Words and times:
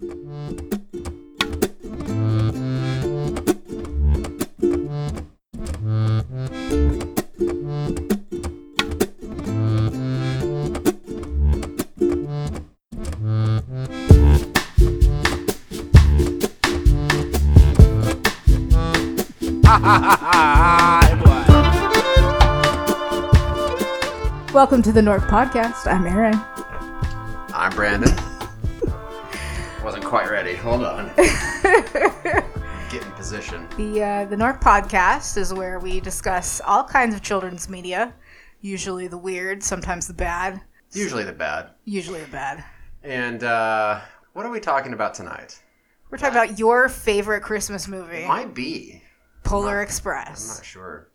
Welcome 0.00 0.14
to 24.82 24.92
the 24.92 25.02
North 25.02 25.22
Podcast. 25.22 25.92
I'm 25.92 26.06
Erin. 26.06 26.40
I'm 27.52 27.74
Brandon. 27.74 28.27
Quite 30.08 30.30
ready. 30.30 30.54
Hold 30.54 30.84
on. 30.84 31.10
Get 31.16 33.02
in 33.04 33.12
position. 33.12 33.68
The 33.76 34.02
uh, 34.02 34.24
the 34.24 34.36
North 34.38 34.58
Podcast 34.58 35.36
is 35.36 35.52
where 35.52 35.78
we 35.78 36.00
discuss 36.00 36.62
all 36.66 36.82
kinds 36.82 37.14
of 37.14 37.20
children's 37.20 37.68
media, 37.68 38.14
usually 38.62 39.06
the 39.06 39.18
weird, 39.18 39.62
sometimes 39.62 40.06
the 40.06 40.14
bad, 40.14 40.62
Usually 40.92 41.24
the 41.24 41.32
bad. 41.34 41.72
usually 41.84 42.20
the 42.20 42.28
bad. 42.28 42.64
And 43.02 43.44
uh, 43.44 44.00
what 44.32 44.46
are 44.46 44.50
we 44.50 44.60
talking 44.60 44.94
about 44.94 45.12
tonight? 45.12 45.60
We're 46.10 46.16
talking 46.16 46.36
about 46.36 46.58
your 46.58 46.88
favorite 46.88 47.42
Christmas 47.42 47.86
movie, 47.86 48.26
Might 48.26 48.54
be. 48.54 49.02
Polar 49.44 49.82
Express. 49.82 50.50
I'm 50.50 50.56
not 50.56 50.64
sure. 50.64 51.08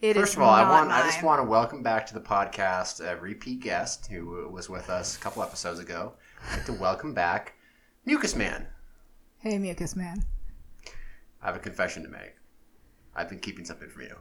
It 0.00 0.14
First 0.16 0.34
of 0.34 0.42
all, 0.42 0.50
I 0.52 0.62
not 0.62 0.70
want 0.70 0.90
I 0.90 1.02
just 1.02 1.22
want 1.22 1.40
to 1.40 1.44
welcome 1.48 1.84
back 1.84 2.04
to 2.08 2.14
the 2.14 2.20
podcast 2.20 2.98
a 3.00 3.16
repeat 3.20 3.60
guest 3.60 4.08
who 4.10 4.48
was 4.50 4.68
with 4.68 4.90
us 4.90 5.16
a 5.16 5.20
couple 5.20 5.40
episodes 5.42 5.78
ago. 5.78 6.14
I'd 6.50 6.56
like 6.56 6.66
to 6.66 6.72
welcome 6.72 7.14
back 7.14 7.54
Mucus 8.04 8.34
Man. 8.36 8.66
Hey, 9.38 9.58
Mucus 9.58 9.96
Man. 9.96 10.22
I 11.42 11.46
have 11.46 11.56
a 11.56 11.60
confession 11.60 12.02
to 12.02 12.08
make. 12.08 12.34
I've 13.14 13.28
been 13.28 13.38
keeping 13.38 13.64
something 13.64 13.88
from 13.88 14.02
you. 14.02 14.16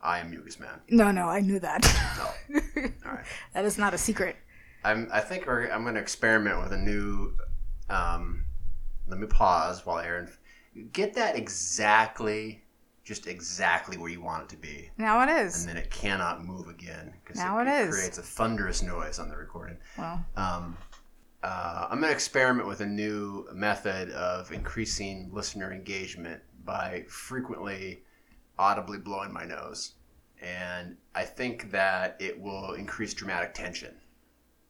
I 0.00 0.18
am 0.18 0.30
Mucus 0.30 0.60
Man. 0.60 0.80
No, 0.90 1.10
no, 1.10 1.28
I 1.28 1.40
knew 1.40 1.58
that. 1.60 1.82
No. 2.18 2.62
All 3.06 3.12
right. 3.12 3.24
that 3.54 3.64
is 3.64 3.78
not 3.78 3.94
a 3.94 3.98
secret. 3.98 4.36
I'm, 4.84 5.08
I 5.12 5.20
think 5.20 5.46
we're, 5.46 5.70
I'm 5.70 5.82
going 5.82 5.94
to 5.94 6.00
experiment 6.00 6.60
with 6.62 6.72
a 6.72 6.76
new. 6.76 7.32
Um, 7.88 8.44
let 9.08 9.18
me 9.18 9.26
pause 9.26 9.84
while 9.86 9.98
Erin. 9.98 10.30
Get 10.92 11.14
that 11.14 11.36
exactly, 11.36 12.62
just 13.04 13.26
exactly 13.26 13.96
where 13.96 14.10
you 14.10 14.20
want 14.20 14.42
it 14.44 14.48
to 14.50 14.56
be. 14.56 14.90
Now 14.98 15.22
it 15.22 15.30
is. 15.46 15.60
And 15.64 15.70
then 15.70 15.82
it 15.82 15.90
cannot 15.90 16.44
move 16.44 16.68
again. 16.68 17.14
Because 17.24 17.38
Now 17.40 17.58
it 17.60 17.68
is. 17.68 17.94
creates 17.94 18.18
a 18.18 18.22
thunderous 18.22 18.82
noise 18.82 19.18
on 19.18 19.28
the 19.28 19.36
recording. 19.36 19.78
Well, 19.96 20.24
Um, 20.36 20.76
uh, 21.44 21.88
I'm 21.90 21.98
going 22.00 22.08
to 22.10 22.14
experiment 22.14 22.66
with 22.66 22.80
a 22.80 22.86
new 22.86 23.46
method 23.52 24.10
of 24.12 24.50
increasing 24.52 25.28
listener 25.32 25.72
engagement 25.72 26.40
by 26.64 27.04
frequently 27.08 28.02
audibly 28.58 28.98
blowing 28.98 29.32
my 29.32 29.44
nose. 29.44 29.92
And 30.42 30.96
I 31.14 31.24
think 31.24 31.70
that 31.70 32.16
it 32.18 32.40
will 32.40 32.72
increase 32.72 33.12
dramatic 33.14 33.52
tension 33.54 33.94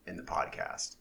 in 0.07 0.17
the 0.17 0.23
podcast. 0.23 0.97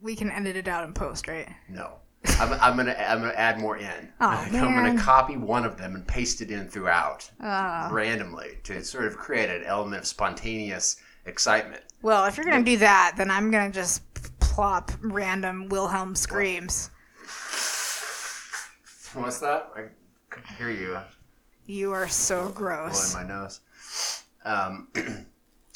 we 0.00 0.14
can 0.14 0.30
edit 0.30 0.56
it 0.56 0.68
out 0.68 0.84
in 0.84 0.92
post, 0.94 1.26
right? 1.28 1.48
No. 1.68 1.94
I'm, 2.40 2.52
I'm 2.54 2.76
gonna 2.76 2.96
I'm 2.98 3.20
gonna 3.20 3.32
add 3.34 3.60
more 3.60 3.76
in. 3.76 4.12
Oh, 4.20 4.26
I'm 4.28 4.52
gonna 4.52 5.00
copy 5.00 5.36
one 5.36 5.64
of 5.64 5.76
them 5.76 5.94
and 5.94 6.06
paste 6.06 6.40
it 6.40 6.50
in 6.50 6.66
throughout 6.68 7.30
Uh, 7.40 7.88
randomly 7.92 8.58
to 8.64 8.82
sort 8.84 9.04
of 9.06 9.16
create 9.16 9.48
an 9.50 9.62
element 9.64 10.02
of 10.02 10.06
spontaneous 10.06 10.96
excitement. 11.26 11.82
well, 12.02 12.24
if 12.26 12.36
you're 12.36 12.44
gonna 12.46 12.64
do 12.64 12.76
that, 12.78 13.14
then 13.16 13.30
I'm 13.30 13.50
gonna 13.52 13.70
just 13.70 14.02
plop 14.58 14.90
random 15.02 15.68
Wilhelm 15.68 16.16
screams. 16.16 16.90
What's 19.14 19.38
that? 19.38 19.70
I 19.76 19.84
could 20.30 20.44
hear 20.58 20.68
you. 20.68 20.98
You 21.66 21.92
are 21.92 22.08
so 22.08 22.48
gross. 22.48 23.12
blowing 23.12 23.28
my 23.28 23.34
nose. 23.36 23.60
Um, 24.44 24.88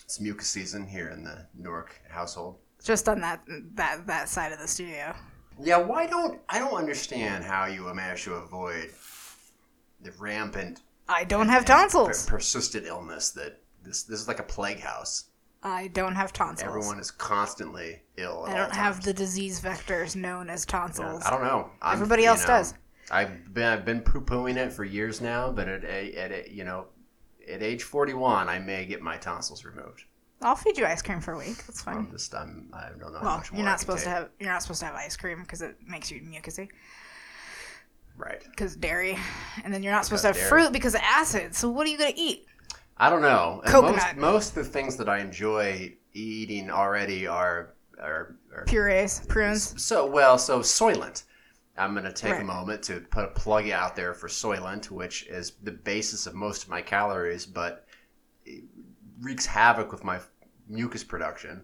it's 0.04 0.21
mucus 0.21 0.48
season 0.48 0.84
here 0.84 1.10
in 1.10 1.22
the 1.22 1.47
Newark 1.54 2.00
household. 2.09 2.59
Just 2.82 3.09
on 3.09 3.21
that 3.21 3.44
that 3.76 4.04
that 4.09 4.28
side 4.28 4.50
of 4.50 4.59
the 4.59 4.66
studio. 4.66 5.15
Yeah, 5.62 5.76
why 5.76 6.09
don't 6.09 6.41
I 6.48 6.59
don't 6.59 6.75
understand 6.75 7.44
how 7.44 7.66
you 7.66 7.82
manage 7.94 8.25
to 8.25 8.34
avoid 8.34 8.91
the 10.00 10.10
rampant 10.19 10.81
I 11.09 11.22
don't 11.22 11.48
have 11.48 11.66
per- 11.66 11.75
tonsils. 11.75 12.26
persistent 12.26 12.87
illness 12.87 13.31
that 13.31 13.60
this 13.84 14.03
this 14.03 14.19
is 14.19 14.26
like 14.26 14.41
a 14.41 14.42
plague 14.42 14.81
house. 14.81 15.26
I 15.62 15.89
don't 15.89 16.15
have 16.15 16.33
tonsils. 16.33 16.69
Everyone 16.69 16.99
is 16.99 17.11
constantly 17.11 18.00
ill. 18.17 18.47
At 18.47 18.55
I 18.55 18.59
don't 18.59 18.75
have 18.75 19.03
the 19.05 19.12
disease 19.12 19.61
vectors 19.61 20.17
known 20.17 20.50
as 20.50 20.67
tonsils. 20.67 21.23
I 21.25 21.31
don't 21.31 21.45
know. 21.45 21.71
I'm, 21.81 21.95
Everybody 21.95 22.23
you 22.23 22.28
else 22.28 22.43
know, 22.43 22.49
does. 22.49 22.75
I've 23.11 23.53
been 23.55 23.65
I've 23.65 23.84
been 23.84 24.01
poo 24.01 24.21
pooing 24.21 24.56
it 24.56 24.72
for 24.72 24.84
years 24.84 25.21
now, 25.21 25.53
but 25.53 25.69
at 25.69 25.84
a, 25.84 26.15
at 26.17 26.51
you 26.51 26.65
know 26.65 26.87
at 27.49 27.62
age 27.62 27.83
forty 27.83 28.15
one, 28.15 28.49
I 28.49 28.59
may 28.59 28.87
get 28.87 29.03
my 29.03 29.17
tonsils 29.17 29.65
removed. 29.65 30.05
I'll 30.41 30.56
feed 30.56 30.77
you 30.77 30.84
ice 30.84 31.03
cream 31.03 31.21
for 31.21 31.34
a 31.34 31.39
week. 31.39 31.65
That's 31.67 31.83
fine. 31.83 31.97
I'm 31.97 32.11
just 32.11 32.34
I'm 32.34 32.69
I 32.72 32.89
don't 32.99 33.12
know 33.12 33.21
how 33.21 33.25
well, 33.25 33.45
you're 33.55 33.65
not 33.65 33.78
supposed 33.78 34.03
to 34.05 34.11
have 34.11 34.31
you're 34.41 34.51
not 34.51 34.62
supposed 34.62 34.81
to 34.81 34.87
have 34.87 34.95
ice 34.97 35.17
cream 35.17 35.41
because 35.43 35.62
it 35.62 35.77
makes 35.87 36.11
you 36.11 36.21
mucusy 36.21 36.69
right. 38.17 38.43
because 38.51 38.77
dairy, 38.77 39.19
and 39.65 39.72
then 39.72 39.83
you're 39.83 39.93
not 39.93 40.05
supposed 40.05 40.22
to 40.22 40.28
have 40.28 40.37
Because 40.37 40.49
fruit 40.49 40.72
because 40.72 40.95
of 40.95 41.01
acid. 41.03 41.55
So 41.55 41.71
what 41.71 41.87
are 41.87 41.91
you 41.91 41.99
gonna 41.99 42.12
eat? 42.17 42.47
I 42.97 43.10
don't 43.10 43.22
know. 43.22 43.62
Coconut. 43.66 44.16
Most, 44.16 44.16
most 44.16 44.48
of 44.56 44.64
the 44.64 44.70
things 44.70 44.97
that 44.97 45.08
I 45.08 45.19
enjoy 45.19 45.94
eating 46.12 46.70
already 46.70 47.26
are 47.26 47.75
are, 48.00 48.36
are 48.54 48.64
Purees, 48.66 49.26
prunes. 49.28 49.80
so 49.82 50.06
well. 50.06 50.38
So 50.38 50.60
Soylent. 50.60 51.25
I'm 51.78 51.92
going 51.94 52.04
to 52.04 52.12
take 52.12 52.32
Right. 52.32 52.42
a 52.42 52.44
moment 52.44 52.82
to 52.84 53.00
put 53.00 53.25
a 53.25 53.28
plug 53.28 53.70
out 53.70 53.97
there 53.97 54.12
for 54.12 54.28
Soylent, 54.28 54.91
which 54.91 55.26
is 55.26 55.53
the 55.62 55.70
basis 55.72 56.26
of 56.26 56.34
most 56.34 56.64
of 56.64 56.69
my 56.69 56.82
calories, 56.82 57.47
but 57.47 57.86
wreaks 59.20 59.47
havoc 59.47 59.91
with 59.91 60.04
my 60.04 60.20
mucus 60.69 61.03
production. 61.04 61.62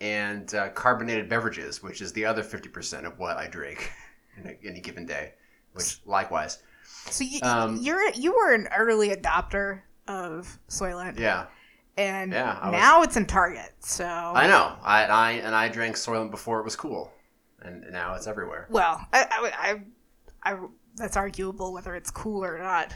And 0.00 0.54
uh, 0.54 0.70
carbonated 0.70 1.28
beverages, 1.28 1.82
which 1.82 2.00
is 2.00 2.12
the 2.12 2.24
other 2.24 2.42
50% 2.42 3.04
of 3.04 3.18
what 3.18 3.36
I 3.36 3.46
drink 3.48 3.90
in 4.36 4.46
a, 4.46 4.58
any 4.66 4.80
given 4.80 5.04
day, 5.06 5.32
which 5.72 6.00
likewise. 6.06 6.62
So 7.10 7.22
you, 7.24 7.38
Um, 7.42 7.78
you're 7.80 8.10
you 8.12 8.34
were 8.34 8.52
an 8.54 8.68
early 8.76 9.10
adopter 9.10 9.82
of 10.08 10.58
Soylent, 10.68 11.18
Yeah, 11.18 11.46
and 11.96 12.32
Yeah, 12.32 12.58
I 12.60 12.70
was- 12.70 12.80
now 12.80 13.02
it's 13.02 13.16
in 13.16 13.26
Target. 13.26 13.72
So 13.80 14.04
I 14.06 14.46
know. 14.46 14.76
I, 14.82 15.04
I 15.04 15.30
and 15.32 15.54
I 15.54 15.68
drank 15.68 15.96
Soylent 15.96 16.30
before 16.30 16.60
it 16.60 16.64
was 16.64 16.76
cool, 16.76 17.12
and 17.62 17.84
now 17.92 18.14
it's 18.14 18.26
everywhere. 18.26 18.66
well, 18.70 19.00
I, 19.12 19.26
I, 19.30 19.80
I, 20.44 20.52
I 20.52 20.58
that's 20.96 21.16
arguable 21.16 21.72
whether 21.72 21.94
it's 21.94 22.10
cool 22.10 22.44
or 22.44 22.58
not. 22.58 22.94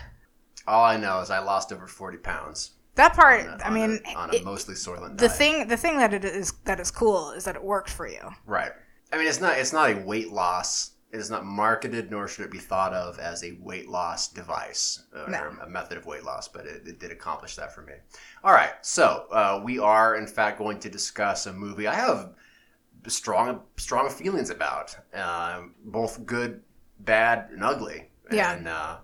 All 0.66 0.84
I 0.84 0.96
know 0.96 1.20
is 1.20 1.30
I 1.30 1.38
lost 1.40 1.72
over 1.72 1.86
40 1.86 2.18
pounds. 2.18 2.72
That 2.96 3.14
part, 3.14 3.40
a- 3.46 3.66
I 3.66 3.70
mean, 3.70 4.00
a, 4.06 4.14
on 4.14 4.30
a 4.30 4.34
it- 4.34 4.44
mostly 4.44 4.74
Soylent 4.74 5.18
the 5.18 5.26
diet. 5.28 5.38
thing 5.38 5.68
the 5.68 5.76
thing 5.76 5.98
that 5.98 6.12
it 6.14 6.24
is 6.24 6.52
that 6.64 6.80
is 6.80 6.90
cool 6.90 7.30
is 7.32 7.44
that 7.44 7.54
it 7.56 7.62
worked 7.62 7.90
for 7.90 8.06
you. 8.08 8.20
Right. 8.46 8.72
I 9.12 9.18
mean, 9.18 9.26
it's 9.28 9.40
not 9.40 9.58
it's 9.58 9.72
not 9.72 9.90
a 9.90 9.94
weight 10.04 10.32
loss. 10.32 10.92
It 11.14 11.20
is 11.20 11.30
not 11.30 11.44
marketed, 11.44 12.10
nor 12.10 12.26
should 12.26 12.44
it 12.44 12.50
be 12.50 12.58
thought 12.58 12.92
of 12.92 13.20
as 13.20 13.44
a 13.44 13.52
weight 13.60 13.88
loss 13.88 14.26
device 14.28 15.04
or 15.14 15.30
No. 15.30 15.56
a 15.62 15.68
method 15.68 15.96
of 15.96 16.06
weight 16.06 16.24
loss. 16.24 16.48
But 16.48 16.66
it, 16.66 16.82
it 16.88 16.98
did 16.98 17.12
accomplish 17.12 17.54
that 17.54 17.72
for 17.72 17.82
me. 17.82 17.92
All 18.42 18.52
right, 18.52 18.72
so 18.82 19.26
uh, 19.30 19.60
we 19.62 19.78
are 19.78 20.16
in 20.16 20.26
fact 20.26 20.58
going 20.58 20.80
to 20.80 20.90
discuss 20.90 21.46
a 21.46 21.52
movie 21.52 21.86
I 21.86 21.94
have 21.94 22.34
strong 23.06 23.60
strong 23.76 24.10
feelings 24.10 24.50
about, 24.50 24.96
um, 25.14 25.74
both 25.84 26.26
good, 26.26 26.62
bad, 27.00 27.48
and 27.52 27.62
ugly. 27.62 28.10
Yeah. 28.32 28.54
And 28.54 28.66
uh, 28.66 28.96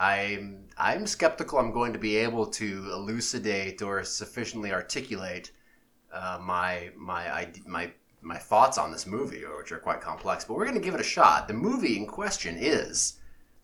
I'm 0.00 0.64
I'm 0.76 1.06
skeptical 1.06 1.58
I'm 1.58 1.70
going 1.72 1.92
to 1.92 1.98
be 1.98 2.16
able 2.16 2.46
to 2.60 2.90
elucidate 2.92 3.82
or 3.82 4.02
sufficiently 4.04 4.72
articulate 4.72 5.52
uh, 6.12 6.38
my 6.42 6.90
my 6.96 7.48
my 7.66 7.92
my 8.26 8.36
thoughts 8.36 8.76
on 8.76 8.90
this 8.90 9.06
movie, 9.06 9.42
which 9.58 9.70
are 9.72 9.78
quite 9.78 10.00
complex. 10.00 10.44
But 10.44 10.54
we're 10.56 10.64
going 10.64 10.78
to 10.78 10.84
give 10.84 10.94
it 10.94 11.00
a 11.00 11.04
shot. 11.04 11.46
The 11.48 11.54
movie 11.54 11.96
in 11.96 12.06
question 12.06 12.56
is 12.58 13.18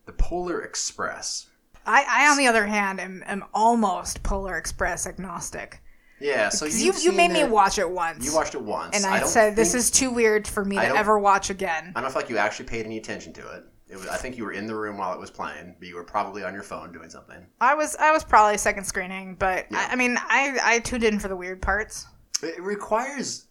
The 0.05 0.13
Polar 0.13 0.61
Express. 0.61 1.47
I, 1.85 2.05
I 2.09 2.29
on 2.31 2.37
the 2.37 2.47
other 2.47 2.65
hand, 2.65 3.01
am, 3.01 3.23
am 3.25 3.43
almost 3.53 4.23
Polar 4.23 4.57
Express 4.57 5.05
agnostic. 5.05 5.81
Yeah, 6.19 6.47
so 6.47 6.65
you 6.65 6.93
you 7.01 7.11
made 7.11 7.31
me 7.31 7.43
watch 7.43 7.77
it 7.77 7.89
once, 7.89 8.25
You 8.25 8.33
watched 8.33 8.55
it 8.55 8.61
once, 8.61 8.95
and 8.95 9.05
I, 9.05 9.19
don't 9.19 9.27
said 9.27 9.57
this 9.57 9.73
is 9.73 9.91
too 9.91 10.09
weird 10.09 10.47
for 10.47 10.63
me 10.63 10.77
I 10.77 10.87
to 10.87 10.95
ever 10.95 11.19
watch 11.19 11.49
again. 11.49 11.91
I 11.97 11.99
don't 12.01 12.11
feel 12.11 12.21
like 12.21 12.29
you 12.29 12.37
actually 12.37 12.67
paid 12.67 12.85
any 12.85 12.97
attention 12.97 13.33
to 13.33 13.41
it. 13.57 13.65
it 13.89 13.97
was, 13.97 14.07
I 14.07 14.15
think 14.15 14.37
you 14.37 14.45
were 14.45 14.53
in 14.53 14.65
the 14.65 14.75
room 14.75 14.97
while 14.97 15.13
it 15.13 15.19
was 15.19 15.29
playing, 15.29 15.75
but 15.79 15.87
you 15.89 15.95
were 15.95 16.05
probably 16.05 16.45
on 16.45 16.53
your 16.53 16.63
phone 16.63 16.93
doing 16.93 17.09
something. 17.09 17.45
I 17.59 17.73
was 17.73 17.97
I 17.97 18.13
was 18.13 18.23
probably 18.23 18.57
second 18.57 18.85
screening, 18.85 19.35
but 19.35 19.65
Yeah. 19.69 19.85
I, 19.89 19.93
I 19.93 19.95
mean 19.97 20.17
I 20.17 20.57
I 20.63 20.79
tuned 20.79 21.03
in 21.03 21.19
for 21.19 21.27
the 21.27 21.35
weird 21.35 21.61
parts. 21.61 22.05
It 22.41 22.61
requires, 22.61 23.47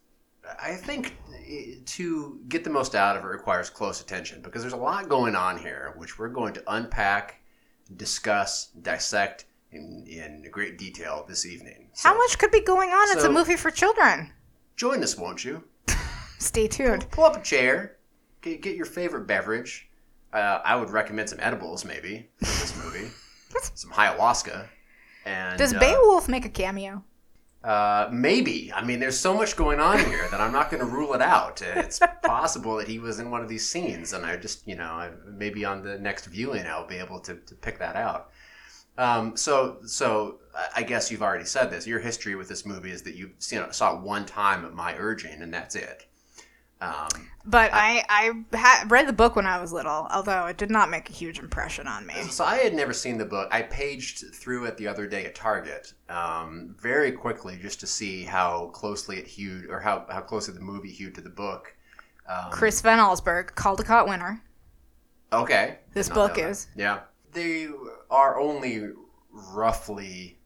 I 0.61 0.73
think, 0.73 1.15
to 1.85 2.39
get 2.49 2.63
the 2.63 2.69
most 2.69 2.95
out 2.95 3.15
of 3.17 3.23
it 3.23 3.27
requires 3.27 3.69
close 3.69 4.01
attention 4.01 4.41
because 4.41 4.61
there's 4.61 4.73
a 4.73 4.77
lot 4.77 5.09
going 5.09 5.35
on 5.35 5.57
here, 5.57 5.93
which 5.97 6.19
we're 6.19 6.29
going 6.29 6.53
to 6.53 6.63
unpack, 6.67 7.41
discuss, 7.95 8.67
dissect 8.81 9.45
in, 9.71 10.05
in 10.07 10.45
great 10.51 10.77
detail 10.77 11.25
this 11.27 11.45
evening. 11.45 11.89
So 11.93 12.09
How 12.09 12.17
much 12.17 12.37
could 12.37 12.51
be 12.51 12.61
going 12.61 12.89
on? 12.89 13.15
it's 13.15 13.23
a 13.23 13.31
movie 13.31 13.55
for 13.55 13.71
children. 13.71 14.31
Join 14.75 15.03
us, 15.03 15.17
won't 15.17 15.43
you? 15.43 15.63
Stay 16.39 16.67
tuned. 16.67 17.09
Pull 17.11 17.25
up 17.25 17.37
a 17.37 17.41
chair, 17.41 17.97
get, 18.41 18.61
get 18.61 18.75
your 18.75 18.85
favorite 18.85 19.27
beverage. 19.27 19.89
Uh, 20.33 20.59
I 20.65 20.75
would 20.75 20.89
recommend 20.89 21.29
some 21.29 21.39
edibles, 21.41 21.85
maybe, 21.85 22.27
for 22.39 22.45
this 22.45 22.83
movie. 22.83 23.07
some 23.75 23.91
ayahuasca. 23.91 24.67
And 25.25 25.57
Does 25.57 25.73
uh, 25.73 25.79
Beowulf 25.79 26.27
make 26.27 26.45
a 26.45 26.49
cameo? 26.49 27.03
Uh, 27.63 28.09
maybe. 28.11 28.71
I 28.73 28.83
mean, 28.83 28.99
there's 28.99 29.17
so 29.17 29.33
much 29.33 29.55
going 29.55 29.79
on 29.79 29.97
here 29.99 30.27
that 30.31 30.41
I'm 30.41 30.51
not 30.51 30.69
going 30.69 30.81
to 30.81 30.89
rule 30.89 31.13
it 31.13 31.21
out. 31.21 31.61
It's 31.61 31.99
possible 32.23 32.75
that 32.77 32.87
he 32.89 32.99
was 32.99 33.19
in 33.19 33.31
one 33.31 33.41
of 33.41 33.47
these 33.47 33.67
scenes, 33.69 34.11
and 34.11 34.25
I 34.25 34.35
just, 34.35 34.67
you 34.67 34.75
know, 34.75 34.83
I, 34.83 35.11
maybe 35.25 35.63
on 35.63 35.81
the 35.81 35.97
next 35.97 36.25
viewing 36.25 36.65
I'll 36.67 36.85
be 36.87 36.97
able 36.97 37.19
to, 37.21 37.35
to 37.35 37.55
pick 37.55 37.79
that 37.79 37.95
out. 37.95 38.31
Um, 38.97 39.37
so, 39.37 39.77
so 39.85 40.39
I- 40.53 40.81
I 40.81 40.83
guess 40.83 41.09
you've 41.09 41.23
already 41.23 41.45
said 41.45 41.71
this. 41.71 41.87
Your 41.87 41.99
history 41.99 42.35
with 42.35 42.49
this 42.49 42.65
movie 42.65 42.91
is 42.91 43.01
that 43.03 43.15
you 43.15 43.31
you 43.49 43.59
know, 43.59 43.71
saw 43.71 43.95
it 43.95 44.01
one 44.01 44.25
time 44.25 44.65
at 44.65 44.73
my 44.73 44.95
urging, 44.97 45.41
and 45.41 45.53
that's 45.53 45.75
it. 45.75 46.05
Um, 46.81 47.29
But 47.45 47.71
I 47.73 48.03
I 48.07 48.31
ha- 48.57 48.85
read 48.87 49.07
the 49.07 49.13
book 49.13 49.35
when 49.35 49.45
I 49.45 49.59
was 49.59 49.73
little, 49.73 50.07
although 50.11 50.45
it 50.45 50.57
did 50.57 50.71
not 50.71 50.89
make 50.89 51.09
a 51.09 51.13
huge 51.13 51.39
impression 51.39 51.87
on 51.87 52.05
me. 52.05 52.13
So 52.23 52.45
I 52.45 52.57
had 52.57 52.73
never 52.73 52.93
seen 52.93 53.17
the 53.17 53.25
book. 53.25 53.49
I 53.51 53.63
paged 53.63 54.33
through 54.33 54.65
it 54.65 54.77
the 54.77 54.87
other 54.87 55.07
day 55.07 55.25
at 55.25 55.35
Target 55.35 55.93
um, 56.07 56.75
very 56.79 57.11
quickly 57.11 57.57
just 57.61 57.79
to 57.81 57.87
see 57.87 58.23
how 58.23 58.67
closely 58.67 59.17
it 59.17 59.27
hewed, 59.27 59.69
or 59.69 59.81
how, 59.81 60.05
how 60.09 60.21
closely 60.21 60.53
the 60.53 60.61
movie 60.61 60.91
hewed 60.91 61.15
to 61.15 61.21
the 61.21 61.29
book. 61.29 61.75
Um, 62.29 62.51
Chris 62.51 62.79
Van 62.79 62.99
Allsburg, 62.99 63.53
Caldecott 63.55 64.07
winner. 64.07 64.41
Okay. 65.33 65.79
This 65.93 66.09
book 66.09 66.37
is. 66.37 66.67
Yeah. 66.75 67.01
They 67.33 67.67
are 68.09 68.39
only 68.39 68.89
roughly 69.31 70.37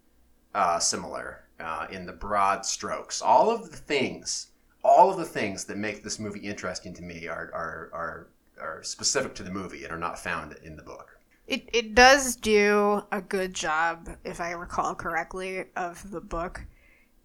uh, 0.56 0.80
similar 0.80 1.44
uh, 1.60 1.88
in 1.92 2.06
the 2.06 2.14
broad 2.14 2.66
strokes. 2.66 3.22
All 3.22 3.52
of 3.52 3.70
the 3.70 3.78
things, 3.78 4.48
all 4.88 5.12
of 5.12 5.18
the 5.18 5.26
things 5.26 5.66
that 5.66 5.78
make 5.78 6.04
this 6.04 6.18
movie 6.20 6.40
interesting 6.40 6.94
to 6.94 7.04
me 7.04 7.28
are, 7.28 7.52
are, 7.54 7.90
are, 7.94 8.28
are 8.62 8.84
specific 8.84 9.36
to 9.36 9.44
the 9.44 9.52
movie 9.52 9.84
and 9.84 9.92
are 9.92 10.00
not 10.00 10.18
found 10.18 10.56
in 10.64 10.76
the 10.76 10.84
book. 10.84 11.20
It 11.46 11.70
it 11.72 11.96
does 11.96 12.36
do 12.36 13.04
a 13.12 13.22
good 13.22 13.54
job, 13.54 14.10
if 14.26 14.42
I 14.42 14.52
recall 14.52 14.94
correctly, 14.96 15.66
of 15.78 16.12
the 16.12 16.20
book. 16.20 16.66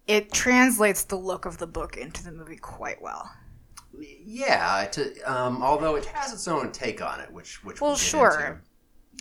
It 0.06 0.32
translates 0.32 1.02
the 1.04 1.16
look 1.16 1.44
of 1.44 1.58
the 1.58 1.66
book 1.66 1.96
into 1.96 2.22
the 2.22 2.30
movie 2.30 2.56
quite 2.56 3.02
well. 3.02 3.28
Yeah, 3.98 4.86
to, 4.92 5.20
um, 5.22 5.62
although 5.62 5.96
it 5.96 6.04
has 6.06 6.32
its 6.32 6.46
own 6.46 6.70
take 6.70 7.02
on 7.02 7.20
it, 7.20 7.32
which 7.32 7.64
which 7.64 7.80
Well, 7.80 7.90
we'll 7.90 7.98
sure. 7.98 8.62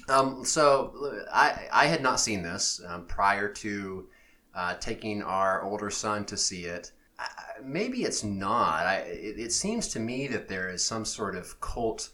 Um, 0.07 0.45
so 0.45 1.23
I 1.33 1.67
I 1.71 1.85
had 1.87 2.03
not 2.03 2.19
seen 2.19 2.43
this 2.43 2.79
um, 2.87 3.05
prior 3.07 3.49
to 3.49 4.07
uh, 4.53 4.75
taking 4.75 5.23
our 5.23 5.63
older 5.63 5.89
son 5.89 6.25
to 6.25 6.37
see 6.37 6.65
it. 6.65 6.91
Maybe 7.63 8.03
it's 8.03 8.23
not. 8.23 8.85
I, 8.85 8.95
it, 9.05 9.39
it 9.39 9.51
seems 9.51 9.87
to 9.89 9.99
me 9.99 10.27
that 10.27 10.47
there 10.47 10.69
is 10.69 10.83
some 10.83 11.05
sort 11.05 11.35
of 11.35 11.59
cult 11.61 12.09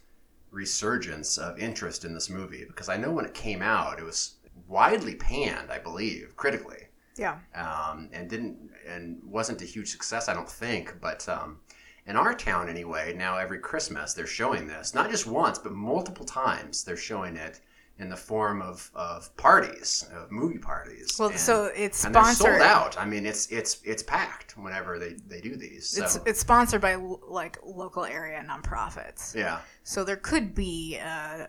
resurgence 0.50 1.38
of 1.38 1.58
interest 1.58 2.04
in 2.04 2.14
this 2.14 2.30
movie 2.30 2.64
because 2.66 2.88
I 2.88 2.96
know 2.96 3.10
when 3.10 3.24
it 3.24 3.34
came 3.34 3.62
out, 3.62 3.98
it 3.98 4.04
was 4.04 4.36
widely 4.66 5.14
panned, 5.14 5.70
I 5.70 5.78
believe, 5.78 6.34
critically 6.36 6.88
Yeah. 7.16 7.38
um, 7.54 8.08
and 8.12 8.28
didn't 8.28 8.70
and 8.86 9.20
wasn't 9.24 9.62
a 9.62 9.66
huge 9.66 9.90
success, 9.90 10.28
I 10.28 10.34
don't 10.34 10.48
think. 10.50 11.00
But 11.00 11.28
um, 11.28 11.60
in 12.06 12.16
our 12.16 12.34
town, 12.34 12.68
anyway, 12.68 13.14
now 13.14 13.36
every 13.36 13.58
Christmas 13.58 14.14
they're 14.14 14.26
showing 14.26 14.66
this, 14.66 14.94
not 14.94 15.10
just 15.10 15.26
once, 15.26 15.58
but 15.58 15.72
multiple 15.72 16.24
times. 16.24 16.84
They're 16.84 16.96
showing 16.96 17.36
it 17.36 17.60
in 17.98 18.08
the 18.08 18.16
form 18.16 18.62
of, 18.62 18.90
of 18.94 19.36
parties, 19.36 20.08
of 20.14 20.30
movie 20.30 20.58
parties. 20.58 21.16
Well, 21.18 21.30
And- 21.30 21.38
so 21.38 21.70
it's 21.74 22.04
and 22.04 22.14
they're 22.14 22.32
sold 22.34 22.62
out. 22.62 22.98
I 22.98 23.04
mean, 23.04 23.26
it's 23.26 23.46
it's 23.50 23.80
it's 23.84 24.02
packed 24.02 24.56
whenever 24.56 24.98
they, 24.98 25.14
they 25.26 25.40
do 25.40 25.56
these. 25.56 25.88
So 25.88 26.04
It's 26.04 26.18
it's 26.26 26.40
sponsored 26.40 26.80
by 26.80 26.94
like 26.94 27.58
local 27.64 28.04
area 28.04 28.44
nonprofits. 28.48 29.34
yeah, 29.34 29.60
So 29.82 30.04
there 30.04 30.16
could 30.16 30.54
be 30.54 30.98
uh, 31.04 31.46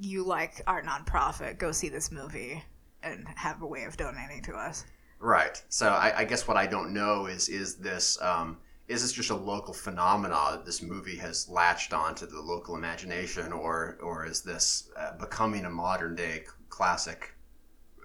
you 0.00 0.24
like 0.24 0.62
our 0.66 0.82
nonprofit, 0.82 1.58
go 1.58 1.70
see 1.72 1.88
this 1.90 2.10
movie 2.10 2.62
and 3.02 3.26
have 3.36 3.60
a 3.62 3.66
way 3.66 3.84
of 3.84 3.96
donating 3.96 4.42
to 4.44 4.54
us. 4.54 4.84
right. 5.18 5.62
So 5.68 5.88
I, 5.90 6.20
I 6.20 6.24
guess 6.24 6.48
what 6.48 6.56
I 6.56 6.66
don't 6.66 6.92
know 6.94 7.26
is 7.26 7.48
is 7.50 7.76
this 7.76 8.20
um, 8.22 8.56
is 8.90 9.02
this 9.02 9.12
just 9.12 9.30
a 9.30 9.36
local 9.36 9.72
phenomenon 9.72 10.50
that 10.50 10.66
this 10.66 10.82
movie 10.82 11.16
has 11.16 11.48
latched 11.48 11.92
onto 11.92 12.26
the 12.26 12.40
local 12.40 12.74
imagination, 12.74 13.52
or 13.52 13.96
or 14.02 14.26
is 14.26 14.42
this 14.42 14.90
uh, 14.96 15.12
becoming 15.16 15.64
a 15.64 15.70
modern 15.70 16.16
day 16.16 16.42
classic 16.68 17.32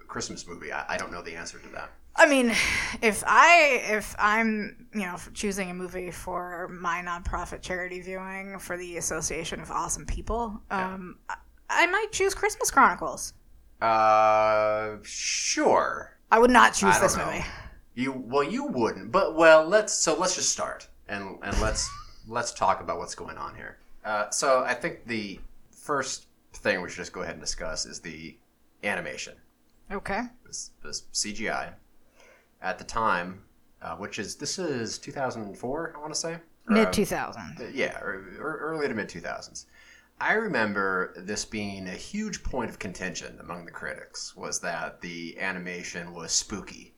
Christmas 0.06 0.46
movie? 0.46 0.72
I, 0.72 0.94
I 0.94 0.96
don't 0.96 1.10
know 1.10 1.22
the 1.22 1.34
answer 1.34 1.58
to 1.58 1.68
that. 1.70 1.90
I 2.14 2.26
mean, 2.28 2.54
if 3.02 3.24
I 3.26 3.82
if 3.90 4.14
I'm 4.16 4.86
you 4.94 5.00
know 5.00 5.16
choosing 5.34 5.70
a 5.70 5.74
movie 5.74 6.12
for 6.12 6.68
my 6.68 7.02
nonprofit 7.04 7.62
charity 7.62 8.00
viewing 8.00 8.60
for 8.60 8.78
the 8.78 8.96
Association 8.96 9.60
of 9.60 9.72
Awesome 9.72 10.06
People, 10.06 10.62
um, 10.70 11.18
I, 11.28 11.34
I 11.68 11.86
might 11.88 12.12
choose 12.12 12.32
Christmas 12.32 12.70
Chronicles. 12.70 13.32
Uh, 13.82 14.98
sure. 15.02 16.16
I 16.30 16.38
would 16.38 16.52
not 16.52 16.74
choose 16.74 16.98
this 17.00 17.16
know. 17.16 17.26
movie. 17.26 17.44
You 17.96 18.12
well, 18.12 18.44
you 18.44 18.66
wouldn't, 18.66 19.10
but 19.10 19.34
well, 19.34 19.64
let's 19.66 19.92
so 19.92 20.16
let's 20.16 20.36
just 20.36 20.50
start 20.52 20.86
and 21.08 21.38
and 21.42 21.60
let's 21.60 21.88
let's 22.28 22.52
talk 22.52 22.80
about 22.80 22.98
what's 22.98 23.14
going 23.16 23.38
on 23.38 23.54
here. 23.56 23.78
Uh, 24.04 24.30
so 24.30 24.62
I 24.64 24.74
think 24.74 25.06
the 25.06 25.40
first 25.72 26.26
thing 26.52 26.80
we 26.82 26.88
should 26.88 26.98
just 26.98 27.12
go 27.12 27.22
ahead 27.22 27.34
and 27.34 27.40
discuss 27.40 27.86
is 27.86 27.98
the 28.00 28.36
animation, 28.84 29.34
Okay. 29.90 30.22
this, 30.44 30.70
this 30.84 31.02
CGI. 31.12 31.72
At 32.62 32.78
the 32.78 32.84
time, 32.84 33.42
uh, 33.82 33.96
which 33.96 34.18
is 34.18 34.36
this 34.36 34.58
is 34.58 34.98
2004, 34.98 35.94
I 35.96 36.00
want 36.00 36.12
to 36.12 36.18
say 36.18 36.34
Or, 36.34 36.40
Mid 36.68 36.86
um, 36.86 36.92
2000. 36.92 37.72
yeah, 37.74 37.98
or, 38.00 38.24
or 38.40 38.56
early 38.58 38.86
to 38.88 38.94
mid 38.94 39.08
2000s. 39.08 39.66
I 40.20 40.32
remember 40.34 41.12
this 41.16 41.44
being 41.44 41.88
a 41.88 41.92
huge 41.92 42.42
point 42.42 42.70
of 42.70 42.78
contention 42.78 43.38
among 43.40 43.64
the 43.64 43.70
critics 43.72 44.34
was 44.36 44.60
that 44.60 45.00
the 45.00 45.38
animation 45.38 46.12
was 46.14 46.32
spooky, 46.32 46.94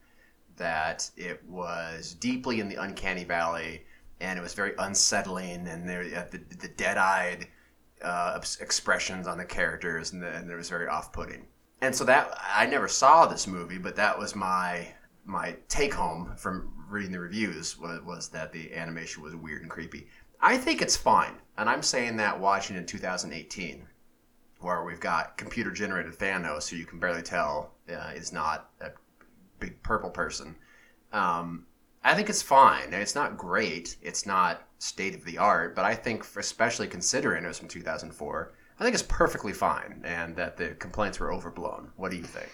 that 0.59 1.11
it 1.17 1.43
was 1.49 2.15
deeply 2.15 2.61
in 2.61 2.69
the 2.69 2.77
uncanny 2.77 3.25
valley, 3.25 3.85
and 4.21 4.39
it 4.39 4.43
was 4.43 4.55
very 4.55 4.75
unsettling, 4.79 5.67
and 5.69 5.89
there 5.89 6.03
uh, 6.03 6.25
the, 6.31 6.39
the 6.57 6.69
dead-eyed 6.69 7.47
uh, 8.03 8.41
expressions 8.61 9.27
on 9.27 9.39
the 9.39 9.45
characters, 9.45 10.13
and, 10.13 10.23
the, 10.23 10.29
and 10.29 10.51
it 10.51 10.57
was 10.57 10.69
very 10.69 10.89
off-putting. 10.89 11.47
And 11.81 11.95
so 11.95 12.05
that 12.05 12.37
I 12.55 12.67
never 12.67 12.89
saw 12.89 13.27
this 13.27 13.47
movie, 13.47 13.79
but 13.79 13.97
that 13.97 14.19
was 14.19 14.35
my 14.35 14.89
my 15.25 15.55
take 15.69 15.93
home 15.93 16.33
from 16.37 16.73
reading 16.89 17.13
the 17.13 17.21
reviews 17.21 17.79
was, 17.79 18.01
was 18.01 18.29
that 18.31 18.51
the 18.51 18.75
animation 18.75 19.23
was 19.23 19.37
weird 19.37 19.61
and 19.61 19.71
creepy. 19.71 20.09
I 20.41 20.57
think 20.57 20.81
it's 20.81 20.97
fine, 20.97 21.35
and 21.57 21.69
I'm 21.69 21.83
saying 21.83 22.17
that 22.17 22.39
watching 22.39 22.77
in 22.77 22.87
2018, 22.87 23.87
where 24.61 24.85
we've 24.85 25.01
got 25.01 25.37
computer 25.37 25.71
generated 25.71 26.15
Thanos, 26.15 26.69
who 26.69 26.77
you 26.77 26.87
can 26.87 26.99
barely 26.99 27.23
tell 27.23 27.73
uh, 27.91 28.13
is 28.15 28.33
not 28.33 28.71
a 28.81 28.91
big 29.61 29.83
purple 29.83 30.11
person. 30.11 30.57
Um, 31.13 31.67
I 32.05 32.15
think 32.15 32.29
it's 32.29 32.43
fine. 32.43 32.93
It's 32.93 33.15
not 33.15 33.37
great. 33.37 33.97
It's 34.03 34.27
not 34.27 34.63
state 34.79 35.15
of 35.15 35.25
the 35.25 35.39
art, 35.39 35.75
but 35.75 35.85
I 35.85 35.95
think, 35.95 36.25
especially 36.37 36.87
considering 36.87 37.45
it 37.45 37.49
was 37.49 37.59
from 37.59 37.69
2004, 37.69 38.53
I 38.79 38.85
think 38.85 38.95
it's 38.95 39.03
perfectly 39.03 39.53
fine, 39.53 40.03
and 40.05 40.37
that 40.37 40.57
the 40.57 40.69
complaints 40.71 41.19
were 41.19 41.33
overblown. 41.33 41.91
What 41.97 42.11
do 42.11 42.17
you 42.17 42.23
think? 42.23 42.49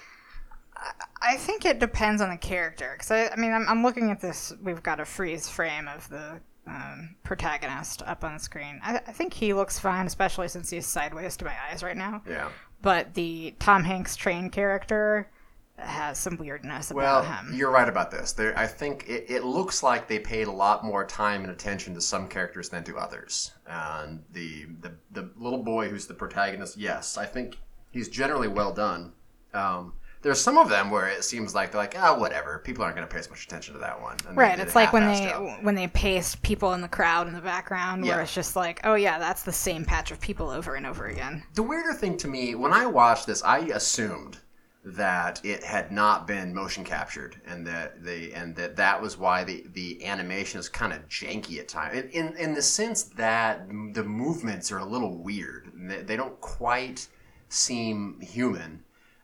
I 1.21 1.37
think 1.37 1.65
it 1.65 1.79
depends 1.79 2.21
on 2.21 2.31
the 2.31 2.37
character. 2.37 2.91
Because, 2.93 3.11
I, 3.11 3.29
I 3.29 3.37
mean, 3.37 3.53
I'm, 3.53 3.69
I'm 3.69 3.83
looking 3.83 4.11
at 4.11 4.21
this. 4.21 4.53
We've 4.63 4.83
got 4.83 5.01
a 5.01 5.05
freeze 5.05 5.49
frame 5.49 5.89
of 5.89 6.09
the 6.09 6.41
um, 6.67 7.15
protagonist 7.23 8.03
up 8.03 8.25
on 8.25 8.35
the 8.35 8.41
screen. 8.41 8.81
I, 8.83 8.97
I 8.97 9.13
think 9.13 9.35
he 9.35 9.53
looks 9.53 9.79
fine, 9.79 10.07
especially 10.07 10.49
since 10.49 10.71
he's 10.71 10.87
sideways 10.87 11.37
to 11.39 11.45
my 11.45 11.55
eyes 11.71 11.83
right 11.83 11.97
now. 11.97 12.23
Yeah. 12.29 12.49
But 12.83 13.15
the 13.15 13.55
Tom 13.59 13.85
Hanks 13.85 14.17
train 14.17 14.51
character 14.51 15.31
has 15.79 16.19
some 16.19 16.37
weirdness 16.37 16.93
Well, 16.93 17.21
about 17.23 17.45
him. 17.47 17.55
you're 17.55 17.71
right 17.71 17.89
about 17.89 18.11
this. 18.11 18.33
There, 18.33 18.57
I 18.59 18.67
think 18.67 19.07
it, 19.09 19.27
it 19.29 19.45
looks 19.45 19.83
like 19.83 20.07
they 20.09 20.19
paid 20.21 20.47
a 20.47 20.53
lot 20.53 20.85
more 20.85 21.05
time 21.05 21.43
and 21.43 21.51
attention 21.53 21.95
to 21.95 22.01
some 22.01 22.29
characters 22.29 22.69
than 22.69 22.85
to 22.85 22.97
others. 22.97 23.53
And 23.67 24.23
the, 24.33 24.67
the 24.81 24.93
the 25.13 25.31
little 25.37 25.63
boy 25.63 25.89
who's 25.89 26.07
the 26.07 26.15
protagonist, 26.15 26.77
yes, 26.77 27.19
I 27.19 27.27
think 27.27 27.59
he's 27.91 28.09
generally 28.09 28.49
well 28.49 28.73
done. 28.73 29.13
Um, 29.53 29.95
there's 30.23 30.41
some 30.41 30.57
of 30.57 30.71
them 30.71 30.91
where 30.91 31.07
it 31.09 31.23
seems 31.23 31.55
like 31.55 31.71
they're 31.73 31.81
like, 31.83 31.97
ah, 31.99 32.17
whatever. 32.19 32.59
People 32.61 32.83
aren't 32.83 32.97
going 32.97 33.07
to 33.07 33.13
pay 33.13 33.19
as 33.21 33.29
much 33.29 33.45
attention 33.45 33.75
to 33.75 33.81
that 33.81 34.01
one. 34.01 34.17
And 34.27 34.37
Right, 34.37 34.59
it's 34.59 34.75
like 34.75 34.93
when 34.95 35.05
they 35.07 35.31
out. 35.31 35.63
when 35.63 35.75
they 35.75 35.89
paste 35.89 36.41
people 36.43 36.73
in 36.73 36.81
the 36.81 36.89
crowd 36.89 37.27
in 37.27 37.35
the 37.35 37.43
background, 37.43 38.03
where 38.03 38.17
Yeah. 38.17 38.23
it's 38.23 38.33
just 38.35 38.57
like, 38.57 38.81
oh 38.85 38.95
yeah, 38.95 39.19
that's 39.19 39.43
the 39.43 39.53
same 39.53 39.85
patch 39.85 40.13
of 40.13 40.21
people 40.21 40.49
over 40.51 40.77
and 40.77 40.87
over 40.87 41.07
again. 41.09 41.43
The 41.55 41.63
weirder 41.63 41.93
thing 41.93 42.17
to 42.19 42.29
me, 42.29 42.55
when 42.55 42.73
I 42.73 42.87
watched 42.87 43.27
this, 43.27 43.43
I 43.43 43.59
assumed 43.59 44.39
that 44.85 45.41
it 45.45 45.65
had 45.65 45.91
not 45.91 46.27
been 46.27 46.55
motion 46.55 46.85
captured, 46.85 47.41
and 47.47 47.67
that 47.67 48.05
the 48.05 48.33
and 48.35 48.55
that 48.57 48.77
that 48.77 49.01
was 49.01 49.17
why 49.17 49.43
the 49.45 49.65
the 49.73 50.05
animation 50.05 50.61
is 50.61 50.69
kind 50.69 50.93
of 50.93 51.09
janky 51.09 51.59
at 51.59 51.69
times. 51.69 52.11
In, 52.13 52.37
in 52.37 52.55
the 52.55 52.63
sense 52.63 53.05
that 53.05 53.67
the 53.95 54.05
movements 54.05 54.71
are 54.71 54.79
a 54.79 54.85
little 54.85 55.17
weird. 55.17 55.71
They, 55.75 56.03
they 56.03 56.17
don't 56.17 56.39
quite 56.41 57.09
seem 57.49 58.21
human. 58.21 58.83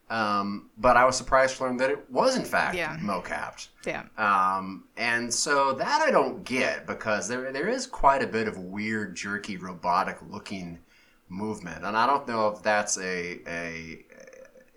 Um, 0.09 0.71
but 0.77 0.97
I 0.97 1.05
was 1.05 1.17
surprised 1.17 1.59
to 1.59 1.63
learn 1.65 1.77
that 1.77 1.91
it 1.91 2.11
was 2.11 2.37
in 2.37 2.45
fact 2.45 2.75
Yeah. 2.75 2.97
mocapped. 3.01 3.69
Yeah. 3.87 4.05
Um, 4.19 4.85
and 4.97 5.33
so 5.33 5.73
that 5.75 6.03
I 6.03 6.11
don't 6.11 6.43
get 6.43 6.85
because 6.87 7.29
there 7.29 7.53
there 7.53 7.69
is 7.69 7.87
quite 7.87 8.23
a 8.23 8.27
bit 8.27 8.49
of 8.49 8.59
weird, 8.59 9.15
jerky, 9.15 9.57
robotic 9.57 10.19
looking 10.29 10.81
movement, 11.29 11.85
and 11.85 11.97
I 11.97 12.07
don't 12.09 12.27
know 12.27 12.49
if 12.49 12.61
that's 12.61 12.99
a 12.99 13.41
a, 13.47 14.05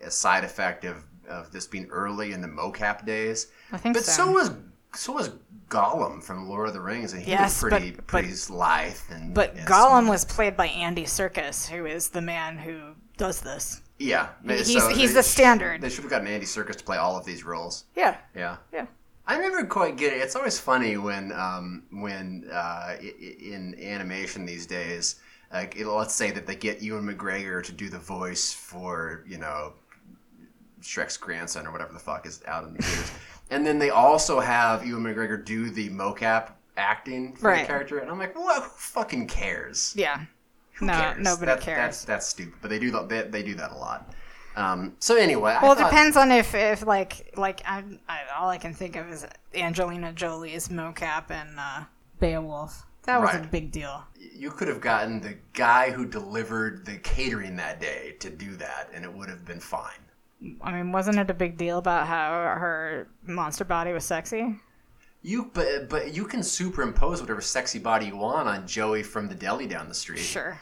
a 0.04 0.12
side 0.12 0.44
effect 0.44 0.86
of, 0.86 1.04
of 1.28 1.52
this 1.52 1.66
being 1.68 1.88
early 1.90 2.32
in 2.34 2.42
the 2.42 2.48
mocap 2.48 3.06
days. 3.06 3.48
I 3.72 3.78
think 3.78 3.96
But 3.96 4.04
so. 4.06 4.26
so 4.26 4.32
was 4.32 4.52
so 4.96 5.12
was 5.14 5.32
Gollum 5.70 6.22
from 6.24 6.48
Lord 6.48 6.68
of 6.68 6.74
the 6.76 6.82
Rings, 6.82 7.14
and 7.14 7.24
he 7.24 7.32
Yes, 7.32 7.62
was 7.62 7.72
but- 7.72 7.78
pretty 7.80 7.92
but- 7.96 8.08
pretty 8.08 8.34
lithe 8.50 8.96
and 9.10 9.34
But 9.34 9.56
Gollum 9.66 10.08
was 10.08 10.24
played 10.26 10.56
by 10.56 10.68
Andy 10.68 11.06
Serkis, 11.06 11.68
who 11.68 11.86
is 11.88 12.10
the 12.10 12.22
man 12.22 12.58
who 12.58 12.94
does 13.18 13.42
this. 13.42 13.82
yeah. 13.98 14.30
He's 14.48 14.72
so 14.74 14.90
he's 14.90 15.12
they 15.12 15.16
the 15.16 15.24
standard. 15.24 15.82
They 15.82 15.90
should 15.90 16.04
have 16.04 16.12
gotten 16.12 16.28
Andy 16.28 16.46
Serkis 16.46 16.76
to 16.78 16.84
play 16.84 16.98
all 16.98 17.18
of 17.18 17.26
these 17.26 17.44
roles. 17.44 17.86
Yeah. 17.96 18.18
Yeah. 18.36 18.58
Yeah. 18.72 18.86
I 19.26 19.38
never 19.40 19.66
quite 19.66 19.96
get 19.98 20.12
it. 20.14 20.18
It's 20.22 20.36
always 20.36 20.60
funny 20.60 20.98
when 20.98 21.32
um, 21.32 21.84
when 21.92 22.48
uh, 22.52 22.98
in 23.02 23.76
animation 23.82 24.46
these 24.46 24.66
days, 24.68 25.16
like 25.54 25.80
let's 25.80 26.14
say 26.14 26.30
that 26.32 26.46
they 26.46 26.56
get 26.56 26.82
Ewan 26.82 27.06
McGregor 27.08 27.64
to 27.64 27.72
do 27.72 27.88
the 27.90 28.00
voice 28.00 28.52
for 28.54 29.24
you 29.26 29.38
know 29.38 29.74
Shrek's 30.84 31.18
grandson 31.18 31.66
or 31.66 31.72
whatever 31.72 31.94
the 31.94 32.00
fuck 32.00 32.26
is 32.26 32.42
out 32.48 32.64
in 32.66 32.74
the 32.74 32.82
theaters, 32.84 33.12
and 33.50 33.66
then 33.66 33.80
they 33.80 33.90
also 33.90 34.40
have 34.40 34.86
Ewan 34.86 35.04
McGregor 35.04 35.44
do 35.44 35.70
the 35.70 35.90
mocap 35.90 36.52
acting 36.78 37.34
for 37.36 37.50
Right. 37.50 37.62
the 37.62 37.68
character, 37.68 38.00
and 38.00 38.10
I'm 38.12 38.20
like, 38.20 38.38
what? 38.38 38.64
Who 38.64 38.70
fucking 38.70 39.28
cares? 39.28 39.94
Yeah. 39.96 40.22
Who 40.74 40.88
no, 40.88 40.94
cares? 40.94 41.18
nobody 41.24 41.46
That- 41.48 41.62
cares. 41.62 41.78
That's 41.78 42.06
that's 42.06 42.28
stupid, 42.28 42.56
but 42.62 42.70
they 42.70 42.80
do 42.80 42.92
that. 42.92 43.10
They, 43.10 43.22
they 43.24 43.44
do 43.44 43.56
that 43.56 43.72
a 43.72 43.76
lot. 43.76 44.14
Um, 44.56 44.96
so 45.00 45.16
anyway, 45.16 45.58
well, 45.62 45.72
I 45.72 45.74
it 45.74 45.78
thought- 45.80 45.90
depends 45.90 46.18
on 46.18 46.32
if, 46.32 46.54
if 46.54 46.86
like 46.86 47.32
like 47.38 47.62
I, 47.66 47.84
I 48.10 48.22
all 48.38 48.50
I 48.50 48.58
can 48.58 48.74
think 48.74 48.96
of 48.96 49.10
is 49.10 49.26
Angelina 49.56 50.14
Jolie's 50.14 50.68
mocap 50.70 51.30
and 51.32 51.50
uh, 51.60 51.84
Beowulf. 52.20 52.86
That 53.04 53.20
was 53.20 53.36
a 53.36 53.40
big 53.52 53.72
deal. 53.72 54.02
you 54.18 54.50
could 54.50 54.70
have 54.70 54.80
gotten 54.80 55.20
the 55.20 55.36
guy 55.52 55.92
who 55.92 56.06
delivered 56.06 56.86
the 56.86 56.96
catering 57.00 57.58
that 57.58 57.82
day 57.82 58.16
to 58.22 58.30
do 58.30 58.56
that, 58.56 58.90
and 58.94 59.04
it 59.04 59.12
would 59.12 59.28
have 59.28 59.44
been 59.44 59.60
fine. 59.60 59.92
I 60.62 60.72
mean, 60.72 60.92
wasn't 60.92 61.20
it 61.20 61.30
a 61.30 61.34
big 61.34 61.58
deal 61.58 61.78
about 61.78 62.08
how 62.08 62.32
her 62.32 63.08
monster 63.26 63.64
body 63.64 63.94
was 63.94 64.04
sexy? 64.06 64.60
You, 65.22 65.50
but 65.54 65.90
but 65.90 66.14
you 66.14 66.26
can 66.26 66.44
superimpose 66.44 67.22
whatever 67.22 67.40
sexy 67.42 67.80
body 67.80 68.08
you 68.08 68.18
want 68.18 68.48
on 68.48 68.68
Joey 68.68 69.04
from 69.04 69.28
the 69.30 69.36
deli 69.36 69.68
down 69.68 69.88
the 69.88 69.94
street. 69.96 70.20
Sure. 70.20 70.60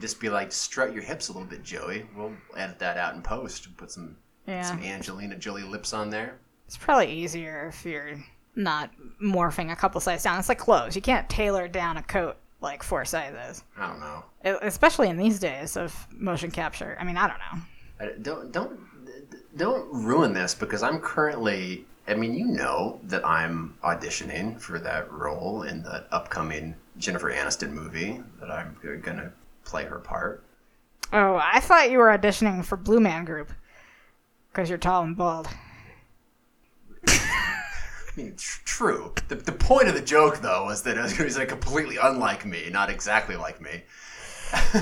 Just 0.00 0.18
be 0.20 0.30
like, 0.30 0.50
strut 0.50 0.94
your 0.94 1.02
hips 1.02 1.28
a 1.28 1.32
little 1.32 1.46
bit, 1.48 1.62
Joey. 1.62 2.06
We'll 2.16 2.32
edit 2.56 2.78
that 2.78 2.96
out 2.96 3.14
in 3.14 3.20
post 3.22 3.66
and 3.66 3.76
put 3.76 3.90
some 3.90 4.16
Yeah. 4.46 4.62
some 4.62 4.82
Angelina 4.82 5.36
Jolie 5.36 5.62
lips 5.64 5.92
on 5.92 6.08
there. 6.08 6.38
It's 6.66 6.78
probably 6.78 7.12
easier 7.12 7.66
if 7.68 7.84
you're 7.84 8.14
not 8.56 8.90
morphing 9.22 9.70
a 9.72 9.76
couple 9.76 10.00
sizes 10.00 10.24
down. 10.24 10.38
It's 10.38 10.48
like 10.48 10.58
clothes. 10.58 10.96
You 10.96 11.02
can't 11.02 11.28
tailor 11.28 11.68
down 11.68 11.98
a 11.98 12.02
coat 12.02 12.36
like 12.62 12.82
four 12.82 13.04
sizes, 13.04 13.62
I 13.76 13.88
don't 13.88 14.00
know. 14.00 14.24
E- 14.46 14.56
especially 14.62 15.08
in 15.08 15.18
these 15.18 15.38
days 15.38 15.76
of 15.76 16.06
motion 16.12 16.50
capture. 16.50 16.96
I 16.98 17.04
mean, 17.04 17.16
I 17.18 17.28
don't 17.28 17.38
know. 17.38 17.62
I- 18.00 18.18
Don't 18.22 18.50
don't 18.52 18.80
don't 19.56 19.88
ruin 19.92 20.32
this 20.32 20.54
because 20.54 20.82
I'm 20.82 21.00
currently. 21.00 21.84
I 22.08 22.14
mean, 22.14 22.34
you 22.34 22.46
know 22.46 22.98
that 23.04 23.24
I'm 23.24 23.76
auditioning 23.84 24.60
for 24.60 24.78
that 24.80 25.10
role 25.12 25.62
in 25.62 25.82
the 25.82 26.04
upcoming 26.10 26.74
Jennifer 26.98 27.32
Aniston 27.32 27.70
movie 27.70 28.20
that 28.40 28.50
I'm 28.50 28.76
going 28.82 29.18
to 29.18 29.32
play 29.64 29.84
her 29.84 29.98
part. 29.98 30.42
Oh, 31.12 31.40
I 31.42 31.60
thought 31.60 31.90
you 31.90 31.98
were 31.98 32.06
auditioning 32.06 32.64
for 32.64 32.76
Blue 32.76 32.98
Man 32.98 33.24
Group 33.24 33.52
because 34.50 34.68
you're 34.68 34.78
tall 34.78 35.04
and 35.04 35.16
bald. 35.16 35.48
I 37.06 38.16
mean, 38.16 38.34
tr- 38.36 38.60
true. 38.64 39.12
The, 39.28 39.36
the 39.36 39.52
point 39.52 39.88
of 39.88 39.94
the 39.94 40.02
joke, 40.02 40.40
though, 40.40 40.64
was 40.64 40.82
that 40.82 40.98
uh, 40.98 41.02
it 41.18 41.24
was 41.24 41.38
like 41.38 41.48
completely 41.48 41.98
unlike 42.02 42.44
me, 42.44 42.68
not 42.70 42.90
exactly 42.90 43.36
like 43.36 43.60
me. 43.60 43.82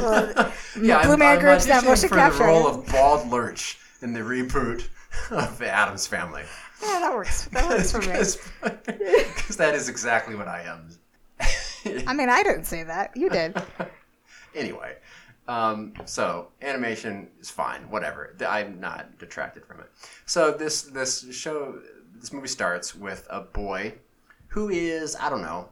yeah, 0.81 1.05
Blue 1.05 1.17
Man 1.17 1.39
Group's 1.39 1.67
not 1.67 1.85
auditioning 1.85 1.89
motion 1.89 2.09
for 2.09 2.15
capture. 2.17 2.39
the 2.39 2.45
role 2.45 2.67
of 2.67 2.87
Bald 2.87 3.29
Lurch 3.31 3.79
in 4.03 4.13
the 4.13 4.21
reboot 4.21 4.87
of 5.31 5.59
the 5.59 5.71
Addams 5.71 6.07
Family. 6.07 6.43
Yeah, 6.83 6.99
that 7.01 7.15
works. 7.15 7.47
That 7.53 7.69
works 7.69 7.93
for 7.93 8.01
me. 8.01 8.77
Because 8.87 9.57
that 9.57 9.75
is 9.75 9.89
exactly 9.89 10.35
what 10.35 10.49
I 10.49 10.63
am. 10.63 10.89
I 12.07 12.13
mean, 12.13 12.29
I 12.29 12.43
didn't 12.43 12.65
say 12.65 12.83
that. 12.83 13.17
You 13.17 13.31
did. 13.31 13.61
anyway, 14.55 14.97
um, 15.49 15.95
so 16.05 16.49
animation 16.63 17.29
is 17.41 17.51
fine, 17.51 17.83
whatever. 17.91 18.37
I'm 18.47 18.81
not 18.81 19.19
detracted 19.19 19.65
from 19.65 19.81
it. 19.81 19.91
So 20.27 20.53
this 20.53 20.83
this 20.83 21.27
show, 21.35 21.81
this 22.15 22.33
movie 22.33 22.49
starts 22.49 22.95
with 22.95 23.27
a 23.31 23.41
boy 23.41 23.95
who 24.49 24.69
is 24.69 25.17
I 25.17 25.31
don't 25.31 25.43
know, 25.43 25.69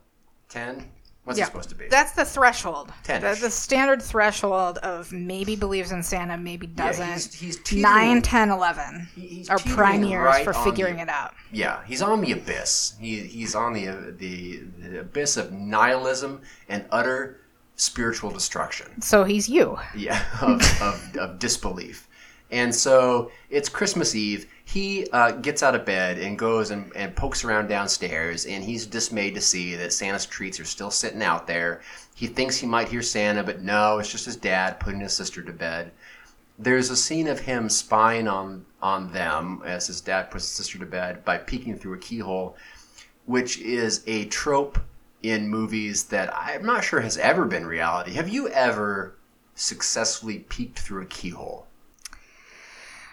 ten. 0.48 0.90
What's 1.28 1.38
he 1.38 1.44
supposed 1.44 1.68
to 1.68 1.74
be? 1.74 1.88
That's 1.88 2.12
the 2.12 2.24
threshold. 2.24 2.88
The, 2.88 3.20
Ten-ish. 3.20 3.40
the 3.40 3.50
standard 3.50 4.00
threshold 4.02 4.78
of 4.78 5.12
maybe 5.12 5.56
believes 5.56 5.92
in 5.92 6.02
Santa, 6.02 6.36
maybe 6.36 6.66
doesn't. 6.66 7.06
he's- 7.06 7.34
he's 7.34 7.56
teetering- 7.58 7.82
9, 7.82 8.22
10, 8.22 8.50
11 8.50 9.08
he's 9.14 9.50
are 9.50 9.58
prime 9.58 10.02
years 10.04 10.24
right 10.24 10.44
for 10.44 10.52
figuring 10.54 10.96
the- 10.96 11.02
it 11.02 11.08
out. 11.08 11.34
Yeah, 11.52 11.80
he's 11.86 12.00
on 12.02 12.20
the 12.22 12.32
abyss. 12.32 12.94
He 13.00 13.20
he's 13.20 13.54
on 13.54 13.74
the 13.74 13.86
the, 14.18 14.62
the 14.78 15.00
abyss 15.00 15.36
of 15.36 15.52
nihilism 15.52 16.40
and 16.68 16.84
utter 16.90 17.40
spiritual 17.76 18.30
destruction. 18.30 19.00
So 19.02 19.24
he's 19.24 19.48
you. 19.48 19.78
Yeah, 19.94 20.22
of, 20.40 20.60
of, 20.82 21.16
of 21.16 21.38
disbelief. 21.38 22.08
And 22.50 22.74
so 22.74 23.30
it's 23.50 23.68
Christmas 23.68 24.14
Eve. 24.14 24.46
He 24.68 25.08
uh, 25.14 25.30
gets 25.30 25.62
out 25.62 25.74
of 25.74 25.86
bed 25.86 26.18
and 26.18 26.38
goes 26.38 26.70
and, 26.70 26.92
and 26.94 27.16
pokes 27.16 27.42
around 27.42 27.68
downstairs, 27.68 28.44
and 28.44 28.62
he's 28.62 28.84
dismayed 28.84 29.34
to 29.36 29.40
see 29.40 29.74
that 29.76 29.94
Santa's 29.94 30.26
treats 30.26 30.60
are 30.60 30.66
still 30.66 30.90
sitting 30.90 31.22
out 31.22 31.46
there. 31.46 31.80
He 32.14 32.26
thinks 32.26 32.58
he 32.58 32.66
might 32.66 32.90
hear 32.90 33.00
Santa, 33.00 33.42
but 33.42 33.62
no, 33.62 33.98
it's 33.98 34.12
just 34.12 34.26
his 34.26 34.36
dad 34.36 34.78
putting 34.78 35.00
his 35.00 35.14
sister 35.14 35.40
to 35.40 35.54
bed. 35.54 35.92
There's 36.58 36.90
a 36.90 36.96
scene 36.96 37.28
of 37.28 37.40
him 37.40 37.70
spying 37.70 38.28
on 38.28 38.66
on 38.82 39.10
them 39.10 39.62
as 39.64 39.86
his 39.86 40.02
dad 40.02 40.30
puts 40.30 40.44
his 40.44 40.52
sister 40.52 40.78
to 40.80 40.84
bed 40.84 41.24
by 41.24 41.38
peeking 41.38 41.78
through 41.78 41.94
a 41.94 41.98
keyhole, 41.98 42.54
which 43.24 43.58
is 43.60 44.02
a 44.06 44.26
trope 44.26 44.78
in 45.22 45.48
movies 45.48 46.04
that 46.04 46.30
I'm 46.36 46.66
not 46.66 46.84
sure 46.84 47.00
has 47.00 47.16
ever 47.16 47.46
been 47.46 47.64
reality. 47.64 48.12
Have 48.12 48.28
you 48.28 48.50
ever 48.50 49.16
successfully 49.54 50.40
peeked 50.40 50.78
through 50.78 51.04
a 51.04 51.06
keyhole? 51.06 51.67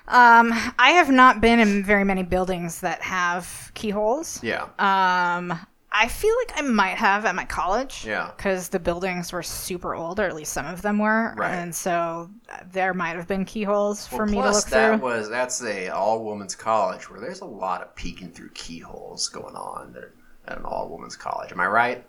Um, 0.07 0.51
I 0.77 0.91
have 0.91 1.09
not 1.09 1.41
been 1.41 1.59
in 1.59 1.83
very 1.83 2.03
many 2.03 2.23
buildings 2.23 2.81
that 2.81 3.01
have 3.01 3.71
keyholes. 3.73 4.41
Yeah. 4.43 4.63
Um, 4.79 5.59
I 5.97 6.09
feel 6.09 6.35
like 6.45 6.51
I 6.57 6.61
might 6.61 6.97
have 6.97 7.23
at 7.25 7.35
my 7.35 7.45
college. 7.45 8.05
Yeah. 8.05 8.31
Because 8.35 8.69
the 8.69 8.79
buildings 8.79 9.31
were 9.31 9.41
super 9.41 9.95
old, 9.95 10.19
or 10.19 10.23
at 10.23 10.35
least 10.35 10.51
some 10.53 10.65
of 10.65 10.81
them 10.81 10.99
were. 10.99 11.33
Right. 11.37 11.53
And 11.55 11.73
so 11.73 12.29
uh, 12.51 12.57
there 12.71 12.93
might 12.93 13.15
have 13.15 13.27
been 13.27 13.45
keyholes 13.45 14.05
for 14.05 14.25
Well, 14.25 14.25
me 14.27 14.41
to 14.41 14.51
look 14.51 14.65
that 14.65 14.99
through. 14.99 15.07
was 15.07 15.29
that's 15.29 15.63
a 15.63 15.89
all 15.89 16.23
women's 16.25 16.53
college 16.55 17.09
where 17.09 17.19
there's 17.21 17.41
a 17.41 17.45
lot 17.45 17.81
of 17.81 17.95
peeking 17.95 18.31
through 18.31 18.49
keyholes 18.49 19.29
going 19.29 19.55
on 19.55 19.95
at, 19.97 20.51
at 20.51 20.59
an 20.59 20.65
all 20.65 20.89
women's 20.89 21.15
college. 21.15 21.51
Am 21.51 21.59
I 21.61 21.67
right? 21.67 22.05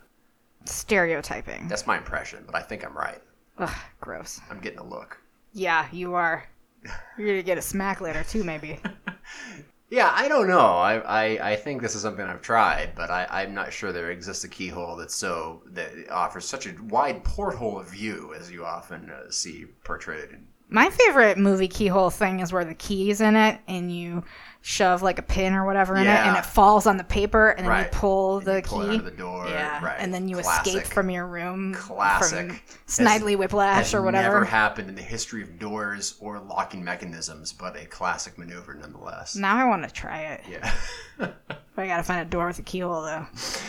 Stereotyping. 0.65 1.69
That's 1.69 1.87
my 1.87 1.97
impression, 1.97 2.43
but 2.45 2.57
I 2.57 2.63
think 2.63 2.85
I'm 2.85 2.97
right. 2.97 3.23
Ugh, 3.59 3.71
gross. 4.01 4.41
I'm 4.51 4.59
getting 4.61 4.81
a 4.81 4.85
look. 4.85 5.19
Yeah, 5.53 5.87
you 5.93 6.15
are. 6.15 6.45
You're 7.19 7.29
gonna 7.29 7.43
get 7.43 7.59
a 7.59 7.63
smack 7.63 8.01
later 8.01 8.25
too, 8.25 8.45
maybe. 8.45 8.81
Yeah, 9.89 10.11
I 10.13 10.27
don't 10.27 10.49
know. 10.49 10.59
I, 10.59 10.97
I, 10.99 11.53
I 11.53 11.57
think 11.57 11.81
this 11.81 11.95
is 11.95 12.03
something 12.03 12.27
I've 12.27 12.43
tried, 12.43 12.95
but 12.97 13.09
I, 13.09 13.29
I'm 13.31 13.55
not 13.55 13.73
sure 13.73 13.93
there 13.93 14.11
exists 14.11 14.43
a 14.43 14.49
keyhole 14.49 14.97
that's 14.97 15.15
so 15.15 15.63
that 15.67 15.93
offers 16.11 16.45
such 16.45 16.67
a 16.67 16.75
wide 16.89 17.23
porthole 17.23 17.79
of 17.79 17.89
view 17.89 18.35
as 18.37 18.51
you 18.51 18.65
often 18.65 19.11
uh, 19.11 19.31
see 19.31 19.67
portrayed. 19.85 20.31
In, 20.31 20.49
My 20.69 20.91
favorite 20.91 21.39
movie 21.39 21.69
keyhole 21.69 22.11
thing 22.11 22.41
is 22.41 22.53
where 22.53 22.65
the 22.65 22.75
key 22.75 23.11
is 23.11 23.21
in 23.21 23.37
it 23.37 23.61
and 23.69 23.95
you 23.95 24.25
shove 24.69 25.01
like 25.01 25.17
a 25.21 25.23
pin 25.23 25.55
or 25.55 25.65
whatever 25.65 25.95
in 25.95 26.03
it 26.09 26.09
and 26.09 26.37
it 26.37 26.45
falls 26.45 26.89
on 26.89 26.97
the 26.97 27.05
paper 27.05 27.51
and 27.51 27.61
then 27.65 27.71
Right. 27.71 27.85
you 27.85 27.91
pull 27.97 28.41
the 28.41 28.57
you 28.57 28.63
pull 28.63 28.81
key. 28.83 28.89
out 28.89 28.95
of 28.97 29.05
the 29.05 29.11
door, 29.13 29.47
Yeah. 29.49 29.85
right. 29.85 29.95
And 30.01 30.13
then 30.13 30.29
you 30.29 30.39
Classic. 30.41 30.75
escape 30.75 30.93
from 30.93 31.09
your 31.09 31.25
room 31.25 31.73
Classic. 31.73 32.49
from 32.51 32.61
Snidely 32.89 33.39
Whiplash 33.39 33.77
has 33.77 33.95
or 33.95 34.03
whatever. 34.03 34.35
Never 34.35 34.45
happened 34.45 34.89
in 34.89 34.97
the 34.97 35.03
history 35.03 35.41
of 35.41 35.61
doors 35.61 36.17
or 36.19 36.41
locking 36.41 36.83
mechanisms, 36.83 37.53
but 37.53 37.77
a 37.77 37.87
classic 37.87 38.37
maneuver 38.39 38.75
nonetheless. 38.75 39.37
Now 39.37 39.57
I 39.57 39.69
want 39.69 39.85
to 39.85 39.91
try 39.91 40.23
it. 40.23 40.41
Yeah. 40.51 40.75
But 41.77 41.83
I 41.83 41.87
gotta 41.89 42.03
find 42.03 42.23
a 42.23 42.25
door 42.25 42.47
with 42.47 42.59
a 42.59 42.63
keyhole 42.63 43.03
though. 43.03 43.27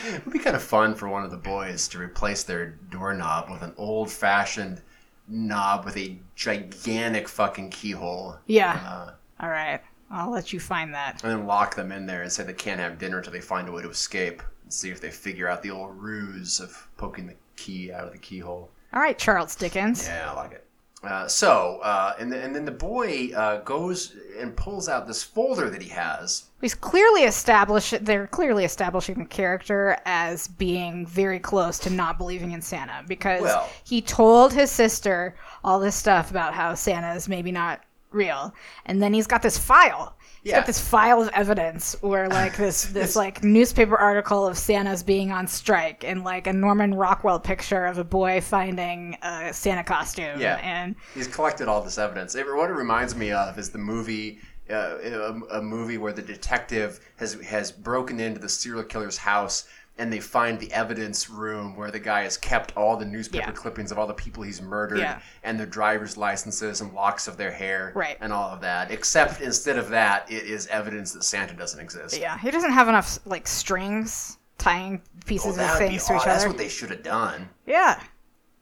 it 0.07 0.23
would 0.25 0.33
be 0.33 0.39
kind 0.39 0.55
of 0.55 0.63
fun 0.63 0.95
for 0.95 1.09
one 1.09 1.23
of 1.25 1.29
the 1.31 1.35
boys 1.37 1.87
to 1.89 1.99
replace 1.99 2.41
their 2.43 2.67
doorknob 2.89 3.49
with 3.51 3.61
an 3.61 3.73
old-fashioned 3.77 4.81
knob 5.27 5.83
with 5.85 5.97
a 5.97 6.17
gigantic 6.35 7.27
fucking 7.27 7.69
keyhole. 7.69 8.37
Yeah. 8.47 8.79
Uh, 8.83 9.43
All 9.43 9.49
right. 9.49 9.81
I'll 10.09 10.31
let 10.31 10.53
you 10.53 10.59
find 10.59 10.93
that. 10.93 11.23
and 11.23 11.31
then 11.31 11.45
lock 11.47 11.75
them 11.75 11.91
in 11.91 12.05
there 12.05 12.21
and 12.23 12.31
say 12.31 12.43
they 12.43 12.53
can't 12.53 12.79
have 12.79 12.97
dinner 12.97 13.17
until 13.17 13.33
they 13.33 13.41
find 13.41 13.67
a 13.67 13.71
way 13.71 13.81
to 13.81 13.89
escape 13.89 14.41
and 14.63 14.71
see 14.71 14.89
if 14.89 15.01
they 15.01 15.11
figure 15.11 15.47
out 15.47 15.61
the 15.61 15.71
old 15.71 15.95
ruse 15.95 16.59
of 16.59 16.87
poking 16.97 17.27
the 17.27 17.35
key 17.55 17.91
out 17.91 18.05
of 18.05 18.11
the 18.13 18.17
keyhole. 18.19 18.69
All 18.93 19.01
right, 19.01 19.17
Charles 19.17 19.55
Dickens. 19.55 20.07
Yeah, 20.07 20.31
I 20.31 20.35
like 20.35 20.51
it. 20.53 20.63
Uh, 21.03 21.27
so, 21.27 21.79
uh, 21.83 22.15
and, 22.19 22.31
then, 22.31 22.41
and 22.41 22.55
then 22.55 22.65
the 22.65 22.71
boy 22.71 23.29
uh, 23.35 23.61
goes 23.61 24.15
and 24.39 24.55
pulls 24.57 24.89
out 24.89 25.05
this 25.05 25.21
folder 25.21 25.69
that 25.69 25.81
he 25.81 25.89
has. 25.89 26.45
He's 26.59 26.73
clearly 26.73 27.23
established. 27.23 28.03
They're 28.03 28.25
clearly 28.25 28.65
establishing 28.65 29.19
the 29.19 29.25
character 29.25 29.97
as 30.05 30.47
being 30.47 31.05
very 31.05 31.37
close 31.37 31.77
to 31.79 31.91
not 31.91 32.17
believing 32.17 32.51
in 32.51 32.61
Santa 32.63 33.03
because 33.07 33.41
Well- 33.43 33.69
he 33.83 34.01
told 34.01 34.53
his 34.53 34.71
sister 34.71 35.35
all 35.63 35.79
this 35.79 35.95
stuff 35.95 36.31
about 36.31 36.55
how 36.55 36.73
Santa 36.73 37.13
is 37.13 37.27
maybe 37.29 37.51
not 37.51 37.81
real, 38.17 38.53
and 38.85 39.01
then 39.01 39.13
he's 39.13 39.27
got 39.27 39.41
this 39.41 39.57
file. 39.57 40.15
He's 40.43 40.51
Yeah. 40.51 40.57
got 40.59 40.65
this 40.67 40.79
file 40.79 41.21
of 41.21 41.29
evidence 41.29 41.95
where 42.01 42.27
like 42.27 42.57
this 42.57 42.83
this 42.99 43.15
like 43.15 43.43
newspaper 43.43 43.95
article 43.97 44.45
of 44.45 44.57
Santa's 44.57 45.03
being 45.03 45.31
on 45.31 45.47
strike 45.47 46.03
and 46.03 46.23
like 46.23 46.47
a 46.47 46.53
Norman 46.53 46.93
Rockwell 46.93 47.39
picture 47.39 47.85
of 47.85 47.97
a 47.97 48.03
boy 48.03 48.41
finding 48.41 49.17
a 49.21 49.53
Santa 49.53 49.83
costume. 49.83 50.39
Yeah. 50.41 50.59
and 50.63 50.95
He's 51.13 51.27
collected 51.27 51.67
all 51.67 51.81
this 51.81 51.97
evidence. 51.97 52.35
It, 52.35 52.45
what 52.45 52.69
it 52.69 52.73
reminds 52.73 53.15
me 53.15 53.31
of 53.31 53.57
is 53.59 53.69
the 53.69 53.77
movie, 53.77 54.39
uh, 54.69 54.97
a, 55.03 55.57
a 55.57 55.61
movie 55.61 55.97
where 55.97 56.13
the 56.13 56.21
detective 56.21 56.99
has 57.17 57.33
has 57.41 57.71
broken 57.71 58.19
into 58.19 58.39
the 58.39 58.49
serial 58.49 58.83
killer's 58.83 59.17
house 59.17 59.65
and 59.99 60.13
they 60.13 60.19
find 60.19 60.59
the 60.59 60.71
evidence 60.73 61.29
room 61.29 61.75
where 61.75 61.89
the 61.91 61.99
guy 61.99 62.23
has 62.23 62.37
kept 62.37 62.75
all 62.77 62.95
the 62.97 63.05
newspaper 63.05 63.45
Yeah. 63.49 63.51
clippings 63.55 63.91
of 63.91 63.97
all 63.97 64.05
the 64.07 64.13
people 64.13 64.43
he's 64.43 64.61
murdered 64.61 64.99
Yeah. 64.99 65.19
and 65.43 65.59
their 65.59 65.65
driver's 65.65 66.17
licenses 66.17 66.81
and 66.81 66.93
locks 66.93 67.27
of 67.27 67.37
their 67.37 67.51
hair 67.51 67.91
Right. 67.95 68.17
and 68.21 68.31
all 68.31 68.49
of 68.49 68.61
that. 68.61 68.91
Except 68.91 69.41
instead 69.41 69.77
of 69.77 69.89
that, 69.89 70.29
it 70.31 70.43
is 70.43 70.67
evidence 70.67 71.13
that 71.13 71.23
Santa 71.23 71.53
doesn't 71.53 71.79
exist. 71.79 72.17
yeah, 72.19 72.37
he 72.37 72.51
doesn't 72.51 72.71
have 72.73 72.87
enough 72.87 73.19
like 73.25 73.47
strings 73.47 74.37
tying 74.57 75.01
Oh, 75.03 75.19
pieces 75.25 75.51
of 75.51 75.55
that 75.57 75.79
be 75.79 75.87
things 75.89 76.05
to 76.05 76.15
each 76.15 76.23
That's 76.23 76.41
other. 76.43 76.49
what 76.49 76.57
they 76.57 76.69
should 76.69 76.89
have 76.91 77.03
done. 77.03 77.49
yeah. 77.65 77.99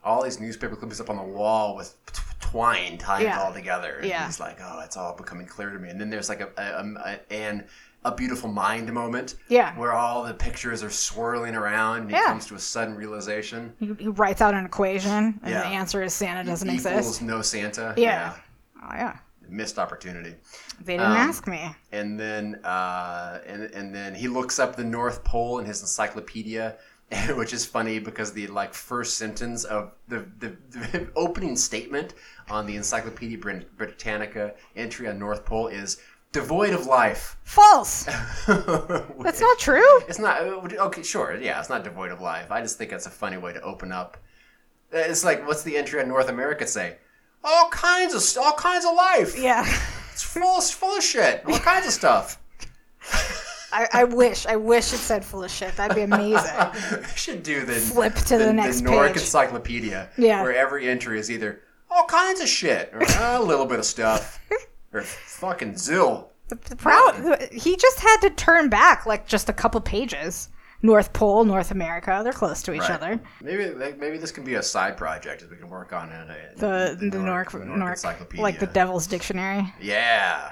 all 0.03 0.23
these 0.23 0.39
newspaper 0.39 0.75
clippings 0.75 1.01
up 1.01 1.09
on 1.09 1.17
the 1.17 1.23
wall 1.23 1.75
with 1.75 1.95
twine 2.39 2.95
tying 2.97 3.23
Yeah. 3.23 3.39
it 3.41 3.43
all 3.43 3.51
together. 3.51 3.95
And 3.97 4.05
Yeah. 4.07 4.25
he's 4.27 4.39
like, 4.39 4.59
oh, 4.61 4.81
it's 4.81 4.95
all 4.97 5.15
becoming 5.15 5.47
clear 5.47 5.71
to 5.71 5.79
me. 5.79 5.89
And 5.89 5.99
then 5.99 6.11
there's 6.11 6.29
like 6.29 6.41
a, 6.41 6.49
a, 6.57 6.93
a 7.09 7.33
and 7.33 7.65
a 8.05 8.15
beautiful 8.15 8.49
mind 8.49 8.91
moment. 8.93 9.35
Yeah. 9.49 9.77
Where 9.77 9.91
all 9.93 10.23
the 10.23 10.33
pictures 10.33 10.83
are 10.83 10.89
swirling 10.89 11.55
around 11.55 12.01
and 12.01 12.09
he 12.11 12.15
Yeah. 12.15 12.25
comes 12.27 12.45
to 12.47 12.55
a 12.55 12.59
sudden 12.59 12.95
realization. 12.95 13.73
He, 13.79 13.93
he 13.99 14.07
writes 14.07 14.41
out 14.41 14.53
an 14.53 14.65
equation, 14.65 15.11
and 15.41 15.51
Yeah. 15.51 15.61
the 15.61 15.67
answer 15.67 16.01
is 16.03 16.13
Santa 16.13 16.43
doesn't 16.43 16.69
exist. 16.69 16.85
equals 16.87 17.05
exist. 17.07 17.21
no 17.23 17.41
Santa. 17.41 17.93
Yeah. 17.97 18.35
Oh 18.81 18.89
yeah, 18.93 19.17
Missed 19.49 19.79
opportunity. 19.79 20.35
they 20.83 20.93
didn't 20.97 21.11
Um, 21.11 21.17
ask 21.17 21.47
me. 21.47 21.75
and 21.91 22.19
then 22.19 22.55
uh, 22.63 23.39
and, 23.47 23.63
and 23.73 23.93
then 23.95 24.13
he 24.15 24.27
looks 24.27 24.59
up 24.59 24.75
the 24.75 24.83
North 24.83 25.23
Pole 25.23 25.57
in 25.59 25.65
his 25.65 25.81
encyclopedia, 25.81 26.75
which 27.35 27.53
is 27.53 27.65
funny 27.65 27.97
because 27.99 28.33
the 28.33 28.45
like 28.47 28.73
first 28.75 29.17
sentence 29.17 29.63
of 29.63 29.93
the, 30.07 30.25
the, 30.39 30.55
the 30.69 31.07
opening 31.15 31.55
statement 31.55 32.13
on 32.49 32.67
the 32.67 32.75
Encyclopedia 32.75 33.37
Brit- 33.39 33.75
Britannica 33.77 34.53
entry 34.75 35.07
on 35.07 35.17
North 35.17 35.45
Pole 35.45 35.67
is 35.67 35.97
devoid 36.35 36.73
of 36.73 36.85
life. 36.85 37.37
False. 37.43 38.03
That's 38.47 39.39
not 39.39 39.57
true. 39.57 40.01
It's 40.09 40.19
not 40.19 40.41
okay. 40.41 41.01
Sure, 41.01 41.33
yeah, 41.39 41.59
it's 41.61 41.69
not 41.69 41.85
devoid 41.85 42.11
of 42.11 42.19
life. 42.19 42.51
I 42.51 42.59
just 42.61 42.77
think 42.77 42.91
that's 42.91 43.05
a 43.05 43.09
funny 43.09 43.37
way 43.37 43.53
to 43.53 43.61
open 43.61 43.93
up. 43.93 44.17
It's 44.91 45.23
like 45.23 45.47
what's 45.47 45.63
the 45.63 45.77
entry 45.77 46.01
on 46.01 46.09
North 46.09 46.27
America 46.27 46.67
say? 46.67 46.97
All 47.41 47.69
kinds 47.69 48.13
of 48.13 48.43
all 48.43 48.53
kinds 48.53 48.83
of 48.85 48.93
life. 48.95 49.39
Yeah. 49.39 49.63
It's 50.11 50.23
full, 50.23 50.57
it's 50.57 50.71
full 50.71 50.97
of 50.97 51.03
shit. 51.03 51.43
All 51.45 51.57
kinds 51.59 51.85
of 51.87 51.93
stuff. 51.93 52.41
I, 53.71 53.87
I 53.93 54.03
wish. 54.03 54.45
I 54.45 54.57
wish 54.57 54.91
it 54.93 54.97
said 54.97 55.23
full 55.23 55.43
of 55.43 55.51
shit. 55.51 55.75
That'd 55.77 55.95
be 55.95 56.03
amazing. 56.03 56.55
we 56.99 57.05
should 57.15 57.43
do 57.43 57.65
the 57.65 57.73
Flip 57.75 58.13
to 58.13 58.37
the 58.37 58.51
next 58.51 58.81
Nordic 58.81 59.13
page. 59.13 59.21
Encyclopedia, 59.23 60.09
Yeah. 60.17 60.43
where 60.43 60.55
every 60.55 60.87
entry 60.87 61.17
is 61.19 61.31
either 61.31 61.61
all 61.89 62.05
kinds 62.05 62.41
of 62.41 62.47
shit 62.47 62.89
or 62.93 62.99
"Ah, 63.09 63.37
a 63.39 63.43
little 63.43 63.65
bit 63.65 63.79
of 63.79 63.85
stuff 63.85 64.39
or 64.95 65.01
fucking 65.03 65.73
zill. 65.73 66.27
The, 66.47 66.55
the 66.69 66.75
proud. 66.75 67.49
He 67.51 67.75
just 67.75 67.99
had 67.99 68.17
to 68.21 68.29
turn 68.29 68.69
back 68.69 69.05
like 69.05 69.27
just 69.27 69.49
a 69.49 69.53
couple 69.53 69.81
pages. 69.81 70.49
North 70.81 71.13
Pole, 71.13 71.43
North 71.45 71.71
America. 71.71 72.21
They're 72.23 72.33
close 72.33 72.61
to 72.63 72.73
each 72.73 72.81
Right. 72.81 72.91
other. 72.91 73.19
Maybe 73.41 73.73
maybe 73.97 74.17
this 74.19 74.31
can 74.31 74.43
be 74.43 74.55
a 74.55 74.61
side 74.61 74.97
project 74.97 75.41
that 75.41 75.49
we 75.49 75.57
can 75.57 75.69
work 75.69 75.93
on 75.93 76.09
in 76.11 76.29
a, 76.29 76.37
The 76.57 77.09
the, 77.09 77.17
Nordic 77.17 77.53
Nork, 77.55 77.93
Encyclopedia. 77.93 78.43
like 78.43 78.59
the 78.59 78.67
Devil's 78.67 79.07
Dictionary. 79.07 79.73
Yeah. 79.81 80.51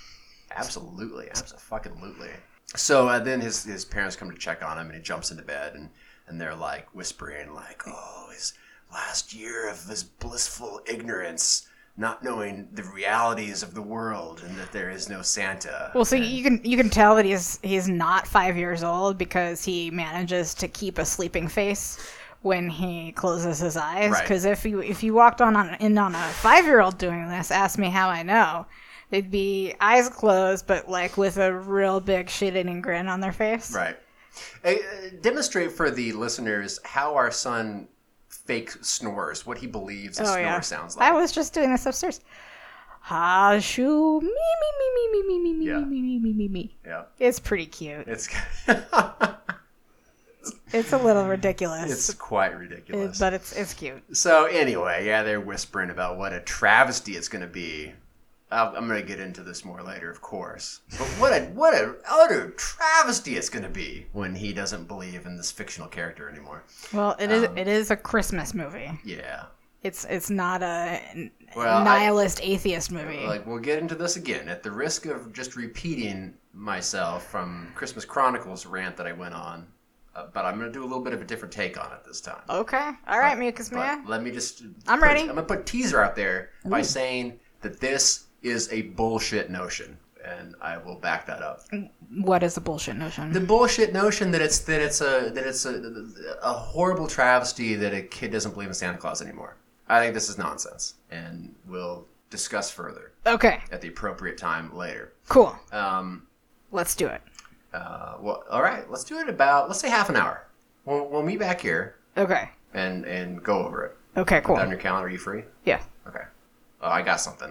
absolutely. 0.56 1.28
Absolutely. 1.30 2.30
So 2.74 3.08
uh, 3.08 3.18
then 3.20 3.40
his, 3.40 3.64
his 3.64 3.84
parents 3.84 4.16
come 4.16 4.30
to 4.30 4.36
check 4.36 4.64
on 4.64 4.78
him 4.78 4.86
and 4.86 4.94
he 4.96 5.00
jumps 5.00 5.30
into 5.30 5.42
bed 5.42 5.74
and, 5.74 5.90
and 6.26 6.40
they're 6.40 6.54
like 6.56 6.92
whispering 6.94 7.54
like, 7.54 7.82
oh, 7.86 8.28
his 8.32 8.54
last 8.92 9.32
year 9.34 9.68
of 9.70 9.84
his 9.86 10.02
blissful 10.02 10.80
ignorance, 10.86 11.67
not 11.98 12.22
knowing 12.22 12.68
the 12.72 12.84
realities 12.84 13.64
of 13.64 13.74
the 13.74 13.82
world 13.82 14.42
and 14.46 14.56
that 14.56 14.70
there 14.70 14.88
is 14.88 15.08
no 15.08 15.20
Santa. 15.20 15.90
Well, 15.94 16.04
so 16.04 16.14
you 16.14 16.44
can 16.44 16.60
you 16.64 16.76
can 16.76 16.88
tell 16.88 17.16
that 17.16 17.24
he's 17.24 17.58
he's 17.62 17.88
not 17.88 18.26
five 18.26 18.56
years 18.56 18.84
old 18.84 19.18
because 19.18 19.64
he 19.64 19.90
manages 19.90 20.54
to 20.54 20.68
keep 20.68 20.98
a 20.98 21.04
sleeping 21.04 21.48
face 21.48 21.98
when 22.42 22.70
he 22.70 23.10
closes 23.12 23.58
his 23.58 23.76
eyes. 23.76 24.12
Right. 24.12 24.22
Because 24.22 24.44
if 24.44 24.64
you 24.64 24.80
if 24.80 25.02
you 25.02 25.12
walked 25.12 25.40
on, 25.40 25.56
on 25.56 25.74
in 25.80 25.98
on 25.98 26.14
a 26.14 26.22
five 26.22 26.64
year 26.64 26.80
old 26.80 26.98
doing 26.98 27.28
this, 27.28 27.50
ask 27.50 27.78
me 27.78 27.90
how 27.90 28.08
I 28.08 28.22
know. 28.22 28.66
They'd 29.10 29.30
be 29.30 29.74
eyes 29.80 30.08
closed, 30.08 30.66
but 30.66 30.88
like 30.88 31.16
with 31.16 31.38
a 31.38 31.52
real 31.52 31.98
big 31.98 32.28
shit-eating 32.28 32.80
grin 32.80 33.08
on 33.08 33.20
their 33.20 33.32
face. 33.32 33.74
Right. 33.74 33.96
Uh, 34.64 34.74
demonstrate 35.20 35.72
for 35.72 35.90
the 35.90 36.12
listeners 36.12 36.78
how 36.84 37.16
our 37.16 37.30
son 37.32 37.88
fake 38.48 38.70
snores, 38.80 39.44
what 39.46 39.58
he 39.58 39.66
believes 39.66 40.18
a 40.18 40.22
Oh 40.22 40.26
snore 40.26 40.38
yeah. 40.40 40.60
sounds 40.60 40.96
like. 40.96 41.08
I 41.08 41.14
was 41.14 41.30
just 41.32 41.52
doing 41.54 41.70
this 41.70 41.84
upstairs. 41.86 42.20
Ha 43.02 43.58
shoo 43.60 44.20
me 44.20 44.26
me 44.28 44.70
me 44.78 45.22
me 45.22 45.22
me 45.28 45.38
me 45.38 45.54
me 45.54 45.64
Yeah. 45.66 45.78
me 45.78 46.00
me 46.02 46.18
me 46.18 46.32
me 46.32 46.48
me. 46.48 46.76
yeah. 46.84 47.04
It's 47.18 47.38
pretty 47.38 47.66
cute. 47.66 48.08
It's 48.08 48.28
It's 50.72 50.92
a 50.92 50.98
little 50.98 51.26
ridiculous, 51.26 51.90
it's 51.90 52.12
quite 52.14 52.52
it- 52.52 52.56
ridiculous. 52.56 53.18
but 53.18 53.32
it's 53.34 53.52
it's 53.52 53.74
cute. 53.74 54.02
So 54.16 54.46
anyway, 54.46 55.04
yeah, 55.06 55.22
they're 55.22 55.40
whispering 55.40 55.90
about 55.90 56.16
what 56.18 56.32
a 56.32 56.40
travesty 56.40 57.12
it's 57.16 57.28
going 57.28 57.42
to 57.42 57.46
be. 57.48 57.92
I'll, 58.50 58.74
I'm 58.76 58.88
going 58.88 59.00
to 59.00 59.06
get 59.06 59.20
into 59.20 59.42
this 59.42 59.64
more 59.64 59.82
later, 59.82 60.10
of 60.10 60.20
course. 60.22 60.80
But 60.98 61.06
what 61.20 61.32
a 61.32 61.44
what 61.46 61.74
a 61.74 61.96
utter 62.10 62.50
travesty 62.52 63.36
it's 63.36 63.50
going 63.50 63.62
to 63.64 63.68
be 63.68 64.06
when 64.12 64.34
he 64.34 64.52
doesn't 64.52 64.88
believe 64.88 65.26
in 65.26 65.36
this 65.36 65.50
fictional 65.50 65.88
character 65.88 66.28
anymore. 66.30 66.64
Well, 66.92 67.14
it 67.18 67.30
is 67.30 67.44
Um, 67.44 67.58
it 67.58 67.68
is 67.68 67.90
a 67.90 67.96
Christmas 67.96 68.54
movie. 68.54 68.90
Yeah, 69.04 69.44
It's 69.82 70.04
it's 70.06 70.30
not 70.30 70.62
a 70.62 71.30
Well, 71.54 71.78
I- 71.78 71.84
nihilist 71.84 72.40
atheist 72.42 72.90
movie. 72.90 73.26
like 73.26 73.46
we'll 73.46 73.58
get 73.58 73.80
into 73.80 73.94
this 73.94 74.16
again 74.16 74.48
at 74.48 74.62
the 74.62 74.70
risk 74.70 75.04
of 75.06 75.32
just 75.32 75.54
repeating 75.54 76.34
myself 76.54 77.26
from 77.30 77.70
Christmas 77.74 78.04
Chronicles 78.04 78.64
rant 78.66 78.96
that 78.96 79.06
I 79.06 79.12
went 79.12 79.34
on. 79.34 79.66
Uh, 80.16 80.26
but 80.32 80.44
I'm 80.44 80.58
going 80.58 80.66
to 80.66 80.76
do 80.76 80.82
a 80.82 80.88
little 80.88 81.04
bit 81.04 81.12
of 81.12 81.20
a 81.20 81.24
different 81.24 81.52
take 81.52 81.78
on 81.78 81.92
it 81.92 82.00
this 82.04 82.20
time. 82.20 82.40
okay, 82.50 82.90
all 83.06 83.18
right, 83.20 83.38
Mucus 83.38 83.70
Mia. 83.70 84.02
let 84.06 84.22
me 84.22 84.30
just. 84.32 84.62
I'm 84.88 84.98
put- 84.98 85.06
ready. 85.06 85.20
I'm 85.20 85.26
gonna 85.28 85.42
put 85.42 85.66
teaser 85.66 86.00
out 86.02 86.16
there 86.16 86.50
by 86.64 86.82
saying 86.82 87.38
that 87.60 87.78
this 87.78 88.24
is 88.42 88.72
a 88.72 88.82
bullshit 88.82 89.50
notion, 89.50 89.96
and 90.24 90.54
I 90.60 90.76
will 90.78 90.94
back 90.96 91.26
that 91.26 91.42
up. 91.42 91.62
What 92.22 92.42
is 92.42 92.54
the 92.54 92.60
bullshit 92.60 92.96
notion? 92.96 93.32
The 93.32 93.40
bullshit 93.40 93.92
notion 93.92 94.30
that 94.32 94.40
it's 94.40 94.58
that 94.60 94.80
it's 94.80 95.00
a 95.00 95.30
that 95.34 95.46
it's 95.46 95.64
a, 95.66 95.82
a 96.42 96.52
horrible 96.52 97.06
travesty 97.06 97.74
that 97.74 97.92
a 97.94 98.02
kid 98.02 98.30
doesn't 98.32 98.52
believe 98.52 98.68
in 98.68 98.74
Santa 98.74 98.98
Claus 98.98 99.20
anymore. 99.22 99.56
I 99.88 100.00
think 100.00 100.14
this 100.14 100.28
is 100.28 100.38
nonsense, 100.38 100.94
and 101.10 101.54
we'll 101.66 102.06
discuss 102.30 102.70
further 102.70 103.12
okay, 103.26 103.60
at 103.72 103.80
the 103.80 103.88
appropriate 103.88 104.36
time 104.38 104.74
later. 104.76 105.12
cool. 105.28 105.56
Um, 105.72 106.24
Let's 106.70 106.94
do 106.94 107.06
it. 107.06 107.22
uh, 107.72 108.16
well, 108.20 108.44
all 108.50 108.60
right, 108.62 108.88
let's 108.90 109.04
do 109.04 109.18
it 109.18 109.28
about 109.30 109.68
let's 109.68 109.80
say 109.80 109.88
half 109.88 110.10
an 110.10 110.16
hour. 110.16 110.44
We'll, 110.84 111.08
we'll 111.08 111.22
meet 111.22 111.38
back 111.38 111.60
here 111.60 111.96
Okay. 112.18 112.50
and 112.74 113.04
and 113.06 113.42
go 113.42 113.64
over 113.64 113.84
it. 113.86 113.96
Okay, 114.18 114.40
cool. 114.42 114.56
On 114.56 114.68
your 114.68 114.78
calendar, 114.78 115.06
are 115.08 115.10
you 115.10 115.18
free? 115.18 115.44
Yeah, 115.64 115.80
Okay. 116.06 116.24
Oh, 116.82 116.88
I 116.90 117.00
got 117.02 117.20
something. 117.20 117.50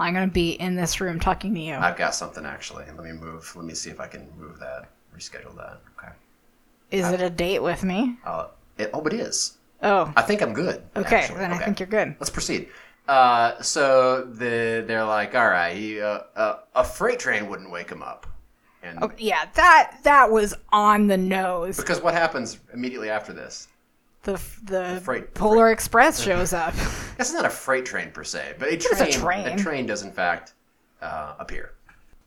I'm 0.00 0.14
gonna 0.14 0.26
be 0.28 0.52
in 0.52 0.74
this 0.74 1.00
room 1.00 1.20
talking 1.20 1.54
to 1.54 1.60
you. 1.60 1.74
I've 1.74 1.96
got 1.96 2.14
something 2.14 2.44
actually. 2.46 2.84
Let 2.86 3.04
me 3.04 3.12
move. 3.12 3.54
Let 3.54 3.64
me 3.64 3.74
see 3.74 3.90
if 3.90 4.00
I 4.00 4.06
can 4.06 4.26
move 4.38 4.58
that. 4.58 4.88
Reschedule 5.16 5.54
that. 5.56 5.80
Okay. 5.98 6.12
Is 6.90 7.08
it 7.10 7.20
a 7.20 7.30
date 7.30 7.62
with 7.62 7.84
me? 7.84 8.16
Uh, 8.24 8.46
it, 8.78 8.90
oh, 8.94 9.02
it 9.06 9.12
is. 9.12 9.58
Oh, 9.82 10.12
I 10.16 10.22
think 10.22 10.42
I'm 10.42 10.52
good. 10.52 10.82
okay. 10.96 11.16
actually. 11.16 11.38
Then 11.38 11.52
I 11.52 11.58
think 11.58 11.78
you're 11.80 11.86
good. 11.88 12.16
Let's 12.18 12.30
proceed. 12.30 12.68
Uh, 13.08 13.60
so 13.60 14.24
the 14.24 14.84
they're 14.86 15.04
like, 15.04 15.34
all 15.34 15.48
right, 15.48 15.76
he, 15.76 16.00
uh, 16.00 16.20
uh, 16.36 16.58
a 16.74 16.84
freight 16.84 17.18
train 17.18 17.48
wouldn't 17.48 17.70
wake 17.70 17.90
him 17.90 18.02
up, 18.02 18.26
and 18.82 18.98
Oh, 19.02 19.10
yeah, 19.18 19.46
that 19.54 19.98
that 20.04 20.30
was 20.30 20.54
on 20.70 21.08
the 21.08 21.16
nose. 21.16 21.76
because 21.76 22.00
what 22.00 22.14
happens 22.14 22.58
immediately 22.72 23.10
after 23.10 23.32
this? 23.32 23.68
The 24.22 24.32
the, 24.64 25.00
freight- 25.02 25.32
Polar 25.34 25.70
Express 25.70 26.20
shows 26.24 26.52
up. 26.52 26.74
Is 27.18 27.32
not 27.32 27.44
a 27.46 27.50
freight 27.50 27.86
train 27.86 28.10
per 28.10 28.24
se, 28.24 28.54
but 28.58 28.68
a 28.68 28.72
it's 28.74 28.86
a 28.86 28.96
train. 28.96 29.12
train. 29.12 29.46
A 29.46 29.56
train 29.58 29.86
does 29.86 30.02
in 30.02 30.12
fact 30.12 30.54
uh, 31.00 31.34
appear. 31.38 31.72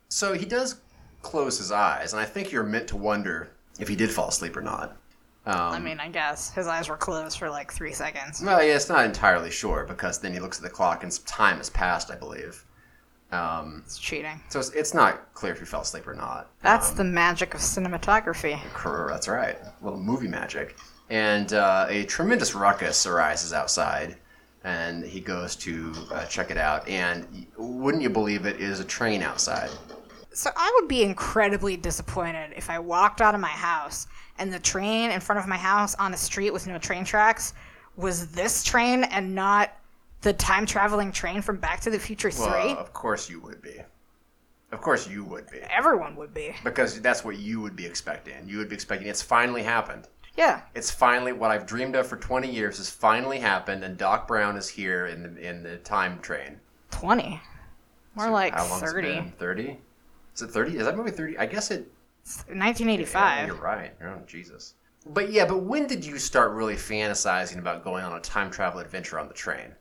So 0.09 0.33
he 0.33 0.45
does 0.45 0.81
close 1.21 1.57
his 1.57 1.71
eyes, 1.71 2.13
and 2.13 2.19
I 2.21 2.25
think 2.25 2.51
you're 2.51 2.63
meant 2.63 2.87
to 2.89 2.97
wonder 2.97 3.51
if 3.79 3.87
he 3.87 3.95
did 3.95 4.11
fall 4.11 4.29
asleep 4.29 4.57
or 4.57 4.61
not. 4.61 4.97
Um, 5.45 5.55
I 5.57 5.79
mean, 5.79 5.99
I 5.99 6.09
guess 6.09 6.51
his 6.53 6.67
eyes 6.67 6.87
were 6.89 6.95
closed 6.97 7.37
for 7.37 7.49
like 7.49 7.71
three 7.73 7.91
seconds. 7.93 8.41
well, 8.43 8.63
yeah, 8.63 8.75
it's 8.75 8.87
not 8.89 9.03
entirely 9.05 9.51
sure 9.51 9.83
because 9.87 10.19
then 10.19 10.31
he 10.33 10.39
looks 10.39 10.57
at 10.57 10.63
the 10.63 10.69
clock 10.69 11.03
and 11.03 11.11
some 11.13 11.25
time 11.25 11.57
has 11.57 11.69
passed, 11.69 12.09
I 12.11 12.15
believe. 12.15 12.63
Um, 13.31 13.81
It's 13.85 13.97
cheating. 13.97 14.39
so 14.49 14.59
it's, 14.59 14.69
it's 14.71 14.93
not 14.93 15.33
clear 15.33 15.51
if 15.53 15.59
he 15.59 15.65
fell 15.65 15.81
asleep 15.81 16.07
or 16.07 16.13
not. 16.13 16.49
That's 16.61 16.91
Um, 16.91 16.97
the 16.97 17.03
magic 17.03 17.53
of 17.55 17.59
cinematography. 17.61 18.59
That's 19.09 19.27
right. 19.27 19.57
A 19.59 19.73
little 19.83 19.99
movie 19.99 20.27
magic. 20.27 20.75
And 21.13 21.53
uh, 21.53 21.85
a 21.89 22.05
tremendous 22.05 22.55
ruckus 22.55 23.05
arises 23.05 23.53
outside, 23.53 24.17
and 24.63 25.03
he 25.03 25.19
goes 25.19 25.55
to 25.57 25.93
uh, 26.11 26.25
check 26.25 26.49
it 26.49 26.57
out. 26.57 26.89
And 26.89 27.45
wouldn't 27.55 28.01
you 28.01 28.09
believe 28.09 28.47
it 28.47 28.59
is 28.59 28.79
a 28.79 28.83
train 28.83 29.21
outside? 29.21 29.69
So 30.33 30.49
I 30.55 30.71
would 30.73 30.87
be 30.87 31.03
incredibly 31.03 31.77
disappointed 31.77 32.53
if 32.57 32.67
I 32.67 32.79
walked 32.79 33.21
out 33.21 33.35
of 33.35 33.41
my 33.41 33.47
house 33.47 34.07
and 34.39 34.51
the 34.51 34.57
train 34.57 35.11
in 35.11 35.19
front 35.19 35.37
of 35.37 35.47
my 35.47 35.55
house 35.55 35.93
on 35.95 36.15
a 36.15 36.17
street 36.17 36.51
with 36.51 36.65
no 36.65 36.79
train 36.79 37.05
tracks 37.05 37.53
was 37.95 38.31
this 38.31 38.63
train 38.63 39.03
and 39.03 39.35
not 39.35 39.71
the 40.21 40.33
time 40.33 40.65
traveling 40.65 41.11
train 41.11 41.43
from 41.43 41.57
Back 41.57 41.79
to 41.81 41.91
the 41.91 41.99
Future 41.99 42.31
3. 42.31 42.47
Well, 42.47 42.77
of 42.77 42.91
course 42.91 43.29
you 43.29 43.39
would 43.41 43.61
be. 43.61 43.75
Of 44.71 44.81
course 44.81 45.07
you 45.07 45.23
would 45.25 45.47
be. 45.51 45.59
Everyone 45.59 46.15
would 46.15 46.33
be. 46.33 46.55
Because 46.63 46.99
that's 47.01 47.23
what 47.23 47.37
you 47.37 47.61
would 47.61 47.75
be 47.75 47.85
expecting. 47.85 48.49
You 48.49 48.57
would 48.57 48.69
be 48.69 48.73
expecting 48.73 49.07
it's 49.07 49.21
finally 49.21 49.61
happened. 49.61 50.07
Yeah. 50.35 50.61
It's 50.73 50.89
finally 50.89 51.31
what 51.31 51.51
I've 51.51 51.65
dreamed 51.65 51.95
of 51.95 52.07
for 52.07 52.17
20 52.17 52.49
years 52.49 52.77
has 52.77 52.89
finally 52.89 53.39
happened, 53.39 53.83
and 53.83 53.97
Doc 53.97 54.27
Brown 54.27 54.57
is 54.57 54.67
here 54.67 55.05
in 55.07 55.21
the 55.35 55.47
in 55.47 55.63
the 55.63 55.77
time 55.77 56.19
train. 56.19 56.59
20. 56.91 57.39
More 58.15 58.29
like 58.29 58.53
How 58.53 58.67
long's 58.67 58.83
it 58.83 58.87
30. 58.87 59.07
been? 59.07 59.31
30? 59.37 59.77
Is 60.35 60.41
it 60.41 60.47
30? 60.51 60.77
Is 60.77 60.85
that 60.85 60.95
movie 60.97 61.11
30? 61.11 61.37
I 61.37 61.45
guess 61.45 61.71
it. 61.71 61.91
It's 62.23 62.43
Yeah, 62.47 62.57
1985. 62.59 63.47
you're 63.47 63.55
right. 63.57 63.93
Oh, 64.03 64.21
Jesus. 64.27 64.75
But 65.07 65.31
yeah, 65.31 65.45
but 65.45 65.57
when 65.63 65.87
did 65.87 66.05
you 66.05 66.17
start 66.17 66.51
really 66.53 66.75
fantasizing 66.75 67.57
about 67.59 67.83
going 67.83 68.03
on 68.03 68.13
a 68.13 68.19
time 68.21 68.49
travel 68.49 68.79
adventure 68.79 69.19
on 69.19 69.27
the 69.27 69.33
train? 69.33 69.73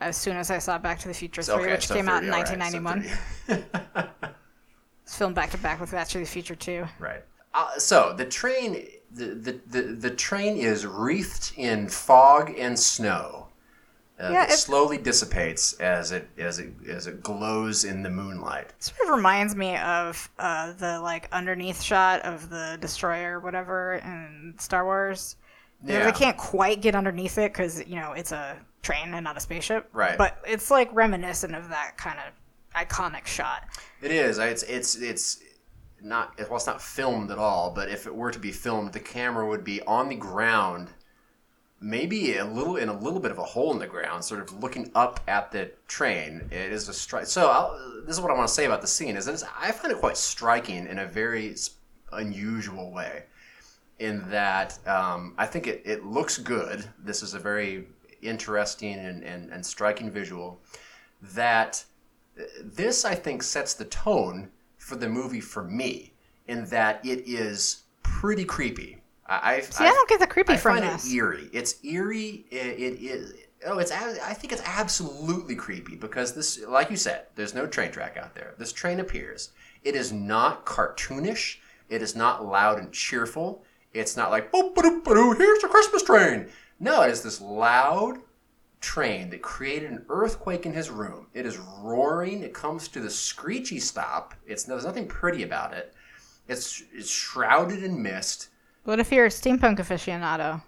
as 0.00 0.16
soon 0.16 0.36
as 0.36 0.48
I 0.48 0.58
saw 0.58 0.78
Back 0.78 1.00
to 1.00 1.08
the 1.08 1.14
Future 1.14 1.42
3, 1.42 1.54
Okay, 1.56 1.72
which 1.72 1.88
so 1.88 1.94
came 1.96 2.08
out 2.08 2.22
in 2.22 2.30
30, 2.30 2.32
all 2.32 2.38
right, 2.38 2.48
so 2.48 2.78
1991. 2.78 3.02
30. 3.48 4.28
It's 5.02 5.16
filmed 5.16 5.34
back 5.34 5.50
to 5.52 5.58
back 5.58 5.80
with 5.80 5.90
Back 5.90 6.06
to 6.08 6.18
the 6.18 6.24
Future 6.26 6.54
2. 6.54 6.86
Right. 6.98 7.24
Uh, 7.54 7.78
so 7.78 8.12
the 8.16 8.26
train, 8.26 8.86
the, 9.12 9.58
the, 9.66 9.80
the, 9.82 10.10
train 10.10 10.56
is 10.56 10.86
wreathed 10.86 11.52
in 11.56 11.88
fog 11.88 12.54
and 12.58 12.78
snow. 12.78 13.46
Uh, 14.20 14.30
Yeah, 14.32 14.44
it- 14.44 14.50
slowly 14.52 14.98
dissipates 14.98 15.74
as 15.74 16.12
it 16.12 16.28
as 16.38 16.58
it 16.58 16.72
as 16.88 17.06
it 17.06 17.22
glows 17.22 17.84
in 17.84 18.02
the 18.02 18.10
moonlight. 18.10 18.72
sort 18.80 19.00
of 19.08 19.14
reminds 19.14 19.54
me 19.54 19.76
of 19.78 20.28
uh, 20.38 20.72
the 20.72 21.00
like 21.00 21.28
underneath 21.32 21.80
shot 21.80 22.20
of 22.22 22.50
the 22.50 22.76
destroyer 22.80 23.36
or 23.38 23.40
whatever 23.40 23.94
in 24.04 24.54
Star 24.58 24.84
Wars. 24.84 25.36
You 25.84 25.92
know, 25.92 25.98
Yeah. 26.00 26.04
they 26.06 26.12
can't 26.18 26.36
quite 26.36 26.80
get 26.82 26.94
underneath 26.96 27.38
it 27.38 27.52
because 27.52 27.86
you 27.86 27.96
know 27.96 28.12
it's 28.12 28.32
a 28.32 28.56
train 28.82 29.14
and 29.14 29.22
not 29.24 29.36
a 29.36 29.40
spaceship. 29.40 29.88
Right. 29.92 30.18
But 30.18 30.38
it's 30.46 30.70
like 30.70 30.92
reminiscent 30.92 31.54
of 31.54 31.68
that 31.68 31.96
kind 31.96 32.18
of 32.18 32.32
iconic 32.74 33.26
shot. 33.26 33.64
It 34.02 34.10
is. 34.10 34.38
It's 34.38 34.64
it's 34.64 34.96
it's 34.96 35.40
not 36.02 36.38
well. 36.38 36.56
It's 36.56 36.66
not 36.66 36.82
filmed 36.82 37.30
at 37.30 37.38
all. 37.38 37.70
But 37.70 37.88
if 37.88 38.06
it 38.06 38.14
were 38.14 38.30
to 38.30 38.38
be 38.38 38.52
filmed, 38.52 38.92
the 38.92 39.00
camera 39.00 39.46
would 39.46 39.64
be 39.64 39.82
on 39.82 40.08
the 40.08 40.14
ground, 40.14 40.90
maybe 41.80 42.36
a 42.36 42.44
little 42.44 42.76
in 42.76 42.88
a 42.88 42.98
little 42.98 43.20
bit 43.20 43.30
of 43.30 43.38
a 43.38 43.44
hole 43.44 43.72
in 43.72 43.78
the 43.78 43.86
ground, 43.86 44.24
sort 44.24 44.40
of 44.40 44.62
looking 44.62 44.90
up 44.94 45.20
at 45.28 45.52
the 45.52 45.70
train. 45.86 46.48
It 46.50 46.72
is 46.72 46.88
a 46.88 46.92
strike. 46.92 47.26
So 47.26 47.50
I'll, 47.50 48.02
this 48.06 48.16
is 48.16 48.20
what 48.20 48.30
I 48.30 48.34
want 48.34 48.48
to 48.48 48.54
say 48.54 48.64
about 48.64 48.80
the 48.80 48.86
scene. 48.86 49.16
Is 49.16 49.26
that 49.26 49.42
I 49.58 49.72
find 49.72 49.92
it 49.92 49.98
quite 49.98 50.16
striking 50.16 50.86
in 50.86 50.98
a 50.98 51.06
very 51.06 51.54
unusual 52.12 52.90
way. 52.92 53.24
In 53.98 54.30
that 54.30 54.78
um, 54.86 55.34
I 55.38 55.46
think 55.46 55.66
it, 55.66 55.82
it 55.84 56.04
looks 56.04 56.38
good. 56.38 56.84
This 57.02 57.22
is 57.22 57.34
a 57.34 57.38
very 57.38 57.88
interesting 58.22 58.94
and, 58.94 59.24
and, 59.24 59.50
and 59.52 59.64
striking 59.64 60.10
visual. 60.10 60.60
That 61.20 61.84
this 62.62 63.04
I 63.04 63.14
think 63.16 63.42
sets 63.42 63.74
the 63.74 63.86
tone 63.86 64.50
for 64.88 64.96
the 64.96 65.08
movie 65.08 65.40
for 65.40 65.62
me 65.62 66.14
in 66.46 66.64
that 66.66 67.04
it 67.04 67.28
is 67.28 67.82
pretty 68.02 68.44
creepy. 68.44 68.98
I, 69.26 69.60
See, 69.60 69.84
I, 69.84 69.90
don't 69.90 70.08
get 70.08 70.20
the 70.20 70.26
creepy 70.26 70.54
I 70.54 70.56
from 70.56 70.78
find 70.78 70.94
this. 70.94 71.06
it 71.06 71.14
eerie. 71.14 71.50
It's 71.52 71.84
eerie. 71.84 72.46
It, 72.50 72.80
it 72.80 73.04
is. 73.04 73.34
Oh, 73.66 73.78
it's. 73.78 73.92
I 73.92 74.32
think 74.32 74.54
it's 74.54 74.62
absolutely 74.64 75.54
creepy 75.54 75.96
because 75.96 76.32
this, 76.32 76.64
like 76.66 76.90
you 76.90 76.96
said, 76.96 77.26
there's 77.34 77.54
no 77.54 77.66
train 77.66 77.92
track 77.92 78.16
out 78.16 78.34
there. 78.34 78.54
This 78.56 78.72
train 78.72 79.00
appears. 79.00 79.50
It 79.84 79.94
is 79.94 80.12
not 80.12 80.64
cartoonish. 80.64 81.58
It 81.90 82.00
is 82.00 82.16
not 82.16 82.46
loud 82.46 82.78
and 82.78 82.90
cheerful. 82.90 83.62
It's 83.92 84.16
not 84.16 84.30
like 84.30 84.50
boop 84.50 84.74
ba 84.74 84.80
doop 84.80 85.36
here's 85.36 85.60
the 85.60 85.68
Christmas 85.68 86.02
train. 86.02 86.48
No, 86.80 87.02
it 87.02 87.10
is 87.10 87.22
this 87.22 87.40
loud 87.40 88.18
train 88.80 89.30
that 89.30 89.42
created 89.42 89.90
an 89.90 90.04
earthquake 90.08 90.66
in 90.66 90.72
his 90.72 90.90
room. 90.90 91.26
It 91.34 91.46
is 91.46 91.58
roaring. 91.58 92.42
It 92.42 92.54
comes 92.54 92.88
to 92.88 93.00
the 93.00 93.10
screechy 93.10 93.80
stop. 93.80 94.34
It's 94.46 94.64
there's 94.64 94.84
nothing 94.84 95.06
pretty 95.08 95.42
about 95.42 95.72
it. 95.72 95.94
It's 96.48 96.82
it's 96.92 97.10
shrouded 97.10 97.82
in 97.82 98.02
mist. 98.02 98.48
What 98.84 99.00
if 99.00 99.12
you're 99.12 99.26
a 99.26 99.30
steampunk 99.30 99.78
aficionado? 99.78 100.62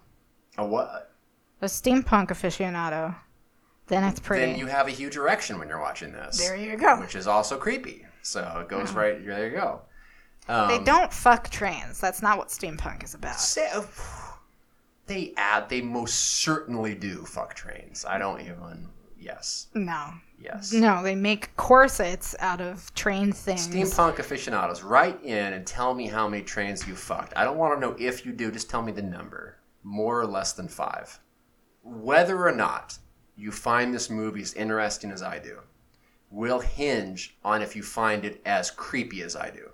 A 0.57 0.65
what? 0.65 1.13
A 1.61 1.65
steampunk 1.65 2.27
aficionado. 2.27 3.15
Then 3.87 4.03
it's 4.03 4.19
pretty. 4.19 4.45
Then 4.45 4.59
you 4.59 4.67
have 4.67 4.87
a 4.87 4.91
huge 4.91 5.17
erection 5.17 5.59
when 5.59 5.67
you're 5.67 5.81
watching 5.81 6.11
this. 6.11 6.37
there 6.37 6.55
you 6.55 6.77
go. 6.77 6.99
Which 6.99 7.15
is 7.15 7.27
also 7.27 7.57
creepy. 7.57 8.05
So 8.21 8.59
it 8.61 8.69
goes 8.69 8.93
right 8.93 9.25
there. 9.25 9.47
You 9.47 9.55
go. 9.55 9.81
Um, 10.47 10.67
they 10.67 10.79
don't 10.83 11.11
fuck 11.11 11.49
trains. 11.49 11.99
That's 11.99 12.21
not 12.21 12.37
what 12.37 12.49
steampunk 12.49 13.03
is 13.03 13.13
about. 13.13 13.39
Say, 13.39 13.69
they 15.07 15.33
add. 15.37 15.69
They 15.69 15.81
most 15.81 16.15
certainly 16.15 16.95
do 16.95 17.23
fuck 17.25 17.53
trains. 17.53 18.05
I 18.05 18.17
don't 18.17 18.41
even. 18.41 18.89
Yes. 19.17 19.67
No. 19.73 20.13
Yes. 20.39 20.73
No, 20.73 21.03
they 21.03 21.13
make 21.13 21.55
corsets 21.55 22.35
out 22.39 22.61
of 22.61 22.91
train 22.95 23.31
things. 23.31 23.67
Steampunk 23.67 24.17
aficionados, 24.17 24.81
write 24.81 25.23
in 25.23 25.53
and 25.53 25.67
tell 25.67 25.93
me 25.93 26.07
how 26.07 26.27
many 26.27 26.43
trains 26.43 26.87
you 26.87 26.95
fucked. 26.95 27.33
I 27.35 27.43
don't 27.43 27.57
want 27.57 27.75
to 27.75 27.79
know 27.79 27.95
if 27.99 28.25
you 28.25 28.31
do, 28.31 28.51
just 28.51 28.69
tell 28.69 28.81
me 28.81 28.91
the 28.91 29.03
number. 29.03 29.57
More 29.83 30.19
or 30.19 30.25
less 30.25 30.53
than 30.53 30.67
five. 30.67 31.19
Whether 31.83 32.47
or 32.47 32.51
not 32.51 32.97
you 33.35 33.51
find 33.51 33.93
this 33.93 34.09
movie 34.09 34.41
as 34.41 34.53
interesting 34.53 35.11
as 35.11 35.21
I 35.21 35.39
do 35.39 35.59
will 36.31 36.59
hinge 36.59 37.37
on 37.43 37.61
if 37.61 37.75
you 37.75 37.83
find 37.83 38.25
it 38.25 38.41
as 38.45 38.71
creepy 38.71 39.21
as 39.21 39.35
I 39.35 39.49
do. 39.51 39.69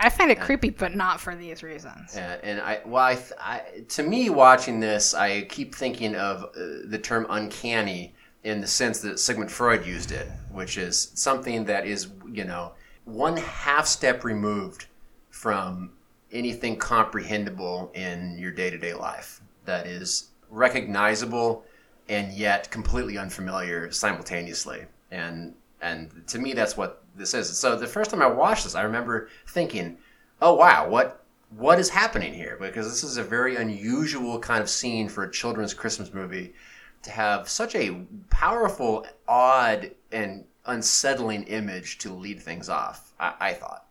I 0.00 0.10
find 0.10 0.30
it 0.30 0.40
creepy, 0.40 0.70
but 0.70 0.94
not 0.94 1.20
for 1.20 1.34
these 1.34 1.62
reasons. 1.62 2.16
And, 2.16 2.40
and 2.44 2.60
I, 2.60 2.80
well, 2.86 3.04
I, 3.04 3.14
th- 3.14 3.32
I, 3.40 3.62
to 3.88 4.02
me, 4.02 4.30
watching 4.30 4.80
this, 4.80 5.14
I 5.14 5.42
keep 5.42 5.74
thinking 5.74 6.14
of 6.14 6.44
uh, 6.44 6.48
the 6.86 6.98
term 7.02 7.26
uncanny 7.30 8.14
in 8.44 8.60
the 8.60 8.66
sense 8.66 9.00
that 9.00 9.18
Sigmund 9.18 9.50
Freud 9.50 9.84
used 9.84 10.12
it, 10.12 10.28
which 10.52 10.78
is 10.78 11.10
something 11.14 11.64
that 11.64 11.86
is, 11.86 12.08
you 12.30 12.44
know, 12.44 12.72
one 13.04 13.36
half 13.36 13.86
step 13.86 14.24
removed 14.24 14.86
from 15.30 15.92
anything 16.30 16.76
comprehensible 16.76 17.90
in 17.94 18.38
your 18.38 18.50
day 18.50 18.70
to 18.70 18.78
day 18.78 18.94
life 18.94 19.40
that 19.64 19.86
is 19.86 20.30
recognizable 20.50 21.64
and 22.08 22.32
yet 22.32 22.70
completely 22.70 23.18
unfamiliar 23.18 23.90
simultaneously. 23.90 24.84
And 25.10 25.54
and 25.80 26.10
to 26.28 26.38
me, 26.38 26.52
that's 26.52 26.76
what 26.76 27.02
this 27.14 27.34
is. 27.34 27.56
So 27.56 27.76
the 27.76 27.86
first 27.86 28.10
time 28.10 28.22
I 28.22 28.26
watched 28.26 28.64
this, 28.64 28.74
I 28.74 28.82
remember 28.82 29.28
thinking, 29.46 29.98
"Oh 30.40 30.54
wow, 30.54 30.88
what 30.88 31.24
what 31.56 31.78
is 31.78 31.88
happening 31.88 32.34
here?" 32.34 32.56
Because 32.60 32.88
this 32.88 33.04
is 33.04 33.16
a 33.16 33.22
very 33.22 33.56
unusual 33.56 34.38
kind 34.38 34.62
of 34.62 34.70
scene 34.70 35.08
for 35.08 35.24
a 35.24 35.30
children's 35.30 35.74
Christmas 35.74 36.12
movie 36.12 36.54
to 37.02 37.10
have 37.10 37.48
such 37.48 37.74
a 37.74 38.02
powerful, 38.30 39.06
odd, 39.26 39.92
and 40.12 40.44
unsettling 40.66 41.44
image 41.44 41.98
to 41.98 42.12
lead 42.12 42.40
things 42.40 42.68
off. 42.68 43.12
I, 43.20 43.34
I 43.40 43.52
thought. 43.54 43.86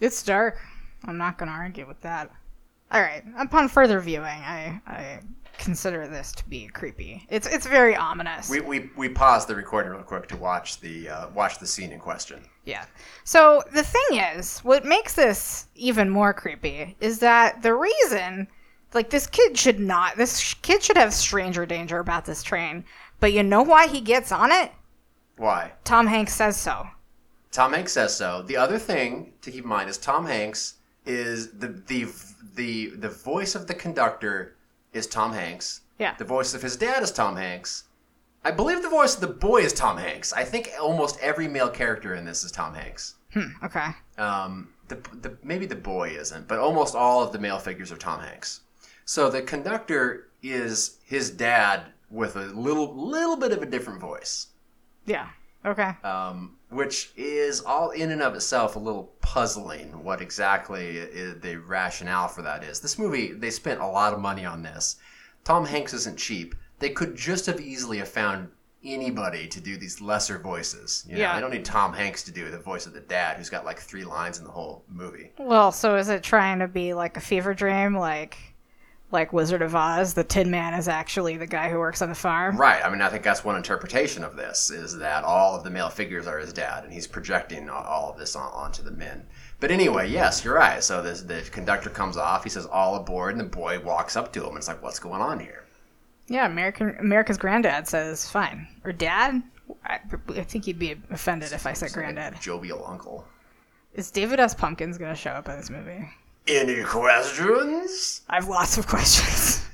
It's 0.00 0.22
dark. 0.22 0.58
I'm 1.04 1.16
not 1.16 1.38
going 1.38 1.48
to 1.48 1.54
argue 1.54 1.86
with 1.86 2.00
that. 2.02 2.30
All 2.92 3.00
right. 3.00 3.22
Upon 3.38 3.68
further 3.68 4.00
viewing, 4.00 4.24
I, 4.24 4.80
I 4.86 5.20
consider 5.60 6.08
this 6.08 6.32
to 6.32 6.48
be 6.48 6.66
creepy. 6.68 7.26
It's 7.28 7.46
it's 7.46 7.66
very 7.66 7.94
ominous. 7.94 8.50
We, 8.50 8.60
we, 8.60 8.90
we 8.96 9.08
paused 9.08 9.46
the 9.46 9.54
recording 9.54 9.92
real 9.92 10.02
quick 10.02 10.26
to 10.28 10.36
watch 10.36 10.80
the 10.80 11.08
uh, 11.08 11.28
watch 11.30 11.58
the 11.58 11.66
scene 11.66 11.92
in 11.92 12.00
question. 12.00 12.40
Yeah. 12.64 12.84
So 13.24 13.62
the 13.72 13.84
thing 13.84 14.18
is, 14.18 14.58
what 14.60 14.84
makes 14.84 15.14
this 15.14 15.66
even 15.74 16.10
more 16.10 16.32
creepy 16.32 16.96
is 17.00 17.18
that 17.20 17.62
the 17.62 17.74
reason, 17.74 18.48
like, 18.94 19.10
this 19.10 19.26
kid 19.26 19.56
should 19.56 19.80
not, 19.80 20.16
this 20.16 20.38
sh- 20.38 20.54
kid 20.62 20.82
should 20.82 20.96
have 20.96 21.12
stranger 21.12 21.66
danger 21.66 21.98
about 21.98 22.24
this 22.24 22.42
train. 22.42 22.84
But 23.18 23.32
you 23.32 23.42
know 23.42 23.62
why 23.62 23.86
he 23.86 24.00
gets 24.00 24.32
on 24.32 24.50
it? 24.50 24.72
Why? 25.36 25.72
Tom 25.84 26.06
Hanks 26.06 26.34
says 26.34 26.56
so. 26.56 26.86
Tom 27.50 27.72
Hanks 27.72 27.92
says 27.92 28.16
so. 28.16 28.42
The 28.42 28.56
other 28.56 28.78
thing 28.78 29.32
to 29.42 29.50
keep 29.50 29.64
in 29.64 29.70
mind 29.70 29.90
is 29.90 29.98
Tom 29.98 30.26
Hanks 30.26 30.74
is 31.06 31.52
the 31.52 31.68
the 31.86 32.06
the 32.54 32.90
the 32.96 33.08
voice 33.08 33.54
of 33.54 33.66
the 33.66 33.74
conductor 33.74 34.56
is 34.92 35.06
Tom 35.06 35.32
Hanks. 35.32 35.82
Yeah. 35.98 36.14
The 36.16 36.24
voice 36.24 36.54
of 36.54 36.62
his 36.62 36.76
dad 36.76 37.02
is 37.02 37.12
Tom 37.12 37.36
Hanks. 37.36 37.84
I 38.44 38.50
believe 38.50 38.82
the 38.82 38.88
voice 38.88 39.14
of 39.14 39.20
the 39.20 39.26
boy 39.26 39.58
is 39.62 39.72
Tom 39.74 39.98
Hanks. 39.98 40.32
I 40.32 40.44
think 40.44 40.70
almost 40.80 41.18
every 41.20 41.46
male 41.46 41.68
character 41.68 42.14
in 42.14 42.24
this 42.24 42.42
is 42.42 42.50
Tom 42.50 42.72
Hanks. 42.74 43.16
Hmm, 43.34 43.48
okay. 43.64 43.88
Um, 44.16 44.68
the, 44.88 44.96
the 45.20 45.36
maybe 45.42 45.66
the 45.66 45.76
boy 45.76 46.10
isn't, 46.10 46.48
but 46.48 46.58
almost 46.58 46.94
all 46.94 47.22
of 47.22 47.32
the 47.32 47.38
male 47.38 47.58
figures 47.58 47.92
are 47.92 47.96
Tom 47.98 48.20
Hanks. 48.20 48.60
So 49.04 49.28
the 49.30 49.42
conductor 49.42 50.28
is 50.42 50.98
his 51.04 51.30
dad 51.30 51.82
with 52.10 52.36
a 52.36 52.46
little 52.46 52.94
little 52.96 53.36
bit 53.36 53.52
of 53.52 53.62
a 53.62 53.66
different 53.66 54.00
voice, 54.00 54.48
Yeah. 55.06 55.28
Okay. 55.64 55.90
um, 56.02 56.56
which 56.70 57.12
is 57.16 57.60
all 57.60 57.90
in 57.90 58.10
and 58.10 58.22
of 58.22 58.34
itself 58.34 58.76
a 58.76 58.78
little 58.78 59.12
puzzling. 59.20 60.02
What 60.04 60.20
exactly 60.20 61.00
the 61.34 61.56
rationale 61.66 62.28
for 62.28 62.42
that 62.42 62.64
is? 62.64 62.80
This 62.80 62.98
movie 62.98 63.32
they 63.32 63.50
spent 63.50 63.80
a 63.80 63.86
lot 63.86 64.12
of 64.12 64.20
money 64.20 64.44
on 64.44 64.62
this. 64.62 64.96
Tom 65.44 65.64
Hanks 65.66 65.92
isn't 65.94 66.18
cheap. 66.18 66.54
They 66.78 66.90
could 66.90 67.14
just 67.16 67.46
have 67.46 67.60
easily 67.60 67.98
have 67.98 68.08
found 68.08 68.48
anybody 68.82 69.46
to 69.46 69.60
do 69.60 69.76
these 69.76 70.00
lesser 70.00 70.38
voices. 70.38 71.04
You 71.06 71.14
know, 71.16 71.20
Yeah. 71.20 71.34
they 71.34 71.40
don't 71.42 71.50
need 71.50 71.64
Tom 71.66 71.92
Hanks 71.92 72.22
to 72.24 72.32
do 72.32 72.50
the 72.50 72.58
voice 72.58 72.86
of 72.86 72.94
the 72.94 73.00
dad, 73.00 73.36
who's 73.36 73.50
got 73.50 73.64
like 73.66 73.78
three 73.78 74.04
lines 74.04 74.38
in 74.38 74.44
the 74.44 74.50
whole 74.50 74.84
movie. 74.88 75.32
Well, 75.38 75.70
so 75.70 75.96
is 75.96 76.08
it 76.08 76.22
trying 76.22 76.60
to 76.60 76.68
be 76.68 76.94
like 76.94 77.16
a 77.18 77.20
fever 77.20 77.52
dream, 77.52 77.94
like 77.94 78.38
like 79.12 79.32
Wizard 79.32 79.62
of 79.62 79.74
Oz? 79.74 80.14
The 80.14 80.24
Tin 80.24 80.50
Man 80.50 80.74
is 80.74 80.88
actually 80.88 81.36
the 81.36 81.46
guy 81.46 81.68
who 81.70 81.78
works 81.78 82.02
on 82.02 82.08
the 82.08 82.14
farm. 82.14 82.56
Right. 82.56 82.84
I 82.84 82.90
mean, 82.90 83.00
I 83.02 83.08
think 83.08 83.22
that's 83.24 83.44
one 83.44 83.56
interpretation 83.56 84.22
of 84.24 84.36
this 84.36 84.70
is 84.70 84.96
that 84.98 85.24
all 85.24 85.56
of 85.56 85.64
the 85.64 85.70
male 85.70 85.88
figures 85.90 86.26
are 86.26 86.38
his 86.38 86.52
dad, 86.52 86.84
and 86.84 86.92
he's 86.92 87.06
projecting 87.06 87.68
all- 87.70 88.10
of 88.10 88.18
this 88.18 88.36
on, 88.36 88.50
onto 88.52 88.82
the 88.82 88.90
men. 88.90 89.26
But 89.60 89.70
anyway, 89.70 90.08
yes, 90.08 90.44
you're 90.44 90.54
right. 90.54 90.82
So 90.82 91.02
this, 91.02 91.22
the 91.22 91.42
conductor 91.50 91.90
comes 91.90 92.16
off. 92.16 92.44
He 92.44 92.50
says, 92.50 92.66
"All 92.66 92.96
aboard," 92.96 93.32
and 93.32 93.40
the 93.40 93.44
boy 93.44 93.78
walks 93.80 94.16
up 94.16 94.32
to 94.32 94.40
him. 94.42 94.48
and 94.50 94.56
It's 94.58 94.68
like, 94.68 94.82
"What's 94.82 94.98
going 94.98 95.20
on 95.20 95.38
here?" 95.38 95.64
Yeah, 96.28 96.46
American 96.46 96.96
America's 96.98 97.36
granddad 97.36 97.86
says 97.88 98.28
fine, 98.30 98.66
or 98.84 98.92
dad. 98.92 99.42
I, 99.84 99.98
I 100.30 100.42
think 100.44 100.64
he'd 100.64 100.78
be 100.78 100.96
offended 101.10 101.52
if 101.52 101.66
I 101.66 101.72
said 101.74 101.92
granddad. 101.92 102.40
Jovial 102.40 102.84
uncle. 102.86 103.24
Is 103.94 104.10
David 104.10 104.40
S. 104.40 104.54
Pumpkins 104.54 104.96
gonna 104.98 105.14
show 105.14 105.30
up 105.30 105.48
in 105.48 105.56
this 105.56 105.68
movie? 105.70 106.08
Any 106.52 106.82
questions? 106.82 108.22
I 108.28 108.34
have 108.34 108.48
lots 108.48 108.76
of 108.76 108.86
questions. 108.88 109.64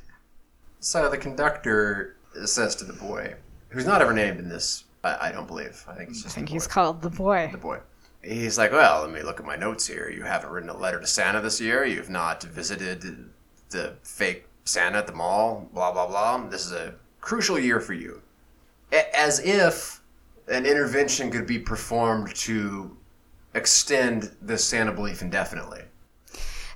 So 0.80 1.08
the 1.08 1.16
conductor 1.16 2.16
says 2.44 2.76
to 2.76 2.84
the 2.84 2.92
boy, 2.92 3.34
who's 3.70 3.86
not 3.86 4.02
ever 4.02 4.12
named 4.12 4.38
in 4.38 4.48
this, 4.48 4.84
I, 5.02 5.28
I 5.28 5.32
don't 5.32 5.46
believe. 5.48 5.82
I 5.88 5.94
think 5.94 6.10
it's 6.10 6.20
I 6.20 6.22
just 6.24 6.34
think 6.34 6.48
the 6.48 6.52
he's 6.52 6.66
boy. 6.68 6.72
called 6.72 7.00
the 7.02 7.08
boy. 7.10 7.48
the 7.50 7.58
boy. 7.58 7.78
He's 8.22 8.58
like, 8.58 8.72
well, 8.72 9.02
let 9.02 9.10
me 9.10 9.22
look 9.22 9.40
at 9.40 9.46
my 9.46 9.56
notes 9.56 9.86
here. 9.86 10.10
You 10.10 10.22
haven't 10.22 10.50
written 10.50 10.68
a 10.68 10.76
letter 10.76 11.00
to 11.00 11.06
Santa 11.06 11.40
this 11.40 11.60
year. 11.60 11.84
You've 11.86 12.10
not 12.10 12.42
visited 12.42 13.30
the 13.70 13.94
fake 14.02 14.46
Santa 14.64 14.98
at 14.98 15.06
the 15.06 15.12
mall. 15.14 15.68
Blah 15.72 15.92
blah 15.92 16.06
blah. 16.06 16.46
This 16.48 16.66
is 16.66 16.72
a 16.72 16.94
crucial 17.20 17.58
year 17.58 17.80
for 17.80 17.94
you. 17.94 18.20
A- 18.92 19.16
As 19.18 19.40
if 19.40 20.02
an 20.48 20.66
intervention 20.66 21.30
could 21.30 21.46
be 21.46 21.58
performed 21.58 22.34
to 22.36 22.96
extend 23.54 24.30
the 24.42 24.58
Santa 24.58 24.92
belief 24.92 25.22
indefinitely. 25.22 25.82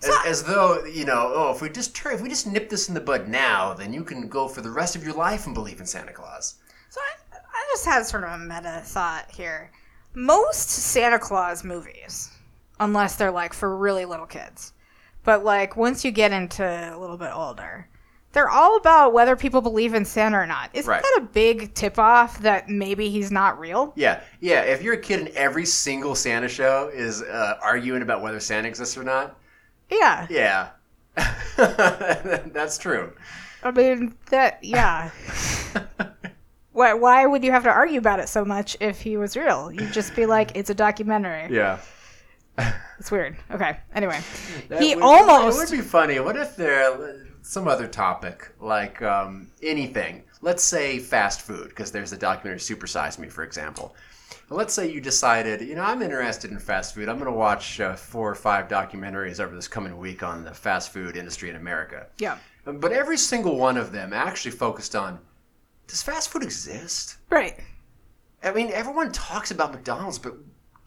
As, 0.02 0.16
as 0.26 0.42
though 0.44 0.84
you 0.84 1.04
know, 1.04 1.32
oh, 1.34 1.52
if 1.54 1.60
we 1.62 1.68
just 1.68 1.94
turn, 1.94 2.14
if 2.14 2.20
we 2.20 2.28
just 2.28 2.46
nip 2.46 2.68
this 2.70 2.88
in 2.88 2.94
the 2.94 3.00
bud 3.00 3.28
now, 3.28 3.74
then 3.74 3.92
you 3.92 4.02
can 4.04 4.28
go 4.28 4.48
for 4.48 4.60
the 4.60 4.70
rest 4.70 4.96
of 4.96 5.04
your 5.04 5.14
life 5.14 5.46
and 5.46 5.54
believe 5.54 5.80
in 5.80 5.86
Santa 5.86 6.12
Claus. 6.12 6.56
So 6.88 7.00
I, 7.00 7.36
I 7.36 7.66
just 7.72 7.84
had 7.84 8.04
sort 8.06 8.24
of 8.24 8.32
a 8.32 8.38
meta 8.38 8.82
thought 8.84 9.30
here. 9.30 9.70
Most 10.14 10.68
Santa 10.70 11.18
Claus 11.18 11.62
movies, 11.64 12.30
unless 12.80 13.16
they're 13.16 13.30
like 13.30 13.52
for 13.52 13.76
really 13.76 14.04
little 14.04 14.26
kids, 14.26 14.72
but 15.24 15.44
like 15.44 15.76
once 15.76 16.04
you 16.04 16.10
get 16.10 16.32
into 16.32 16.64
a 16.64 16.98
little 16.98 17.16
bit 17.18 17.30
older, 17.32 17.86
they're 18.32 18.48
all 18.48 18.76
about 18.76 19.12
whether 19.12 19.34
people 19.36 19.60
believe 19.60 19.92
in 19.94 20.04
Santa 20.04 20.38
or 20.38 20.46
not. 20.46 20.70
Isn't 20.72 20.88
Right. 20.88 21.02
that 21.02 21.18
a 21.22 21.26
big 21.26 21.74
tip 21.74 21.98
off 21.98 22.38
that 22.40 22.68
maybe 22.68 23.10
he's 23.10 23.30
not 23.32 23.58
real? 23.58 23.92
Yeah, 23.96 24.20
yeah. 24.40 24.62
If 24.62 24.82
you're 24.82 24.94
a 24.94 25.00
kid 25.00 25.18
and 25.20 25.28
every 25.30 25.66
single 25.66 26.14
Santa 26.14 26.48
show 26.48 26.90
is 26.94 27.22
uh, 27.22 27.58
arguing 27.62 28.02
about 28.02 28.22
whether 28.22 28.38
Santa 28.40 28.68
exists 28.68 28.96
or 28.96 29.02
not, 29.02 29.36
Yeah. 29.90 30.26
yeah, 30.30 30.68
that's 32.52 32.78
true. 32.78 33.12
I 33.62 33.70
mean, 33.72 34.14
that, 34.30 34.58
yeah. 34.62 35.10
why, 36.72 36.94
why 36.94 37.26
would 37.26 37.44
you 37.44 37.50
have 37.50 37.64
to 37.64 37.70
argue 37.70 37.98
about 37.98 38.20
it 38.20 38.28
so 38.28 38.44
much 38.44 38.76
if 38.80 39.00
he 39.00 39.16
was 39.16 39.36
real? 39.36 39.70
You'd 39.72 39.92
just 39.92 40.14
be 40.16 40.26
like, 40.26 40.56
it's 40.56 40.70
a 40.70 40.74
documentary. 40.74 41.54
Yeah. 41.54 41.78
It's 42.98 43.10
weird. 43.10 43.36
Okay. 43.50 43.78
Anyway, 43.94 44.20
That 44.68 44.82
he 44.82 44.94
would- 44.94 45.02
almost. 45.04 45.56
It 45.56 45.60
would 45.60 45.70
be 45.82 45.86
funny. 45.86 46.20
What 46.20 46.36
if 46.36 46.56
there 46.56 47.26
some 47.42 47.66
other 47.68 47.86
topic 47.88 48.50
like 48.60 49.00
um, 49.02 49.48
anything? 49.62 50.22
Let's 50.42 50.62
say 50.64 50.98
fast 50.98 51.42
food, 51.42 51.68
because 51.70 51.90
there's 51.92 52.10
the 52.10 52.16
documentary 52.16 52.60
Supersize 52.60 53.18
Me, 53.18 53.28
for 53.28 53.42
example. 53.44 53.94
Let's 54.52 54.74
say 54.74 54.90
you 54.90 55.00
decided, 55.00 55.60
you 55.60 55.76
know, 55.76 55.82
I'm 55.82 56.02
interested 56.02 56.50
in 56.50 56.58
fast 56.58 56.94
food. 56.94 57.08
I'm 57.08 57.18
going 57.18 57.30
to 57.30 57.36
watch 57.36 57.80
uh, 57.80 57.94
four 57.94 58.28
or 58.28 58.34
five 58.34 58.66
documentaries 58.66 59.38
over 59.38 59.54
this 59.54 59.68
coming 59.68 59.96
week 59.96 60.24
on 60.24 60.42
the 60.42 60.52
fast 60.52 60.92
food 60.92 61.16
industry 61.16 61.50
in 61.50 61.56
America. 61.56 62.06
yeah. 62.18 62.38
But 62.64 62.92
every 62.92 63.16
single 63.16 63.56
one 63.56 63.76
of 63.76 63.90
them 63.90 64.12
actually 64.12 64.50
focused 64.50 64.94
on 64.94 65.18
does 65.86 66.02
fast 66.02 66.30
food 66.30 66.42
exist? 66.42 67.16
Right. 67.30 67.58
I 68.42 68.52
mean, 68.52 68.70
everyone 68.72 69.12
talks 69.12 69.50
about 69.50 69.72
McDonald's, 69.72 70.18
but 70.18 70.34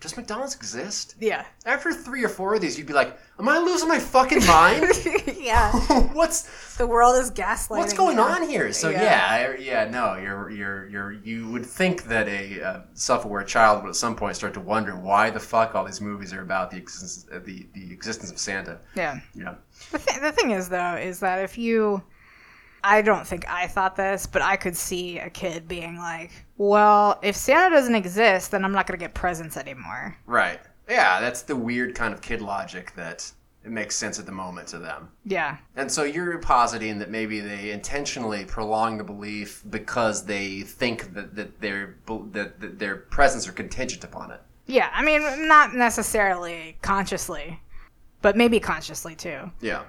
does 0.04 0.16
McDonald's 0.18 0.54
exist? 0.56 1.16
Yeah. 1.20 1.46
After 1.66 1.92
three 1.94 2.24
or 2.24 2.30
four 2.30 2.54
of 2.54 2.62
these, 2.62 2.78
you'd 2.78 2.86
be 2.88 2.94
like, 2.94 3.18
"Am 3.40 3.48
I 3.50 3.58
losing 3.58 3.88
my 3.88 4.00
fucking 4.00 4.46
mind? 4.46 4.86
yeah. 5.40 5.72
what's 6.14 6.76
The 6.78 6.86
world 6.86 7.16
is 7.22 7.32
gaslighting. 7.32 7.78
what's 7.78 7.94
going 7.94 8.20
on 8.20 8.48
here?" 8.48 8.72
So 8.74 8.90
Yeah. 8.90 9.02
yeah, 9.04 9.28
I, 9.30 9.58
yeah, 9.58 9.90
no, 9.90 10.16
you're 10.16 10.50
you're 10.52 10.88
you're 10.90 11.12
you 11.14 11.50
would 11.50 11.66
think 11.66 12.04
that 12.06 12.28
a 12.28 12.62
uh, 12.62 12.82
self-aware 12.94 13.44
child 13.46 13.82
would 13.84 13.90
at 13.90 13.96
some 13.96 14.16
point 14.16 14.36
start 14.36 14.54
to 14.56 14.60
wonder 14.60 14.96
why 14.96 15.30
the 15.30 15.40
fuck 15.40 15.74
all 15.74 15.86
these 15.86 16.02
movies 16.02 16.34
are 16.34 16.42
about 16.42 16.70
the 16.70 16.78
existence 16.78 17.26
uh, 17.34 17.40
the 17.44 17.66
the 17.74 17.92
existence 17.92 18.30
of 18.32 18.38
Santa. 18.38 18.80
Yeah. 18.96 19.20
Yeah, 19.34 19.56
The, 19.92 20.00
th- 20.00 20.20
the 20.20 20.32
thing 20.34 20.52
is, 20.52 20.70
though, 20.70 20.96
is 20.96 21.20
that 21.22 21.40
if 21.44 21.58
you. 21.58 22.04
I 22.84 23.02
don't 23.02 23.26
think 23.26 23.48
I 23.50 23.68
thought 23.68 23.96
this, 23.96 24.26
but 24.26 24.42
I 24.42 24.58
could 24.58 24.76
see 24.76 25.20
a 25.20 25.30
kid 25.30 25.68
being 25.68 25.98
like, 25.98 26.32
well, 26.58 27.20
if 27.24 27.36
Santa 27.36 27.74
doesn't 27.76 27.96
exist, 27.96 28.52
then 28.52 28.66
I'm 28.66 28.74
not 28.74 28.88
going 28.88 29.00
to 29.00 29.04
get 29.04 29.14
presents 29.14 29.58
anymore. 29.58 30.18
right. 30.26 30.60
Yeah, 30.90 31.22
that's 31.22 31.44
the 31.44 31.56
weird 31.56 31.96
kind 31.96 32.14
of 32.14 32.22
kid 32.22 32.42
logic 32.42 32.94
that 32.98 33.32
it 33.64 33.72
makes 33.72 33.96
sense 33.96 34.20
at 34.20 34.26
the 34.26 34.34
moment 34.34 34.68
to 34.68 34.80
them. 34.80 35.08
Yeah. 35.24 35.56
And 35.78 35.90
so 35.90 36.04
you're 36.04 36.38
positing 36.40 37.00
that 37.00 37.10
maybe 37.10 37.40
they 37.40 37.72
intentionally 37.72 38.44
prolong 38.44 38.98
the 38.98 39.06
belief 39.06 39.64
because 39.70 40.26
they 40.26 40.60
think 40.62 41.14
that, 41.14 41.36
that 41.38 41.62
their 41.62 41.96
that, 42.34 42.60
that 42.60 42.80
their 42.80 42.98
presence 42.98 43.48
are 43.48 43.54
contingent 43.54 44.04
upon 44.04 44.32
it. 44.32 44.42
Yeah. 44.66 44.90
I 44.94 45.06
mean, 45.06 45.48
not 45.48 45.74
necessarily 45.74 46.76
consciously, 46.82 47.62
but 48.22 48.36
maybe 48.36 48.60
consciously 48.60 49.16
too. 49.16 49.50
Yeah. 49.62 49.84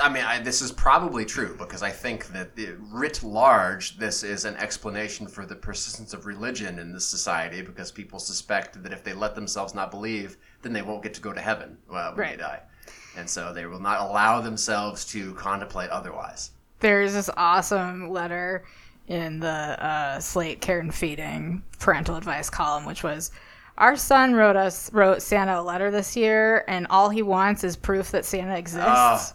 I 0.00 0.08
mean, 0.08 0.24
I, 0.24 0.38
this 0.40 0.62
is 0.62 0.72
probably 0.72 1.24
true 1.24 1.54
because 1.58 1.82
I 1.82 1.90
think 1.90 2.28
that 2.28 2.56
the, 2.56 2.74
writ 2.90 3.22
large, 3.22 3.98
this 3.98 4.22
is 4.22 4.44
an 4.44 4.56
explanation 4.56 5.26
for 5.26 5.44
the 5.44 5.54
persistence 5.54 6.14
of 6.14 6.26
religion 6.26 6.78
in 6.78 6.92
this 6.92 7.06
society 7.06 7.62
because 7.62 7.92
people 7.92 8.18
suspect 8.18 8.82
that 8.82 8.92
if 8.92 9.04
they 9.04 9.12
let 9.12 9.34
themselves 9.34 9.74
not 9.74 9.90
believe, 9.90 10.36
then 10.62 10.72
they 10.72 10.82
won't 10.82 11.02
get 11.02 11.14
to 11.14 11.20
go 11.20 11.32
to 11.32 11.40
heaven 11.40 11.76
uh, 11.90 12.12
when 12.12 12.18
Right. 12.18 12.30
they 12.38 12.42
die. 12.42 12.60
And 13.16 13.28
so 13.28 13.52
they 13.52 13.66
will 13.66 13.80
not 13.80 14.00
allow 14.00 14.40
themselves 14.40 15.04
to 15.06 15.34
contemplate 15.34 15.90
otherwise. 15.90 16.52
There's 16.80 17.12
this 17.12 17.28
awesome 17.36 18.10
letter 18.10 18.64
in 19.08 19.40
the 19.40 19.48
uh, 19.48 20.20
Slate 20.20 20.60
Care 20.60 20.78
and 20.80 20.94
Feeding 20.94 21.62
parental 21.78 22.16
advice 22.16 22.48
column, 22.48 22.86
which 22.86 23.02
was, 23.02 23.32
"Our 23.76 23.96
son 23.96 24.34
wrote 24.34 24.56
us 24.56 24.90
wrote 24.92 25.20
Santa 25.20 25.60
a 25.60 25.62
letter 25.62 25.90
this 25.90 26.16
year, 26.16 26.64
and 26.68 26.86
all 26.88 27.10
he 27.10 27.22
wants 27.22 27.64
is 27.64 27.76
proof 27.76 28.12
that 28.12 28.24
Santa 28.24 28.56
exists." 28.56 28.86
Ah. 28.88 29.32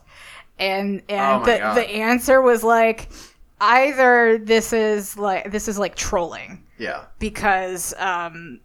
And 0.60 1.02
Oh 1.10 1.14
and 1.16 1.42
my 1.42 1.52
the 1.54 1.58
God. 1.60 1.76
the 1.78 1.90
answer 1.90 2.42
was 2.42 2.64
like, 2.64 3.10
either 3.62 4.38
this 4.38 4.74
is 4.74 5.18
like 5.18 5.52
this 5.52 5.68
is 5.68 5.78
like 5.78 5.96
trolling 5.96 6.64
Yeah. 6.78 7.06
because 7.20 7.94
um, 7.98 8.60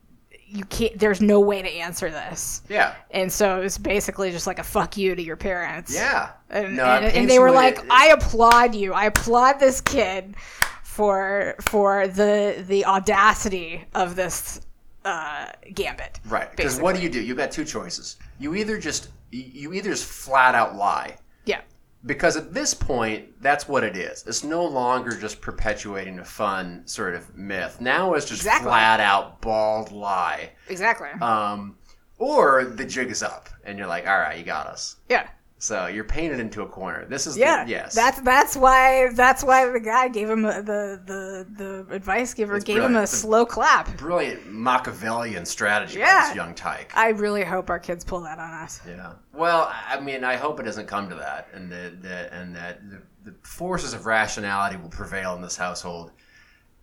you 0.46 0.64
can't. 0.64 0.98
There's 0.98 1.20
no 1.20 1.40
way 1.40 1.62
to 1.62 1.68
answer 1.68 2.10
this. 2.10 2.62
Yeah. 2.68 2.94
And 3.12 3.32
so 3.32 3.58
it 3.60 3.62
was 3.62 3.78
basically 3.78 4.30
just 4.32 4.46
like 4.46 4.58
a 4.58 4.64
fuck 4.64 4.96
you 4.96 5.14
to 5.14 5.22
your 5.22 5.36
parents. 5.36 5.94
Yeah. 5.94 6.30
And, 6.48 6.76
No, 6.76 6.84
and, 6.84 7.04
and 7.16 7.30
they 7.30 7.38
were 7.38 7.52
like, 7.52 7.78
I 7.90 8.08
applaud 8.08 8.74
you. 8.74 8.92
I 8.92 9.04
applaud 9.06 9.60
this 9.60 9.80
kid 9.80 10.34
for 10.82 11.54
for 11.60 12.08
the 12.08 12.64
the 12.66 12.84
audacity 12.84 13.84
of 13.94 14.16
this 14.16 14.60
uh, 15.04 15.46
gambit. 15.74 16.20
Right. 16.26 16.50
Because 16.54 16.80
what 16.80 16.94
do 16.96 17.02
you 17.02 17.08
do? 17.08 17.20
You've 17.20 17.38
got 17.38 17.50
two 17.52 17.64
choices. 17.64 18.16
You 18.38 18.54
either 18.54 18.76
just 18.78 19.08
you 19.30 19.72
either 19.72 19.90
just 19.90 20.04
flat 20.04 20.54
out 20.56 20.74
lie. 20.74 21.16
Yeah. 21.44 21.60
Because 22.06 22.36
at 22.36 22.54
this 22.54 22.72
point, 22.72 23.42
that's 23.42 23.68
what 23.68 23.84
it 23.84 23.94
is. 23.96 24.24
It's 24.26 24.42
no 24.42 24.64
longer 24.64 25.10
just 25.16 25.40
perpetuating 25.42 26.18
a 26.18 26.24
fun 26.24 26.82
sort 26.86 27.14
of 27.14 27.36
myth. 27.36 27.78
Now 27.80 28.14
it's 28.14 28.24
just 28.26 28.40
Exactly. 28.40 28.68
flat 28.68 29.00
out 29.00 29.42
bald 29.42 29.92
lie. 29.92 30.52
Exactly. 30.68 31.08
Um, 31.20 31.76
or 32.18 32.64
the 32.64 32.84
jig 32.86 33.10
is 33.10 33.22
up, 33.22 33.48
and 33.64 33.76
you're 33.78 33.86
like, 33.86 34.06
all 34.06 34.18
right, 34.18 34.38
you 34.38 34.44
got 34.44 34.66
us. 34.66 34.96
yeah. 35.08 35.28
So 35.62 35.88
you're 35.88 36.04
painted 36.04 36.40
into 36.40 36.62
a 36.62 36.66
corner. 36.66 37.04
This 37.04 37.26
is 37.26 37.36
Yeah. 37.36 37.64
the, 37.64 37.70
yes. 37.70 37.94
That's 37.94 38.18
that's 38.22 38.56
why 38.56 39.10
that's 39.12 39.44
why 39.44 39.68
the 39.70 39.78
guy 39.78 40.08
gave 40.08 40.30
him 40.30 40.46
a, 40.46 40.62
the 40.62 41.00
the 41.04 41.46
the 41.86 41.94
advice 41.94 42.32
giver 42.32 42.56
It's 42.56 42.64
gave 42.64 42.78
him 42.78 42.84
a 42.84 42.88
brilliant. 42.88 43.08
slow 43.10 43.44
clap. 43.44 43.94
brilliant 43.98 44.50
Machiavellian 44.50 45.44
strategy 45.44 46.00
by 46.00 46.24
this 46.28 46.34
young 46.34 46.54
tyke. 46.54 46.92
I 46.96 47.10
really 47.10 47.44
hope 47.44 47.68
our 47.68 47.78
kids 47.78 48.04
pull 48.04 48.20
that 48.22 48.38
on 48.38 48.50
us. 48.50 48.80
Yeah. 48.88 49.12
Well, 49.34 49.70
I 49.86 50.00
mean, 50.00 50.24
I 50.24 50.36
hope 50.36 50.58
it 50.60 50.62
doesn't 50.62 50.86
come 50.86 51.10
to 51.10 51.14
that, 51.16 51.48
and 51.52 51.70
that, 51.70 52.02
that 52.04 52.32
and 52.32 52.56
that 52.56 52.80
the, 52.90 53.02
the 53.30 53.34
forces 53.42 53.92
of 53.92 54.06
rationality 54.06 54.76
will 54.76 54.88
prevail 54.88 55.34
in 55.36 55.42
this 55.42 55.58
household, 55.58 56.10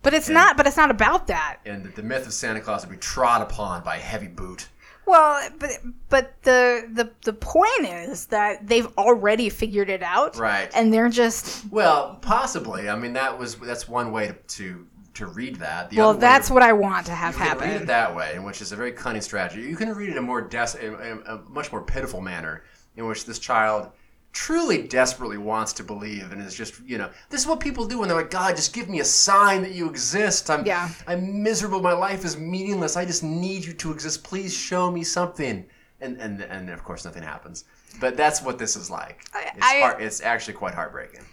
But 0.03 0.13
it's 0.13 0.29
not. 0.29 0.55
But 0.55 0.67
it's 0.67 0.77
not 0.77 0.91
about 0.91 1.25
that. 1.27 1.57
and 1.65 1.83
that 1.83 1.95
the 1.95 2.03
myth 2.03 2.27
of 2.27 2.33
Santa 2.33 2.61
Claus 2.61 2.85
will 2.85 2.91
be 2.93 2.97
trod 2.97 3.41
upon 3.41 3.83
by 3.83 3.95
a 3.95 3.99
heavy 3.99 4.27
boot. 4.27 4.67
Well, 5.07 5.49
but 5.57 5.69
but 6.09 6.33
the 6.43 6.87
the 6.93 7.09
the 7.23 7.33
point 7.33 7.85
is 7.85 8.25
that 8.27 8.67
they've 8.67 8.87
already 8.97 9.49
figured 9.49 9.89
it 9.89 10.03
out, 10.03 10.37
Right. 10.37 10.69
And 10.75 10.93
they're 10.93 11.09
just 11.09 11.63
Well, 11.71 12.19
possibly. 12.21 12.89
I 12.89 12.95
mean, 12.97 13.13
that 13.13 13.39
was 13.39 13.55
that's 13.55 13.87
one 13.87 14.11
way 14.11 14.27
to 14.27 14.33
to, 14.33 14.87
to 15.13 15.25
read 15.27 15.55
that. 15.55 15.89
The 15.89 15.97
well, 15.97 16.13
that's 16.13 16.49
to- 16.49 16.53
what 16.53 16.61
I 16.61 16.73
want 16.73 17.05
to 17.07 17.13
have 17.13 17.33
You 17.35 17.39
can 17.45 17.57
read 17.57 17.81
it 17.81 17.87
that 17.87 18.15
way, 18.15 18.37
which 18.37 18.61
is 18.61 18.71
a 18.73 18.75
very 18.75 18.91
cunning 18.91 19.21
strategy. 19.21 19.61
You 19.61 19.75
can 19.77 19.93
read 19.93 20.09
it 20.09 20.11
in 20.11 20.17
a 20.17 20.21
more 20.21 20.41
des- 20.41 20.77
in 20.79 20.93
in 20.95 21.23
a 21.25 21.37
much 21.49 21.71
more 21.71 21.81
pitiful 21.81 22.21
manner, 22.21 22.63
in 22.97 23.07
which 23.07 23.25
this 23.25 23.39
child 23.39 23.89
truly 24.37 24.83
desperately 24.83 25.39
wants 25.39 25.73
to 25.73 25.83
believe 25.83 26.31
and 26.31 26.39
is 26.39 26.53
just 26.53 26.79
you 26.85 26.99
know 26.99 27.09
this 27.31 27.41
is 27.41 27.47
what 27.47 27.59
people 27.59 27.87
do 27.87 27.97
when 27.97 28.07
they're 28.07 28.17
like 28.17 28.29
God 28.29 28.55
just 28.55 28.71
give 28.71 28.87
me 28.87 28.99
a 28.99 29.03
sign 29.03 29.63
that 29.63 29.71
you 29.71 29.89
exist. 29.89 30.51
I'm 30.51 30.63
Yeah. 30.63 30.89
I'm 31.07 31.41
miserable. 31.41 31.81
My 31.81 31.93
life 31.93 32.23
is 32.23 32.37
meaningless. 32.37 32.95
I 32.95 33.03
just 33.03 33.23
need 33.23 33.65
you 33.65 33.73
to 33.73 33.91
exist. 33.91 34.23
Please 34.23 34.53
show 34.55 34.91
me 34.91 35.03
something. 35.03 35.65
And 36.01 36.21
and 36.21 36.41
and 36.43 36.69
of 36.69 36.83
course 36.83 37.03
nothing 37.03 37.23
happens. 37.23 37.65
But 37.99 38.15
that's 38.15 38.43
what 38.43 38.59
this 38.59 38.75
is 38.75 38.91
like. 38.91 39.25
It's 39.35 39.65
I- 39.65 39.79
heart, 39.79 40.01
it's 40.03 40.21
actually 40.21 40.53
quite 40.53 40.75
heartbreaking. 40.75 41.25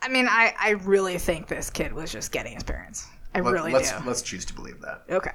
I 0.00 0.08
mean, 0.08 0.26
I 0.26 0.54
I 0.58 0.70
really 0.70 1.18
think 1.18 1.46
this 1.46 1.68
kid 1.68 1.92
was 1.92 2.10
just 2.10 2.32
getting 2.32 2.54
his 2.54 2.62
parents. 2.62 3.06
I 3.34 3.40
Let, 3.40 3.52
really 3.52 3.72
let's 3.72 3.92
do. 3.92 3.98
let's 4.06 4.22
choose 4.22 4.46
to 4.46 4.54
believe 4.54 4.80
that. 4.80 5.02
Okay. 5.10 5.32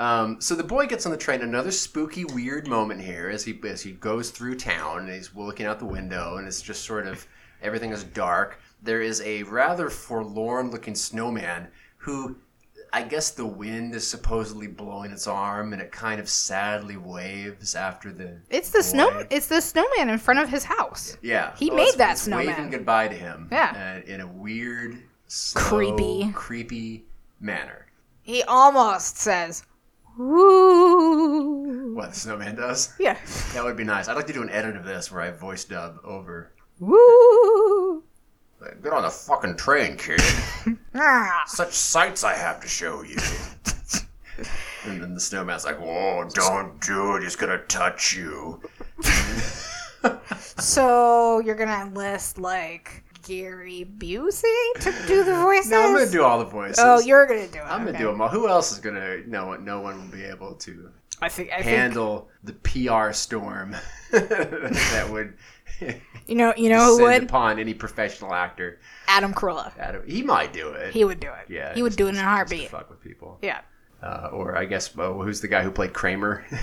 Um, 0.00 0.40
so 0.40 0.54
the 0.54 0.62
boy 0.64 0.86
gets 0.86 1.06
on 1.06 1.12
the 1.12 1.18
train. 1.18 1.42
Another 1.42 1.70
spooky, 1.70 2.24
weird 2.24 2.68
moment 2.68 3.00
here 3.00 3.28
as 3.28 3.44
he 3.44 3.58
as 3.64 3.82
he 3.82 3.92
goes 3.92 4.30
through 4.30 4.56
town 4.56 5.00
and 5.00 5.08
he's 5.12 5.34
looking 5.34 5.66
out 5.66 5.78
the 5.78 5.84
window 5.86 6.36
and 6.36 6.46
it's 6.46 6.62
just 6.62 6.84
sort 6.84 7.06
of 7.06 7.26
everything 7.62 7.90
is 7.90 8.04
dark. 8.04 8.60
There 8.82 9.00
is 9.02 9.20
a 9.22 9.42
rather 9.44 9.90
forlorn-looking 9.90 10.94
snowman 10.94 11.66
who, 11.96 12.36
I 12.92 13.02
guess, 13.02 13.30
the 13.32 13.44
wind 13.44 13.92
is 13.96 14.06
supposedly 14.06 14.68
blowing 14.68 15.10
its 15.10 15.26
arm 15.26 15.72
and 15.72 15.82
it 15.82 15.90
kind 15.90 16.20
of 16.20 16.28
sadly 16.28 16.96
waves 16.96 17.74
after 17.74 18.12
the. 18.12 18.38
It's 18.50 18.70
the 18.70 18.78
boy. 18.78 18.82
snow. 18.82 19.24
It's 19.30 19.48
the 19.48 19.60
snowman 19.60 20.10
in 20.10 20.18
front 20.18 20.38
of 20.38 20.48
his 20.48 20.62
house. 20.62 21.16
Yeah, 21.22 21.56
He 21.56 21.72
Oh, 21.72 21.74
made 21.74 21.94
that 21.96 22.12
it's 22.12 22.22
snowman. 22.22 22.46
Waving 22.46 22.70
goodbye 22.70 23.08
to 23.08 23.16
him. 23.16 23.48
Yeah. 23.50 24.00
uh, 24.06 24.08
in 24.12 24.20
a 24.20 24.26
weird, 24.28 24.96
slow, 25.26 25.60
Creepy. 25.60 26.30
creepy 26.32 27.04
manner. 27.40 27.86
He 28.22 28.44
almost 28.44 29.16
says, 29.18 29.64
"Woo." 30.18 31.94
What 31.94 32.10
the 32.12 32.16
snowman 32.18 32.56
does. 32.56 32.92
Yeah. 32.98 33.16
That 33.54 33.64
would 33.64 33.76
be 33.76 33.84
nice. 33.84 34.08
I'd 34.08 34.14
like 34.16 34.26
to 34.26 34.32
do 34.32 34.42
an 34.42 34.50
edit 34.50 34.76
of 34.76 34.84
this 34.84 35.10
where 35.10 35.22
I 35.22 35.30
voice 35.30 35.64
dub 35.64 35.98
over. 36.04 36.52
Woo. 36.80 38.02
Like, 38.60 38.82
Get 38.82 38.92
on 38.92 39.02
the 39.02 39.10
fucking 39.10 39.56
train, 39.56 39.96
kid. 39.96 40.20
Ah. 40.94 41.42
Such 41.46 41.72
sights 41.72 42.24
I 42.24 42.34
have 42.34 42.60
to 42.60 42.66
show 42.68 43.02
you. 43.02 43.16
and 44.84 45.00
then 45.00 45.14
the 45.14 45.20
snowman's 45.20 45.64
like, 45.64 45.78
"Whoa, 45.80 46.28
don't 46.34 46.80
do 46.80 47.14
it. 47.16 47.22
He's 47.22 47.36
gonna 47.36 47.58
touch 47.68 48.12
you." 48.16 48.60
So 50.58 51.38
you're 51.40 51.54
gonna 51.54 51.82
enlist 51.86 52.38
like 52.38 53.04
Gary 53.28 53.86
Busey 53.98 54.72
to 54.80 54.92
do 55.06 55.22
the 55.22 55.34
voices? 55.36 55.70
No, 55.70 55.82
I'm 55.86 55.92
gonna 55.94 56.10
do 56.10 56.24
all 56.24 56.38
the 56.38 56.46
voices. 56.46 56.78
Oh, 56.80 56.98
you're 56.98 57.26
gonna 57.26 57.46
do 57.46 57.58
it. 57.58 57.62
I'm 57.64 57.80
gonna 57.80 57.90
okay. 57.90 57.98
do 57.98 58.06
them 58.06 58.20
all. 58.20 58.28
Who 58.28 58.48
else 58.48 58.72
is 58.72 58.78
gonna? 58.78 59.18
No 59.26 59.46
one. 59.48 59.64
No 59.64 59.80
one 59.80 60.00
will 60.00 60.16
be 60.16 60.24
able 60.24 60.54
to 60.54 60.90
I 61.20 61.28
think. 61.28 61.50
I 61.52 61.56
think. 61.56 61.66
handle 61.66 62.28
the 62.44 62.54
PR 62.54 63.12
storm 63.12 63.76
that 64.12 65.08
would 65.10 65.34
You 66.26 66.34
know. 66.34 66.54
You 66.56 66.70
know 66.70 66.96
who 66.96 67.02
would? 67.04 67.24
upon 67.24 67.58
any 67.58 67.74
professional 67.74 68.32
actor. 68.32 68.80
Adam 69.08 69.34
Carolla. 69.34 69.72
Adam, 69.78 70.02
he 70.06 70.22
might 70.22 70.52
do 70.52 70.70
it. 70.70 70.92
He 70.94 71.04
would 71.04 71.20
do 71.20 71.28
it. 71.28 71.50
yeah, 71.52 71.74
He 71.74 71.82
would 71.82 71.90
just- 71.90 71.98
do 71.98 72.06
it 72.06 72.10
in 72.10 72.16
a 72.16 72.18
just- 72.18 72.24
just 72.24 72.50
to 72.50 72.56
heartbeat. 72.56 72.70
fuck 72.70 72.88
with 72.90 73.00
people. 73.02 73.38
Yeah. 73.42 73.60
uh, 74.02 74.30
or 74.32 74.56
I 74.56 74.64
guess 74.64 74.94
well, 74.96 75.20
who's 75.20 75.40
the 75.40 75.48
guy 75.48 75.62
who 75.62 75.70
played 75.70 75.92
Kramer? 75.92 76.44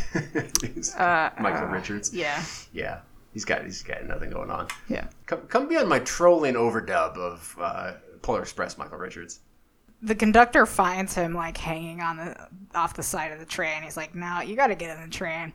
Uh, 0.97 1.29
Michael 1.39 1.67
uh, 1.67 1.71
Richards. 1.71 2.13
Yeah. 2.13 2.41
Yeah, 2.73 2.99
he's 3.35 3.45
got 3.45 3.63
he's 3.63 3.83
got 3.83 4.03
nothing 4.05 4.31
going 4.31 4.49
on. 4.49 4.67
Yeah. 4.89 5.07
Come, 5.27 5.41
come 5.41 5.67
be 5.67 5.77
on 5.77 5.87
my 5.87 5.99
trolling 5.99 6.55
overdub 6.55 7.17
of 7.17 7.55
uh, 7.61 7.93
Polar 8.23 8.41
Express, 8.41 8.79
Michael 8.79 8.97
Richards. 8.97 9.41
The 10.01 10.15
conductor 10.15 10.65
finds 10.65 11.13
him 11.13 11.33
like 11.33 11.57
hanging 11.57 12.01
on 12.01 12.17
the 12.17 12.47
off 12.73 12.95
the 12.95 13.03
side 13.03 13.31
of 13.31 13.39
the 13.39 13.45
train. 13.45 13.83
He's 13.83 13.97
like, 13.97 14.15
"No, 14.15 14.41
you 14.41 14.55
got 14.55 14.67
to 14.67 14.75
get 14.75 14.97
in 14.97 15.03
the 15.03 15.15
train." 15.15 15.53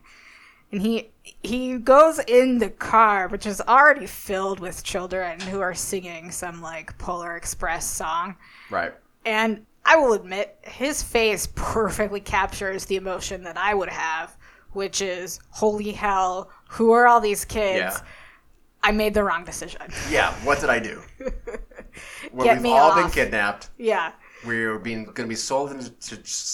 And 0.73 0.81
he 0.81 1.09
he 1.43 1.79
goes 1.79 2.21
in 2.29 2.59
the 2.59 2.71
car, 2.71 3.29
which 3.29 3.47
is 3.47 3.61
already 3.63 4.07
filled 4.07 4.61
with 4.61 4.85
children 4.85 5.41
who 5.41 5.61
are 5.61 5.75
singing 5.75 6.31
some 6.31 6.61
like 6.63 6.97
Polar 6.99 7.37
Express 7.37 7.87
song. 7.87 8.37
Right. 8.71 8.93
And 9.25 9.67
I 9.85 9.97
will 9.97 10.13
admit, 10.13 10.59
his 10.63 11.03
face 11.03 11.49
perfectly 11.55 12.21
captures 12.21 12.85
the 12.85 12.97
emotion 12.97 13.43
that 13.45 13.57
I 13.57 13.75
would 13.75 13.89
have, 13.89 14.37
which 14.73 15.01
is, 15.01 15.41
holy 15.51 15.93
hell, 15.93 16.51
who 16.71 16.93
are 16.93 17.07
all 17.07 17.21
these 17.21 17.45
kids? 17.45 17.79
Yeah. 17.79 17.97
I 18.83 18.93
made 18.93 19.13
the 19.15 19.23
wrong 19.25 19.45
decision. 19.45 19.83
Yeah. 20.11 20.33
What 20.45 20.61
did 20.61 20.71
I 20.71 20.79
do? 20.79 21.03
Well, 22.33 22.45
Get 22.47 22.57
we've 22.59 22.63
me 22.63 22.71
all 22.73 22.95
been 22.95 23.05
off. 23.07 23.15
kidnapped. 23.15 23.71
yeah. 23.77 24.13
We're 24.47 24.79
being 24.79 25.05
going 25.05 25.15
to 25.17 25.27
be 25.27 25.35
sold 25.35 25.73
into 25.73 25.91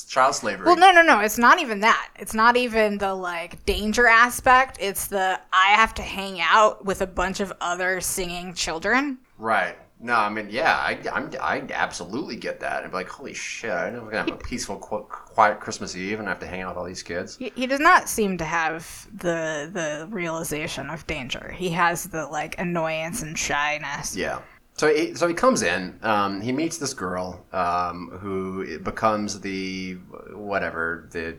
child 0.08 0.34
slavery. 0.34 0.64
Well, 0.66 0.76
no, 0.76 0.90
no, 0.90 1.02
no. 1.02 1.20
It's 1.20 1.38
not 1.38 1.60
even 1.60 1.80
that. 1.80 2.08
It's 2.18 2.34
not 2.34 2.56
even 2.56 2.98
the 2.98 3.14
like 3.14 3.64
danger 3.66 4.06
aspect. 4.08 4.78
It's 4.80 5.06
the 5.06 5.38
I 5.52 5.66
have 5.74 5.92
to 5.94 6.02
hang 6.02 6.40
out 6.40 6.84
with 6.84 7.00
a 7.02 7.06
bunch 7.06 7.38
of 7.40 7.52
other 7.60 8.00
singing 8.00 8.54
children. 8.54 9.18
Right. 9.38 9.76
No, 9.98 10.14
I 10.14 10.28
mean, 10.28 10.48
yeah, 10.50 10.74
I, 10.74 10.98
I'm, 11.10 11.30
I 11.40 11.62
absolutely 11.72 12.36
get 12.36 12.60
that. 12.60 12.84
I'm 12.84 12.92
like, 12.92 13.08
holy 13.08 13.32
shit, 13.32 13.70
I 13.70 13.88
know 13.90 14.02
we're 14.02 14.10
gonna 14.10 14.30
have 14.30 14.40
a 14.40 14.44
peaceful, 14.44 14.78
qu- 14.78 15.04
quiet 15.08 15.58
Christmas 15.58 15.96
Eve, 15.96 16.18
and 16.18 16.28
I 16.28 16.32
have 16.32 16.40
to 16.40 16.46
hang 16.46 16.60
out 16.60 16.68
with 16.68 16.76
all 16.78 16.84
these 16.84 17.02
kids. 17.02 17.36
He, 17.38 17.50
he 17.54 17.66
does 17.66 17.80
not 17.80 18.08
seem 18.08 18.36
to 18.38 18.44
have 18.44 19.08
the 19.14 19.70
the 19.72 20.06
realization 20.10 20.90
of 20.90 21.06
danger. 21.06 21.50
He 21.50 21.70
has 21.70 22.04
the 22.04 22.26
like 22.26 22.58
annoyance 22.58 23.22
and 23.22 23.38
shyness. 23.38 24.14
Yeah. 24.14 24.40
So 24.74 24.94
he, 24.94 25.14
so 25.14 25.26
he 25.26 25.32
comes 25.32 25.62
in. 25.62 25.98
Um, 26.02 26.42
he 26.42 26.52
meets 26.52 26.76
this 26.76 26.92
girl 26.92 27.42
um, 27.52 28.10
who 28.20 28.78
becomes 28.80 29.40
the 29.40 29.94
whatever 30.34 31.08
the 31.10 31.38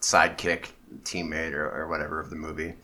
sidekick 0.00 0.66
teammate 1.02 1.54
or, 1.54 1.70
or 1.70 1.88
whatever 1.88 2.20
of 2.20 2.28
the 2.28 2.36
movie. 2.36 2.74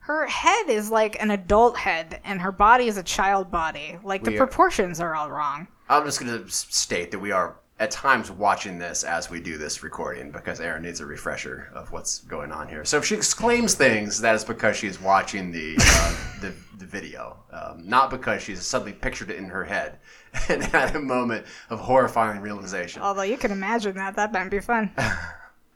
Her 0.00 0.26
head 0.26 0.68
is 0.68 0.90
like 0.90 1.20
an 1.22 1.30
adult 1.30 1.76
head, 1.76 2.20
and 2.24 2.40
her 2.40 2.52
body 2.52 2.86
is 2.88 2.96
a 2.96 3.02
child 3.02 3.50
body. 3.50 3.98
Like 4.02 4.24
the 4.24 4.30
We 4.30 4.36
are- 4.36 4.46
proportions 4.46 5.00
are 5.00 5.14
all 5.14 5.30
wrong. 5.30 5.68
I'm 5.88 6.04
just 6.04 6.20
going 6.20 6.44
to 6.44 6.50
state 6.50 7.10
that 7.10 7.18
we 7.18 7.32
are 7.32 7.56
at 7.78 7.90
times 7.90 8.30
watching 8.30 8.78
this 8.78 9.04
as 9.04 9.30
we 9.30 9.40
do 9.40 9.56
this 9.56 9.82
recording 9.82 10.30
because 10.30 10.60
Erin 10.60 10.82
needs 10.82 11.00
a 11.00 11.06
refresher 11.06 11.70
of 11.74 11.90
what's 11.92 12.20
going 12.20 12.52
on 12.52 12.68
here. 12.68 12.84
So 12.84 12.98
if 12.98 13.04
she 13.06 13.14
exclaims 13.14 13.74
things, 13.74 14.20
that 14.20 14.34
is 14.34 14.44
because 14.44 14.76
she's 14.76 15.00
watching 15.00 15.50
the 15.50 15.76
uh, 15.80 16.16
the, 16.40 16.52
the 16.78 16.84
video, 16.86 17.38
um, 17.52 17.82
not 17.88 18.10
because 18.10 18.42
she's 18.42 18.62
suddenly 18.64 18.92
pictured 18.92 19.30
it 19.30 19.36
in 19.36 19.46
her 19.46 19.64
head 19.64 19.98
and 20.48 20.62
had 20.62 20.94
a 20.94 21.00
moment 21.00 21.46
of 21.70 21.80
horrifying 21.80 22.40
realization. 22.40 23.00
Although 23.02 23.22
you 23.22 23.36
can 23.38 23.50
imagine 23.50 23.96
that 23.96 24.14
that 24.16 24.32
might 24.32 24.48
be 24.50 24.60
fun. 24.60 24.90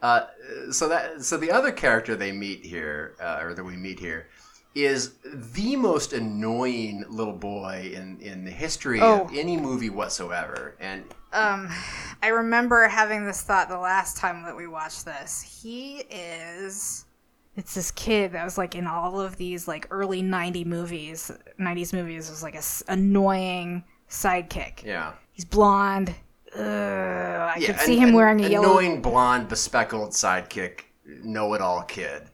Uh, 0.05 0.27
so 0.71 0.87
that 0.89 1.23
so 1.23 1.39
the 1.39 1.51
other 1.51 1.73
character 1.73 2.15
they 2.15 2.31
meet 2.31 2.63
here, 2.63 3.15
uh, 3.21 3.39
or 3.41 3.55
that 3.55 3.65
we 3.65 3.75
meet 3.75 3.99
here, 3.99 4.27
is 4.75 5.15
the 5.55 5.77
most 5.77 6.13
annoying 6.13 7.03
little 7.09 7.33
boy 7.33 7.91
in 7.95 8.19
in 8.21 8.45
the 8.45 8.51
history 8.51 9.01
Oh. 9.01 9.23
of 9.23 9.31
any 9.35 9.57
movie 9.57 9.89
whatsoever. 9.89 10.75
And 10.79 11.05
Um, 11.33 11.71
I 12.23 12.29
remember 12.29 12.87
having 12.87 13.25
this 13.25 13.41
thought 13.43 13.71
the 13.71 13.79
last 13.79 14.19
time 14.19 14.45
that 14.45 14.55
we 14.55 14.67
watched 14.67 15.07
this. 15.07 15.41
He 15.63 16.01
is. 16.11 17.07
It's 17.57 17.73
this 17.75 17.91
kid 17.91 18.33
that 18.33 18.45
was 18.45 18.59
like 18.59 18.75
in 18.75 18.87
all 18.87 19.19
of 19.21 19.37
these 19.39 19.67
like 19.67 19.87
early 19.91 20.21
90 20.21 20.65
movies. 20.67 21.31
90s 21.59 21.93
movies 21.95 22.29
was 22.29 22.43
like 22.43 22.55
a 22.57 22.59
s- 22.59 22.83
annoying 22.89 23.85
sidekick. 24.11 24.85
yeah, 24.85 25.13
He's 25.33 25.47
blonde. 25.47 26.15
Ugh, 26.55 26.61
I 26.63 27.57
yeah, 27.59 27.67
could 27.67 27.81
see 27.81 27.95
an- 27.97 28.03
him 28.03 28.09
an 28.11 28.15
wearing 28.15 28.45
a 28.45 28.49
yellow. 28.49 28.71
annoying 28.79 29.03
blonde 29.03 29.49
bespeckled 29.49 30.11
sidekick, 30.11 30.81
know-it-all 31.07 31.83
kid 31.83 32.31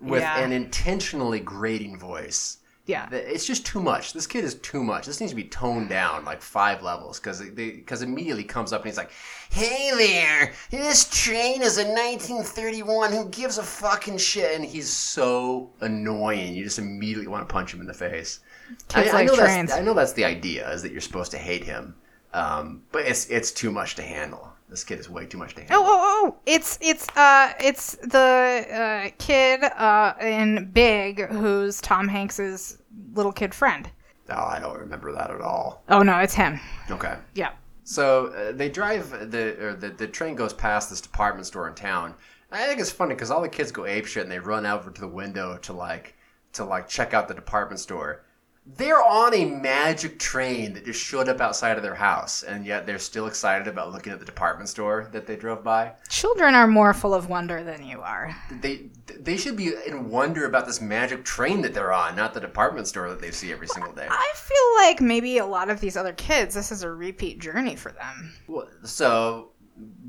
with 0.00 0.22
Yeah. 0.22 0.38
an 0.40 0.52
intentionally 0.52 1.40
grating 1.40 1.98
voice 1.98 2.58
Yeah. 2.86 3.08
It's 3.10 3.46
just 3.46 3.64
too 3.64 3.80
much. 3.80 4.12
This 4.12 4.26
kid 4.26 4.44
is 4.44 4.56
too 4.56 4.84
much. 4.84 5.06
This 5.06 5.18
needs 5.18 5.32
to 5.32 5.36
be 5.36 5.44
toned 5.44 5.88
down 5.88 6.26
like 6.26 6.42
five 6.42 6.82
levels 6.82 7.18
because 7.18 7.40
because 7.40 8.02
immediately 8.02 8.44
comes 8.44 8.74
up 8.74 8.82
and 8.82 8.90
he's 8.90 8.98
like, 8.98 9.10
"Hey 9.50 9.90
there, 9.96 10.52
this 10.70 11.04
train 11.08 11.62
is 11.62 11.78
a 11.78 11.84
1931. 11.84 13.10
Who 13.12 13.24
gives 13.30 13.56
a 13.56 13.62
fucking 13.62 14.18
shit?" 14.18 14.54
And 14.54 14.62
he's 14.66 14.90
so 14.90 15.70
annoying. 15.80 16.52
You 16.54 16.62
just 16.64 16.78
immediately 16.78 17.26
want 17.26 17.48
to 17.48 17.50
punch 17.50 17.72
him 17.72 17.80
in 17.80 17.86
the 17.86 17.94
face. 17.94 18.40
Kids 18.88 19.14
I, 19.14 19.20
I 19.20 19.24
know 19.24 19.34
trains. 19.34 19.70
That's, 19.70 19.80
I 19.80 19.82
know 19.82 19.94
that's 19.94 20.12
the 20.12 20.26
idea 20.26 20.70
is 20.70 20.82
that 20.82 20.92
you're 20.92 21.00
supposed 21.00 21.30
to 21.30 21.38
hate 21.38 21.64
him, 21.64 21.94
um, 22.34 22.82
but 22.92 23.06
it's 23.06 23.30
it's 23.30 23.50
too 23.50 23.70
much 23.70 23.94
to 23.94 24.02
handle. 24.02 24.50
This 24.68 24.82
kid 24.82 24.98
is 24.98 25.08
way 25.08 25.24
too 25.24 25.38
much 25.38 25.54
to 25.54 25.60
handle. 25.60 25.78
Oh, 25.78 25.86
oh, 25.86 26.00
oh! 26.26 26.36
It's 26.46 26.78
it's 26.82 27.08
uh 27.16 27.52
it's 27.60 27.92
the 28.02 28.66
uh, 29.08 29.10
kid 29.18 29.62
uh 29.62 30.14
in 30.20 30.70
Big 30.72 31.28
who's 31.28 31.80
Tom 31.80 32.08
Hanks's 32.08 32.78
little 33.14 33.32
kid 33.32 33.54
friend. 33.54 33.88
Oh, 34.30 34.44
I 34.44 34.58
don't 34.58 34.78
remember 34.78 35.12
that 35.12 35.30
at 35.30 35.40
all. 35.40 35.82
Oh 35.88 36.02
no, 36.02 36.18
it's 36.18 36.34
him. 36.34 36.58
Okay. 36.90 37.14
Yeah. 37.34 37.52
So 37.84 38.28
uh, 38.28 38.52
they 38.52 38.68
drive 38.68 39.30
the 39.30 39.64
or 39.64 39.74
the 39.74 39.90
the 39.90 40.08
train 40.08 40.34
goes 40.34 40.52
past 40.52 40.90
this 40.90 41.00
department 41.00 41.46
store 41.46 41.68
in 41.68 41.74
town. 41.74 42.14
I 42.50 42.66
think 42.66 42.80
it's 42.80 42.90
funny 42.90 43.14
because 43.14 43.30
all 43.30 43.42
the 43.42 43.48
kids 43.48 43.72
go 43.72 43.84
ape 43.84 44.06
shit 44.06 44.22
and 44.22 44.30
they 44.30 44.38
run 44.38 44.64
over 44.64 44.90
to 44.90 45.00
the 45.00 45.08
window 45.08 45.58
to 45.58 45.72
like 45.72 46.14
to 46.54 46.64
like 46.64 46.88
check 46.88 47.12
out 47.14 47.28
the 47.28 47.34
department 47.34 47.80
store. 47.80 48.24
They're 48.66 49.02
on 49.04 49.34
a 49.34 49.44
magic 49.44 50.18
train 50.18 50.72
that 50.72 50.86
just 50.86 50.98
showed 50.98 51.28
up 51.28 51.40
outside 51.40 51.76
of 51.76 51.82
their 51.82 51.94
house, 51.94 52.42
and 52.42 52.64
yet 52.64 52.86
they're 52.86 52.98
still 52.98 53.26
excited 53.26 53.68
about 53.68 53.92
looking 53.92 54.10
at 54.12 54.20
the 54.20 54.24
department 54.24 54.70
store 54.70 55.08
that 55.12 55.26
they 55.26 55.36
drove 55.36 55.62
by. 55.62 55.92
Children 56.08 56.54
are 56.54 56.66
more 56.66 56.94
full 56.94 57.12
of 57.12 57.28
wonder 57.28 57.62
than 57.62 57.84
you 57.84 58.00
are. 58.00 58.34
They 58.62 58.86
they 59.20 59.36
should 59.36 59.56
be 59.56 59.74
in 59.86 60.08
wonder 60.08 60.46
about 60.46 60.64
this 60.64 60.80
magic 60.80 61.24
train 61.24 61.60
that 61.60 61.74
they're 61.74 61.92
on, 61.92 62.16
not 62.16 62.32
the 62.32 62.40
department 62.40 62.86
store 62.86 63.10
that 63.10 63.20
they 63.20 63.30
see 63.30 63.52
every 63.52 63.68
single 63.68 63.92
day. 63.92 64.08
I 64.10 64.32
feel 64.34 64.86
like 64.86 65.00
maybe 65.02 65.36
a 65.38 65.46
lot 65.46 65.68
of 65.68 65.80
these 65.80 65.96
other 65.96 66.14
kids, 66.14 66.54
this 66.54 66.72
is 66.72 66.82
a 66.82 66.90
repeat 66.90 67.40
journey 67.40 67.76
for 67.76 67.92
them. 67.92 68.64
So, 68.84 69.50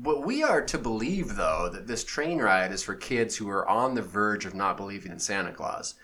what 0.02 0.24
we 0.24 0.42
are 0.42 0.62
to 0.62 0.78
believe, 0.78 1.36
though, 1.36 1.68
that 1.72 1.86
this 1.86 2.04
train 2.04 2.38
ride 2.38 2.72
is 2.72 2.82
for 2.82 2.94
kids 2.94 3.36
who 3.36 3.50
are 3.50 3.68
on 3.68 3.94
the 3.94 4.02
verge 4.02 4.46
of 4.46 4.54
not 4.54 4.78
believing 4.78 5.12
in 5.12 5.18
Santa 5.18 5.52
Claus. 5.52 5.94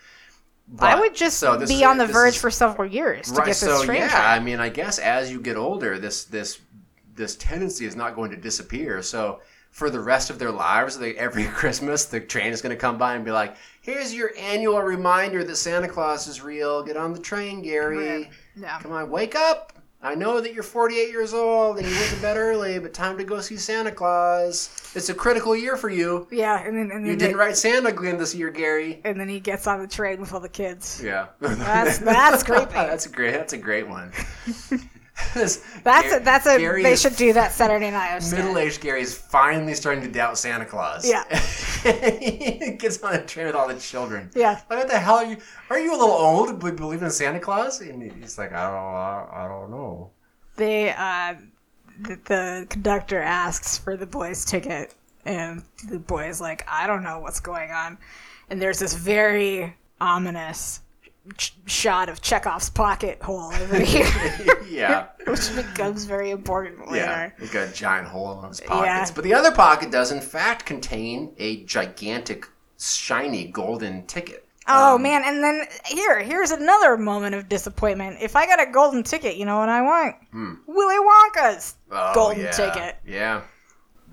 I 0.79 0.99
would 0.99 1.15
just 1.15 1.37
so 1.39 1.57
be 1.59 1.75
is- 1.75 1.81
on 1.83 1.97
the 1.97 2.07
verge 2.07 2.35
is- 2.35 2.41
for 2.41 2.49
several 2.49 2.87
years 2.89 3.27
to 3.27 3.33
right. 3.33 3.45
get 3.45 3.57
this 3.57 3.59
So 3.59 3.85
train 3.85 4.01
yeah, 4.01 4.31
I 4.31 4.39
mean, 4.39 4.59
I 4.59 4.69
guess 4.69 4.97
as 4.99 5.31
you 5.31 5.39
get 5.39 5.55
older, 5.57 5.99
this 5.99 6.23
this 6.25 6.59
this 7.15 7.35
tendency 7.35 7.85
is 7.85 7.95
not 7.95 8.15
going 8.15 8.31
to 8.31 8.37
disappear. 8.37 9.01
So 9.03 9.39
for 9.69 9.89
the 9.89 9.99
rest 9.99 10.29
of 10.31 10.39
their 10.39 10.51
lives, 10.51 10.97
they, 10.97 11.15
every 11.15 11.45
Christmas, 11.59 12.05
the 12.05 12.19
train 12.19 12.51
is 12.51 12.61
going 12.61 12.71
to 12.75 12.79
come 12.79 12.97
by 12.97 13.13
and 13.15 13.23
be 13.25 13.31
like, 13.31 13.55
"Here's 13.81 14.13
your 14.13 14.31
annual 14.39 14.81
reminder 14.81 15.43
that 15.43 15.55
Santa 15.57 15.87
Claus 15.87 16.27
is 16.27 16.41
real. 16.41 16.81
Get 16.83 16.97
on 16.97 17.13
the 17.13 17.19
train, 17.19 17.61
Gary." 17.61 18.31
Yeah. 18.55 18.79
Come 18.79 18.93
on, 18.93 19.09
wake 19.09 19.35
up! 19.35 19.73
I 20.03 20.15
know 20.15 20.41
that 20.41 20.53
you're 20.53 20.63
48 20.63 21.09
years 21.11 21.33
old 21.33 21.77
and 21.77 21.87
you 21.87 21.95
went 21.95 22.09
to 22.09 22.21
bed 22.21 22.35
early, 22.35 22.77
but 22.77 22.93
time 22.93 23.17
to 23.17 23.23
go 23.23 23.39
see 23.39 23.55
Santa 23.55 23.89
Claus. 23.91 24.69
It's 24.95 25.07
a 25.07 25.13
critical 25.13 25.55
year 25.55 25.77
for 25.77 25.89
you. 25.89 26.27
Yeah, 26.29 26.61
and 26.61 26.75
then 26.77 26.91
and 26.91 27.07
You 27.07 27.15
didn't 27.15 27.31
they- 27.31 27.35
write 27.37 27.55
Santa 27.55 27.87
again 27.89 28.17
this 28.17 28.35
year, 28.35 28.49
Gary. 28.49 28.99
and 29.05 29.17
then 29.17 29.29
he 29.29 29.39
gets 29.39 29.65
on 29.65 29.79
the 29.81 29.87
train 29.87 30.19
with 30.19 30.33
all 30.33 30.41
the 30.41 30.49
kids. 30.49 31.01
Yeah, 31.03 31.27
That's- 31.39 31.99
that's 31.99 32.43
creepy. 32.49 32.73
that's 32.73 33.05
a 33.05 33.09
great. 33.09 33.31
That's 33.31 33.53
a 33.53 33.57
great 33.57 33.87
one. 33.87 34.11
That's 35.33 35.57
Gar- 35.83 36.17
a, 36.17 36.19
that's 36.23 36.45
a 36.47 36.57
Gary 36.57 36.81
they 36.81 36.95
should 36.95 37.15
do 37.15 37.33
that 37.33 37.51
Saturday 37.51 37.91
night. 37.91 38.17
of. 38.17 38.31
Middle-aged 38.31 38.81
Gary 38.81 39.01
is 39.01 39.15
finally 39.15 39.75
starting 39.75 40.03
to 40.03 40.09
doubt 40.09 40.39
Santa 40.39 40.65
Claus. 40.65 41.07
Yeah. 41.07 41.23
he 42.19 42.71
gets 42.79 43.01
on 43.03 43.13
a 43.13 43.23
train 43.23 43.45
with 43.45 43.55
all 43.55 43.67
the 43.67 43.79
children. 43.79 44.31
Yeah. 44.33 44.61
Like, 44.69 44.79
what 44.79 44.87
the 44.89 44.97
hell 44.97 45.17
are 45.17 45.25
you? 45.25 45.37
Are 45.69 45.79
you 45.79 45.91
a 45.91 45.97
little 45.97 46.15
old 46.15 46.59
to 46.61 46.71
believe 46.71 47.03
in 47.03 47.11
Santa 47.11 47.39
Claus? 47.39 47.81
And 47.81 48.01
he's 48.01 48.37
like, 48.39 48.53
I 48.53 48.63
don't, 48.67 48.75
I, 48.75 49.45
I 49.45 49.47
don't 49.47 49.69
know. 49.69 50.11
They 50.55 50.91
uh, 50.91 51.35
the, 52.01 52.19
the 52.25 52.67
conductor 52.69 53.19
asks 53.21 53.77
for 53.77 53.97
the 53.97 54.05
boy's 54.05 54.45
ticket, 54.45 54.93
and 55.25 55.63
the 55.89 55.99
boy's 55.99 56.41
like, 56.41 56.65
I 56.67 56.87
don't 56.87 57.03
know 57.03 57.19
what's 57.19 57.39
going 57.39 57.71
on, 57.71 57.97
and 58.49 58.61
there's 58.61 58.79
this 58.79 58.93
very 58.93 59.75
ominous 60.01 60.81
ch- 61.37 61.55
shot 61.65 62.09
of 62.09 62.21
Chekhov's 62.21 62.69
pocket 62.69 63.21
hole 63.21 63.53
over 63.53 63.79
here, 63.93 64.05
yeah. 64.67 65.07
which 65.27 65.55
becomes 65.55 66.05
very 66.05 66.31
important 66.31 66.79
later. 66.91 67.05
Yeah, 67.05 67.31
he's 67.39 67.51
got 67.51 67.69
a 67.69 67.73
giant 67.73 68.07
hole 68.07 68.41
in 68.43 68.49
his 68.49 68.61
pockets. 68.61 69.09
Yeah. 69.09 69.15
But 69.15 69.23
the 69.23 69.33
other 69.33 69.51
pocket 69.51 69.91
does, 69.91 70.11
in 70.11 70.21
fact, 70.21 70.65
contain 70.65 71.33
a 71.37 71.63
gigantic, 71.65 72.45
shiny 72.79 73.45
golden 73.45 74.05
ticket. 74.05 74.47
Oh 74.65 74.95
Um, 74.95 75.01
man, 75.03 75.23
and 75.25 75.43
then 75.43 75.65
here, 75.85 76.19
here's 76.19 76.51
another 76.51 76.95
moment 76.95 77.35
of 77.35 77.49
disappointment. 77.49 78.17
If 78.21 78.35
I 78.37 78.45
got 78.45 78.65
a 78.65 78.71
golden 78.71 79.03
ticket, 79.03 79.35
you 79.35 79.45
know 79.45 79.57
what 79.57 79.67
I 79.69 79.81
want? 79.81 80.15
Willy 80.67 80.95
Wonka's 80.95 81.75
Hmm. 81.89 81.95
oh, 81.97 82.11
golden 82.13 82.43
yeah, 82.43 82.51
ticket. 82.51 82.95
Yeah. 83.05 83.41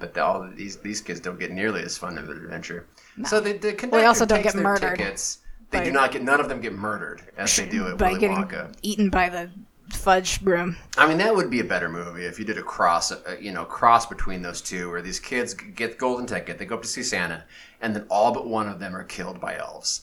But 0.00 0.14
the, 0.14 0.24
all 0.24 0.48
these 0.56 0.78
these 0.78 1.02
kids 1.02 1.20
don't 1.20 1.38
get 1.38 1.50
nearly 1.50 1.82
as 1.82 1.98
fun 1.98 2.16
of 2.18 2.28
an 2.30 2.38
adventure. 2.38 2.86
So 3.26 3.38
the, 3.38 3.52
the 3.52 3.74
conductor 3.74 3.88
Well, 3.90 4.00
they 4.00 4.06
also 4.06 4.24
don't 4.24 4.38
takes 4.42 4.54
get 4.54 4.54
their 4.54 4.62
murdered 4.64 4.96
tickets. 4.98 5.39
They 5.70 5.78
by- 5.78 5.84
do 5.84 5.92
not 5.92 6.12
get 6.12 6.22
none 6.22 6.40
of 6.40 6.48
them 6.48 6.60
get 6.60 6.72
murdered 6.74 7.22
as 7.36 7.54
they 7.56 7.68
do 7.68 7.88
at 7.88 7.98
by 7.98 8.08
Willy 8.08 8.20
getting 8.20 8.36
Wonka. 8.36 8.72
eaten 8.82 9.08
by 9.10 9.28
the 9.28 9.50
fudge 9.90 10.40
broom. 10.42 10.76
I 10.96 11.08
mean, 11.08 11.18
that 11.18 11.34
would 11.34 11.50
be 11.50 11.60
a 11.60 11.64
better 11.64 11.88
movie 11.88 12.24
if 12.24 12.38
you 12.38 12.44
did 12.44 12.58
a 12.58 12.62
cross, 12.62 13.10
uh, 13.12 13.36
you 13.40 13.52
know, 13.52 13.64
cross 13.64 14.06
between 14.06 14.42
those 14.42 14.60
two, 14.60 14.90
where 14.90 15.02
these 15.02 15.18
kids 15.20 15.54
get 15.54 15.92
the 15.92 15.96
golden 15.98 16.26
ticket, 16.26 16.58
they 16.58 16.64
go 16.64 16.76
up 16.76 16.82
to 16.82 16.88
see 16.88 17.02
Santa, 17.02 17.44
and 17.80 17.94
then 17.94 18.06
all 18.10 18.32
but 18.32 18.46
one 18.46 18.68
of 18.68 18.78
them 18.78 18.94
are 18.94 19.04
killed 19.04 19.40
by 19.40 19.56
elves. 19.56 20.02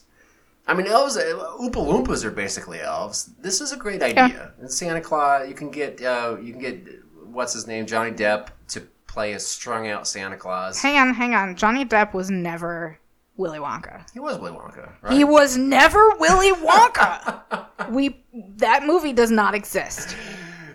I 0.67 0.73
mean, 0.73 0.87
elves, 0.87 1.15
uh, 1.15 1.21
Oompa 1.59 1.75
Loompas 1.75 2.25
are 2.25 2.31
basically 2.31 2.81
elves. 2.81 3.29
This 3.39 3.61
is 3.61 3.71
a 3.71 3.77
great 3.77 4.03
idea. 4.03 4.51
And 4.59 4.69
Santa 4.69 4.99
Claus, 4.99 5.47
you 5.47 5.53
can 5.55 5.69
get, 5.71 6.01
uh, 6.01 6.35
you 6.41 6.51
can 6.51 6.61
get, 6.61 6.85
what's 7.23 7.53
his 7.53 7.67
name, 7.67 7.85
Johnny 7.85 8.11
Depp 8.11 8.49
to 8.69 8.81
play 9.07 9.31
a 9.31 9.39
strung 9.39 9.87
out 9.87 10.05
Santa 10.05 10.35
Claus. 10.35 10.81
Hang 10.81 10.97
on, 10.97 11.13
hang 11.13 11.33
on. 11.33 11.55
Johnny 11.55 11.85
Depp 11.85 12.13
was 12.13 12.29
never 12.29 12.99
Willy 13.37 13.59
Wonka. 13.59 14.09
He 14.13 14.19
was 14.19 14.37
Willy 14.39 14.57
Wonka, 14.57 14.89
right? 15.01 15.13
He 15.13 15.23
was 15.23 15.57
never 15.57 16.11
Willy 16.19 16.51
Wonka. 16.65 17.89
we 17.89 18.23
that 18.57 18.85
movie 18.85 19.13
does 19.13 19.31
not 19.31 19.53
exist. 19.55 20.15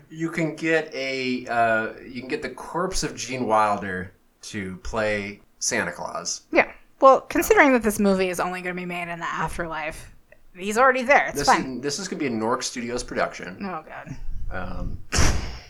You 0.08 0.30
can 0.30 0.54
get 0.56 0.92
a, 0.94 1.46
uh, 1.46 1.92
you 2.06 2.20
can 2.20 2.28
get 2.28 2.42
the 2.42 2.50
corpse 2.50 3.02
of 3.02 3.16
Gene 3.16 3.46
Wilder 3.46 4.12
to 4.42 4.76
play 4.78 5.40
Santa 5.58 5.90
Claus. 5.92 6.42
Yeah. 6.52 6.70
Well, 7.00 7.22
considering 7.22 7.72
that 7.72 7.82
this 7.82 7.98
movie 7.98 8.28
is 8.28 8.38
only 8.38 8.60
going 8.60 8.76
to 8.76 8.80
be 8.80 8.86
made 8.86 9.08
in 9.10 9.18
the 9.18 9.26
afterlife, 9.26 10.14
he's 10.54 10.76
already 10.78 11.02
there. 11.02 11.26
It's 11.28 11.38
This 11.38 11.48
fine. 11.48 11.76
is, 11.78 11.82
this 11.82 11.98
is 11.98 12.08
going 12.08 12.18
to 12.20 12.28
be 12.28 12.32
a 12.34 12.36
Nork 12.38 12.62
Studios 12.62 13.02
production. 13.02 13.56
oh 13.62 13.82
god. 13.88 14.16
um, 14.50 14.98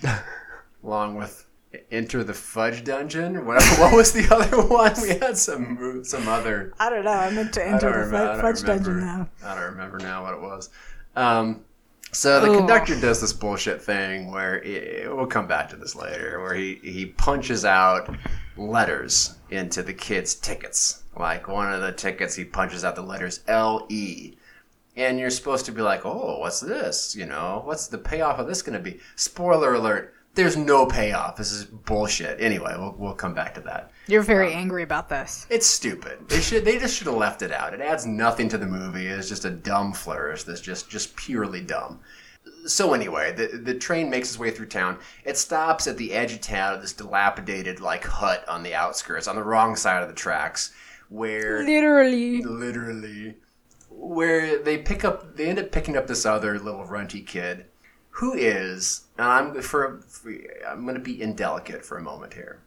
along 0.85 1.15
with 1.15 1.47
Enter 1.91 2.23
the 2.23 2.35
Fudge 2.35 2.85
Dungeon. 2.85 3.47
What, 3.47 3.63
what 3.79 3.95
was 3.95 4.13
the 4.13 4.29
other 4.35 4.63
one? 4.67 4.93
We 5.01 5.11
had 5.11 5.39
some 5.39 6.05
some 6.05 6.29
other. 6.29 6.73
I 6.79 6.91
don't 6.91 7.05
know. 7.05 7.11
I 7.13 7.31
meant 7.31 7.53
to 7.55 7.67
enter 7.67 7.91
the 7.93 7.99
remember, 7.99 8.33
I 8.33 8.41
fudge 8.41 8.63
dungeon 8.63 9.01
now. 9.01 9.29
I 9.45 9.55
don't 9.55 9.73
remember 9.73 9.99
now 9.99 10.23
what 10.23 10.35
it 10.35 10.41
was. 10.41 10.71
Um, 11.17 11.65
so 12.13 12.41
the 12.41 12.51
Ooh. 12.51 12.59
conductor 12.59 13.01
does 13.01 13.23
this 13.23 13.33
bullshit 13.33 13.81
thing 13.81 14.31
where 14.31 14.63
he, 14.63 15.07
we'll 15.07 15.27
come 15.27 15.47
back 15.47 15.71
to 15.71 15.77
this 15.77 15.95
later, 15.95 16.41
where 16.41 16.55
he 16.55 16.75
he 16.83 17.07
punches 17.07 17.65
out 17.65 18.15
letters 18.57 19.37
into 19.51 19.83
the 19.83 19.95
kids' 19.95 20.35
tickets. 20.35 21.03
Like 21.19 21.49
one 21.49 21.73
of 21.73 21.81
the 21.81 21.93
tickets, 21.93 22.35
he 22.35 22.45
punches 22.45 22.85
out 22.85 22.97
the 22.97 23.03
letters 23.03 23.41
L 23.49 23.87
E. 23.89 24.35
And 24.95 25.19
you're 25.19 25.31
supposed 25.31 25.65
to 25.67 25.73
be 25.73 25.81
like, 25.81 26.05
oh, 26.05 26.39
what's 26.41 26.61
this? 26.61 27.17
You 27.17 27.25
know, 27.25 27.63
what's 27.65 27.87
the 27.87 27.97
payoff 27.97 28.39
of 28.39 28.47
this 28.47 28.61
going 28.61 28.77
to 28.77 28.91
be? 28.91 29.01
Spoiler 29.17 29.73
alert: 29.73 30.15
there's 30.35 30.57
no 30.57 30.87
payoff. 30.87 31.37
This 31.37 31.53
is 31.53 31.65
bullshit. 31.65 32.41
Anyway, 32.41 32.75
we'll, 32.79 32.95
we'll 32.99 33.15
come 33.15 33.35
back 33.35 33.55
to 33.55 33.61
that. 33.63 33.91
You're 34.07 34.23
very 34.23 34.53
um, 34.53 34.59
angry 34.59 34.83
about 34.83 35.09
this. 35.09 35.47
It's 35.51 35.67
stupid. 35.67 36.29
They 36.29 36.41
should. 36.41 36.65
They 36.65 36.79
just 36.79 36.97
should 36.97 37.07
have 37.07 37.17
left 37.17 37.43
it 37.43 37.53
out. 37.53 37.75
It 37.75 37.81
adds 37.81 38.07
nothing 38.07 38.49
to 38.51 38.59
the 38.59 38.67
movie. 38.67 39.07
It's 39.07 39.29
just 39.29 39.45
a 39.45 39.51
dumb 39.51 39.93
flourish. 39.93 40.45
That's 40.45 40.61
just 40.61 40.89
just 40.91 41.15
purely 41.17 41.61
dumb. 41.61 42.01
So 42.67 42.95
anyway, 42.95 43.33
the 43.33 43.59
the 43.59 43.75
train 43.75 44.09
makes 44.09 44.31
its 44.31 44.39
way 44.39 44.51
through 44.51 44.67
town. 44.67 44.99
It 45.25 45.37
stops 45.37 45.87
at 45.87 45.97
the 45.97 46.13
edge 46.13 46.33
of 46.33 46.41
town 46.41 46.75
at 46.75 46.81
this 46.81 46.93
dilapidated 46.93 47.81
like 47.81 48.05
hut 48.05 48.49
on 48.49 48.63
the 48.63 48.75
outskirts, 48.75 49.29
on 49.29 49.37
the 49.37 49.45
wrong 49.45 49.77
side 49.77 50.03
of 50.03 50.09
the 50.09 50.15
tracks, 50.15 50.73
where 51.09 51.63
Literally. 51.65 52.43
literally 52.43 53.37
where 53.91 54.63
they 54.63 54.79
pick 54.79 55.05
up 55.05 55.37
they 55.37 55.47
end 55.47 55.59
up 55.59 55.71
picking 55.71 55.97
up 55.97 56.07
this 56.07 56.25
other 56.25 56.59
little 56.59 56.85
runty 56.87 57.21
kid 57.21 57.67
who 58.11 58.33
is 58.35 59.02
and 59.19 59.27
i'm 59.27 59.63
for, 59.63 60.01
for 60.09 60.33
i'm 60.69 60.83
going 60.85 60.95
to 60.95 61.01
be 61.01 61.21
indelicate 61.23 61.85
for 61.85 61.99
a 61.99 62.03
moment 62.03 62.35
here 62.35 62.61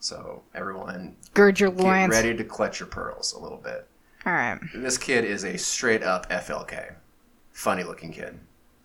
so 0.00 0.42
everyone 0.54 1.16
Gird 1.34 1.60
your 1.60 1.70
get 1.70 1.84
loins. 1.84 2.10
ready 2.10 2.36
to 2.36 2.44
clutch 2.44 2.80
your 2.80 2.88
pearls 2.88 3.32
a 3.32 3.38
little 3.38 3.58
bit 3.58 3.86
All 4.26 4.32
right. 4.32 4.58
this 4.74 4.98
kid 4.98 5.24
is 5.24 5.44
a 5.44 5.56
straight 5.56 6.02
up 6.02 6.28
flk 6.30 6.94
funny 7.52 7.84
looking 7.84 8.12
kid 8.12 8.38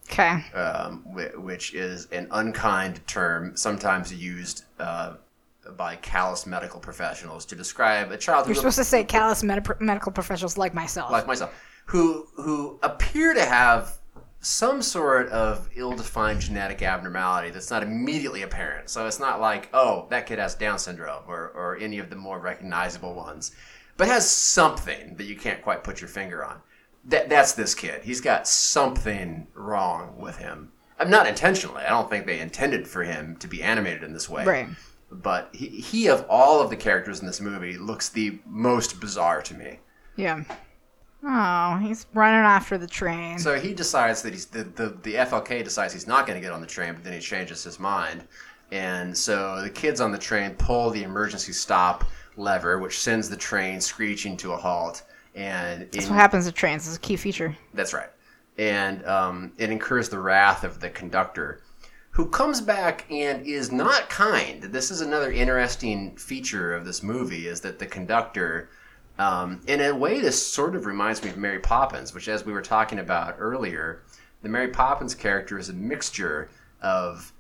Okay. 0.10 0.42
um, 0.54 1.04
which 1.14 1.74
is 1.74 2.06
an 2.14 2.28
unkind 2.32 3.06
term 3.08 3.58
sometimes 3.58 4.14
used 4.14 4.64
uh, 4.80 5.16
by 5.76 5.98
callous 5.98 6.46
medical 6.46 6.80
professionals 6.80 7.46
to 7.48 7.56
describe 7.58 8.10
a 8.14 8.18
child 8.18 8.46
You're 8.48 8.56
supposed 8.56 8.78
to 8.78 8.86
say 8.86 9.04
callous 9.04 9.44
med- 9.44 9.68
medical 9.82 10.14
professionals 10.14 10.58
like 10.58 10.74
myself. 10.74 11.12
like 11.12 11.28
myself, 11.28 11.54
who 11.88 12.26
who 12.38 12.80
appear 12.84 13.34
to 13.34 13.44
have 13.44 13.97
some 14.40 14.82
sort 14.82 15.30
of 15.30 15.70
ill-defined 15.76 16.42
genetic 16.42 16.82
abnormality 16.82 17.50
that's 17.50 17.72
not 17.72 17.84
immediately 17.84 18.44
apparent. 18.44 18.90
So 18.90 19.08
it's 19.08 19.20
not 19.20 19.42
like, 19.42 19.70
oh, 19.74 20.06
that 20.10 20.28
kid 20.28 20.40
has 20.40 20.56
Down 20.56 20.80
syndrome 20.80 21.24
or, 21.28 21.50
or 21.50 21.78
any 21.78 22.00
of 22.00 22.10
the 22.10 22.16
more 22.16 22.40
recognizable 22.40 23.14
ones, 23.14 23.52
but 23.98 24.08
has 24.08 24.30
something 24.30 25.16
that 25.16 25.26
you 25.26 25.36
can't 25.36 25.62
quite 25.62 25.84
put 25.84 26.00
your 26.00 26.08
finger 26.08 26.46
on. 26.46 26.62
That, 27.06 27.30
that's 27.30 27.54
this 27.54 27.74
kid. 27.74 28.04
He's 28.04 28.22
got 28.22 28.48
something 28.48 29.48
wrong 29.54 30.18
with 30.18 30.38
him. 30.38 30.72
I'm 31.00 31.10
not 31.10 31.28
intentionally. 31.28 31.84
I 31.84 31.90
don't 31.90 32.10
think 32.10 32.26
they 32.26 32.40
intended 32.40 32.88
for 32.88 33.04
him 33.04 33.38
to 33.38 33.48
be 33.48 33.64
animated 33.64 34.04
in 34.04 34.14
this 34.14 34.30
way. 34.30 34.46
Right. 34.46 34.68
But 35.12 35.50
he, 35.54 35.68
he 35.68 36.08
of 36.10 36.26
all 36.30 36.62
of 36.62 36.70
the 36.70 36.76
characters 36.76 37.22
in 37.22 37.28
this 37.28 37.40
movie 37.40 37.78
looks 37.78 38.10
the 38.10 38.40
most 38.46 39.00
bizarre 39.00 39.42
to 39.44 39.54
me. 39.54 39.80
Yeah. 40.16 40.44
Oh, 41.24 41.78
he's 41.78 42.06
running 42.14 42.40
after 42.46 42.78
the 42.78 42.88
train. 42.88 43.40
So 43.40 43.60
he 43.60 43.74
decides 43.74 44.22
that 44.22 44.34
he's 44.34 44.46
the, 44.46 44.64
the, 44.64 44.98
the 45.04 45.14
FLK 45.16 45.64
decides 45.64 45.92
he's 45.94 46.08
not 46.08 46.28
going 46.28 46.40
to 46.40 46.46
get 46.46 46.54
on 46.54 46.62
the 46.62 46.68
train, 46.68 46.94
but 46.94 47.04
then 47.04 47.14
he 47.14 47.20
changes 47.20 47.64
his 47.64 47.80
mind. 47.80 48.24
And 48.72 49.18
so 49.18 49.62
the 49.62 49.70
kids 49.70 50.00
on 50.02 50.12
the 50.12 50.18
train 50.18 50.52
pull 50.52 50.90
the 50.90 51.04
emergency 51.04 51.54
stop 51.54 52.04
lever, 52.36 52.78
which 52.80 53.00
sends 53.00 53.30
the 53.30 53.38
train 53.38 53.82
screeching 53.82 54.38
to 54.38 54.54
a 54.54 54.58
halt. 54.58 55.04
And 55.36 55.82
That's 55.92 56.06
in- 56.06 56.12
what 56.12 56.20
happens 56.20 56.46
to 56.46 56.52
trains. 56.52 56.88
It's 56.88 56.98
a 56.98 57.00
key 57.00 57.16
feature. 57.16 57.56
that's 57.74 57.94
right. 57.94 58.10
And 58.58 59.06
um, 59.06 59.54
it 59.58 59.70
incurs 59.70 60.10
the 60.10 60.20
wrath 60.20 60.64
of 60.64 60.80
the 60.80 60.90
conductor, 60.90 61.62
who 62.12 62.28
comes 62.28 62.60
back 62.60 63.06
and 63.12 63.46
is 63.46 63.72
not 63.72 64.10
kind. 64.10 64.64
This 64.64 64.90
is 64.90 65.02
another 65.02 65.32
interesting 65.32 66.16
feature 66.18 66.74
of 66.74 66.84
this 66.84 67.04
movie: 67.04 67.48
is 67.48 67.62
that 67.62 67.78
the 67.78 67.86
conductor, 67.86 68.70
um, 69.20 69.62
in 69.68 69.82
a 69.82 69.96
way, 69.96 70.20
this 70.22 70.46
sort 70.46 70.76
of 70.76 70.86
reminds 70.86 71.24
me 71.24 71.30
of 71.30 71.38
Mary 71.38 71.60
Poppins, 71.60 72.14
which, 72.14 72.28
as 72.28 72.46
we 72.46 72.54
were 72.54 72.62
talking 72.62 73.00
about 73.00 73.36
earlier, 73.40 74.04
the 74.42 74.50
Mary 74.50 74.68
Poppins 74.70 75.16
character 75.16 75.58
is 75.58 75.70
a 75.70 75.74
mixture 75.74 76.50
of 76.82 77.32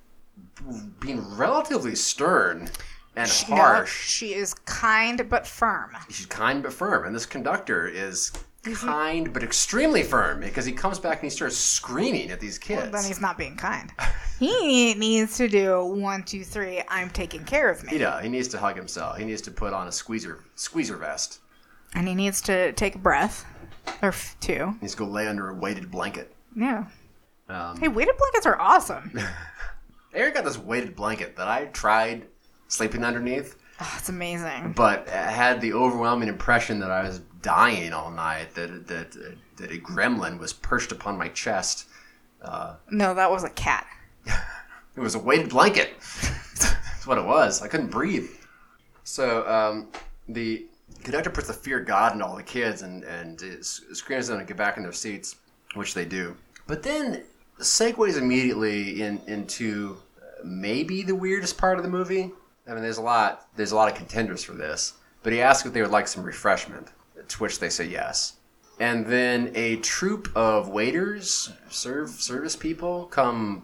being 0.99 1.23
relatively 1.35 1.95
stern 1.95 2.69
and 3.15 3.29
No, 3.49 3.55
harsh. 3.55 4.07
she 4.07 4.33
is 4.33 4.53
kind 4.65 5.27
but 5.29 5.45
firm. 5.47 5.91
She's 6.09 6.25
kind 6.27 6.61
but 6.63 6.73
firm, 6.73 7.05
and 7.05 7.15
this 7.15 7.25
conductor 7.25 7.87
is 7.87 8.31
kind 8.75 9.31
but 9.33 9.43
extremely 9.43 10.03
firm 10.03 10.41
because 10.41 10.65
he 10.65 10.73
comes 10.73 10.99
back 10.99 11.13
and 11.19 11.23
he 11.23 11.29
starts 11.29 11.55
screaming 11.55 12.31
at 12.31 12.39
these 12.39 12.57
kids. 12.59 12.91
Then 12.91 13.03
he's 13.05 13.21
not 13.21 13.37
being 13.37 13.55
kind. 13.55 13.91
He 14.39 14.93
needs 14.93 15.35
to 15.37 15.47
do 15.47 15.83
one, 15.83 16.21
two, 16.21 16.43
three. 16.43 16.83
I'm 16.89 17.09
taking 17.09 17.43
care 17.43 17.71
of 17.71 17.83
me, 17.83 17.93
he 17.93 17.97
does. 17.97 18.21
He 18.21 18.29
needs 18.29 18.47
to 18.49 18.59
hug 18.59 18.75
himself. 18.75 19.17
He 19.17 19.25
needs 19.25 19.41
to 19.41 19.49
put 19.51 19.73
on 19.73 19.87
a 19.87 19.91
squeezer 19.91 20.43
squeezer 20.53 20.95
vest. 20.95 21.39
And 21.97 22.07
he 22.07 22.15
needs 22.15 22.41
to 22.41 22.71
take 22.73 22.95
a 22.95 22.99
breath 22.99 23.45
or 24.01 24.09
f- 24.09 24.35
two. 24.39 24.75
He's 24.79 24.95
gonna 24.95 25.11
lay 25.11 25.27
under 25.27 25.49
a 25.49 25.53
weighted 25.55 25.89
blanket. 25.91 26.33
Yeah. 26.55 26.85
Um, 27.49 27.77
Hey, 27.79 27.87
weighted 27.87 28.15
blankets 28.17 28.45
are 28.45 28.59
awesome. 28.59 29.17
Eric 30.13 30.35
got 30.35 30.45
this 30.45 30.57
weighted 30.57 30.95
blanket 30.95 31.35
that 31.37 31.47
I 31.47 31.65
tried 31.65 32.25
sleeping 32.67 33.03
underneath, 33.03 33.55
Oh, 33.79 33.95
it's 33.97 34.09
amazing. 34.09 34.73
but 34.75 35.07
I 35.09 35.29
had 35.31 35.61
the 35.61 35.73
overwhelming 35.73 36.29
impression 36.29 36.79
that 36.79 36.89
I 36.91 37.03
was 37.03 37.19
dying 37.41 37.93
all 37.93 38.09
night. 38.11 38.53
That 38.55 38.87
that 38.87 39.11
that 39.57 39.71
a 39.71 39.75
gremlin 39.77 40.39
was 40.39 40.51
perched 40.53 40.91
upon 40.91 41.17
my 41.17 41.27
chest. 41.29 41.87
No, 42.91 43.13
that 43.13 43.29
was 43.31 43.43
a 43.43 43.49
cat. 43.49 43.85
It 44.95 45.01
was 45.01 45.13
a 45.13 45.19
weighted 45.19 45.49
blanket. 45.49 45.91
That's 46.01 47.05
what 47.05 47.19
it 47.19 47.25
was. 47.25 47.61
I 47.61 47.67
couldn't 47.67 47.91
breathe. 47.91 48.27
So 49.03 49.47
um, 49.47 49.89
the 50.27 50.65
conductor 51.07 51.29
puts 51.29 51.47
the 51.47 51.53
fear 51.53 51.79
of 51.79 51.87
God 51.87 52.13
in 52.13 52.21
all 52.21 52.35
the 52.35 52.43
kids 52.43 52.81
and 52.81 53.05
and 53.05 53.41
screams 53.63 54.27
them 54.27 54.39
to 54.39 54.45
get 54.45 54.57
back 54.57 54.75
in 54.75 54.83
their 54.83 54.91
seats, 54.91 55.37
which 55.73 55.93
they 55.93 56.03
do. 56.03 56.35
But 56.67 56.83
then 56.83 57.23
segues 57.59 58.17
immediately 58.17 59.01
in 59.01 59.21
into 59.25 59.97
maybe 60.43 61.03
the 61.03 61.15
weirdest 61.15 61.57
part 61.57 61.77
of 61.77 61.83
the 61.83 61.89
movie. 61.89 62.31
I 62.67 62.73
mean, 62.73 62.83
there's 62.83 62.97
a 62.97 63.01
lot. 63.01 63.47
There's 63.55 63.71
a 63.71 63.75
lot 63.77 63.89
of 63.89 63.97
contenders 63.97 64.43
for 64.43 64.51
this. 64.51 64.95
But 65.23 65.31
he 65.31 65.41
asks 65.41 65.65
if 65.65 65.71
they 65.71 65.81
would 65.81 65.91
like 65.91 66.09
some 66.09 66.23
refreshment, 66.23 66.89
to 67.25 67.37
which 67.37 67.59
they 67.59 67.69
say 67.69 67.85
yes. 67.85 68.33
And 68.77 69.05
then 69.05 69.51
a 69.55 69.77
troop 69.77 70.29
of 70.35 70.67
waiters, 70.67 71.51
serve 71.69 72.09
service 72.09 72.57
people, 72.57 73.05
come 73.05 73.63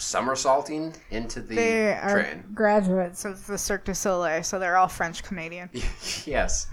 somersaulting 0.00 0.94
into 1.10 1.40
the 1.40 1.54
They 1.54 1.92
are 1.92 2.22
train. 2.22 2.44
graduates 2.54 3.24
of 3.24 3.46
the 3.46 3.58
Cirque 3.58 3.84
du 3.84 3.94
Soleil, 3.94 4.42
so 4.42 4.58
they're 4.58 4.76
all 4.76 4.88
French 4.88 5.22
Canadian. 5.22 5.68
yes. 6.24 6.66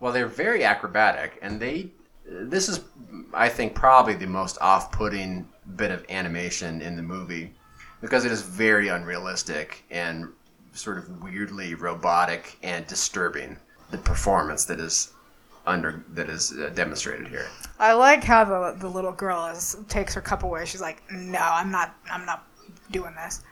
Well, 0.00 0.12
they're 0.12 0.26
very 0.26 0.64
acrobatic, 0.64 1.38
and 1.42 1.60
they. 1.60 1.90
This 2.24 2.68
is, 2.68 2.80
I 3.34 3.48
think, 3.48 3.74
probably 3.74 4.14
the 4.14 4.26
most 4.26 4.56
off-putting 4.60 5.48
bit 5.76 5.90
of 5.90 6.04
animation 6.08 6.80
in 6.80 6.96
the 6.96 7.02
movie 7.02 7.52
because 8.00 8.24
it 8.24 8.32
is 8.32 8.42
very 8.42 8.88
unrealistic 8.88 9.84
and 9.90 10.28
sort 10.72 10.98
of 10.98 11.22
weirdly 11.22 11.74
robotic 11.74 12.56
and 12.62 12.86
disturbing. 12.86 13.56
The 13.90 13.98
performance 13.98 14.64
that 14.66 14.78
is 14.78 15.12
under 15.66 16.04
that 16.10 16.30
is 16.30 16.52
uh, 16.52 16.70
demonstrated 16.74 17.26
here. 17.28 17.46
I 17.78 17.92
like 17.92 18.22
how 18.24 18.44
the 18.44 18.76
the 18.78 18.88
little 18.88 19.12
girl 19.12 19.46
is 19.46 19.76
takes 19.88 20.14
her 20.14 20.20
cup 20.20 20.42
away. 20.44 20.64
She's 20.64 20.80
like, 20.80 21.02
"No, 21.10 21.40
I'm 21.40 21.70
not. 21.70 21.96
I'm 22.10 22.24
not 22.24 22.46
doing 22.90 23.14
this." 23.14 23.42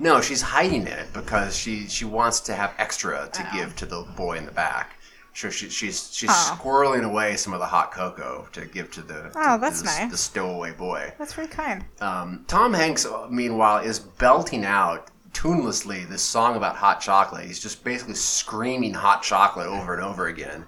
No, 0.00 0.20
she's 0.20 0.42
hiding 0.42 0.86
it 0.86 1.12
because 1.12 1.56
she 1.56 1.86
she 1.88 2.04
wants 2.04 2.40
to 2.40 2.54
have 2.54 2.74
extra 2.78 3.28
to 3.32 3.48
give 3.52 3.76
to 3.76 3.86
the 3.86 4.02
boy 4.16 4.36
in 4.38 4.44
the 4.46 4.52
back. 4.52 4.94
So 5.34 5.50
she, 5.50 5.68
she's 5.68 6.10
she's 6.12 6.30
Oh. 6.32 6.58
squirreling 6.60 7.04
away 7.04 7.36
some 7.36 7.52
of 7.52 7.60
the 7.60 7.66
hot 7.66 7.92
cocoa 7.92 8.48
to 8.52 8.66
give 8.66 8.90
to 8.92 9.02
the 9.02 9.30
Oh, 9.36 9.54
to 9.54 9.60
that's 9.60 9.80
the, 9.82 9.86
nice. 9.86 10.10
the 10.10 10.16
stowaway 10.16 10.72
boy. 10.72 11.12
That's 11.16 11.32
very 11.34 11.46
kind. 11.46 11.84
Um, 12.00 12.44
Tom 12.48 12.74
Hanks, 12.74 13.06
uh, 13.06 13.28
meanwhile, 13.30 13.78
is 13.78 14.00
belting 14.00 14.64
out 14.64 15.10
tunelessly 15.32 16.08
this 16.08 16.22
song 16.22 16.56
about 16.56 16.74
hot 16.74 17.00
chocolate. 17.00 17.44
He's 17.46 17.60
just 17.60 17.84
basically 17.84 18.14
screaming 18.16 18.94
hot 18.94 19.22
chocolate 19.22 19.68
over 19.68 19.94
and 19.94 20.02
over 20.02 20.26
again, 20.26 20.64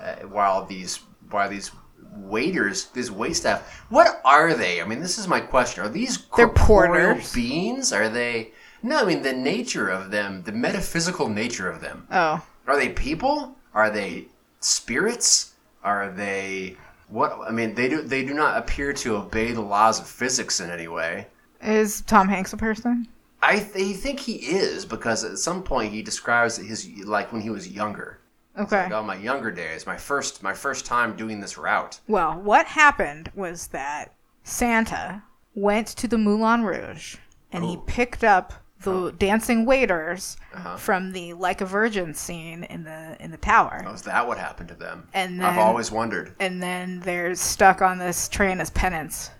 uh, 0.00 0.14
while 0.28 0.64
these 0.66 1.00
while 1.30 1.48
these 1.48 1.72
waiters, 2.16 2.86
these 2.86 3.10
wait 3.10 3.34
staff, 3.36 3.84
what 3.88 4.20
are 4.24 4.54
they? 4.54 4.80
I 4.82 4.84
mean, 4.86 5.00
this 5.00 5.18
is 5.18 5.26
my 5.28 5.40
question. 5.40 5.84
Are 5.84 5.88
these 5.88 6.18
They're 6.36 6.48
corporeal 6.48 7.12
porters. 7.14 7.32
beings? 7.32 7.92
Are 7.92 8.08
they? 8.08 8.52
No, 8.82 8.98
I 8.98 9.04
mean 9.04 9.22
the 9.22 9.32
nature 9.32 9.88
of 9.88 10.10
them, 10.10 10.42
the 10.42 10.52
metaphysical 10.52 11.28
nature 11.28 11.68
of 11.68 11.80
them. 11.80 12.06
Oh, 12.10 12.42
Are 12.66 12.76
they 12.76 12.88
people? 12.90 13.54
Are 13.74 13.90
they 13.90 14.26
spirits? 14.60 15.52
Are 15.84 16.10
they 16.10 16.76
what? 17.08 17.38
I 17.46 17.50
mean, 17.50 17.74
they 17.74 17.88
do 17.88 18.02
they 18.02 18.24
do 18.24 18.34
not 18.34 18.56
appear 18.58 18.92
to 18.94 19.16
obey 19.16 19.52
the 19.52 19.60
laws 19.60 20.00
of 20.00 20.06
physics 20.06 20.60
in 20.60 20.70
any 20.70 20.88
way. 20.88 21.26
is 21.62 22.00
Tom 22.02 22.28
Hanks 22.28 22.52
a 22.52 22.56
person? 22.56 23.06
I 23.44 23.58
th- 23.58 23.96
think 23.96 24.20
he 24.20 24.34
is 24.34 24.84
because 24.84 25.24
at 25.24 25.38
some 25.38 25.62
point 25.64 25.92
he 25.92 26.02
describes 26.02 26.56
his 26.56 26.88
like 27.04 27.32
when 27.32 27.40
he 27.42 27.50
was 27.50 27.68
younger. 27.68 28.18
Okay. 28.58 28.84
Like, 28.84 28.92
oh, 28.92 29.02
my 29.02 29.16
younger 29.16 29.50
days, 29.50 29.86
my 29.86 29.96
first 29.96 30.42
my 30.42 30.52
first 30.52 30.84
time 30.86 31.16
doing 31.16 31.40
this 31.40 31.56
route. 31.56 32.00
Well, 32.08 32.34
what 32.40 32.66
happened 32.66 33.30
was 33.34 33.68
that 33.68 34.14
Santa 34.44 35.22
went 35.54 35.86
to 35.88 36.08
the 36.08 36.18
Moulin 36.18 36.62
Rouge 36.64 37.16
and 37.50 37.64
he 37.64 37.76
Oh. 37.76 37.84
picked 37.86 38.22
up 38.24 38.52
the 38.82 39.12
dancing 39.12 39.64
waiters 39.64 40.36
Uh-huh. 40.52 40.76
from 40.76 41.12
the 41.12 41.32
Like 41.34 41.60
a 41.60 41.64
Virgin 41.64 42.14
scene 42.14 42.64
in 42.64 42.84
the 42.84 43.16
in 43.20 43.30
the 43.30 43.36
tower. 43.36 43.84
Oh, 43.86 43.92
is 43.92 44.02
that 44.02 44.26
what 44.26 44.38
happened 44.38 44.68
to 44.70 44.74
them? 44.74 45.08
And 45.14 45.42
I've 45.44 45.58
always 45.58 45.90
wondered. 45.90 46.34
And 46.40 46.62
then 46.62 47.00
they're 47.00 47.34
stuck 47.36 47.80
on 47.80 47.98
this 47.98 48.28
train 48.28 48.60
as 48.60 48.70
penance 48.70 49.30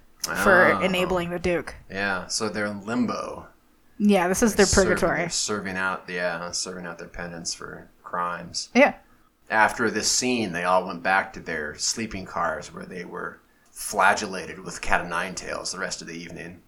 for 0.42 0.74
Oh. 0.74 0.80
enabling 0.80 1.30
the 1.30 1.38
Duke. 1.40 1.74
Yeah, 1.90 2.28
so 2.28 2.48
they're 2.48 2.66
in 2.66 2.86
limbo. 2.86 3.48
Yeah, 3.98 4.26
this 4.28 4.42
is 4.42 4.54
their 4.54 4.66
Serving- 4.66 4.90
purgatory. 4.94 5.18
they're 5.18 5.28
serving 5.30 5.76
out, 5.76 6.04
yeah, 6.08 6.50
serving 6.52 6.86
out 6.86 6.98
their 6.98 7.08
penance 7.08 7.52
for 7.54 7.88
crimes. 8.22 8.68
Yeah. 8.74 8.94
After 9.48 9.90
this 9.90 10.10
scene, 10.10 10.52
they 10.52 10.64
all 10.64 10.86
went 10.86 11.02
back 11.02 11.32
to 11.32 11.40
their 11.40 11.74
sleeping 11.78 12.26
cars 12.26 12.72
where 12.72 12.84
they 12.84 13.04
were 13.06 13.40
flagellated 13.70 14.58
with 14.62 14.82
cat 14.82 15.00
o' 15.00 15.08
nine 15.08 15.34
tails 15.34 15.72
the 15.72 15.78
rest 15.78 16.02
of 16.02 16.08
the 16.08 16.14
evening. 16.14 16.60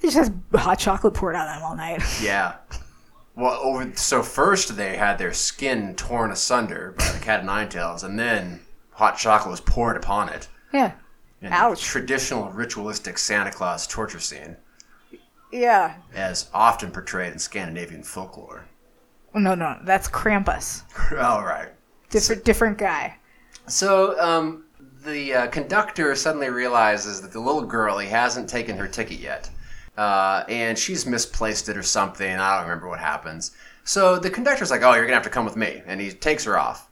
He 0.00 0.08
just 0.08 0.16
has 0.18 0.30
hot 0.54 0.78
chocolate 0.78 1.14
poured 1.14 1.34
on 1.34 1.46
them 1.46 1.62
all 1.62 1.74
night. 1.76 2.02
Yeah. 2.22 2.56
Well, 3.34 3.58
over 3.62 3.90
so 3.96 4.22
first 4.22 4.76
they 4.76 4.96
had 4.98 5.16
their 5.16 5.32
skin 5.32 5.94
torn 5.94 6.30
asunder 6.30 6.94
by 6.98 7.10
the 7.12 7.18
cat 7.24 7.40
o' 7.40 7.44
nine 7.44 7.70
tails, 7.70 8.02
and 8.02 8.18
then 8.18 8.60
hot 8.90 9.16
chocolate 9.16 9.50
was 9.50 9.60
poured 9.62 9.96
upon 9.96 10.28
it. 10.28 10.48
Yeah. 10.74 10.92
in 11.40 11.52
Ouch. 11.52 11.80
a 11.80 11.84
Traditional 11.84 12.50
ritualistic 12.50 13.16
Santa 13.16 13.50
Claus 13.50 13.86
torture 13.86 14.20
scene, 14.20 14.56
Yeah. 15.50 15.94
as 16.14 16.50
often 16.52 16.90
portrayed 16.90 17.32
in 17.32 17.38
Scandinavian 17.38 18.02
folklore. 18.02 18.66
No, 19.34 19.54
no, 19.54 19.78
that's 19.84 20.08
Krampus. 20.08 20.82
All 21.22 21.44
right. 21.44 21.68
Different, 22.10 22.44
different 22.44 22.78
guy. 22.78 23.16
So 23.66 24.20
um, 24.20 24.64
the 25.04 25.34
uh, 25.34 25.46
conductor 25.48 26.14
suddenly 26.14 26.50
realizes 26.50 27.20
that 27.22 27.32
the 27.32 27.40
little 27.40 27.62
girl 27.62 27.98
he 27.98 28.08
hasn't 28.08 28.48
taken 28.48 28.76
her 28.76 28.86
ticket 28.88 29.18
yet, 29.18 29.48
uh, 29.96 30.44
and 30.48 30.78
she's 30.78 31.06
misplaced 31.06 31.68
it 31.68 31.76
or 31.76 31.82
something. 31.82 32.30
I 32.30 32.56
don't 32.56 32.68
remember 32.68 32.88
what 32.88 33.00
happens. 33.00 33.52
So 33.84 34.18
the 34.18 34.30
conductor's 34.30 34.70
like, 34.70 34.82
"Oh, 34.82 34.92
you're 34.94 35.04
gonna 35.04 35.14
have 35.14 35.24
to 35.24 35.30
come 35.30 35.44
with 35.44 35.56
me," 35.56 35.82
and 35.86 36.00
he 36.00 36.10
takes 36.12 36.44
her 36.44 36.58
off. 36.58 36.88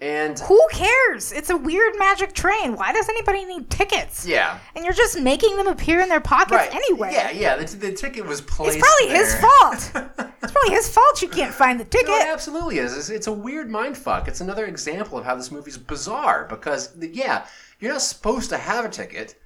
And 0.00 0.38
Who 0.40 0.60
cares? 0.70 1.32
It's 1.32 1.50
a 1.50 1.56
weird 1.56 1.98
magic 1.98 2.32
train. 2.32 2.76
Why 2.76 2.92
does 2.92 3.08
anybody 3.08 3.44
need 3.44 3.68
tickets? 3.68 4.24
yeah, 4.24 4.58
And 4.76 4.84
you're 4.84 4.94
just 4.94 5.20
making 5.20 5.56
them 5.56 5.66
appear 5.66 6.00
in 6.00 6.08
their 6.08 6.20
pockets 6.20 6.52
right. 6.52 6.72
anyway. 6.72 7.10
Yeah, 7.12 7.30
yeah. 7.32 7.56
The, 7.56 7.76
the 7.76 7.92
ticket 7.92 8.24
was 8.24 8.40
placed. 8.40 8.78
It's 8.78 8.86
probably 8.86 9.16
his 9.16 9.34
fault. 9.34 10.30
It's 10.66 10.86
his 10.86 10.94
fault 10.94 11.22
you 11.22 11.28
can't 11.28 11.54
find 11.54 11.78
the 11.80 11.84
ticket. 11.84 12.08
No, 12.08 12.16
it 12.16 12.26
absolutely 12.28 12.78
is. 12.78 12.96
It's, 12.96 13.10
it's 13.10 13.26
a 13.26 13.32
weird 13.32 13.70
mind 13.70 13.96
fuck. 13.96 14.28
It's 14.28 14.40
another 14.40 14.66
example 14.66 15.18
of 15.18 15.24
how 15.24 15.34
this 15.34 15.50
movie's 15.50 15.78
bizarre 15.78 16.46
because, 16.48 16.94
yeah, 17.00 17.46
you're 17.80 17.92
not 17.92 18.02
supposed 18.02 18.50
to 18.50 18.58
have 18.58 18.84
a 18.84 18.88
ticket. 18.88 19.40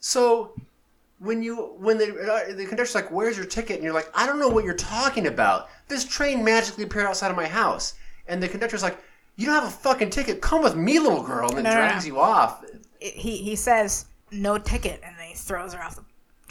So 0.00 0.54
when 1.18 1.42
you 1.42 1.74
when 1.78 1.96
the 1.98 2.10
uh, 2.10 2.54
the 2.54 2.66
conductor's 2.66 2.94
like, 2.94 3.10
"Where's 3.10 3.36
your 3.36 3.46
ticket?" 3.46 3.76
and 3.76 3.84
you're 3.84 3.94
like, 3.94 4.10
"I 4.14 4.26
don't 4.26 4.38
know 4.38 4.48
what 4.48 4.64
you're 4.64 4.74
talking 4.74 5.26
about. 5.26 5.68
This 5.88 6.04
train 6.04 6.44
magically 6.44 6.84
appeared 6.84 7.06
outside 7.06 7.30
of 7.30 7.36
my 7.36 7.46
house." 7.46 7.94
And 8.28 8.42
the 8.42 8.48
conductor's 8.48 8.82
like, 8.82 8.98
"You 9.36 9.46
don't 9.46 9.54
have 9.54 9.64
a 9.64 9.70
fucking 9.70 10.10
ticket. 10.10 10.42
Come 10.42 10.62
with 10.62 10.76
me, 10.76 10.98
little 10.98 11.22
girl," 11.22 11.48
and 11.48 11.58
then 11.58 11.64
No, 11.64 11.70
no, 11.70 11.76
no. 11.76 11.86
drags 11.88 12.06
you 12.06 12.20
off. 12.20 12.64
He 13.00 13.38
he 13.38 13.56
says 13.56 14.06
no 14.30 14.58
ticket, 14.58 15.00
and 15.02 15.16
then 15.18 15.28
he 15.28 15.34
throws 15.34 15.72
her 15.72 15.82
off 15.82 15.96
the 15.96 16.04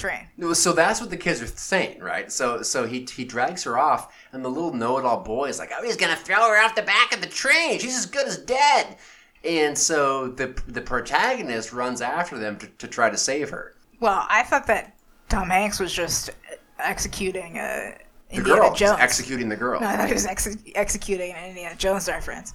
train. 0.07 0.53
So 0.55 0.73
that's 0.73 0.99
what 1.01 1.09
the 1.09 1.17
kids 1.17 1.41
are 1.41 1.47
saying, 1.47 1.99
right? 2.01 2.31
So 2.31 2.61
so 2.61 2.85
he 2.85 3.05
he 3.15 3.23
drags 3.25 3.63
her 3.63 3.77
off, 3.77 4.13
and 4.31 4.43
the 4.43 4.49
little 4.49 4.73
know-it-all 4.73 5.21
boy 5.23 5.49
is 5.49 5.59
like, 5.59 5.71
"Oh, 5.77 5.83
he's 5.83 5.97
gonna 5.97 6.15
throw 6.15 6.37
her 6.49 6.63
off 6.63 6.75
the 6.75 6.81
back 6.81 7.13
of 7.13 7.21
the 7.21 7.27
train. 7.27 7.79
She's 7.79 7.97
as 7.97 8.05
good 8.05 8.27
as 8.27 8.37
dead." 8.37 8.97
And 9.43 9.77
so 9.77 10.27
the 10.29 10.59
the 10.67 10.81
protagonist 10.81 11.73
runs 11.73 12.01
after 12.01 12.37
them 12.37 12.57
to, 12.57 12.67
to 12.67 12.87
try 12.87 13.09
to 13.09 13.17
save 13.17 13.49
her. 13.49 13.75
Well, 13.99 14.25
I 14.29 14.43
thought 14.43 14.67
that 14.67 14.95
Tom 15.29 15.49
Hanks 15.49 15.79
was 15.79 15.93
just 15.93 16.29
executing 16.79 17.57
a 17.57 17.95
The 18.29 18.35
Indiana 18.37 18.61
girl 18.61 18.73
Jones. 18.75 18.99
executing 18.99 19.49
the 19.49 19.55
girl. 19.55 19.79
no, 19.79 19.87
I 19.87 19.95
thought 19.97 20.07
he 20.07 20.13
was 20.13 20.25
ex- 20.25 20.57
executing 20.75 21.31
an 21.33 21.49
Indiana 21.49 21.75
Jones 21.75 22.07
reference 22.07 22.53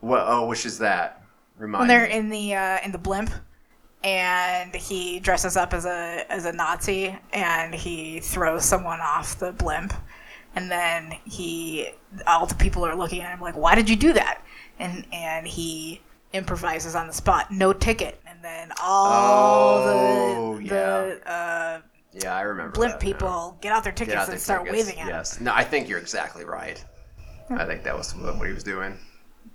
What? 0.00 0.22
Oh, 0.26 0.46
which 0.46 0.64
is 0.66 0.78
that? 0.78 1.22
Remind 1.58 1.80
when 1.80 1.88
they're 1.88 2.06
me. 2.08 2.12
in 2.14 2.28
the 2.28 2.54
uh, 2.54 2.78
in 2.84 2.92
the 2.92 2.98
blimp, 2.98 3.30
and 4.06 4.72
he 4.76 5.18
dresses 5.18 5.56
up 5.56 5.74
as 5.74 5.84
a 5.84 6.24
as 6.30 6.44
a 6.44 6.52
Nazi, 6.52 7.18
and 7.32 7.74
he 7.74 8.20
throws 8.20 8.64
someone 8.64 9.00
off 9.00 9.36
the 9.38 9.50
blimp, 9.52 9.92
and 10.54 10.70
then 10.70 11.12
he 11.24 11.90
all 12.26 12.46
the 12.46 12.54
people 12.54 12.86
are 12.86 12.94
looking 12.94 13.20
at 13.20 13.32
him 13.32 13.40
like, 13.40 13.56
"Why 13.56 13.74
did 13.74 13.90
you 13.90 13.96
do 13.96 14.12
that?" 14.12 14.40
And 14.78 15.04
and 15.12 15.46
he 15.46 16.00
improvises 16.32 16.94
on 16.94 17.08
the 17.08 17.12
spot, 17.12 17.50
no 17.50 17.72
ticket, 17.72 18.20
and 18.26 18.42
then 18.44 18.70
all 18.80 19.82
Oh, 19.82 20.56
the 20.58 20.68
the 20.68 21.20
uh, 21.30 21.80
yeah, 22.12 22.36
I 22.36 22.42
remember. 22.42 22.72
blimp 22.72 22.92
that 22.94 23.00
people 23.00 23.58
get 23.60 23.72
out 23.72 23.82
their 23.82 23.92
tickets 23.92 24.16
out 24.16 24.24
and 24.24 24.32
their 24.34 24.38
start 24.38 24.64
tickets. 24.66 24.86
waving 24.86 25.00
at 25.00 25.08
him. 25.08 25.14
Yes. 25.16 25.40
No, 25.40 25.52
I 25.52 25.64
think 25.64 25.88
you're 25.88 25.98
exactly 25.98 26.44
right. 26.44 26.82
I 27.50 27.64
think 27.64 27.82
that 27.82 27.96
was 27.96 28.14
what 28.14 28.46
he 28.46 28.52
was 28.54 28.62
doing. 28.64 28.96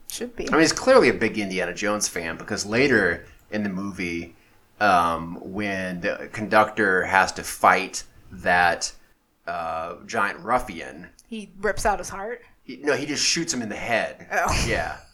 Should 0.09 0.35
be. 0.35 0.47
I 0.49 0.51
mean, 0.51 0.59
he's 0.61 0.73
clearly 0.73 1.07
a 1.07 1.13
big 1.13 1.37
Indiana 1.37 1.73
Jones 1.73 2.09
fan 2.09 2.35
because 2.37 2.65
later 2.65 3.25
in 3.51 3.63
the 3.63 3.69
movie, 3.69 4.35
um, 4.81 5.37
when 5.41 6.01
the 6.01 6.29
conductor 6.33 7.03
has 7.03 7.31
to 7.33 7.43
fight 7.43 8.03
that 8.31 8.91
uh, 9.47 9.95
giant 10.05 10.39
ruffian, 10.39 11.07
He 11.27 11.51
rips 11.59 11.85
out 11.85 11.99
his 11.99 12.09
heart. 12.09 12.41
he, 12.63 12.77
no, 12.77 12.93
he 12.95 13.05
just 13.05 13.23
shoots 13.23 13.53
him 13.53 13.61
in 13.61 13.69
the 13.69 13.75
head. 13.75 14.27
Oh. 14.31 14.65
Yeah. 14.67 14.97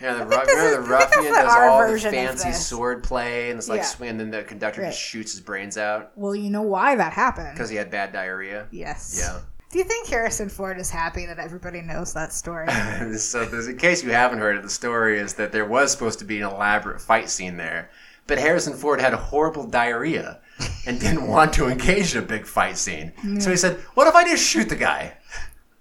Yeah, 0.00 0.12
the, 0.14 0.26
ru- 0.26 0.30
remember 0.38 0.70
the 0.82 0.88
ruffian 0.88 1.32
does 1.32 1.52
all 1.56 1.90
the 1.92 1.98
fancy 1.98 2.52
sword 2.52 3.02
play, 3.02 3.50
and 3.50 3.58
it's 3.58 3.68
like 3.68 3.78
Yeah. 3.80 3.84
swing, 3.86 4.10
and 4.10 4.20
then 4.20 4.30
the 4.30 4.44
conductor 4.44 4.80
Right. 4.82 4.90
just 4.90 5.00
shoots 5.00 5.32
his 5.32 5.40
brains 5.40 5.76
out 5.76 6.12
Well, 6.14 6.36
you 6.36 6.50
know 6.50 6.62
why 6.62 6.94
that 6.94 7.12
happened. 7.12 7.50
because 7.54 7.68
he 7.68 7.74
had 7.74 7.90
bad 7.90 8.12
diarrhea. 8.12 8.68
Yes. 8.70 9.16
Yeah. 9.20 9.40
Do 9.72 9.78
you 9.78 9.82
think 9.84 10.06
Harrison 10.06 10.48
Ford 10.48 10.78
is 10.78 10.88
happy 10.88 11.26
that 11.26 11.40
everybody 11.40 11.82
knows 11.82 12.14
that 12.14 12.32
story? 12.32 12.68
so, 13.18 13.42
in 13.42 13.76
case 13.76 14.04
you 14.04 14.10
haven't 14.12 14.38
heard 14.38 14.56
it, 14.56 14.62
the 14.62 14.70
story 14.70 15.18
is 15.18 15.34
that 15.34 15.50
there 15.50 15.66
was 15.66 15.90
supposed 15.90 16.20
to 16.20 16.24
be 16.24 16.40
an 16.40 16.48
elaborate 16.48 17.00
fight 17.00 17.28
scene 17.28 17.56
there, 17.56 17.90
but 18.28 18.38
Harrison 18.38 18.74
Ford 18.74 19.00
had 19.00 19.12
horrible 19.14 19.66
diarrhea 19.66 20.38
and 20.86 21.00
didn't 21.00 21.26
want 21.34 21.52
to 21.54 21.66
engage 21.66 22.14
in 22.14 22.22
a 22.22 22.26
big 22.26 22.46
fight 22.46 22.78
scene. 22.78 23.12
So 23.40 23.50
he 23.50 23.56
said, 23.56 23.78
"What 23.94 24.06
if 24.06 24.14
I 24.14 24.22
just 24.24 24.44
shoot 24.46 24.68
the 24.68 24.76
guy?" 24.76 25.14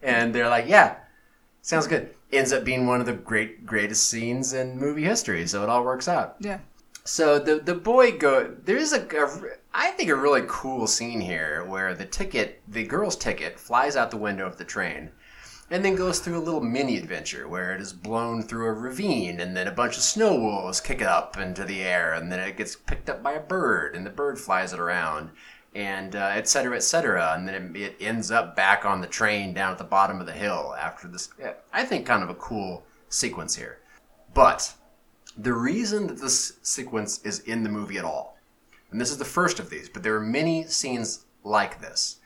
And 0.01 0.33
they're 0.33 0.49
like, 0.49 0.67
"Yeah, 0.67 0.95
sounds 1.61 1.85
good." 1.87 2.09
Ends 2.31 2.51
up 2.51 2.63
being 2.65 2.87
one 2.87 2.99
of 2.99 3.05
the 3.05 3.13
great 3.13 3.65
greatest 3.65 4.09
scenes 4.09 4.51
in 4.53 4.77
movie 4.79 5.03
history, 5.03 5.47
so 5.47 5.63
it 5.63 5.69
all 5.69 5.83
works 5.83 6.07
out. 6.07 6.35
yeah. 6.39 6.59
So 7.05 7.39
the 7.39 7.59
the 7.59 7.73
boy 7.75 8.17
go. 8.17 8.53
There's 8.65 8.91
a, 8.91 9.01
a 9.01 9.29
I 9.73 9.91
think 9.91 10.09
a 10.09 10.15
really 10.15 10.43
cool 10.47 10.87
scene 10.87 11.21
here 11.21 11.63
where 11.65 11.93
the 11.93 12.05
ticket, 12.05 12.61
the 12.67 12.83
girl's 12.85 13.15
ticket, 13.15 13.57
flies 13.59 13.95
out 13.95 14.11
the 14.11 14.17
window 14.17 14.45
of 14.45 14.57
the 14.57 14.65
train, 14.65 15.11
and 15.69 15.83
then 15.83 15.95
goes 15.95 16.19
through 16.19 16.37
a 16.37 16.39
little 16.39 16.61
mini 16.61 16.97
adventure 16.97 17.47
where 17.47 17.73
it 17.75 17.81
is 17.81 17.91
blown 17.91 18.41
through 18.41 18.67
a 18.67 18.73
ravine, 18.73 19.39
and 19.39 19.55
then 19.55 19.67
a 19.67 19.71
bunch 19.71 19.97
of 19.97 20.03
snow 20.03 20.39
wolves 20.39 20.79
kick 20.79 21.01
it 21.01 21.07
up 21.07 21.37
into 21.37 21.65
the 21.65 21.81
air, 21.81 22.13
and 22.13 22.31
then 22.31 22.39
it 22.39 22.57
gets 22.57 22.75
picked 22.75 23.09
up 23.09 23.21
by 23.21 23.33
a 23.33 23.39
bird, 23.39 23.95
and 23.95 24.05
the 24.05 24.09
bird 24.09 24.39
flies 24.39 24.73
it 24.73 24.79
around, 24.79 25.29
and 25.75 26.15
uh, 26.15 26.31
et 26.33 26.47
cetera, 26.47 26.75
et 26.75 26.83
cetera, 26.83 27.33
and 27.35 27.47
then 27.47 27.75
it, 27.75 27.81
it 27.81 27.95
ends 27.99 28.31
up 28.31 28.55
back 28.55 28.85
on 28.85 29.01
the 29.01 29.07
train 29.07 29.53
down 29.53 29.71
at 29.71 29.77
the 29.77 29.83
bottom 29.83 30.19
of 30.19 30.25
the 30.25 30.31
hill 30.31 30.73
after 30.79 31.07
this. 31.07 31.29
I 31.73 31.83
think 31.83 32.05
kind 32.05 32.23
of 32.23 32.29
a 32.29 32.35
cool 32.35 32.85
sequence 33.09 33.55
here, 33.55 33.79
but 34.33 34.73
the 35.37 35.53
reason 35.53 36.07
that 36.07 36.19
this 36.19 36.59
sequence 36.63 37.21
is 37.23 37.41
in 37.41 37.61
the 37.61 37.69
movie 37.69 37.97
at 37.97 38.05
all, 38.05 38.37
and 38.89 39.01
this 39.01 39.11
is 39.11 39.17
the 39.17 39.25
first 39.25 39.59
of 39.59 39.69
these, 39.69 39.89
but 39.89 40.01
there 40.01 40.15
are 40.15 40.21
many 40.21 40.63
scenes 40.63 41.25
like 41.43 41.81
this, 41.81 42.17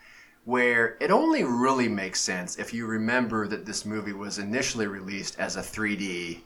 where 0.46 0.98
it 1.00 1.12
only 1.12 1.44
really 1.44 1.88
makes 1.88 2.20
sense 2.20 2.58
if 2.58 2.74
you 2.74 2.86
remember 2.86 3.48
that 3.48 3.66
this 3.66 3.86
movie 3.86 4.14
was 4.14 4.40
initially 4.40 4.88
released 4.88 5.38
as 5.40 5.56
a 5.56 5.62
3D 5.62 6.40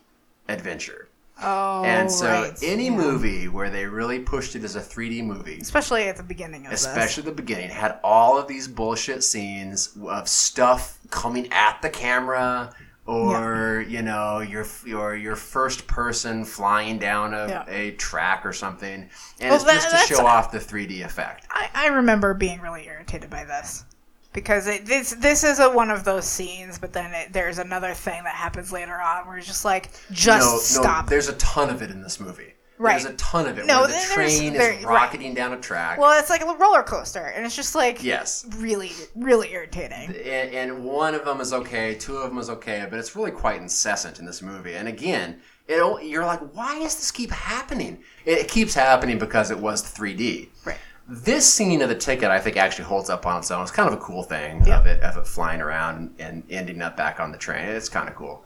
adventure. 0.50 1.08
Oh, 1.42 1.84
and 1.84 2.10
so 2.10 2.28
right. 2.28 2.54
any 2.64 2.86
Yeah. 2.86 2.92
movie 2.96 3.48
where 3.50 3.70
they 3.70 3.86
really 3.86 4.20
pushed 4.20 4.56
it 4.56 4.64
as 4.64 4.76
a 4.78 4.80
3D 4.82 5.22
movie, 5.22 5.60
especially 5.62 6.04
at 6.04 6.16
the 6.16 6.24
beginning 6.24 6.66
of 6.66 6.72
especially 6.72 7.24
the 7.24 7.32
beginning, 7.34 7.70
had 7.70 8.00
all 8.06 8.38
of 8.38 8.48
these 8.48 8.70
bullshit 8.70 9.22
scenes 9.24 9.90
of 10.08 10.30
stuff 10.30 10.98
coming 11.10 11.52
at 11.52 11.82
the 11.82 11.90
camera 11.90 12.74
or 13.08 13.86
you 13.88 14.02
know 14.02 14.40
your 14.40 14.66
your 14.86 15.16
your 15.16 15.36
first 15.36 15.86
person 15.86 16.44
flying 16.44 16.98
down 16.98 17.34
a, 17.34 17.48
Yeah. 17.48 17.64
a 17.70 17.92
track 17.92 18.46
or 18.46 18.52
something 18.54 19.08
and 19.40 19.50
Well, 19.52 19.56
it's 19.56 19.64
that- 19.66 19.84
just 19.92 20.08
to 20.08 20.14
show 20.16 20.26
off 20.26 20.52
the 20.52 20.58
3D 20.60 21.04
effect. 21.06 21.46
I, 21.52 21.70
I 21.74 21.88
remember 21.88 22.34
being 22.34 22.60
really 22.62 22.88
irritated 22.88 23.30
by 23.30 23.46
this 23.46 23.86
because 24.34 24.66
it, 24.68 24.86
this 24.88 25.12
this 25.12 25.44
is 25.44 25.60
a, 25.60 25.70
one 25.70 25.92
of 25.92 26.04
those 26.04 26.26
scenes, 26.26 26.80
but 26.80 26.92
then 26.94 27.14
it, 27.14 27.32
there's 27.32 27.60
another 27.60 27.94
thing 27.94 28.24
that 28.24 28.34
happens 28.36 28.72
later 28.72 29.00
on 29.00 29.28
where 29.28 29.38
it's 29.38 29.46
just 29.48 29.66
like 29.66 29.92
just 30.12 30.52
no, 30.76 30.82
stop. 30.82 31.06
no, 31.06 31.10
there's 31.10 31.30
a 31.30 31.34
ton 31.36 31.70
of 31.70 31.82
it 31.84 31.92
in 31.92 32.02
this 32.02 32.20
movie. 32.20 32.54
Right. 32.78 33.02
There's 33.02 33.14
a 33.14 33.18
ton 33.18 33.48
of 33.48 33.58
it 33.58 33.66
No, 33.66 33.82
where 33.82 33.88
the 33.88 34.14
train 34.14 34.54
is 34.54 34.60
right. 34.60 34.84
rocketing 34.84 35.34
down 35.34 35.54
a 35.54 35.58
track. 35.58 35.98
well, 35.98 36.20
it's 36.20 36.30
like 36.30 36.42
a 36.42 36.56
roller 36.56 36.84
coaster, 36.84 37.26
and 37.28 37.46
it's 37.46 37.56
just 37.56 37.74
like 37.74 38.04
yes. 38.04 38.46
really 38.58 38.92
really 39.16 39.52
irritating. 39.54 40.10
and, 40.16 40.54
and 40.54 40.84
one 40.84 41.16
of 41.16 41.24
them 41.24 41.40
is 41.40 41.54
okay, 41.54 41.96
two 41.96 42.18
of 42.18 42.30
them 42.30 42.38
is 42.38 42.50
okay, 42.50 42.86
but 42.90 43.00
it's 43.00 43.16
really 43.16 43.32
quite 43.32 43.62
incessant 43.62 44.20
in 44.20 44.26
this 44.26 44.42
movie. 44.42 44.74
And 44.74 44.88
again, 44.90 45.40
it 45.68 46.04
you're 46.06 46.26
like, 46.26 46.42
why 46.54 46.80
does 46.80 46.96
this 46.96 47.12
keep 47.12 47.32
happening? 47.32 48.04
It, 48.26 48.48
keeps 48.48 48.74
happening 48.74 49.18
because 49.18 49.52
it 49.52 49.58
was 49.58 49.82
3D. 49.82 50.50
Right. 50.66 50.78
This 51.08 51.52
scene 51.52 51.82
of 51.82 51.90
the 51.90 51.96
ticket, 51.96 52.30
I 52.32 52.40
think, 52.40 52.58
actually 52.58 52.86
holds 52.86 53.10
up 53.10 53.26
on 53.28 53.40
its 53.40 53.52
own. 53.52 53.62
It's 53.62 53.72
kind 53.72 53.88
of 53.88 53.94
a 53.94 54.02
cool 54.02 54.24
thing 54.24 54.68
of 54.72 54.86
it 54.88 55.02
of 55.02 55.18
it 55.18 55.28
flying 55.28 55.62
around 55.62 56.16
and 56.20 56.44
ending 56.50 56.82
up 56.82 56.98
back 56.98 57.20
on 57.20 57.32
the 57.32 57.38
train. 57.38 57.64
It's 57.66 57.90
kind 57.90 58.10
of 58.10 58.16
cool. 58.16 58.44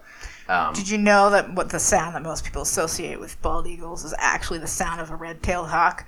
Um, 0.49 0.73
Did 0.73 0.89
you 0.89 0.97
know 0.97 1.29
that 1.29 1.53
what 1.53 1.69
the 1.69 1.79
sound 1.79 2.15
that 2.15 2.23
most 2.23 2.43
people 2.43 2.63
associate 2.63 3.19
with 3.19 3.39
bald 3.43 3.67
eagles 3.67 4.03
is 4.03 4.15
actually 4.17 4.57
the 4.57 4.67
sound 4.67 4.99
of 4.99 5.11
a 5.11 5.15
red-tailed 5.15 5.67
hawk? 5.69 6.05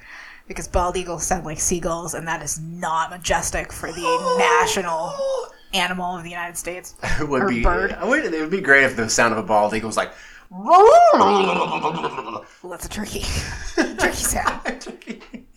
Because 0.48 0.68
bald 0.68 0.98
eagles 0.98 1.24
sound 1.24 1.46
like 1.46 1.60
seagulls, 1.60 2.16
and 2.16 2.28
that 2.28 2.42
is 2.42 2.60
not 2.60 3.12
majestic 3.12 3.72
for 3.72 3.92
the 3.92 4.36
national 4.40 5.14
animal 5.76 6.18
of 6.18 6.24
the 6.24 6.30
United 6.32 6.58
States. 6.58 6.96
it 7.22 7.30
would 7.30 7.44
or 7.44 7.48
be 7.50 7.62
bird. 7.62 7.92
I 7.94 8.04
would- 8.04 8.26
it 8.26 8.42
would 8.42 8.50
be 8.50 8.62
great 8.62 8.84
if 8.84 8.96
the 8.96 9.08
sound 9.10 9.32
of 9.34 9.38
a 9.38 9.44
bald 9.44 9.76
eagle 9.76 9.88
was 9.88 9.96
like. 9.98 10.12
Well, 10.50 12.44
that's 12.64 12.86
a 12.86 12.90
turkey. 12.90 13.22
turkey 13.76 14.12
sound. 14.14 14.88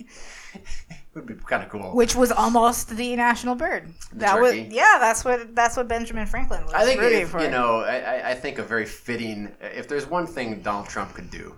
would 1.14 1.26
be 1.26 1.34
kind 1.34 1.62
of 1.62 1.68
cool. 1.68 1.94
Which 1.94 2.14
was 2.14 2.30
almost 2.32 2.88
the 2.96 3.14
national 3.16 3.54
bird. 3.54 3.92
that 4.14 4.40
was 4.40 4.52
turkey? 4.52 4.68
yeah. 4.72 4.96
That's 5.00 5.24
what 5.24 5.54
that's 5.54 5.76
what 5.76 5.88
Benjamin 5.88 6.26
Franklin 6.26 6.64
was 6.64 6.72
I 6.74 6.84
think 6.84 7.00
rooting 7.00 7.22
if, 7.22 7.28
for. 7.30 7.40
you 7.42 7.50
know, 7.50 7.80
I, 7.80 7.96
I- 7.98 8.30
I 8.30 8.34
think 8.34 8.58
a 8.58 8.62
very 8.62 8.86
fitting. 8.86 9.50
If 9.60 9.88
there's 9.88 10.06
one 10.06 10.26
thing 10.26 10.60
Donald 10.62 10.88
Trump 10.88 11.14
could 11.14 11.30
do, 11.30 11.56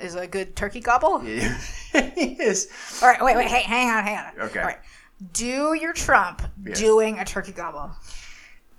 is 0.00 0.14
a 0.14 0.26
good 0.26 0.56
turkey 0.56 0.80
gobble. 0.80 1.22
is 1.94 2.68
All 3.02 3.08
right, 3.08 3.22
wait, 3.22 3.36
wait, 3.36 3.48
hey, 3.48 3.62
hang 3.62 3.88
on, 3.90 4.04
hang 4.04 4.18
on. 4.18 4.46
Okay. 4.48 4.60
All 4.60 4.66
right, 4.66 4.78
do 5.32 5.74
your 5.74 5.92
Trump 5.92 6.42
Yeah. 6.64 6.74
doing 6.74 7.18
a 7.18 7.24
turkey 7.24 7.52
gobble. 7.52 7.90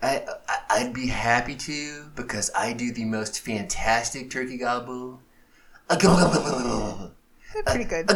I, 0.02 0.24
I 0.48 0.58
I'd 0.70 0.94
be 0.94 1.08
happy 1.08 1.56
to 1.56 2.04
because 2.16 2.52
I 2.56 2.74
do 2.74 2.92
the 2.94 3.06
most 3.06 3.40
fantastic 3.40 4.30
turkey 4.30 4.58
gobble. 4.58 5.22
A 5.90 5.98
gobble. 6.02 7.12
Pretty 7.66 7.86
good. 7.86 8.10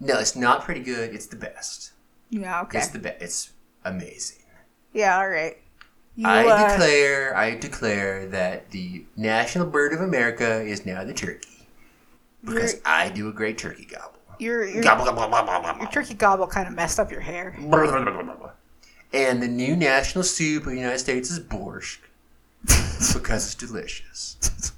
No, 0.00 0.18
it's 0.18 0.36
not 0.36 0.62
pretty 0.62 0.80
good. 0.80 1.14
It's 1.14 1.26
the 1.26 1.36
best. 1.36 1.92
Yeah. 2.30 2.62
Okay. 2.62 2.78
It's 2.78 2.88
the 2.88 2.98
best. 2.98 3.22
It's 3.22 3.52
amazing. 3.84 4.42
Yeah. 4.92 5.18
All 5.18 5.28
right. 5.28 5.56
You, 6.16 6.26
I 6.26 6.46
uh, 6.48 6.68
declare, 6.70 7.36
I 7.36 7.56
declare 7.56 8.26
that 8.28 8.70
the 8.70 9.04
national 9.16 9.66
bird 9.66 9.92
of 9.92 10.00
America 10.00 10.62
is 10.62 10.86
now 10.86 11.04
the 11.04 11.12
turkey, 11.12 11.68
because 12.42 12.72
You're- 12.72 12.82
I 12.86 13.10
do 13.10 13.28
a 13.28 13.32
great 13.32 13.58
turkey 13.58 13.84
gobble. 13.84 14.18
your, 14.38 14.66
your, 14.66 14.82
gobble 14.82 15.04
gobble 15.04 15.28
gobble. 15.28 15.78
your 15.78 15.90
turkey 15.90 16.14
gobble 16.14 16.46
kind 16.46 16.68
of 16.68 16.74
messed 16.74 16.98
up 16.98 17.10
your 17.10 17.20
hair. 17.20 17.54
And 19.12 19.42
the 19.42 19.48
new 19.48 19.76
national 19.76 20.24
soup 20.24 20.64
of 20.64 20.70
the 20.70 20.76
United 20.78 21.00
States 21.00 21.30
is 21.30 21.38
borscht 21.38 21.98
because 23.12 23.46
it's 23.46 23.54
delicious. 23.54 24.72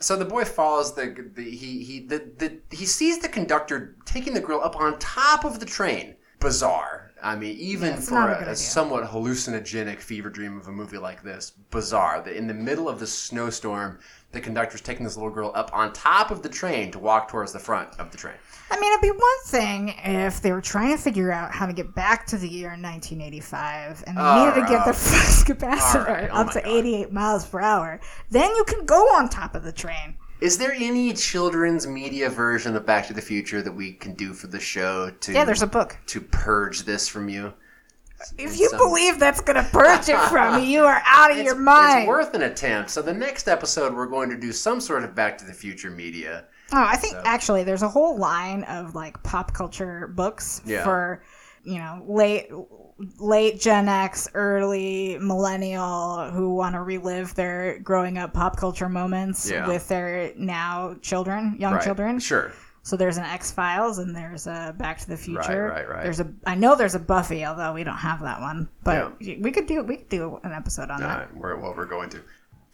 So 0.00 0.16
the 0.16 0.24
boy 0.24 0.44
follows 0.44 0.94
the, 0.94 1.30
the 1.34 1.44
he 1.44 1.84
he 1.84 2.00
the, 2.00 2.24
the 2.38 2.58
he 2.74 2.86
sees 2.86 3.18
the 3.18 3.28
conductor 3.28 3.96
taking 4.06 4.32
the 4.32 4.40
grill 4.40 4.62
up 4.62 4.76
on 4.76 4.98
top 4.98 5.44
of 5.44 5.60
the 5.60 5.66
train. 5.66 6.16
Bizarre. 6.38 7.09
I 7.22 7.36
mean, 7.36 7.56
even 7.58 7.90
Yeah, 7.90 8.00
for 8.00 8.28
a 8.28 8.46
a, 8.48 8.50
a 8.50 8.56
somewhat 8.56 9.04
hallucinogenic 9.04 9.98
fever 10.00 10.30
dream 10.30 10.58
of 10.58 10.68
a 10.68 10.72
movie 10.72 10.98
like 10.98 11.22
this, 11.22 11.52
bizarre. 11.70 12.22
That 12.22 12.36
in 12.36 12.46
the 12.46 12.54
middle 12.54 12.88
of 12.88 12.98
the 13.00 13.06
snowstorm, 13.06 13.98
the 14.32 14.40
conductor's 14.40 14.80
taking 14.80 15.04
this 15.04 15.16
little 15.16 15.30
girl 15.30 15.50
up 15.54 15.70
on 15.74 15.92
top 15.92 16.30
of 16.30 16.42
the 16.42 16.48
train 16.48 16.90
to 16.92 16.98
walk 16.98 17.28
towards 17.28 17.52
the 17.52 17.58
front 17.58 17.88
of 17.98 18.10
the 18.10 18.16
train. 18.16 18.34
I 18.70 18.78
mean, 18.78 18.92
it'd 18.92 19.02
be 19.02 19.10
one 19.10 19.44
thing 19.46 19.94
if 20.04 20.40
they 20.40 20.52
were 20.52 20.60
trying 20.60 20.96
to 20.96 21.02
figure 21.02 21.32
out 21.32 21.52
how 21.52 21.66
to 21.66 21.72
get 21.72 21.94
back 21.94 22.26
to 22.28 22.38
the 22.38 22.48
year 22.48 22.68
1985 22.70 24.04
and 24.06 24.16
they 24.16 24.20
All 24.20 24.46
needed 24.46 24.60
to 24.60 24.66
get 24.68 24.84
the 24.84 24.92
right. 24.92 24.96
flux 24.96 25.44
capacitor 25.44 26.06
right. 26.06 26.30
Oh 26.32 26.42
up 26.42 26.52
to 26.52 26.60
God. 26.60 26.68
88 26.70 27.12
miles 27.12 27.46
per 27.46 27.60
hour. 27.60 28.00
Then 28.30 28.54
you 28.54 28.64
can 28.64 28.84
go 28.86 29.00
on 29.14 29.28
top 29.28 29.54
of 29.54 29.62
the 29.64 29.72
train. 29.72 30.16
Is 30.40 30.56
there 30.56 30.72
any 30.72 31.12
children's 31.12 31.86
media 31.86 32.30
version 32.30 32.74
of 32.76 32.86
Back 32.86 33.06
to 33.08 33.12
the 33.14 33.20
Future 33.20 33.60
that 33.62 33.72
we 33.72 33.92
can 33.92 34.14
do 34.14 34.32
for 34.32 34.46
the 34.46 34.60
show 34.60 35.10
to 35.10 35.32
Yeah, 35.32 35.44
there's 35.44 35.62
a 35.62 35.66
book. 35.66 35.98
to 36.06 36.20
purge 36.20 36.84
this 36.84 37.08
from 37.08 37.28
you? 37.28 37.52
If 38.38 38.58
you 38.58 38.68
some- 38.70 38.78
believe 38.78 39.18
that's 39.18 39.40
going 39.40 39.62
to 39.62 39.70
purge 39.70 40.08
it 40.08 40.18
from 40.28 40.60
you, 40.62 40.66
you 40.66 40.84
are 40.84 41.02
out 41.06 41.30
of 41.30 41.38
your 41.38 41.54
mind. 41.56 42.00
it's 42.00 42.08
worth 42.08 42.34
an 42.34 42.42
attempt. 42.42 42.90
So 42.90 43.00
the 43.02 43.12
next 43.14 43.48
episode, 43.48 43.94
we're 43.94 44.06
going 44.06 44.30
to 44.30 44.36
do 44.36 44.52
some 44.52 44.80
sort 44.80 45.04
of 45.04 45.14
Back 45.14 45.36
to 45.38 45.44
the 45.44 45.52
Future 45.54 45.90
media. 45.90 46.44
Oh, 46.72 46.84
I 46.86 46.96
think 46.96 47.16
actually 47.24 47.64
there's 47.64 47.82
a 47.82 47.88
whole 47.88 48.16
line 48.18 48.62
of 48.64 48.94
like 48.94 49.22
pop 49.22 49.52
culture 49.52 50.06
books 50.14 50.62
Yeah. 50.64 50.84
for 50.84 51.22
you 51.64 51.78
know 51.78 52.02
late 52.06 52.48
late 53.18 53.60
Gen 53.60 53.88
X, 53.88 54.28
early 54.34 55.16
millennial 55.20 56.30
who 56.30 56.54
want 56.54 56.74
to 56.74 56.82
relive 56.82 57.34
their 57.34 57.78
growing 57.80 58.18
up 58.18 58.32
pop 58.34 58.56
culture 58.56 58.88
moments 58.88 59.50
Yeah. 59.50 59.66
with 59.66 59.88
their 59.88 60.32
now 60.36 60.96
children, 61.00 61.56
young 61.58 61.74
Right. 61.74 61.82
children. 61.82 62.18
Sure. 62.18 62.52
So 62.82 62.96
there's 62.96 63.18
an 63.18 63.24
X 63.24 63.50
Files 63.50 63.98
and 63.98 64.14
there's 64.16 64.46
a 64.46 64.74
Back 64.78 64.98
to 65.00 65.08
the 65.08 65.16
Future. 65.16 65.66
right, 65.68 65.86
right. 65.86 65.88
right. 65.88 66.02
There's 66.02 66.20
a 66.20 66.30
I 66.46 66.54
know 66.54 66.74
there's 66.74 66.94
a 66.94 66.98
Buffy, 66.98 67.44
although 67.44 67.72
we 67.72 67.84
don't 67.84 67.96
have 67.96 68.20
that 68.20 68.40
one, 68.40 68.68
but 68.84 69.18
we 69.20 69.50
could 69.50 69.66
do 69.66 69.82
we 69.82 69.98
could 69.98 70.08
do 70.08 70.40
an 70.44 70.52
episode 70.52 70.90
on 70.90 71.02
Uh, 71.02 71.06
that. 71.08 71.36
we're, 71.36 71.56
well, 71.56 71.74
we're 71.76 71.84
going 71.86 72.10
to. 72.10 72.20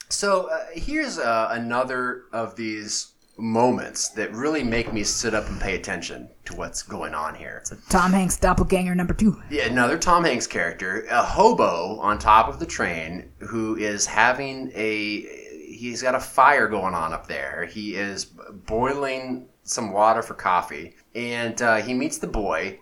So 0.08 0.48
uh, 0.50 0.58
here's 0.72 1.18
uh, 1.18 1.48
another 1.50 2.22
of 2.32 2.54
these 2.54 3.12
moments 3.38 4.08
that 4.10 4.32
really 4.32 4.62
make 4.62 4.92
me 4.92 5.04
sit 5.04 5.34
up 5.34 5.48
and 5.48 5.60
pay 5.60 5.74
attention 5.74 6.28
to 6.44 6.54
what's 6.54 6.82
going 6.82 7.14
on 7.14 7.34
here. 7.34 7.62
Tom 7.88 8.12
Hanks 8.12 8.38
doppelganger 8.38 8.94
number 8.94 9.14
two. 9.14 9.40
Yeah, 9.50 9.66
another 9.66 9.98
Tom 9.98 10.24
Hanks 10.24 10.46
character, 10.46 11.06
a 11.10 11.22
hobo 11.22 11.98
on 12.00 12.18
top 12.18 12.48
of 12.48 12.58
the 12.58 12.66
train 12.66 13.30
who 13.38 13.76
is 13.76 14.06
having 14.06 14.70
a. 14.74 15.44
He's 15.68 16.00
got 16.00 16.14
a 16.14 16.20
fire 16.20 16.68
going 16.68 16.94
on 16.94 17.12
up 17.12 17.26
there. 17.26 17.66
He 17.66 17.96
is 17.96 18.24
boiling 18.24 19.48
some 19.62 19.92
water 19.92 20.22
for 20.22 20.34
coffee, 20.34 20.94
and 21.14 21.60
uh, 21.60 21.76
he 21.76 21.92
meets 21.92 22.18
the 22.18 22.26
boy. 22.26 22.78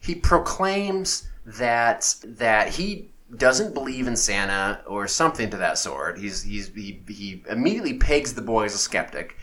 He 0.00 0.14
proclaims 0.14 1.28
that 1.44 2.14
that 2.24 2.68
he 2.68 3.10
doesn't 3.36 3.74
believe 3.74 4.06
in 4.06 4.14
Santa 4.14 4.80
or 4.86 5.08
something 5.08 5.50
to 5.50 5.56
that 5.56 5.78
sort. 5.78 6.18
He's 6.18 6.42
he's 6.42 6.68
he, 6.68 7.02
he 7.08 7.42
immediately 7.48 7.94
pegs 7.94 8.34
the 8.34 8.42
boy 8.42 8.64
as 8.64 8.74
a 8.74 8.78
skeptic 8.78 9.36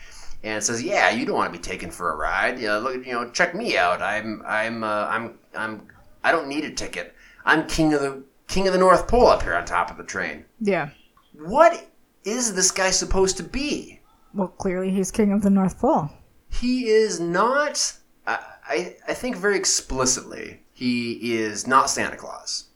and 0.44 0.62
says, 0.62 0.82
"Yeah, 0.82 1.10
you 1.10 1.26
don't 1.26 1.34
want 1.34 1.52
to 1.52 1.58
be 1.58 1.62
taken 1.62 1.90
for 1.90 2.12
a 2.12 2.16
ride. 2.16 2.60
You 2.60 2.68
know, 2.68 2.78
look, 2.80 3.04
you 3.06 3.12
know, 3.12 3.28
check 3.30 3.54
me 3.54 3.76
out. 3.76 4.00
I'm, 4.00 4.42
I'm, 4.46 4.84
uh, 4.84 5.06
I'm, 5.10 5.38
I'm. 5.56 5.88
I 6.22 6.30
don't 6.30 6.46
need 6.48 6.64
a 6.64 6.70
ticket. 6.70 7.14
I'm 7.44 7.66
king 7.66 7.92
of 7.94 8.00
the 8.00 8.22
king 8.46 8.66
of 8.66 8.72
the 8.72 8.78
North 8.78 9.08
Pole 9.08 9.26
up 9.26 9.42
here 9.42 9.54
on 9.54 9.64
top 9.64 9.90
of 9.90 9.96
the 9.96 10.04
train. 10.04 10.44
Yeah. 10.60 10.90
What 11.32 11.88
is 12.24 12.54
this 12.54 12.70
guy 12.70 12.90
supposed 12.90 13.36
to 13.38 13.42
be? 13.42 14.00
Well, 14.34 14.48
clearly 14.48 14.90
he's 14.90 15.10
king 15.10 15.32
of 15.32 15.42
the 15.42 15.50
North 15.50 15.78
Pole. 15.78 16.10
He 16.48 16.86
is 16.88 17.18
not. 17.20 17.94
I, 18.26 18.38
I, 18.66 18.96
I 19.08 19.14
think 19.14 19.36
very 19.36 19.56
explicitly, 19.56 20.60
he 20.72 21.34
is 21.34 21.66
not 21.66 21.90
Santa 21.90 22.16
Claus. 22.16 22.66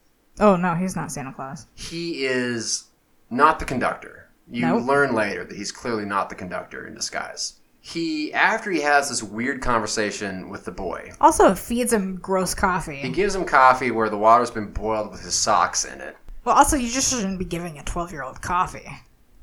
Oh 0.40 0.56
no, 0.56 0.74
he's 0.74 0.96
not 0.96 1.10
Santa 1.12 1.32
Claus. 1.32 1.66
He 1.74 2.24
is 2.26 2.84
not 3.30 3.58
the 3.58 3.64
conductor. 3.64 4.28
You 4.50 4.62
Nope. 4.62 4.86
learn 4.86 5.14
later 5.14 5.44
that 5.44 5.56
he's 5.56 5.70
clearly 5.72 6.04
not 6.06 6.28
the 6.30 6.34
conductor 6.34 6.86
in 6.86 6.94
disguise. 6.94 7.54
He, 7.88 8.34
after 8.34 8.70
he 8.70 8.82
has 8.82 9.08
this 9.08 9.22
weird 9.22 9.62
conversation 9.62 10.50
with 10.50 10.66
the 10.66 10.70
boy, 10.70 11.10
Also, 11.22 11.54
feeds 11.54 11.90
him 11.90 12.16
gross 12.16 12.54
coffee. 12.54 12.96
He 12.96 13.08
gives 13.08 13.34
him 13.34 13.46
coffee 13.46 13.90
where 13.90 14.10
the 14.10 14.18
water's 14.18 14.50
been 14.50 14.70
boiled 14.72 15.10
with 15.10 15.22
his 15.22 15.34
socks 15.34 15.86
in 15.86 15.98
it. 16.02 16.14
Well, 16.44 16.54
also, 16.54 16.76
you 16.76 16.90
just 16.90 17.10
shouldn't 17.10 17.38
be 17.38 17.46
giving 17.46 17.78
a 17.78 17.82
twelve-year-old 17.84 18.42
coffee. 18.42 18.86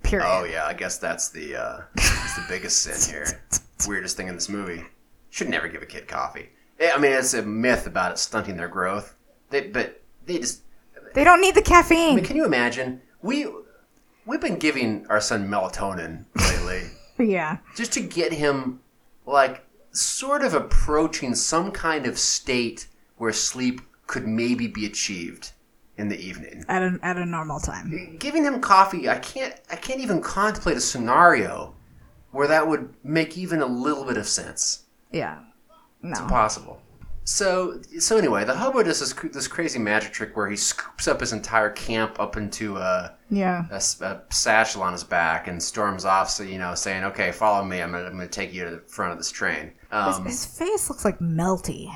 Period. 0.04 0.28
Oh 0.30 0.44
yeah, 0.44 0.66
I 0.68 0.74
guess 0.76 1.00
that's 1.00 1.30
the 1.30 1.56
uh, 1.56 1.82
that's 1.96 2.36
the 2.36 2.46
biggest 2.48 2.82
sin 2.82 3.12
here. 3.12 3.42
Weirdest 3.88 4.16
thing 4.16 4.28
in 4.28 4.36
this 4.36 4.48
movie. 4.50 4.84
Should 5.32 5.50
never 5.50 5.68
give 5.68 5.82
a 5.82 5.88
kid 5.88 6.08
coffee. 6.08 6.50
Eh, 6.80 6.92
I 6.94 7.00
mean, 7.00 7.14
it's 7.14 7.34
a 7.34 7.42
myth 7.42 7.88
about 7.88 8.12
it 8.12 8.20
stunting 8.20 8.58
their 8.58 8.68
growth. 8.68 9.16
They, 9.50 9.68
but 9.70 10.02
they 10.28 10.38
just. 10.38 10.62
They 11.16 11.24
don't 11.24 11.42
need 11.42 11.56
the 11.56 11.62
I 11.62 11.64
mean, 11.64 11.84
caffeine. 11.84 12.24
can 12.24 12.36
you 12.36 12.46
imagine? 12.46 13.02
We 13.24 13.48
we've 14.28 14.42
been 14.42 14.60
giving 14.60 15.08
our 15.08 15.20
son 15.20 15.48
melatonin 15.50 16.26
lately 16.36 16.84
Yeah. 17.18 17.58
just 17.76 17.94
to 17.94 18.02
get 18.02 18.34
him 18.34 18.80
like 19.26 19.66
sort 19.92 20.44
of 20.44 20.54
approaching 20.54 21.36
some 21.36 21.72
kind 21.72 22.06
of 22.06 22.18
state 22.20 22.88
where 23.18 23.32
sleep 23.34 23.82
could 24.08 24.28
maybe 24.28 24.68
be 24.68 24.86
achieved 24.86 25.52
in 25.98 26.10
the 26.10 26.20
evening. 26.20 26.66
At 26.68 26.82
a 26.84 27.00
at 27.02 27.18
a 27.18 27.26
normal 27.26 27.60
time. 27.60 28.18
giving 28.20 28.44
him 28.44 28.60
coffee 28.60 29.08
i 29.10 29.18
can't 29.20 29.56
i 29.72 29.76
can't 29.78 30.02
even 30.02 30.22
contemplate 30.22 30.76
a 30.78 30.82
scenario 30.82 31.74
where 32.32 32.48
that 32.50 32.68
would 32.68 32.94
make 33.04 33.38
even 33.38 33.62
a 33.62 33.66
little 33.66 34.04
bit 34.04 34.18
of 34.18 34.28
sense 34.28 34.84
Yeah. 35.12 35.40
No. 36.02 36.12
It's 36.12 36.20
possible 36.22 36.82
so 37.28 37.82
so 38.00 38.18
anyway 38.18 38.46
the 38.46 38.56
hobo 38.56 38.84
does 38.84 39.00
this, 39.00 39.14
this 39.34 39.48
crazy 39.48 39.80
magic 39.80 40.14
trick 40.14 40.38
where 40.38 40.48
he 40.50 40.56
scoops 40.56 41.08
up 41.08 41.20
his 41.20 41.34
entire 41.34 41.72
camp 41.72 42.20
up 42.20 42.38
into 42.38 42.78
a, 42.78 43.16
Yeah. 43.30 43.66
a 43.72 43.82
a 44.06 44.22
satchel 44.30 44.84
on 44.84 44.94
his 44.94 45.04
back 45.04 45.48
and 45.48 45.62
storms 45.62 46.06
off 46.06 46.30
so 46.30 46.44
you 46.44 46.60
know 46.60 46.76
saying 46.76 47.04
okay 47.04 47.32
follow 47.32 47.64
me 47.66 47.82
i'm 47.82 47.92
gonna, 47.92 48.06
I'm 48.06 48.12
gonna 48.14 48.28
take 48.28 48.54
you 48.54 48.64
to 48.66 48.70
the 48.72 48.78
front 48.88 49.12
of 49.12 49.18
this 49.18 49.32
train 49.32 49.72
His, 49.92 50.16
um, 50.18 50.26
his 50.26 50.46
face 50.46 50.88
looks 50.90 51.04
like 51.04 51.20
melty. 51.20 51.92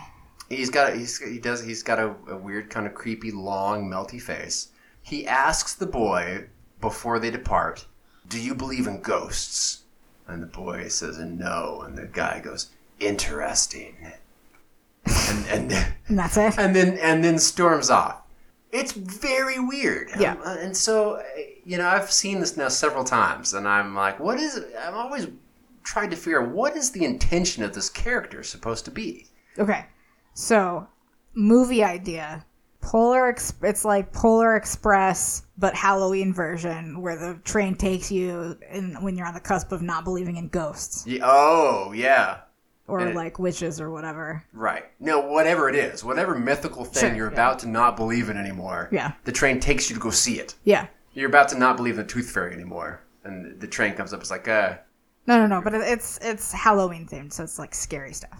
He's 0.49 0.71
got 0.71 0.95
he's 0.95 1.19
he 1.19 1.37
does 1.37 1.63
he's 1.63 1.83
got 1.83 1.99
a, 1.99 2.15
a 2.27 2.35
weird 2.35 2.71
kind 2.71 2.87
of 2.87 2.95
creepy 2.95 3.29
long 3.31 3.87
melty 3.87 4.19
face. 4.19 4.69
He 5.03 5.27
asks 5.27 5.75
the 5.75 5.85
boy 5.85 6.47
before 6.81 7.19
they 7.19 7.29
depart, 7.29 7.85
"Do 8.27 8.39
you 8.41 8.55
believe 8.55 8.87
in 8.87 9.01
ghosts?" 9.01 9.83
And 10.27 10.41
the 10.41 10.47
boy 10.47 10.87
says 10.87 11.19
no, 11.19 11.83
and 11.85 11.95
the 11.95 12.07
guy 12.07 12.39
goes, 12.39 12.69
"Interesting." 12.99 13.95
And 15.05 15.45
and 15.71 15.87
And 16.09 16.17
that's 16.17 16.37
it. 16.37 16.57
and 16.57 16.75
then 16.75 16.97
and 16.97 17.23
then 17.23 17.37
storms 17.37 17.89
off. 17.89 18.23
It's 18.71 18.91
very 18.91 19.59
weird. 19.59 20.09
Yeah. 20.19 20.33
Um, 20.33 20.41
uh, 20.43 20.55
and 20.59 20.75
so 20.77 21.15
uh, 21.15 21.23
you 21.63 21.77
know, 21.77 21.87
I've 21.87 22.11
seen 22.11 22.39
this 22.39 22.57
now 22.57 22.67
several 22.67 23.03
times, 23.03 23.53
and 23.53 23.67
I'm 23.67 23.95
like, 23.95 24.19
what 24.19 24.39
is 24.39 24.57
it? 24.57 24.73
I'm 24.81 24.95
always 24.95 25.27
trying 25.83 26.09
to 26.09 26.15
figure 26.15 26.41
out 26.41 26.49
what 26.49 26.75
is 26.75 26.91
the 26.91 27.05
intention 27.05 27.63
of 27.63 27.73
this 27.73 27.89
character 27.89 28.43
supposed 28.43 28.85
to 28.85 28.91
be. 28.91 29.27
Okay. 29.57 29.85
So, 30.33 30.87
movie 31.33 31.83
idea. 31.83 32.45
Polar 32.81 33.29
it's 33.29 33.83
like 33.83 34.13
Polar 34.13 34.55
Express 34.55 35.43
but 35.57 35.75
Halloween 35.75 36.33
version 36.33 37.01
where 37.01 37.17
the 37.17 37.37
train 37.43 37.75
takes 37.75 38.09
you 38.09 38.57
in, 38.71 38.95
when 39.01 39.17
you're 39.17 39.27
on 39.27 39.33
the 39.33 39.39
cusp 39.41 39.73
of 39.73 39.81
not 39.81 40.05
believing 40.05 40.37
in 40.37 40.47
ghosts 40.47 41.05
Yeah, 41.05 41.19
oh, 41.23 41.91
yeah. 41.93 42.37
Or 42.89 42.99
it- 43.07 43.15
like 43.15 43.39
witches 43.39 43.79
or 43.79 43.89
whatever. 43.89 44.43
Right. 44.53 44.85
No, 44.99 45.19
whatever 45.19 45.69
it 45.69 45.75
is, 45.75 46.03
whatever 46.03 46.35
mythical 46.35 46.83
thing 46.85 47.09
Sure, 47.11 47.15
you're 47.15 47.27
yeah. 47.27 47.33
about 47.33 47.59
to 47.59 47.67
not 47.69 47.95
believe 47.95 48.29
in 48.29 48.37
anymore, 48.37 48.89
Yeah. 48.91 49.13
the 49.23 49.31
train 49.31 49.59
takes 49.59 49.89
you 49.89 49.95
to 49.95 50.01
go 50.01 50.09
see 50.09 50.39
it. 50.39 50.55
Yeah. 50.63 50.87
You're 51.13 51.29
about 51.29 51.49
to 51.49 51.57
not 51.57 51.77
believe 51.77 51.95
in 51.99 52.05
the 52.05 52.11
tooth 52.13 52.29
fairy 52.31 52.53
anymore. 52.53 53.01
And 53.23 53.59
the 53.59 53.67
train 53.67 53.93
comes 53.93 54.13
up, 54.13 54.19
it's 54.21 54.31
like, 54.31 54.47
uh, 54.47 54.75
No, 55.27 55.37
no, 55.37 55.47
no, 55.47 55.61
but 55.61 55.73
it's 55.75 56.17
it's 56.21 56.51
Halloween 56.51 57.07
themed, 57.07 57.33
so 57.33 57.43
it's 57.43 57.59
like 57.59 57.75
scary 57.75 58.13
stuff. 58.13 58.37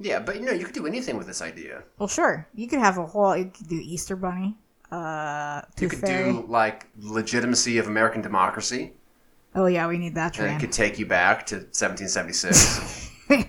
yeah, 0.00 0.18
but 0.20 0.36
you 0.36 0.42
know, 0.42 0.52
you 0.52 0.64
could 0.64 0.74
do 0.74 0.86
anything 0.86 1.16
with 1.16 1.26
this 1.26 1.42
idea. 1.42 1.82
Well, 1.98 2.08
sure. 2.08 2.46
You 2.54 2.66
could 2.68 2.78
have 2.80 2.98
a 2.98 3.06
whole 3.06 3.36
you 3.36 3.46
could 3.56 3.68
do 3.68 3.80
Easter 3.82 4.16
bunny. 4.16 4.56
Uh 4.90 5.60
You 5.78 5.88
could 5.88 5.98
Fairy. 6.00 6.32
do, 6.32 6.46
like, 6.48 6.86
legitimacy 6.98 7.76
of 7.78 7.86
American 7.88 8.22
democracy, 8.22 8.94
Oh 9.54 9.66
yeah, 9.66 9.86
we 9.88 9.98
need 9.98 10.14
that 10.14 10.38
and 10.38 10.50
it 10.56 10.60
could 10.60 10.72
take 10.72 10.98
you 10.98 11.06
back 11.06 11.44
to 11.46 11.56
1776. 11.72 13.06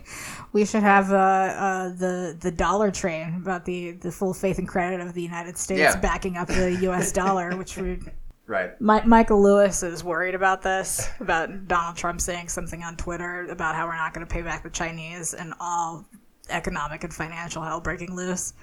We 0.51 0.65
should 0.65 0.81
have 0.81 1.11
uh, 1.11 1.15
uh, 1.15 1.89
the 1.89 2.35
the 2.39 2.49
dollar 2.49 2.89
train 2.89 3.35
about 3.35 3.65
the, 3.65 3.91
the 3.91 4.11
full 4.11 4.33
faith 4.33 4.57
and 4.57 4.67
credit 4.67 4.99
of 4.99 5.13
the 5.13 5.21
United 5.21 5.59
States 5.59 5.79
Yeah. 5.79 5.95
backing 5.99 6.37
up 6.37 6.47
the 6.47 6.75
U.S. 6.81 7.11
dollar, 7.23 7.55
which 7.55 7.77
would. 7.77 8.11
Right. 8.47 8.71
Mi- 8.81 9.05
Michael 9.05 9.43
Lewis 9.43 9.83
is 9.83 10.03
worried 10.03 10.33
about 10.33 10.63
this, 10.63 11.07
about 11.19 11.67
Donald 11.67 11.97
Trump 11.97 12.19
saying 12.19 12.49
something 12.49 12.81
on 12.83 12.97
Twitter 12.97 13.45
about 13.51 13.75
how 13.75 13.85
we're 13.85 13.95
not 13.95 14.11
going 14.11 14.25
to 14.25 14.33
pay 14.33 14.41
back 14.41 14.63
the 14.63 14.71
Chinese 14.71 15.35
and 15.35 15.53
all 15.59 16.03
economic 16.49 17.03
and 17.03 17.13
financial 17.13 17.61
hell 17.61 17.79
breaking 17.79 18.15
loose. 18.15 18.55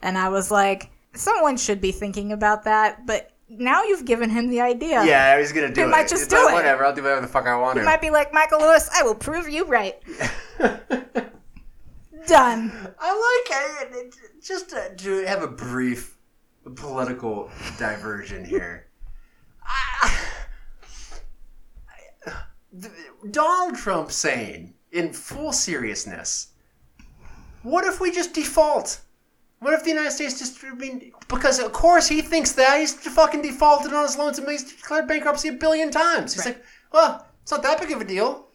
And 0.00 0.16
I 0.16 0.30
was 0.30 0.50
like, 0.50 0.90
someone 1.12 1.58
should 1.58 1.82
be 1.82 1.92
thinking 1.92 2.32
about 2.32 2.64
that, 2.64 3.04
but 3.04 3.32
now 3.48 3.82
you've 3.84 4.04
given 4.04 4.30
him 4.30 4.48
the 4.48 4.60
idea. 4.60 5.04
Yeah, 5.04 5.38
he's 5.38 5.52
gonna 5.52 5.68
do 5.72 5.72
it. 5.72 5.84
He 5.84 5.88
it. 5.88 5.88
might 5.90 6.08
just 6.08 6.24
It's 6.24 6.32
do 6.32 6.36
like, 6.44 6.52
it. 6.52 6.54
Whatever. 6.54 6.84
I'll 6.86 6.94
do 6.94 7.02
whatever 7.02 7.20
the 7.20 7.26
fuck 7.28 7.46
I 7.46 7.56
want 7.56 7.76
You 7.76 7.82
to. 7.82 7.86
might 7.86 8.00
be 8.00 8.10
like, 8.10 8.32
Michael 8.32 8.60
Lewis, 8.60 8.88
I 8.94 9.02
will 9.02 9.14
prove 9.14 9.48
you 9.48 9.64
right. 9.66 10.00
Done. 12.26 12.72
I 12.98 13.42
like 13.44 13.52
I, 13.52 14.10
just 14.42 14.70
to, 14.70 14.94
to 14.96 15.26
have 15.26 15.42
a 15.42 15.48
brief 15.48 16.16
political 16.74 17.50
diversion 17.78 18.44
here. 18.44 18.86
I, 19.62 20.18
I- 22.26 22.34
Donald 23.30 23.76
Trump 23.76 24.10
saying, 24.10 24.74
in 24.90 25.12
full 25.12 25.52
seriousness, 25.52 26.48
what 27.62 27.84
if 27.84 28.00
we 28.00 28.10
just 28.10 28.32
default? 28.34 29.00
What 29.64 29.72
if 29.72 29.82
the 29.82 29.88
United 29.88 30.10
States 30.10 30.38
just, 30.38 30.62
I 30.62 30.74
mean, 30.74 31.10
because 31.26 31.58
of 31.58 31.72
course 31.72 32.06
he 32.06 32.20
thinks 32.20 32.52
that. 32.52 32.78
He's 32.80 32.92
fucking 32.92 33.40
defaulted 33.40 33.94
on 33.94 34.02
his 34.02 34.18
loans 34.18 34.38
and 34.38 34.46
he's 34.46 34.62
declared 34.76 35.08
bankruptcy 35.08 35.48
a 35.48 35.52
billion 35.52 35.90
times. 35.90 36.34
He's 36.34 36.44
Right. 36.44 36.56
like, 36.56 36.64
well, 36.92 37.26
it's 37.42 37.50
not 37.50 37.62
that 37.62 37.80
big 37.80 37.90
of 37.90 37.98
a 38.02 38.04
deal. 38.04 38.48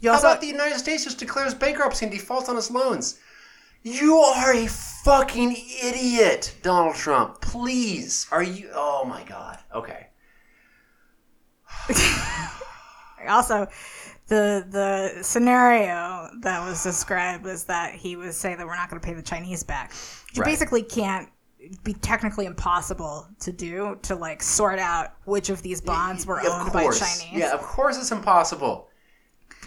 You 0.00 0.10
How 0.10 0.14
also, 0.14 0.28
about 0.28 0.40
the 0.40 0.46
United 0.46 0.78
States 0.78 1.02
just 1.02 1.18
declares 1.18 1.52
bankruptcy 1.52 2.04
and 2.06 2.14
defaults 2.14 2.48
on 2.48 2.56
its 2.56 2.70
loans? 2.70 3.18
You 3.82 4.18
are 4.18 4.54
a 4.54 4.68
fucking 4.68 5.56
idiot, 5.82 6.54
Donald 6.62 6.94
Trump. 6.94 7.40
Please. 7.40 8.28
Are 8.30 8.44
you? 8.44 8.70
Oh 8.72 9.04
my 9.04 9.24
god. 9.24 9.58
Okay. 9.74 10.06
also 13.28 13.66
the 14.28 14.64
the 14.70 15.22
scenario 15.22 16.28
that 16.40 16.64
was 16.64 16.82
described 16.82 17.44
was 17.44 17.64
that 17.64 17.94
he 17.94 18.16
was 18.16 18.36
saying 18.36 18.56
that 18.58 18.66
we're 18.66 18.76
not 18.76 18.88
going 18.88 19.00
to 19.00 19.06
pay 19.06 19.14
the 19.14 19.22
Chinese 19.22 19.62
back. 19.62 19.92
You 20.32 20.42
Right. 20.42 20.50
basically 20.50 20.82
can't 20.82 21.28
be 21.84 21.94
technically 21.94 22.46
impossible 22.46 23.28
to 23.40 23.52
do 23.52 23.98
to 24.02 24.14
like 24.16 24.42
sort 24.42 24.78
out 24.78 25.12
which 25.24 25.48
of 25.48 25.62
these 25.62 25.80
bonds 25.80 26.26
were 26.26 26.40
owned 26.40 26.72
by. 26.72 26.82
Chinese. 26.84 27.26
Yeah, 27.32 27.52
of 27.52 27.60
course 27.62 27.96
it's 27.98 28.10
impossible. 28.10 28.88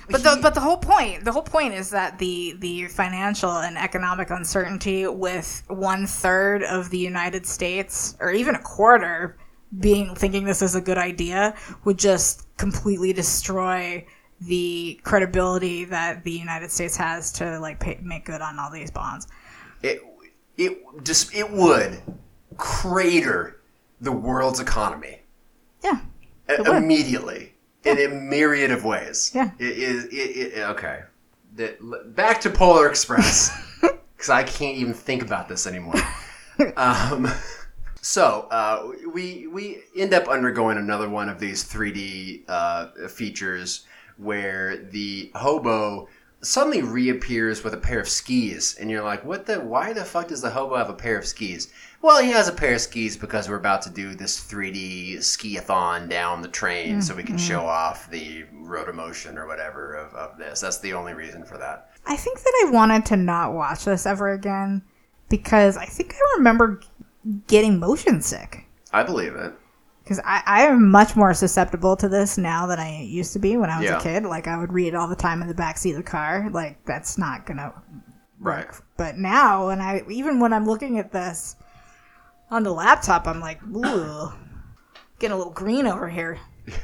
But 0.10 0.22
the 0.24 0.38
but 0.42 0.54
the 0.54 0.60
whole 0.60 0.78
point 0.78 1.24
the 1.24 1.32
whole 1.32 1.42
point 1.42 1.74
is 1.74 1.90
that 1.92 2.20
the 2.20 2.56
the 2.60 2.86
financial 2.88 3.52
and 3.52 3.78
economic 3.78 4.30
uncertainty 4.30 5.08
with 5.08 5.64
one 5.68 6.06
third 6.06 6.64
of 6.64 6.90
the 6.90 7.00
United 7.00 7.46
States 7.46 8.16
or 8.20 8.32
even 8.32 8.56
a 8.56 8.62
quarter 8.62 9.38
being 9.80 10.14
thinking 10.16 10.44
this 10.46 10.62
is 10.62 10.76
a 10.76 10.82
good 10.82 10.98
idea 10.98 11.56
would 11.86 11.98
just 11.98 12.46
completely 12.58 13.14
destroy 13.14 14.06
the 14.42 15.00
credibility 15.04 15.86
that 15.86 16.24
the 16.24 16.32
United 16.32 16.70
States 16.72 16.96
has 16.98 17.32
to 17.32 17.58
like 17.60 17.80
pay, 17.80 18.00
make 18.04 18.26
good 18.26 18.42
on 18.42 18.60
all 18.60 18.70
these 18.70 18.92
bonds. 18.92 19.28
It 19.82 20.02
it 20.58 20.78
just 21.04 21.34
it 21.36 21.52
would 21.52 22.02
crater 22.58 23.62
the 24.02 24.12
world's 24.12 24.60
economy 24.60 25.22
Yeah. 25.84 26.00
would. 26.50 26.78
immediately 26.78 27.54
in 27.84 28.00
a 28.00 28.08
myriad 28.08 28.72
of 28.72 28.84
ways. 28.84 29.32
Yeah. 29.34 29.52
It 29.60 29.78
is. 29.78 30.06
It, 30.06 30.54
it, 30.54 30.60
okay. 30.72 31.02
The, 31.56 31.78
back 32.08 32.42
to 32.42 32.50
Polar 32.50 32.90
Express 32.90 33.52
because 33.82 34.30
I 34.30 34.44
can't 34.44 34.78
even 34.78 34.94
think 34.94 35.22
about 35.22 35.48
this 35.48 35.66
anymore. 35.68 35.96
um, 36.78 37.28
so 38.02 38.48
uh, 38.52 38.92
we 39.14 39.48
we 39.48 39.82
end 39.96 40.14
up 40.14 40.28
undergoing 40.28 40.78
another 40.78 41.10
one 41.10 41.30
of 41.30 41.40
these 41.40 41.64
3D 41.64 42.44
uh, 42.48 43.08
features 43.08 43.86
where 44.18 44.78
the 44.78 45.32
hobo 45.36 46.08
suddenly 46.46 46.82
reappears 46.82 47.64
with 47.64 47.74
a 47.74 47.78
pair 47.78 48.00
of 48.00 48.08
skis, 48.08 48.76
and 48.80 48.90
you're 48.90 49.04
like, 49.04 49.26
"What 49.26 49.46
the? 49.46 49.60
Why 49.60 49.94
the 49.94 50.06
fuck 50.06 50.28
does 50.28 50.42
the 50.42 50.52
hobo 50.52 50.76
have 50.76 50.90
a 50.90 50.94
pair 50.94 51.18
of 51.18 51.26
skis?" 51.26 51.70
Well, 52.02 52.22
he 52.22 52.32
has 52.32 52.48
a 52.48 52.54
pair 52.54 52.76
of 52.76 52.82
skis 52.82 53.18
because 53.18 53.50
we're 53.50 53.56
about 53.56 53.82
to 53.84 53.90
do 53.90 54.14
this 54.14 54.40
3D 54.40 55.24
ski-a-thon 55.24 56.08
down 56.08 56.42
the 56.42 56.48
train, 56.48 57.02
so 57.02 57.16
we 57.16 57.24
can 57.24 57.36
mm-hmm. 57.36 57.48
show 57.48 57.66
off 57.66 58.10
the 58.12 58.44
rotomotion 58.54 59.38
or 59.38 59.48
whatever 59.48 59.96
of, 59.96 60.14
of 60.14 60.38
this. 60.38 60.62
That's 60.62 60.78
the 60.78 60.94
only 60.94 61.14
reason 61.14 61.44
for 61.44 61.58
that. 61.58 61.90
I 62.06 62.16
think 62.16 62.40
that 62.44 62.64
I 62.66 62.72
wanted 62.72 63.06
to 63.08 63.18
not 63.18 63.54
watch 63.54 63.86
this 63.86 64.06
ever 64.06 64.32
again 64.32 64.84
because 65.30 65.78
I 65.78 65.86
think 65.86 66.14
I 66.14 66.38
remember 66.38 66.82
getting 67.48 67.80
motion 67.80 68.22
sick. 68.22 68.68
I 68.94 69.04
believe 69.04 69.36
it. 69.36 69.54
Because 70.06 70.20
I, 70.24 70.42
I 70.46 70.62
am 70.68 70.90
much 70.92 71.16
more 71.18 71.34
susceptible 71.34 71.96
to 71.98 72.08
this 72.08 72.38
now 72.38 72.68
than 72.68 72.80
I 72.80 73.02
used 73.02 73.34
to 73.34 73.40
be 73.40 73.58
when 73.58 73.70
I 73.72 73.80
was 73.80 73.86
Yeah. 73.90 73.98
a 73.98 74.02
kid. 74.02 74.24
Like, 74.24 74.48
I 74.48 74.56
would 74.58 74.72
read 74.72 74.94
all 74.96 75.08
the 75.08 75.16
time 75.16 75.42
in 75.42 75.48
the 75.48 75.54
backseat 75.56 75.92
of 75.92 75.98
the 75.98 76.04
car. 76.04 76.48
Like, 76.52 76.86
that's 76.86 77.18
not 77.18 77.46
going 77.48 77.58
to 77.58 77.74
Right. 78.40 78.68
But 78.98 79.18
now, 79.18 79.68
when 79.68 79.82
I 79.82 80.04
even 80.10 80.40
when 80.40 80.54
I'm 80.54 80.66
looking 80.68 81.00
at 81.00 81.12
this 81.12 81.56
on 82.52 82.64
the 82.64 82.72
laptop, 82.72 83.28
I'm 83.28 83.40
like, 83.40 83.60
ooh, 83.64 84.32
getting 85.20 85.34
a 85.34 85.38
little 85.38 85.54
green 85.54 85.88
over 85.88 86.08
here. 86.08 86.38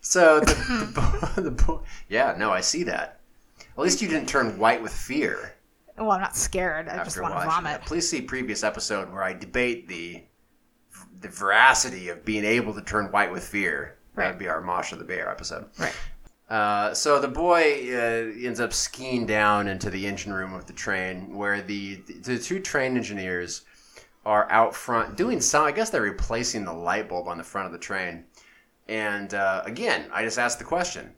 So 0.00 0.38
the, 0.40 0.52
the, 1.36 1.40
the, 1.42 1.50
bo- 1.50 1.82
yeah, 2.10 2.34
no, 2.38 2.50
I 2.50 2.60
see 2.60 2.82
that. 2.84 3.20
At 3.58 3.82
least 3.82 4.02
you 4.02 4.08
didn't 4.08 4.28
turn 4.28 4.58
white 4.58 4.82
with 4.82 4.92
fear 4.92 5.54
Well, 5.96 6.10
I'm 6.10 6.20
not 6.20 6.36
scared. 6.36 6.88
I 6.88 7.02
just 7.04 7.18
want 7.20 7.32
to 7.34 7.40
vomit. 7.46 7.76
it. 7.80 7.86
Please 7.86 8.06
see 8.06 8.20
previous 8.20 8.62
episode 8.62 9.10
where 9.10 9.22
I 9.22 9.32
debate 9.32 9.88
the 9.88 10.22
the 11.20 11.28
veracity 11.28 12.08
of 12.08 12.24
being 12.24 12.44
able 12.44 12.74
to 12.74 12.82
turn 12.82 13.06
white 13.06 13.32
with 13.32 13.46
fear—that'd 13.46 14.38
be 14.38 14.48
our 14.48 14.60
Mosh 14.60 14.92
of 14.92 14.98
the 14.98 15.04
Bear 15.04 15.30
episode. 15.30 15.66
Right. 15.78 15.94
Uh, 16.48 16.92
so 16.92 17.18
the 17.18 17.28
boy 17.28 17.88
uh, 17.90 18.46
ends 18.46 18.60
up 18.60 18.72
skiing 18.72 19.26
down 19.26 19.66
into 19.66 19.88
the 19.88 20.06
engine 20.06 20.32
room 20.32 20.52
of 20.52 20.66
the 20.66 20.72
train, 20.72 21.34
where 21.34 21.62
the 21.62 21.96
the 22.22 22.38
two 22.38 22.60
train 22.60 22.96
engineers 22.96 23.62
are 24.26 24.50
out 24.50 24.74
front 24.74 25.16
doing 25.16 25.40
some. 25.40 25.64
I 25.64 25.72
guess 25.72 25.90
they're 25.90 26.02
replacing 26.02 26.64
the 26.64 26.72
light 26.72 27.08
bulb 27.08 27.28
on 27.28 27.38
the 27.38 27.44
front 27.44 27.66
of 27.66 27.72
the 27.72 27.78
train. 27.78 28.24
And 28.88 29.32
uh, 29.32 29.62
again, 29.64 30.06
I 30.12 30.22
just 30.24 30.38
asked 30.38 30.58
the 30.58 30.64
question: 30.64 31.12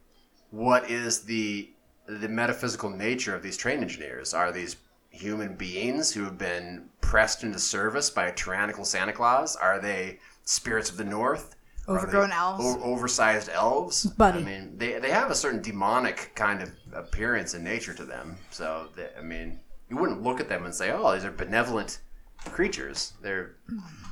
What 0.50 0.88
is 0.88 1.22
the 1.22 1.70
the 2.06 2.28
metaphysical 2.28 2.90
nature 2.90 3.34
of 3.34 3.42
these 3.42 3.56
train 3.56 3.82
engineers? 3.82 4.32
Are 4.32 4.52
these 4.52 4.76
human 5.16 5.54
beings 5.56 6.12
who 6.12 6.24
have 6.24 6.38
been 6.38 6.88
pressed 7.00 7.42
into 7.42 7.58
service 7.58 8.10
by 8.10 8.26
a 8.26 8.34
tyrannical 8.34 8.84
Santa 8.84 9.12
Claus? 9.12 9.56
Are 9.56 9.80
they 9.80 10.18
spirits 10.44 10.90
of 10.90 10.96
the 10.96 11.04
North? 11.04 11.54
Overgrown 11.88 12.32
elves? 12.32 12.64
o- 12.64 12.82
oversized 12.82 13.48
elves. 13.48 14.06
Buddy. 14.06 14.40
I 14.40 14.42
mean, 14.42 14.76
they, 14.76 14.98
they 14.98 15.10
have 15.10 15.30
a 15.30 15.34
certain 15.36 15.62
demonic 15.62 16.32
kind 16.34 16.60
of 16.60 16.72
appearance 16.92 17.54
and 17.54 17.62
nature 17.62 17.94
to 17.94 18.04
them. 18.04 18.36
So, 18.50 18.88
they, 18.96 19.08
I 19.16 19.22
mean, 19.22 19.60
you 19.88 19.96
wouldn't 19.96 20.22
look 20.22 20.40
at 20.40 20.48
them 20.48 20.64
and 20.64 20.74
say, 20.74 20.90
"Oh, 20.90 21.12
these 21.14 21.24
are 21.24 21.30
benevolent 21.30 22.00
creatures." 22.46 23.12
They're 23.22 23.54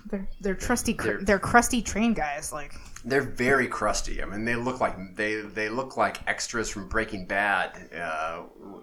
They're, 0.08 0.28
they're 0.40 0.54
trusty, 0.54 0.92
they're, 0.92 1.18
they're 1.22 1.38
crusty 1.40 1.82
train 1.82 2.14
guys. 2.14 2.52
Like, 2.52 2.74
they're 3.04 3.22
very 3.22 3.66
crusty. 3.68 4.22
I 4.22 4.26
mean, 4.26 4.44
they 4.44 4.56
look 4.56 4.80
like 4.80 5.16
they 5.16 5.40
they 5.40 5.68
look 5.68 5.96
like 5.96 6.26
extras 6.26 6.70
from 6.70 6.88
Breaking 6.88 7.26
Bad 7.26 7.90
uh, 7.94 8.42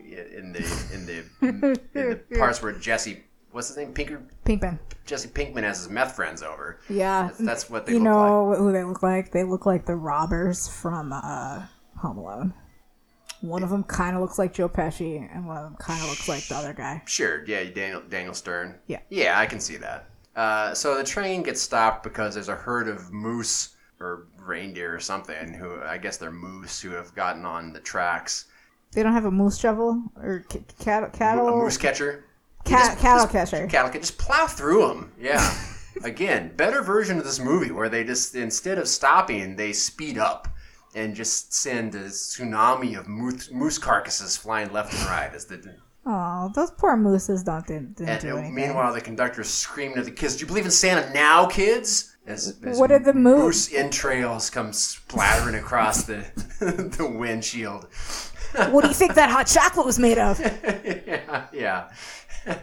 in 0.09 0.53
the 0.53 0.87
in 0.93 1.05
the 1.05 1.25
in 1.41 1.61
the 1.93 2.37
parts 2.37 2.61
where 2.61 2.71
Jesse, 2.73 3.23
what's 3.51 3.69
his 3.69 3.77
name, 3.77 3.93
Pinker, 3.93 4.21
Pinkman. 4.45 4.79
Jesse 5.05 5.29
Pinkman 5.29 5.63
has 5.63 5.79
his 5.79 5.89
meth 5.89 6.15
friends 6.15 6.43
over. 6.43 6.79
Yeah. 6.89 7.23
That's, 7.23 7.37
that's 7.39 7.69
what 7.69 7.85
they 7.85 7.93
you 7.93 7.99
look 7.99 8.07
like. 8.13 8.29
know 8.29 8.55
who 8.55 8.71
they 8.71 8.83
look 8.83 9.03
like? 9.03 9.31
They 9.31 9.43
look 9.43 9.65
like 9.65 9.85
the 9.85 9.95
robbers 9.95 10.67
from 10.67 11.11
uh, 11.11 11.65
Home 11.97 12.17
Alone. 12.17 12.53
One 13.41 13.63
of 13.63 13.71
them 13.71 13.83
kind 13.83 14.15
of 14.15 14.21
looks 14.21 14.37
like 14.37 14.53
Joe 14.53 14.69
Pesci, 14.69 15.27
and 15.33 15.47
one 15.47 15.57
of 15.57 15.63
them 15.63 15.75
kind 15.79 15.99
of 16.03 16.09
looks 16.09 16.29
like 16.29 16.47
the 16.47 16.55
other 16.55 16.73
guy. 16.73 17.01
Sure, 17.07 17.43
yeah, 17.45 17.63
Daniel 17.63 18.01
Daniel 18.07 18.35
Stern. 18.35 18.75
Yeah. 18.85 18.99
yeah, 19.09 19.39
I 19.39 19.47
can 19.47 19.59
see 19.59 19.77
that. 19.77 20.09
Uh, 20.35 20.73
so 20.75 20.95
the 20.95 21.03
train 21.03 21.41
gets 21.41 21.59
stopped 21.59 22.03
because 22.03 22.35
there's 22.35 22.49
a 22.49 22.55
herd 22.55 22.87
of 22.87 23.11
moose 23.11 23.70
or 24.01 24.27
reindeer 24.39 24.95
or 24.95 24.99
something 24.99 25.53
who 25.53 25.81
I 25.83 25.97
guess 25.97 26.17
they're 26.17 26.31
moose 26.31 26.81
who 26.81 26.91
have 26.91 27.13
gotten 27.15 27.45
on 27.45 27.73
the 27.73 27.79
tracks. 27.79 28.45
They 28.93 29.03
don't 29.03 29.13
have 29.13 29.25
a 29.25 29.31
moose 29.31 29.57
shovel 29.57 30.01
or 30.17 30.43
c- 30.51 30.63
cattle. 30.79 31.09
cattle 31.09 31.47
A 31.47 31.55
moose 31.55 31.77
catcher. 31.77 32.25
You 32.65 32.71
Ca- 32.75 32.87
just- 32.87 32.99
cattle 32.99 33.23
just- 33.25 33.31
catcher. 33.31 33.67
Cattle 33.67 33.89
catcher. 33.89 34.01
Just 34.01 34.17
plow 34.17 34.47
through 34.47 34.87
them. 34.87 35.11
Yeah. 35.19 35.53
Again, 36.03 36.51
better 36.55 36.81
version 36.81 37.17
of 37.17 37.23
this 37.23 37.39
movie 37.39 37.71
where 37.71 37.89
they 37.89 38.03
just 38.03 38.35
instead 38.35 38.77
of 38.77 38.87
stopping, 38.87 39.55
they 39.55 39.73
speed 39.73 40.17
up 40.17 40.47
and 40.95 41.15
just 41.15 41.53
send 41.53 41.95
a 41.95 42.05
tsunami 42.05 42.97
of 42.97 43.07
moose, 43.07 43.49
moose 43.51 43.77
carcasses 43.77 44.35
flying 44.35 44.71
left 44.73 44.93
and 44.93 45.03
right 45.03 45.31
as 45.33 45.45
the 45.45 45.75
Oh, 46.05 46.51
those 46.55 46.71
poor 46.71 46.97
mooses 46.97 47.43
don't 47.43 47.65
didn't, 47.67 47.95
didn't 47.97 48.09
And 48.09 48.21
do 48.21 48.37
anything. 48.37 48.55
meanwhile, 48.55 48.91
the 48.93 49.01
conductor's 49.01 49.49
screaming 49.49 49.97
at 49.99 50.05
the 50.05 50.11
kids, 50.11 50.35
"Do 50.35 50.41
you 50.41 50.47
believe 50.47 50.65
in 50.65 50.71
Santa 50.71 51.13
now, 51.13 51.45
kids?" 51.45 52.10
As, 52.27 52.57
as 52.63 52.77
What 52.79 52.91
are 52.91 52.99
the 52.99 53.13
moose- 53.13 53.69
moose 53.69 53.73
entrails 53.73 54.49
come 54.49 54.73
splattering 54.73 55.55
across 55.55 56.03
the 56.03 56.25
the 56.97 57.07
windshield? 57.07 57.87
what 58.69 58.81
do 58.83 58.87
you 58.89 58.93
think 58.93 59.15
that 59.15 59.29
hot 59.29 59.47
chocolate 59.47 59.85
was 59.85 59.97
made 59.97 60.17
of? 60.17 60.39
yeah. 61.53 61.89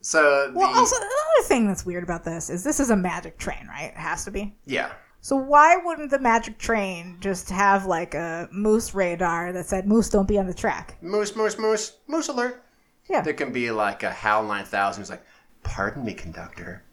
so 0.00 0.48
the, 0.50 0.58
Well, 0.58 0.74
also 0.78 0.96
another 0.96 1.44
thing 1.44 1.66
that's 1.66 1.84
weird 1.84 2.02
about 2.02 2.24
this 2.24 2.48
is 2.50 2.64
this 2.64 2.80
is 2.80 2.90
a 2.90 2.96
magic 2.96 3.38
train, 3.38 3.66
right? 3.68 3.90
It 3.90 3.96
has 3.96 4.24
to 4.24 4.30
be. 4.30 4.54
yeah, 4.64 4.92
So 5.20 5.36
why 5.36 5.76
wouldn't 5.84 6.10
the 6.10 6.18
magic 6.18 6.58
train 6.58 7.18
just 7.20 7.50
have 7.50 7.84
like 7.86 8.14
a 8.14 8.48
moose 8.52 8.94
radar 8.94 9.52
that 9.52 9.66
said 9.66 9.86
"Moose, 9.86 10.08
don't 10.08 10.26
be 10.28 10.38
on 10.38 10.46
the 10.46 10.54
track"? 10.54 10.96
moose, 11.02 11.36
moose, 11.36 11.58
moose, 11.58 11.98
moose 12.06 12.28
alert. 12.28 12.62
Yeah. 13.08 13.20
There 13.22 13.34
can 13.34 13.52
be 13.52 13.70
like 13.70 14.02
a 14.02 14.10
HAL 14.10 14.44
9000 14.44 15.00
who's 15.02 15.10
like, 15.10 15.24
"Pardon 15.62 16.04
me, 16.04 16.14
conductor, 16.14 16.84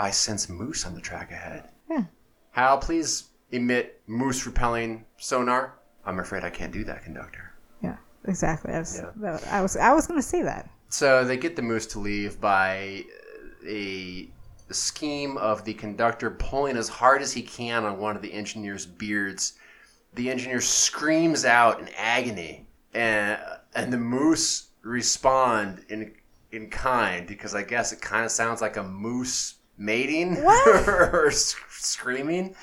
I 0.00 0.10
sense 0.10 0.48
moose 0.48 0.86
on 0.86 0.94
the 0.94 1.00
track 1.00 1.30
ahead." 1.30 1.68
Yeah. 1.88 2.04
HAL, 2.52 2.78
please 2.78 3.28
emit 3.52 4.00
moose 4.06 4.46
repelling 4.46 5.04
sonar. 5.18 5.74
I'm 6.04 6.18
afraid 6.18 6.44
I 6.44 6.50
can't 6.50 6.72
do 6.72 6.84
that, 6.84 7.04
conductor. 7.04 7.52
Yeah, 7.82 7.96
exactly. 8.26 8.72
I 8.72 8.78
was, 8.78 9.02
Yeah. 9.20 9.38
I 9.50 9.60
was, 9.60 9.76
I 9.76 9.92
was 9.92 10.06
going 10.06 10.18
to 10.20 10.26
say 10.26 10.42
that. 10.42 10.68
So 10.88 11.24
they 11.24 11.36
get 11.36 11.56
the 11.56 11.62
moose 11.62 11.86
to 11.88 11.98
leave 11.98 12.40
by 12.40 13.04
a 13.66 14.28
scheme 14.70 15.36
of 15.36 15.64
the 15.64 15.74
conductor 15.74 16.30
pulling 16.30 16.76
as 16.76 16.88
hard 16.88 17.22
as 17.22 17.32
he 17.32 17.42
can 17.42 17.84
on 17.84 17.98
one 17.98 18.16
of 18.16 18.22
the 18.22 18.32
engineer's 18.32 18.86
beards. 18.86 19.54
The 20.14 20.30
engineer 20.30 20.60
screams 20.60 21.44
out 21.44 21.80
in 21.80 21.88
agony, 21.96 22.66
and 22.94 23.38
and 23.74 23.92
the 23.92 23.98
moose 23.98 24.68
respond 24.82 25.84
in 25.88 26.12
in 26.50 26.70
kind 26.70 27.26
because 27.26 27.54
I 27.54 27.62
guess 27.62 27.92
it 27.92 28.00
kind 28.00 28.24
of 28.24 28.30
sounds 28.30 28.60
like 28.60 28.76
a 28.76 28.82
moose 28.82 29.54
mating 29.80 30.36
or 30.66 31.30
screaming. 31.32 32.54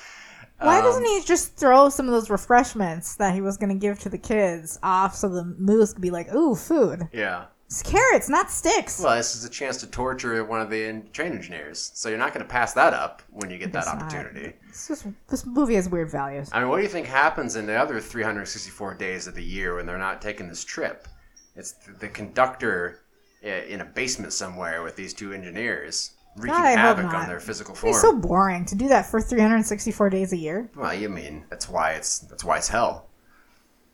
Why 0.60 0.78
Um, 0.78 0.84
doesn't 0.84 1.04
he 1.04 1.22
just 1.24 1.56
throw 1.56 1.88
some 1.88 2.06
of 2.06 2.12
those 2.12 2.30
refreshments 2.30 3.16
that 3.16 3.34
he 3.34 3.40
was 3.40 3.56
going 3.58 3.68
to 3.68 3.74
give 3.78 3.98
to 4.00 4.08
the 4.08 4.18
kids 4.18 4.78
off 4.82 5.14
so 5.14 5.28
the 5.28 5.44
moose 5.44 5.92
could 5.92 6.02
be 6.02 6.10
like, 6.10 6.32
"Ooh, 6.34 6.54
food! 6.54 7.08
Yeah. 7.12 7.46
It's 7.66 7.82
carrots, 7.82 8.28
not 8.28 8.50
sticks." 8.50 8.98
Well, 9.00 9.14
this 9.16 9.36
is 9.36 9.44
a 9.44 9.50
chance 9.50 9.76
to 9.78 9.86
torture 9.86 10.42
one 10.44 10.60
of 10.60 10.70
the 10.70 11.02
train 11.12 11.32
engineers, 11.32 11.90
so 11.94 12.08
you're 12.08 12.18
not 12.18 12.32
going 12.32 12.44
to 12.44 12.50
pass 12.50 12.72
that 12.72 12.94
up 12.94 13.22
when 13.30 13.50
you 13.50 13.58
get 13.58 13.72
that 13.72 13.86
not. 13.86 13.96
opportunity. 14.02 14.54
Just, 14.68 15.06
this 15.28 15.44
movie 15.46 15.74
has 15.74 15.88
weird 15.88 16.10
values. 16.10 16.48
I 16.52 16.60
mean, 16.60 16.70
what 16.70 16.78
do 16.78 16.82
you 16.82 16.88
think 16.88 17.06
happens 17.06 17.54
in 17.56 17.66
the 17.66 17.76
other 17.76 18.00
364 18.00 18.94
days 18.94 19.26
of 19.26 19.34
the 19.34 19.44
year 19.44 19.76
when 19.76 19.86
they're 19.86 19.98
not 19.98 20.22
taking 20.22 20.48
this 20.48 20.64
trip? 20.64 21.06
It's 21.54 21.72
th- 21.72 21.98
the 21.98 22.08
conductor 22.08 23.00
in 23.42 23.80
a 23.80 23.84
basement 23.84 24.32
somewhere 24.32 24.82
with 24.82 24.96
these 24.96 25.14
two 25.14 25.32
engineers 25.32 26.12
wreaking 26.38 26.58
God, 26.58 26.78
havoc 26.78 27.12
on 27.12 27.28
their 27.28 27.40
physical 27.40 27.74
form. 27.74 27.90
It's 27.92 28.00
so 28.02 28.16
boring 28.16 28.64
to 28.66 28.74
do 28.74 28.88
that 28.88 29.06
for 29.06 29.20
364 29.20 30.10
days 30.10 30.32
a 30.32 30.36
year. 30.36 30.70
well, 30.76 30.94
you 30.94 31.08
mean 31.08 31.44
that's 31.50 31.68
why 31.68 31.92
it's 31.92 32.20
that's 32.20 32.44
why 32.44 32.56
it's 32.58 32.68
hell. 32.68 33.06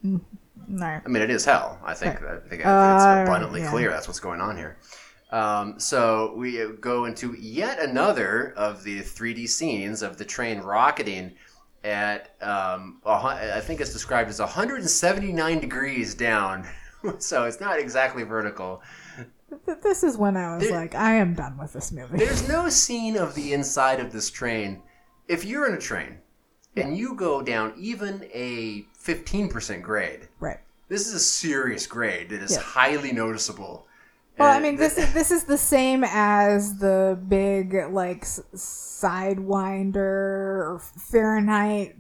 No. 0.03 0.87
I 0.87 1.09
mean, 1.09 1.23
it 1.23 1.31
is 1.31 1.45
hell. 1.45 1.79
I 1.85 1.95
think 1.95 2.23
I 2.23 2.37
think 2.49 2.61
it's 2.61 2.67
Uh, 2.67 3.25
abundantly 3.27 3.61
yeah. 3.61 3.71
clear 3.71 3.91
that's 3.91 4.07
what's 4.09 4.21
going 4.21 4.41
on 4.41 4.57
here. 4.57 4.77
Um, 5.31 5.81
so 5.81 6.33
we 6.37 6.65
go 6.81 7.07
into 7.07 7.35
yet 7.35 7.81
another 7.81 8.53
of 8.57 8.85
the 8.85 9.01
3D 9.01 9.49
scenes 9.49 10.03
of 10.03 10.17
the 10.17 10.25
train 10.25 10.61
rocketing 10.61 11.33
at 11.83 12.35
um, 12.41 13.01
I 13.05 13.61
think 13.61 13.81
it's 13.81 13.93
described 13.93 14.31
as 14.31 14.41
179 14.41 15.61
degrees 15.61 16.15
down. 16.15 16.67
so 17.19 17.45
it's 17.45 17.61
not 17.61 17.79
exactly 17.79 18.23
vertical. 18.23 18.81
Th- 19.67 19.79
This 19.83 20.03
is 20.05 20.17
when 20.17 20.37
I 20.37 20.57
was 20.57 20.65
There- 20.69 20.73
like, 20.79 20.95
I 20.95 21.15
am 21.15 21.35
done 21.35 21.57
with 21.59 21.73
this 21.73 21.93
movie. 21.93 22.19
There's 22.19 22.49
no 22.49 22.69
scene 22.69 23.17
of 23.17 23.35
the 23.35 23.53
inside 23.53 24.01
of 24.01 24.13
this 24.13 24.31
train. 24.31 24.83
If 25.29 25.45
you're 25.45 25.67
in 25.67 25.75
a 25.75 25.79
train 25.81 26.19
and 26.77 26.97
you 26.97 27.15
go 27.15 27.41
down 27.43 27.73
even 27.79 28.29
a 28.33 28.85
15% 29.03 29.83
grade, 29.83 30.29
right. 30.41 30.59
this 30.89 31.07
is 31.07 31.15
a 31.15 31.21
serious 31.21 31.87
grade 31.87 32.29
that 32.31 32.43
is 32.43 32.53
Yeah. 32.53 32.61
highly 32.61 33.13
noticeable. 33.13 33.87
Well, 34.39 34.51
I 34.51 34.59
mean, 34.59 34.75
this 34.75 34.99
is 34.99 35.13
this 35.15 35.31
is 35.31 35.45
the 35.45 35.57
same 35.57 36.03
as 36.05 36.79
the 36.81 37.17
big 37.29 37.73
like 37.93 38.25
sidewinder 38.25 39.95
or 39.95 40.81
Fahrenheit 41.11 41.95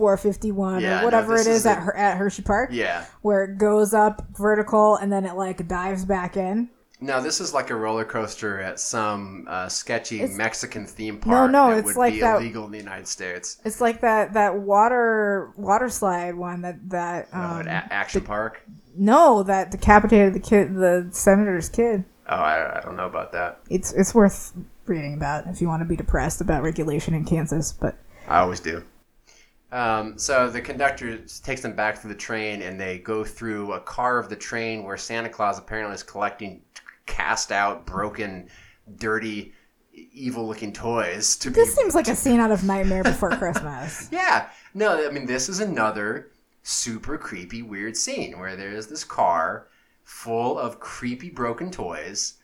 451 0.00 0.80
Yeah, 0.80 1.02
or 1.02 1.04
whatever 1.04 1.36
this 1.36 1.46
it 1.46 1.50
is, 1.50 1.56
is 1.60 1.66
at 1.66 1.78
her, 1.82 1.94
at 1.94 2.16
Hershey 2.16 2.42
Park, 2.42 2.70
Yeah. 2.72 3.04
where 3.20 3.44
it 3.44 3.58
goes 3.58 3.92
up 3.92 4.24
vertical 4.36 4.96
and 4.96 5.12
then 5.12 5.26
it 5.26 5.34
like 5.34 5.68
dives 5.68 6.04
back 6.06 6.36
in. 6.38 6.70
No, 7.02 7.22
this 7.22 7.40
is 7.40 7.52
like 7.54 7.68
a 7.70 7.74
roller 7.76 8.04
coaster 8.04 8.60
at 8.60 8.78
some 8.80 9.46
uh, 9.48 9.68
sketchy 9.68 10.22
It's- 10.22 10.36
Mexican 10.36 10.86
theme 10.86 11.18
park 11.18 11.50
no, 11.50 11.68
that 11.70 11.78
it's 11.78 11.86
would 11.86 11.96
like 11.96 12.14
be 12.14 12.20
that- 12.20 12.36
illegal 12.40 12.64
in 12.64 12.72
the 12.72 12.78
United 12.78 13.06
States. 13.08 13.58
It's 13.64 13.80
like 13.80 14.00
that 14.00 14.32
that 14.34 14.54
water 14.56 15.52
water 15.56 15.88
slide 15.90 16.34
one 16.34 16.62
that 16.62 16.76
that 16.90 17.28
Oh, 17.34 17.38
um, 17.60 17.68
Action 17.68 18.22
Park. 18.22 18.62
no 18.96 19.42
that 19.42 19.70
decapitated 19.70 20.32
the 20.34 20.40
kid 20.40 20.74
the 20.74 21.08
senator's 21.10 21.68
kid. 21.68 22.04
Oh, 22.28 22.36
I, 22.36 22.78
I 22.78 22.80
don't 22.82 22.96
know 22.96 23.06
about 23.06 23.32
that. 23.32 23.60
It's 23.68 23.92
it's 23.92 24.14
worth 24.14 24.52
reading 24.86 25.14
about 25.14 25.46
if 25.46 25.60
you 25.60 25.68
want 25.68 25.82
to 25.82 25.88
be 25.88 25.96
depressed 25.96 26.40
about 26.40 26.62
regulation 26.62 27.12
in 27.14 27.24
Kansas, 27.24 27.72
but. 27.72 27.96
I 28.28 28.40
always 28.40 28.60
do. 28.60 28.84
Um, 29.72 30.18
so 30.18 30.50
the 30.50 30.60
conductor 30.60 31.18
takes 31.42 31.60
them 31.60 31.74
back 31.74 32.00
to 32.02 32.08
the 32.08 32.14
train, 32.14 32.62
and 32.62 32.80
they 32.80 32.98
go 32.98 33.24
through 33.24 33.72
a 33.72 33.80
car 33.80 34.18
of 34.18 34.28
the 34.28 34.36
train 34.36 34.82
where 34.84 34.96
Santa 34.96 35.28
Claus 35.28 35.58
apparently 35.58 35.94
is 35.94 36.02
collecting 36.02 36.62
cast 37.06 37.52
out, 37.52 37.86
broken, 37.86 38.48
dirty, 38.96 39.52
evil 39.92 40.46
looking 40.46 40.72
toys 40.72 41.36
to 41.36 41.50
This 41.50 41.74
be 41.74 41.82
seems 41.82 41.94
like 41.94 42.08
a 42.08 42.16
scene 42.16 42.40
out 42.40 42.50
of 42.50 42.64
Nightmare 42.64 43.02
Before 43.02 43.30
Christmas. 43.30 44.08
Yeah. 44.12 44.48
No, 44.74 45.06
I 45.06 45.10
mean, 45.10 45.26
this 45.26 45.48
is 45.48 45.60
another 45.60 46.30
super 46.62 47.18
creepy, 47.18 47.62
weird 47.62 47.96
scene 47.96 48.38
where 48.38 48.56
there's 48.56 48.86
this 48.86 49.04
car 49.04 49.68
full 50.04 50.58
of 50.58 50.80
creepy, 50.80 51.30
broken 51.30 51.70
toys. 51.70 52.34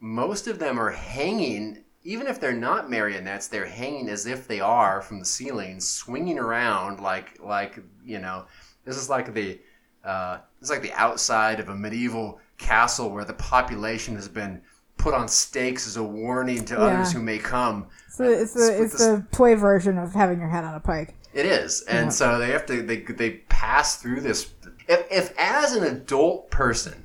Most 0.00 0.46
of 0.46 0.58
them 0.58 0.78
are 0.78 0.90
hanging, 0.90 1.83
even 2.04 2.26
if 2.26 2.38
they're 2.38 2.52
not 2.52 2.90
marionettes, 2.90 3.48
they're 3.48 3.64
hanging 3.66 4.08
as 4.08 4.26
if 4.26 4.46
they 4.46 4.60
are 4.60 5.00
from 5.02 5.18
the 5.18 5.24
ceiling, 5.24 5.80
swinging 5.80 6.38
around 6.38 7.00
like, 7.00 7.42
like 7.42 7.78
you 8.04 8.18
know, 8.18 8.44
this 8.84 8.96
is 8.96 9.08
like 9.08 9.32
the, 9.34 9.58
uh, 10.04 10.38
it's 10.60 10.70
like 10.70 10.82
the 10.82 10.92
outside 10.92 11.60
of 11.60 11.70
a 11.70 11.74
medieval 11.74 12.40
castle 12.58 13.10
where 13.10 13.24
the 13.24 13.32
population 13.34 14.14
has 14.14 14.28
been 14.28 14.60
put 14.98 15.14
on 15.14 15.28
stakes 15.28 15.86
as 15.86 15.96
a 15.96 16.02
warning 16.02 16.64
to 16.66 16.78
others 16.78 17.12
who 17.12 17.20
may 17.20 17.38
come. 17.38 17.86
So 18.10 18.24
it's 18.24 18.54
the 18.54 18.82
it's 18.82 18.98
the 18.98 19.26
toy 19.32 19.56
version 19.56 19.98
of 19.98 20.12
having 20.12 20.38
your 20.38 20.48
head 20.48 20.64
on 20.64 20.74
a 20.74 20.80
pike. 20.80 21.14
It 21.32 21.46
is, 21.46 21.82
and 21.88 22.06
Yeah. 22.06 22.10
so 22.10 22.38
they 22.38 22.50
have 22.50 22.64
to 22.66 22.82
they 22.82 22.98
they 22.98 23.30
pass 23.48 23.96
through 23.96 24.20
this. 24.20 24.54
If 24.86 25.06
if 25.10 25.34
as 25.38 25.72
an 25.72 25.84
adult 25.84 26.50
person, 26.50 27.04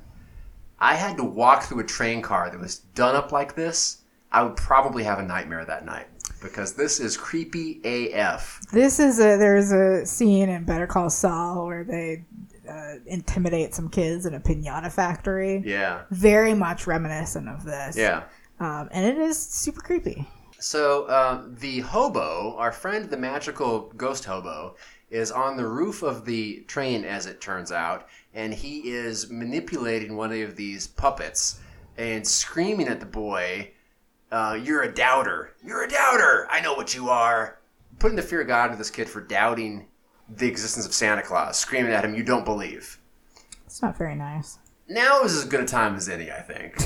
I 0.78 0.94
had 0.94 1.16
to 1.16 1.24
walk 1.24 1.64
through 1.64 1.80
a 1.80 1.84
train 1.84 2.22
car 2.22 2.48
that 2.48 2.60
was 2.60 2.78
done 2.78 3.16
up 3.16 3.32
like 3.32 3.54
this, 3.56 3.99
I 4.32 4.42
would 4.42 4.56
probably 4.56 5.02
have 5.04 5.18
a 5.18 5.22
nightmare 5.24 5.64
that 5.64 5.84
night 5.84 6.06
because 6.42 6.74
this 6.74 7.00
is 7.00 7.16
creepy 7.16 7.80
AF. 7.84 8.60
This 8.72 8.98
is 9.00 9.18
a 9.18 9.36
there's 9.36 9.72
a 9.72 10.06
scene 10.06 10.48
in 10.48 10.64
Better 10.64 10.86
Call 10.86 11.10
Saul 11.10 11.66
where 11.66 11.84
they 11.84 12.24
uh, 12.68 12.94
intimidate 13.06 13.74
some 13.74 13.88
kids 13.88 14.26
in 14.26 14.34
a 14.34 14.40
pinata 14.40 14.90
factory. 14.92 15.62
Yeah, 15.64 16.02
Very 16.10 16.54
much 16.54 16.86
reminiscent 16.86 17.48
of 17.48 17.64
this. 17.64 17.96
yeah. 17.96 18.24
Um, 18.60 18.88
and 18.92 19.06
it 19.06 19.16
is 19.18 19.38
super 19.38 19.80
creepy. 19.80 20.26
So 20.58 21.04
uh, 21.06 21.44
the 21.48 21.80
hobo, 21.80 22.54
our 22.58 22.70
friend, 22.72 23.08
the 23.08 23.16
magical 23.16 23.90
ghost 23.96 24.26
hobo, 24.26 24.76
is 25.08 25.32
on 25.32 25.56
the 25.56 25.66
roof 25.66 26.02
of 26.02 26.24
the 26.26 26.60
train, 26.68 27.04
as 27.04 27.24
it 27.26 27.40
turns 27.40 27.72
out, 27.72 28.06
and 28.34 28.52
he 28.52 28.90
is 28.90 29.30
manipulating 29.30 30.14
one 30.16 30.30
of 30.32 30.54
these 30.56 30.86
puppets 30.86 31.58
and 31.96 32.24
screaming 32.26 32.86
at 32.88 33.00
the 33.00 33.06
boy, 33.06 33.70
uh, 34.30 34.58
"You're 34.62 34.82
a 34.82 34.92
doubter! 34.92 35.54
You're 35.64 35.84
a 35.84 35.88
doubter! 35.88 36.46
I 36.50 36.60
know 36.60 36.74
what 36.74 36.94
you 36.94 37.08
are!" 37.10 37.58
Putting 37.98 38.16
the 38.16 38.22
fear 38.22 38.40
of 38.40 38.46
God 38.46 38.66
into 38.66 38.78
this 38.78 38.90
kid 38.90 39.08
for 39.08 39.20
doubting 39.20 39.86
the 40.28 40.46
existence 40.46 40.86
of 40.86 40.94
Santa 40.94 41.22
Claus, 41.22 41.58
screaming 41.58 41.92
at 41.92 42.04
him, 42.04 42.14
"You 42.14 42.22
don't 42.22 42.44
believe!" 42.44 42.98
It's 43.66 43.82
not 43.82 43.96
very 43.96 44.14
nice. 44.14 44.58
Now 44.88 45.22
is 45.22 45.36
as 45.36 45.44
good 45.44 45.60
a 45.60 45.64
time 45.66 45.94
as 45.94 46.08
any, 46.08 46.30
I 46.32 46.40
think, 46.40 46.76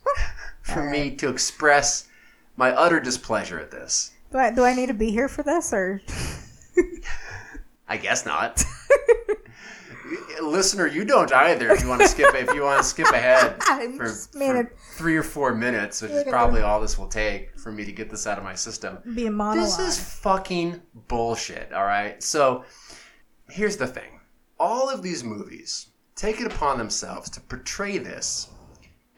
for 0.62 0.82
me 0.82 1.14
to 1.16 1.28
express 1.28 2.08
my 2.56 2.72
utter 2.72 2.98
displeasure 2.98 3.60
at 3.60 3.70
this. 3.70 4.12
Do 4.32 4.38
I 4.38 4.50
do 4.50 4.64
I 4.64 4.74
need 4.74 4.86
to 4.86 4.94
be 4.94 5.10
here 5.10 5.28
for 5.28 5.42
this 5.42 5.72
or? 5.72 6.02
I 7.88 7.96
guess 7.96 8.26
not. 8.26 8.64
Listener, 10.42 10.86
you 10.86 11.04
don't 11.04 11.32
either. 11.32 11.70
If 11.70 11.82
you 11.82 11.88
want 11.88 12.02
to 12.02 12.08
skip, 12.08 12.34
if 12.34 12.54
you 12.54 12.62
want 12.62 12.78
to 12.78 12.84
skip 12.84 13.08
ahead 13.08 13.62
for, 13.96 14.08
for 14.08 14.56
it 14.56 14.76
three 14.92 15.16
or 15.16 15.22
four 15.22 15.54
minutes, 15.54 16.02
which 16.02 16.12
is 16.12 16.24
probably 16.24 16.62
all 16.62 16.80
this 16.80 16.98
will 16.98 17.08
take 17.08 17.58
for 17.58 17.72
me 17.72 17.84
to 17.84 17.92
get 17.92 18.10
this 18.10 18.26
out 18.26 18.38
of 18.38 18.44
my 18.44 18.54
system. 18.54 18.98
be 19.14 19.26
a 19.26 19.30
monologue. 19.30 19.64
This 19.64 19.78
is 19.78 19.98
fucking 19.98 20.80
bullshit. 21.08 21.72
All 21.72 21.84
right. 21.84 22.22
So 22.22 22.64
here's 23.48 23.76
the 23.76 23.86
thing: 23.86 24.20
all 24.58 24.88
of 24.88 25.02
these 25.02 25.24
movies 25.24 25.88
take 26.14 26.40
it 26.40 26.46
upon 26.46 26.78
themselves 26.78 27.28
to 27.30 27.40
portray 27.40 27.98
this 27.98 28.48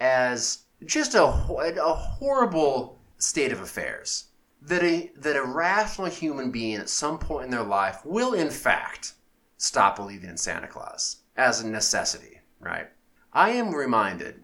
as 0.01 0.65
just 0.85 1.15
a, 1.15 1.25
a 1.25 1.95
horrible 1.95 2.99
state 3.19 3.53
of 3.53 3.61
affairs. 3.61 4.25
That 4.63 4.83
a 4.83 5.13
that 5.17 5.37
a 5.37 5.45
rational 5.45 6.09
human 6.09 6.51
being 6.51 6.77
at 6.77 6.89
some 6.89 7.19
point 7.19 7.45
in 7.45 7.51
their 7.51 7.63
life 7.63 8.05
will, 8.05 8.35
in 8.35 8.51
fact, 8.51 9.15
stop 9.59 9.97
believing 9.97 10.31
in 10.31 10.37
Santa 10.37 10.67
Claus 10.67 11.19
as 11.37 11.61
a 11.61 11.69
necessity, 11.69 12.41
right? 12.61 12.89
I 13.33 13.51
am 13.51 13.75
reminded 13.75 14.43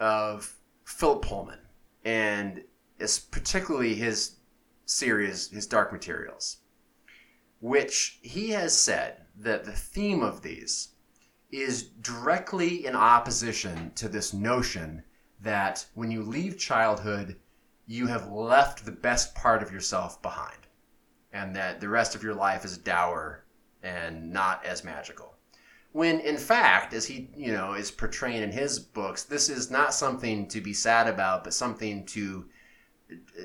of 0.00 0.56
Philip 0.84 1.22
Pullman 1.22 1.58
and 2.04 2.64
it's 2.98 3.18
particularly 3.18 3.94
his 3.94 4.36
series, 4.86 5.50
his 5.50 5.66
Dark 5.66 5.92
Materials, 5.92 6.58
which 7.60 8.18
he 8.22 8.50
has 8.50 8.76
said 8.76 9.24
that 9.36 9.64
the 9.64 9.72
theme 9.72 10.22
of 10.22 10.42
these 10.42 10.94
is 11.50 11.82
directly 11.82 12.86
in 12.86 12.96
opposition 12.96 13.92
to 13.94 14.08
this 14.08 14.32
notion 14.32 15.02
that 15.40 15.84
when 15.94 16.10
you 16.10 16.22
leave 16.22 16.58
childhood, 16.58 17.36
you 17.86 18.06
have 18.06 18.30
left 18.30 18.84
the 18.84 18.92
best 18.92 19.34
part 19.34 19.62
of 19.62 19.72
yourself 19.72 20.22
behind, 20.22 20.66
and 21.32 21.54
that 21.54 21.80
the 21.80 21.88
rest 21.88 22.14
of 22.14 22.22
your 22.22 22.34
life 22.34 22.64
is 22.64 22.78
dour 22.78 23.41
and 23.82 24.32
not 24.32 24.64
as 24.64 24.84
magical. 24.84 25.34
When 25.92 26.20
in 26.20 26.36
fact, 26.38 26.94
as 26.94 27.04
he 27.06 27.28
you 27.36 27.52
know 27.52 27.74
is 27.74 27.90
portraying 27.90 28.42
in 28.42 28.50
his 28.52 28.78
books, 28.78 29.24
this 29.24 29.48
is 29.48 29.70
not 29.70 29.92
something 29.94 30.48
to 30.48 30.60
be 30.60 30.72
sad 30.72 31.06
about, 31.08 31.44
but 31.44 31.52
something 31.54 32.04
to 32.06 32.46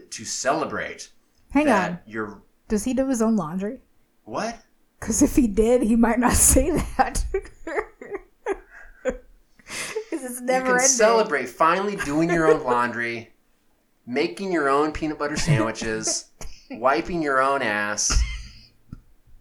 to 0.10 0.24
celebrate. 0.26 1.10
Hang 1.52 1.66
that 1.66 1.92
on. 1.92 2.00
You're 2.06 2.42
Does 2.70 2.84
he 2.86 2.94
do 2.94 3.08
his 3.08 3.22
own 3.22 3.36
laundry? 3.36 3.80
what? 4.24 4.60
Because 5.00 5.22
if 5.22 5.36
he 5.36 5.48
did, 5.48 5.84
he 5.84 5.96
might 5.96 6.20
not 6.20 6.34
say 6.52 6.72
that. 6.98 7.24
Because 10.10 10.24
it's 10.32 10.42
never 10.42 10.66
you 10.68 10.72
can 10.72 10.82
ending. 10.82 10.88
celebrate 10.88 11.50
finally 11.50 11.98
doing 11.98 12.30
your 12.30 12.52
own 12.52 12.64
laundry, 12.64 13.34
making 14.06 14.52
your 14.52 14.70
own 14.70 14.92
peanut 14.94 15.20
butter 15.20 15.36
sandwiches, 15.36 16.26
wiping 16.72 17.22
your 17.22 17.42
own 17.42 17.62
ass. 17.62 18.18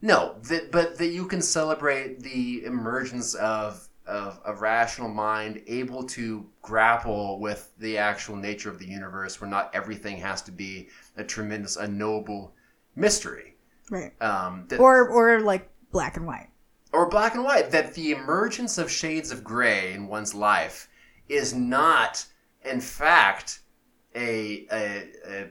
No, 0.03 0.37
that, 0.43 0.71
but 0.71 0.99
that 0.99 1.09
you 1.09 1.27
can 1.27 1.41
celebrate 1.43 2.21
the 2.21 2.65
emergence 2.65 3.35
of, 3.35 3.89
of 4.07 4.39
a 4.45 4.55
rational 4.55 5.09
mind 5.09 5.63
able 5.67 6.05
to 6.05 6.47
grapple 6.63 7.41
with 7.41 7.73
the 7.79 7.99
actual 7.99 8.37
nature 8.37 8.71
of 8.71 8.79
the 8.79 8.87
universe 8.87 9.41
where 9.41 9.51
not 9.51 9.71
everything 9.75 10.19
has 10.19 10.43
to 10.43 10.53
be 10.53 10.89
a 11.17 11.25
tremendous, 11.25 11.77
a 11.77 11.89
noble 11.89 12.55
mystery. 12.95 13.57
Right. 13.91 14.13
Um, 14.23 14.67
that, 14.69 14.81
Or 14.81 15.09
or 15.09 15.41
like 15.41 15.71
black 15.93 16.17
and 16.17 16.27
white. 16.27 16.49
or 16.93 17.09
black 17.09 17.35
and 17.35 17.45
white 17.45 17.71
that 17.71 17.95
the 17.95 18.13
emergence 18.13 18.79
of 18.79 18.91
shades 18.91 19.31
of 19.31 19.43
gray 19.45 19.93
in 19.93 20.09
one's 20.09 20.35
life 20.35 20.89
is 21.29 21.55
not 21.55 22.27
in 22.65 22.81
fact 22.81 23.61
a, 24.15 24.67
a, 24.73 25.09
a, 25.29 25.47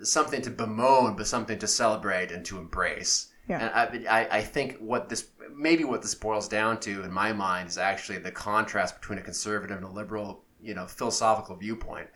a 0.00 0.04
something 0.04 0.42
to 0.42 0.50
bemoan 0.50 1.16
but 1.16 1.26
something 1.26 1.58
to 1.58 1.66
celebrate 1.68 2.30
and 2.32 2.44
to 2.46 2.58
embrace 2.58 3.28
Yeah. 3.48 3.84
and 3.84 4.06
I, 4.08 4.22
I, 4.22 4.38
I 4.38 4.40
think 4.42 4.76
what 4.78 5.08
this 5.08 5.28
maybe 5.54 5.84
what 5.84 6.02
this 6.02 6.14
boils 6.14 6.48
down 6.48 6.80
to 6.80 7.04
in 7.04 7.12
my 7.12 7.32
mind 7.32 7.68
is 7.68 7.78
actually 7.78 8.18
the 8.18 8.32
contrast 8.32 9.00
between 9.00 9.18
a 9.18 9.22
conservative 9.22 9.76
and 9.76 9.86
a 9.86 9.90
liberal 9.90 10.44
you 10.60 10.74
know 10.74 10.86
philosophical 10.86 11.54
viewpoint 11.54 12.08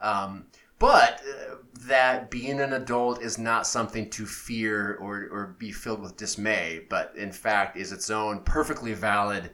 um, 0.00 0.46
but 0.82 1.20
uh, 1.20 1.54
that 1.86 2.28
being 2.28 2.60
an 2.60 2.72
adult 2.72 3.22
is 3.22 3.38
not 3.38 3.68
something 3.68 4.10
to 4.10 4.26
fear 4.26 4.96
or, 5.00 5.28
or 5.30 5.56
be 5.56 5.70
filled 5.70 6.00
with 6.00 6.16
dismay, 6.16 6.84
but 6.90 7.14
in 7.16 7.30
fact 7.30 7.76
is 7.76 7.92
its 7.92 8.10
own 8.10 8.40
perfectly 8.40 8.92
valid 8.92 9.52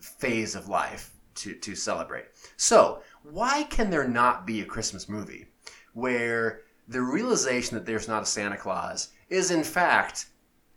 phase 0.00 0.54
of 0.54 0.68
life 0.68 1.10
to, 1.34 1.54
to 1.56 1.74
celebrate. 1.74 2.26
So, 2.56 3.02
why 3.24 3.64
can 3.64 3.90
there 3.90 4.06
not 4.06 4.46
be 4.46 4.60
a 4.60 4.64
Christmas 4.64 5.08
movie 5.08 5.46
where 5.94 6.60
the 6.86 7.02
realization 7.02 7.74
that 7.74 7.84
there's 7.84 8.06
not 8.06 8.22
a 8.22 8.26
Santa 8.26 8.56
Claus 8.56 9.08
is 9.28 9.50
in 9.50 9.64
fact 9.64 10.26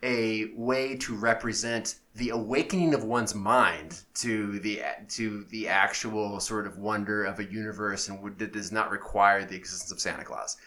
a 0.04 0.52
way 0.56 0.96
to 0.98 1.16
represent 1.16 1.96
the 2.16 2.30
awakening 2.30 2.94
of 2.94 3.04
one's 3.04 3.36
mind 3.36 4.02
to 4.16 4.60
the 4.60 4.82
to 5.08 5.44
the 5.46 5.68
actual 5.68 6.40
sort 6.40 6.66
of 6.66 6.78
wonder 6.78 7.24
of 7.24 7.40
a 7.40 7.46
universe 7.46 8.10
and 8.10 8.38
that 8.38 8.52
does 8.52 8.72
not 8.72 8.90
require 8.90 9.46
the 9.46 9.56
existence 9.56 9.92
of 9.92 10.00
Santa 10.00 10.24
Claus. 10.24 10.58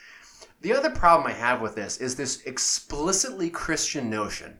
The 0.61 0.72
other 0.72 0.91
problem 0.91 1.26
I 1.26 1.35
have 1.35 1.61
with 1.61 1.74
this 1.74 1.99
is 1.99 2.14
this 2.14 2.43
explicitly 2.43 3.51
Christian 3.51 4.09
notion 4.09 4.59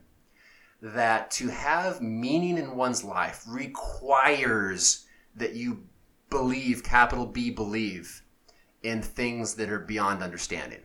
that 0.81 1.31
to 1.31 1.47
have 1.47 2.01
meaning 2.01 2.57
in 2.57 2.75
one's 2.75 3.03
life 3.03 3.43
requires 3.47 5.05
that 5.35 5.55
you 5.55 5.83
believe 6.29 6.83
capital 6.83 7.25
B 7.25 7.49
believe 7.49 8.21
in 8.83 9.01
things 9.01 9.55
that 9.55 9.69
are 9.69 9.79
beyond 9.79 10.21
understanding 10.21 10.81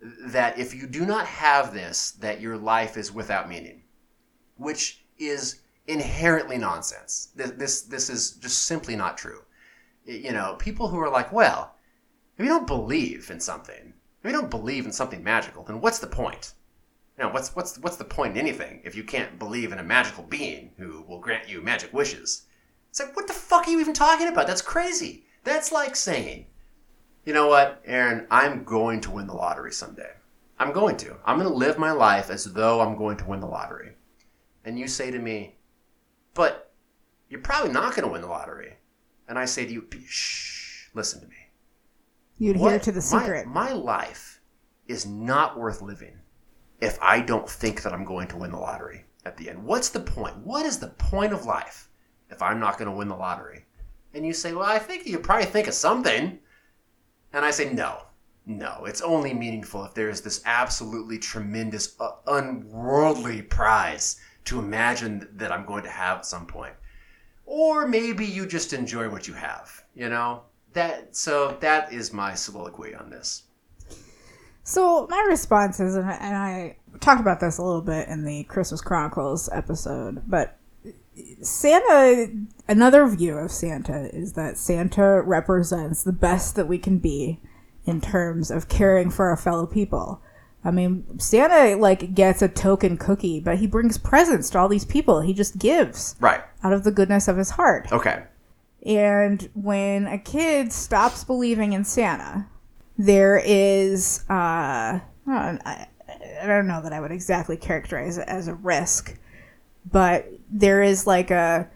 that 0.00 0.58
if 0.58 0.74
you 0.74 0.86
do 0.86 1.04
not 1.04 1.26
have 1.26 1.74
this, 1.74 2.12
that 2.12 2.40
your 2.40 2.56
life 2.56 2.96
is 2.96 3.12
without 3.12 3.48
meaning, 3.48 3.82
which 4.56 5.04
is 5.18 5.60
inherently 5.86 6.56
nonsense. 6.56 7.28
This, 7.34 7.50
this, 7.52 7.82
this 7.82 8.10
is 8.10 8.32
just 8.32 8.64
simply 8.64 8.96
not 8.96 9.18
true. 9.18 9.42
You 10.04 10.32
know, 10.32 10.56
people 10.58 10.88
who 10.88 10.98
are 11.00 11.10
like, 11.10 11.32
well, 11.32 11.74
if 12.38 12.44
you 12.44 12.50
don't 12.50 12.66
believe 12.66 13.30
in 13.30 13.40
something, 13.40 13.92
if 14.22 14.30
you 14.30 14.32
don't 14.32 14.50
believe 14.50 14.86
in 14.86 14.92
something 14.92 15.22
magical, 15.22 15.64
then 15.64 15.80
what's 15.80 15.98
the 15.98 16.06
point? 16.06 16.54
You 17.18 17.24
know, 17.24 17.30
what's, 17.30 17.54
what's, 17.54 17.78
what's 17.78 17.96
the 17.96 18.04
point 18.04 18.36
in 18.36 18.38
anything 18.38 18.80
if 18.84 18.94
you 18.94 19.04
can't 19.04 19.38
believe 19.38 19.72
in 19.72 19.78
a 19.78 19.84
magical 19.84 20.24
being 20.24 20.72
who 20.78 21.04
will 21.06 21.20
grant 21.20 21.48
you 21.48 21.60
magic 21.60 21.92
wishes? 21.92 22.46
It's 22.88 23.00
like, 23.00 23.14
what 23.14 23.26
the 23.26 23.34
fuck 23.34 23.68
are 23.68 23.70
you 23.70 23.80
even 23.80 23.92
talking 23.92 24.28
about? 24.28 24.46
That's 24.46 24.62
crazy. 24.62 25.26
That's 25.44 25.70
like 25.70 25.94
saying, 25.96 26.46
you 27.30 27.34
know 27.34 27.46
what, 27.46 27.80
Erin? 27.84 28.26
I'm 28.28 28.64
going 28.64 29.00
to 29.02 29.12
win 29.12 29.28
the 29.28 29.34
lottery 29.34 29.70
someday. 29.70 30.10
I'm 30.58 30.72
going 30.72 30.96
to. 30.96 31.16
I'm 31.24 31.38
going 31.38 31.48
to 31.48 31.54
live 31.56 31.78
my 31.78 31.92
life 31.92 32.28
as 32.28 32.42
though 32.42 32.80
I'm 32.80 32.96
going 32.96 33.18
to 33.18 33.24
win 33.24 33.38
the 33.38 33.46
lottery. 33.46 33.92
And 34.64 34.76
you 34.76 34.88
say 34.88 35.12
to 35.12 35.18
me, 35.20 35.54
but 36.34 36.72
you're 37.28 37.38
probably 37.40 37.70
not 37.70 37.94
going 37.94 38.04
to 38.04 38.12
win 38.12 38.22
the 38.22 38.26
lottery. 38.26 38.78
And 39.28 39.38
I 39.38 39.44
say 39.44 39.64
to 39.64 39.72
you, 39.72 39.86
shh, 40.08 40.88
listen 40.92 41.20
to 41.20 41.28
me. 41.28 41.36
You 42.38 42.50
adhere 42.50 42.80
to 42.80 42.90
the 42.90 42.98
my- 42.98 43.20
secret. 43.20 43.46
My, 43.46 43.70
life 43.70 44.40
is 44.88 45.06
not 45.06 45.56
worth 45.56 45.82
living 45.82 46.18
if 46.80 46.98
I 47.00 47.20
don't 47.20 47.48
think 47.48 47.84
that 47.84 47.92
I'm 47.92 48.04
going 48.04 48.26
to 48.26 48.38
win 48.38 48.50
the 48.50 48.58
lottery 48.58 49.04
at 49.24 49.36
the 49.36 49.50
end. 49.50 49.64
What's 49.64 49.90
the 49.90 50.00
point? 50.00 50.36
What 50.38 50.66
is 50.66 50.80
the 50.80 50.88
point 50.88 51.32
of 51.32 51.46
life 51.46 51.90
if 52.28 52.42
I'm 52.42 52.58
not 52.58 52.76
going 52.76 52.90
to 52.90 52.96
win 52.96 53.06
the 53.06 53.14
lottery? 53.14 53.66
And 54.14 54.26
you 54.26 54.32
say, 54.32 54.52
well, 54.52 54.66
I 54.66 54.80
think 54.80 55.06
you 55.06 55.20
probably 55.20 55.46
think 55.46 55.68
of 55.68 55.74
something. 55.74 56.40
And 57.32 57.44
I 57.44 57.50
say, 57.50 57.72
no, 57.72 58.02
no. 58.46 58.84
It's 58.86 59.00
only 59.00 59.32
meaningful 59.32 59.84
if 59.84 59.94
there's 59.94 60.20
this 60.20 60.42
absolutely 60.44 61.18
tremendous, 61.18 61.96
uh, 62.00 62.12
unworldly 62.26 63.42
prize 63.42 64.20
to 64.46 64.58
imagine 64.58 65.28
that 65.32 65.52
I'm 65.52 65.64
going 65.64 65.84
to 65.84 65.90
have 65.90 66.18
at 66.18 66.26
some 66.26 66.46
point. 66.46 66.74
Or 67.46 67.86
maybe 67.86 68.26
you 68.26 68.46
just 68.46 68.72
enjoy 68.72 69.08
what 69.08 69.26
you 69.28 69.34
have, 69.34 69.84
you 69.94 70.08
know? 70.08 70.42
That 70.72 71.16
so 71.16 71.56
that 71.60 71.92
is 71.92 72.12
my 72.12 72.34
soliloquy 72.34 72.94
on 72.94 73.10
this. 73.10 73.42
So 74.62 75.08
my 75.10 75.26
response 75.28 75.80
is, 75.80 75.96
and 75.96 76.06
I 76.06 76.76
talked 77.00 77.20
about 77.20 77.40
this 77.40 77.58
a 77.58 77.62
little 77.64 77.82
bit 77.82 78.06
in 78.06 78.24
the 78.24 78.44
Christmas 78.44 78.80
Chronicles 78.80 79.48
episode, 79.52 80.22
but 80.28 80.59
Santa, 81.42 82.28
another 82.68 83.06
view 83.08 83.36
of 83.36 83.50
Santa 83.50 84.14
is 84.14 84.34
that 84.34 84.56
Santa 84.56 85.22
represents 85.22 86.02
the 86.02 86.12
best 86.12 86.56
that 86.56 86.68
we 86.68 86.78
can 86.78 86.98
be 86.98 87.40
in 87.84 88.00
terms 88.00 88.50
of 88.50 88.68
caring 88.68 89.10
for 89.10 89.26
our 89.28 89.36
fellow 89.36 89.66
people. 89.66 90.20
I 90.64 90.70
mean, 90.70 91.18
Santa 91.18 91.76
like 91.76 92.14
gets 92.14 92.42
a 92.42 92.48
token 92.48 92.98
cookie, 92.98 93.40
but 93.40 93.58
he 93.58 93.66
brings 93.66 93.96
presents 93.96 94.50
to 94.50 94.58
all 94.58 94.68
these 94.68 94.84
people. 94.84 95.22
He 95.22 95.32
just 95.32 95.58
gives 95.58 96.16
Right. 96.20 96.42
out 96.62 96.72
of 96.72 96.84
the 96.84 96.90
goodness 96.92 97.28
of 97.28 97.36
his 97.38 97.50
heart. 97.50 97.90
Okay. 97.90 98.24
And 98.84 99.48
when 99.54 100.06
a 100.06 100.18
kid 100.18 100.72
stops 100.72 101.24
believing 101.24 101.72
in 101.72 101.84
Santa, 101.84 102.46
there 102.98 103.38
is, 103.44 104.24
uh, 104.28 105.00
I 105.00 105.00
don't, 105.26 105.60
I, 105.66 105.86
I 106.42 106.46
don't 106.46 106.66
know 106.66 106.82
that 106.82 106.92
I 106.92 107.00
would 107.00 107.12
exactly 107.12 107.56
characterize 107.56 108.18
it 108.18 108.28
as 108.28 108.48
a 108.48 108.54
risk, 108.54 109.16
but 109.90 110.28
there 110.50 110.82
is 110.82 111.06
like 111.06 111.30
a, 111.30 111.68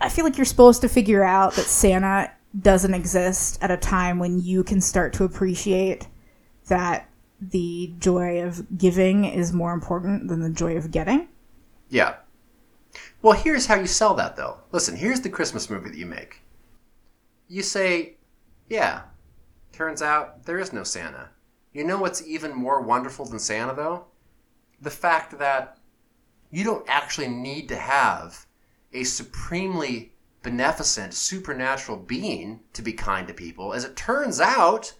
I 0.00 0.08
feel 0.08 0.24
like 0.24 0.36
you're 0.36 0.44
supposed 0.44 0.80
to 0.82 0.88
figure 0.88 1.24
out 1.24 1.54
that 1.54 1.66
Santa 1.66 2.30
doesn't 2.60 2.94
exist 2.94 3.58
at 3.62 3.70
a 3.70 3.76
time 3.76 4.18
when 4.18 4.40
you 4.40 4.62
can 4.64 4.80
start 4.80 5.12
to 5.14 5.24
appreciate 5.24 6.06
that 6.68 7.08
the 7.40 7.92
joy 7.98 8.42
of 8.42 8.78
giving 8.78 9.24
is 9.24 9.52
more 9.52 9.72
important 9.72 10.28
than 10.28 10.40
the 10.40 10.50
joy 10.50 10.76
of 10.76 10.90
getting. 10.90 11.28
Yeah. 11.88 12.16
Well, 13.22 13.36
here's 13.36 13.66
how 13.66 13.76
you 13.76 13.86
sell 13.86 14.14
that 14.14 14.36
though. 14.36 14.58
Listen, 14.72 14.96
here's 14.96 15.20
the 15.20 15.30
Christmas 15.30 15.68
movie 15.68 15.90
that 15.90 15.98
you 15.98 16.06
make. 16.06 16.40
You 17.48 17.62
say, 17.62 18.14
yeah, 18.68 19.02
turns 19.72 20.00
out 20.02 20.44
there 20.44 20.58
is 20.58 20.72
no 20.72 20.84
Santa. 20.84 21.28
You 21.72 21.84
know 21.84 21.98
what's 21.98 22.26
even 22.26 22.54
more 22.54 22.80
wonderful 22.80 23.24
than 23.24 23.38
Santa 23.38 23.74
though? 23.74 24.06
The 24.80 24.90
fact 24.90 25.38
that 25.38 25.78
you 26.54 26.62
don't 26.62 26.88
actually 26.88 27.26
need 27.26 27.68
to 27.68 27.76
have 27.76 28.46
a 28.92 29.02
supremely 29.02 30.12
beneficent 30.44 31.12
supernatural 31.12 31.96
being 31.96 32.60
to 32.72 32.80
be 32.80 32.92
kind 32.92 33.26
to 33.26 33.34
people. 33.34 33.72
As 33.72 33.84
it 33.84 33.96
turns 33.96 34.40
out, 34.40 34.94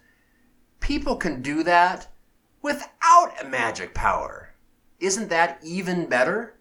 people 0.80 1.14
can 1.14 1.42
do 1.42 1.62
that 1.62 2.08
without 2.60 3.34
a 3.40 3.46
magic 3.48 3.94
power. 3.94 4.52
Isn't 4.98 5.28
that 5.28 5.60
even 5.62 6.08
better? 6.08 6.54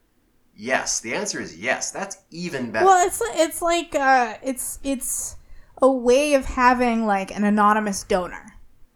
Yes, 0.55 0.99
the 0.99 1.15
answer 1.15 1.41
is 1.41 1.57
yes. 1.57 1.89
That's 1.89 2.17
even 2.29 2.69
better. 2.69 2.85
Well, 2.85 3.07
it's 3.07 3.19
it's 3.33 3.63
like 3.63 3.95
uh, 3.95 4.35
it's 4.43 4.77
it's 4.83 5.37
a 5.81 5.91
way 5.91 6.35
of 6.35 6.45
having 6.45 7.07
like 7.07 7.35
an 7.35 7.43
anonymous 7.43 8.03
donor 8.03 8.45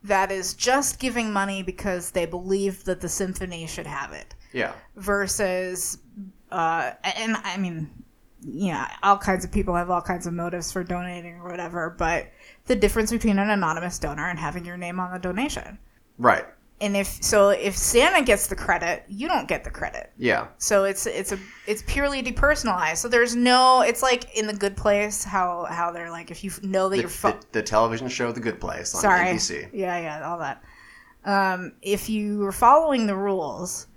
that 0.03 0.31
is 0.31 0.53
just 0.53 0.99
giving 0.99 1.33
money 1.33 1.63
because 1.63 2.11
they 2.11 2.27
believe 2.27 2.83
that 2.83 3.01
the 3.01 3.09
symphony 3.09 3.65
should 3.65 3.87
have 3.87 4.13
it, 4.13 4.35
yeah. 4.53 4.73
versus, 4.95 5.99
uh, 6.51 6.91
and 7.03 7.37
I 7.37 7.57
mean, 7.57 7.89
yeah, 8.41 8.91
all 9.03 9.17
kinds 9.17 9.43
of 9.43 9.51
people 9.51 9.75
have 9.75 9.89
all 9.89 10.01
kinds 10.01 10.27
of 10.27 10.33
motives 10.33 10.71
for 10.71 10.83
donating 10.83 11.35
or 11.35 11.49
whatever, 11.49 11.95
but 11.97 12.27
the 12.65 12.75
difference 12.75 13.11
between 13.11 13.39
an 13.39 13.49
anonymous 13.49 13.99
donor 13.99 14.29
and 14.29 14.37
having 14.39 14.65
your 14.65 14.77
name 14.77 14.99
on 14.99 15.11
the 15.11 15.19
donation. 15.19 15.77
Right. 16.17 16.45
And 16.79 16.95
if 16.95 17.07
so, 17.23 17.49
if 17.49 17.75
Santa 17.75 18.23
gets 18.23 18.45
the 18.45 18.55
credit, 18.55 19.03
you 19.07 19.27
don't 19.27 19.47
get 19.47 19.63
the 19.63 19.71
credit. 19.71 20.11
Yeah. 20.15 20.45
So 20.59 20.83
it's 20.83 21.07
it's 21.07 21.31
a 21.31 21.39
it's 21.65 21.83
purely 21.87 22.21
depersonalized. 22.21 22.97
So 22.97 23.07
there's 23.07 23.35
no 23.35 23.81
it's 23.81 24.03
like 24.03 24.37
in 24.37 24.45
the 24.45 24.53
Good 24.53 24.77
Place 24.77 25.23
how 25.23 25.65
how 25.71 25.89
they're 25.89 26.11
like 26.11 26.29
if 26.29 26.43
you 26.43 26.51
know 26.61 26.87
that 26.89 26.97
The, 26.97 27.01
your 27.01 27.09
phone. 27.09 27.39
the, 27.39 27.45
the 27.53 27.63
television 27.63 28.07
show 28.07 28.31
The 28.31 28.39
Good 28.41 28.61
Place 28.61 28.93
on 28.93 29.01
Sorry. 29.01 29.25
NBC. 29.25 29.69
Yeah, 29.73 29.99
yeah, 29.99 30.29
all 30.29 30.37
that. 30.37 30.63
Um, 31.25 31.73
if 31.81 32.09
you 32.09 32.37
were 32.39 32.51
following 32.51 33.07
the 33.07 33.15
rules, 33.15 33.87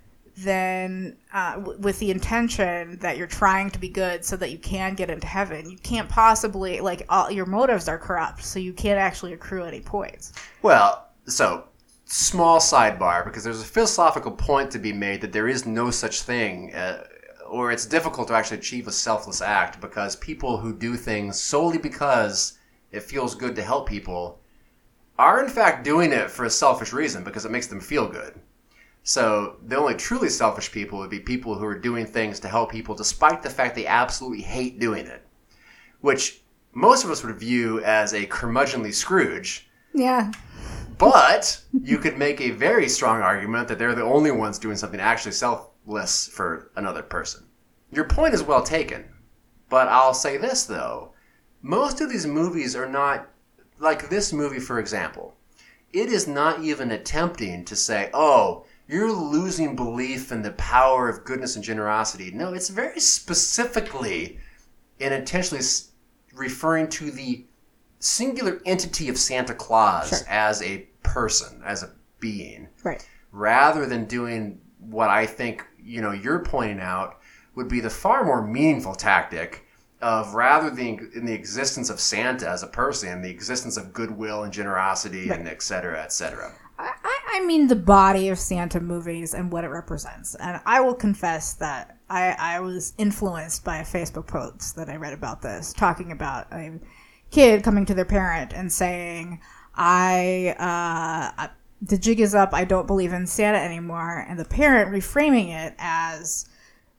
then 0.43 1.17
uh, 1.33 1.55
w- 1.55 1.79
with 1.79 1.99
the 1.99 2.11
intention 2.11 2.97
that 2.99 3.17
you're 3.17 3.27
trying 3.27 3.69
to 3.71 3.79
be 3.79 3.89
good 3.89 4.23
so 4.25 4.35
that 4.37 4.51
you 4.51 4.57
can 4.57 4.95
get 4.95 5.09
into 5.09 5.27
heaven, 5.27 5.69
you 5.69 5.77
can't 5.77 6.09
possibly 6.09 6.79
like 6.79 7.05
all 7.09 7.31
your 7.31 7.45
motives 7.45 7.87
are 7.87 7.97
corrupt, 7.97 8.43
so 8.43 8.59
you 8.59 8.73
can't 8.73 8.99
actually 8.99 9.33
accrue 9.33 9.63
any 9.63 9.81
points. 9.81 10.33
Well, 10.61 11.07
so 11.25 11.65
small 12.05 12.59
sidebar 12.59 13.23
because 13.23 13.43
there's 13.43 13.61
a 13.61 13.65
philosophical 13.65 14.31
point 14.31 14.69
to 14.71 14.79
be 14.79 14.91
made 14.91 15.21
that 15.21 15.31
there 15.31 15.47
is 15.47 15.65
no 15.65 15.89
such 15.89 16.21
thing, 16.23 16.73
uh, 16.73 17.03
or 17.49 17.71
it's 17.71 17.85
difficult 17.85 18.27
to 18.27 18.33
actually 18.33 18.57
achieve 18.57 18.87
a 18.87 18.91
selfless 18.91 19.41
act 19.41 19.79
because 19.79 20.15
people 20.15 20.57
who 20.57 20.73
do 20.73 20.95
things 20.95 21.39
solely 21.39 21.77
because 21.77 22.57
it 22.91 23.03
feels 23.03 23.35
good 23.35 23.55
to 23.55 23.63
help 23.63 23.87
people 23.87 24.39
are 25.17 25.43
in 25.43 25.49
fact 25.49 25.83
doing 25.83 26.11
it 26.11 26.31
for 26.31 26.45
a 26.45 26.49
selfish 26.49 26.93
reason 26.93 27.23
because 27.23 27.45
it 27.45 27.51
makes 27.51 27.67
them 27.67 27.79
feel 27.79 28.07
good. 28.07 28.33
So 29.03 29.57
the 29.65 29.77
only 29.77 29.95
truly 29.95 30.29
selfish 30.29 30.71
people 30.71 30.99
would 30.99 31.09
be 31.09 31.19
people 31.19 31.55
who 31.55 31.65
are 31.65 31.77
doing 31.77 32.05
things 32.05 32.39
to 32.41 32.47
help 32.47 32.71
people 32.71 32.95
despite 32.95 33.41
the 33.41 33.49
fact 33.49 33.75
they 33.75 33.87
absolutely 33.87 34.41
hate 34.41 34.79
doing 34.79 35.07
it, 35.07 35.25
which 36.01 36.41
most 36.73 37.03
of 37.03 37.09
us 37.09 37.23
would 37.23 37.39
view 37.39 37.83
as 37.83 38.13
a 38.13 38.27
curmudgeonly 38.27 38.93
Scrooge. 38.93 39.69
Yeah. 39.93 40.31
But 40.97 41.61
you 41.83 41.97
could 41.97 42.17
make 42.17 42.39
a 42.39 42.51
very 42.51 42.87
strong 42.87 43.21
argument 43.21 43.67
that 43.67 43.79
they're 43.79 43.95
the 43.95 44.03
only 44.03 44.31
ones 44.31 44.59
doing 44.59 44.77
something 44.77 44.99
actually 44.99 45.31
selfless 45.31 46.27
for 46.27 46.71
another 46.75 47.01
person. 47.01 47.47
Your 47.91 48.05
point 48.05 48.33
is 48.35 48.43
well 48.43 48.61
taken. 48.61 49.05
But 49.67 49.87
I'll 49.87 50.13
say 50.13 50.37
this, 50.37 50.65
though. 50.65 51.13
Most 51.61 52.01
of 52.01 52.09
these 52.09 52.27
movies 52.27 52.75
are 52.75 52.87
not, 52.87 53.29
like 53.79 54.09
this 54.09 54.31
movie, 54.31 54.59
for 54.59 54.79
example, 54.79 55.35
it 55.91 56.09
is 56.09 56.27
not 56.27 56.61
even 56.61 56.91
attempting 56.91 57.65
to 57.65 57.75
say, 57.75 58.09
oh, 58.13 58.65
you're 58.91 59.11
losing 59.11 59.75
belief 59.75 60.31
in 60.31 60.41
the 60.41 60.51
power 60.51 61.07
of 61.07 61.23
goodness 61.23 61.55
and 61.55 61.63
generosity. 61.63 62.29
No, 62.31 62.53
it's 62.53 62.69
very 62.69 62.99
specifically 62.99 64.37
and 64.99 65.13
intentionally 65.13 65.63
referring 66.33 66.89
to 66.89 67.09
the 67.09 67.45
singular 67.99 68.61
entity 68.65 69.07
of 69.09 69.17
Santa 69.17 69.53
Claus 69.53 70.09
Sure. 70.09 70.19
as 70.27 70.61
a 70.61 70.79
person, 71.03 71.61
as 71.65 71.83
a 71.83 71.91
being, 72.19 72.67
Right. 72.83 73.07
rather 73.31 73.85
than 73.85 74.05
doing 74.05 74.59
what 74.79 75.09
I 75.09 75.25
think 75.25 75.65
you 75.83 76.01
know 76.01 76.11
you're 76.11 76.39
pointing 76.39 76.79
out 76.79 77.19
would 77.55 77.67
be 77.67 77.79
the 77.79 77.89
far 77.89 78.23
more 78.23 78.45
meaningful 78.45 78.93
tactic 78.95 79.65
of 80.01 80.33
rather 80.33 80.69
than 80.69 81.11
in 81.15 81.25
the 81.25 81.33
existence 81.33 81.89
of 81.89 81.99
Santa 81.99 82.49
as 82.49 82.63
a 82.63 82.67
person, 82.67 83.21
the 83.21 83.29
existence 83.29 83.77
of 83.77 83.93
goodwill 83.93 84.43
and 84.43 84.51
generosity 84.51 85.29
and 85.29 85.47
et 85.47 85.61
cetera, 85.61 86.01
et 86.01 86.11
cetera. 86.11 86.51
I, 86.79 86.91
I- 87.31 87.41
mean 87.51 87.67
the 87.67 87.75
body 87.75 88.29
of 88.29 88.39
Santa 88.39 88.79
movies 88.79 89.33
and 89.33 89.51
what 89.51 89.65
it 89.65 89.67
represents. 89.67 90.35
And 90.35 90.61
I 90.65 90.79
will 90.79 90.93
confess 90.93 91.53
that 91.55 91.97
I, 92.09 92.35
I 92.39 92.59
was 92.61 92.93
influenced 92.97 93.65
by 93.65 93.79
a 93.79 93.83
Facebook 93.83 94.27
post 94.27 94.75
that 94.77 94.89
I 94.89 94.95
read 94.95 95.13
about 95.13 95.41
this, 95.41 95.73
talking 95.73 96.11
about 96.11 96.47
a 96.53 96.79
kid 97.29 97.63
coming 97.63 97.85
to 97.87 97.93
their 97.93 98.05
parent 98.05 98.53
and 98.53 98.71
saying, 98.71 99.41
I, 99.75 100.55
uh, 101.37 101.47
the 101.81 101.97
jig 101.97 102.19
is 102.19 102.35
up, 102.35 102.53
I 102.53 102.63
don't 102.63 102.87
believe 102.87 103.11
in 103.11 103.27
Santa 103.27 103.59
anymore. 103.59 104.25
And 104.29 104.39
the 104.39 104.45
parent 104.45 104.91
reframing 104.91 105.49
it 105.49 105.75
as, 105.77 106.47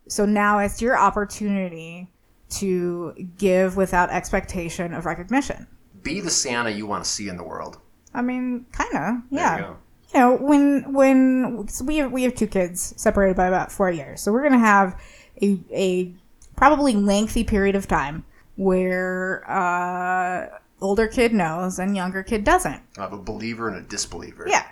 so 0.09 0.27
now 0.27 0.59
it's 0.59 0.83
your 0.83 0.99
opportunity 0.99 2.11
to 2.51 3.15
give 3.39 3.77
without 3.77 4.11
expectation 4.11 4.93
of 4.93 5.07
recognition. 5.07 5.67
Be 6.03 6.21
the 6.21 6.31
Santa 6.31 6.71
you 6.71 6.87
want 6.87 7.05
to 7.05 7.09
see 7.09 7.29
in 7.29 7.37
the 7.37 7.45
world. 7.45 7.79
I 8.13 8.21
mean, 8.21 8.67
kind 8.73 8.95
of, 8.95 9.23
yeah 9.31 9.75
you 10.15 10.21
know 10.21 10.37
when 10.37 10.93
when 10.93 11.67
we 11.85 11.97
have 11.99 12.13
we 12.13 12.23
have 12.25 12.35
two 12.35 12.47
kids 12.47 12.95
separated 12.97 13.37
by 13.37 13.47
about 13.47 13.71
four 13.73 13.91
years 13.91 14.21
so 14.21 14.33
we're 14.33 14.43
gonna 14.43 14.59
have 14.59 15.01
a, 15.41 15.59
a 15.73 16.13
probably 16.57 16.95
lengthy 16.95 17.45
period 17.45 17.75
of 17.75 17.89
time 17.89 18.25
where 18.57 19.49
uh 19.51 20.49
older 20.81 21.07
kid 21.07 21.33
knows 21.33 21.79
and 21.79 21.97
younger 21.97 22.23
kid 22.23 22.45
doesn't 22.45 22.81
I 22.99 23.03
have 23.03 23.13
a 23.13 23.19
believer 23.19 23.69
and 23.69 23.79
a 23.79 23.89
disbeliever. 23.89 24.47
yeah 24.49 24.67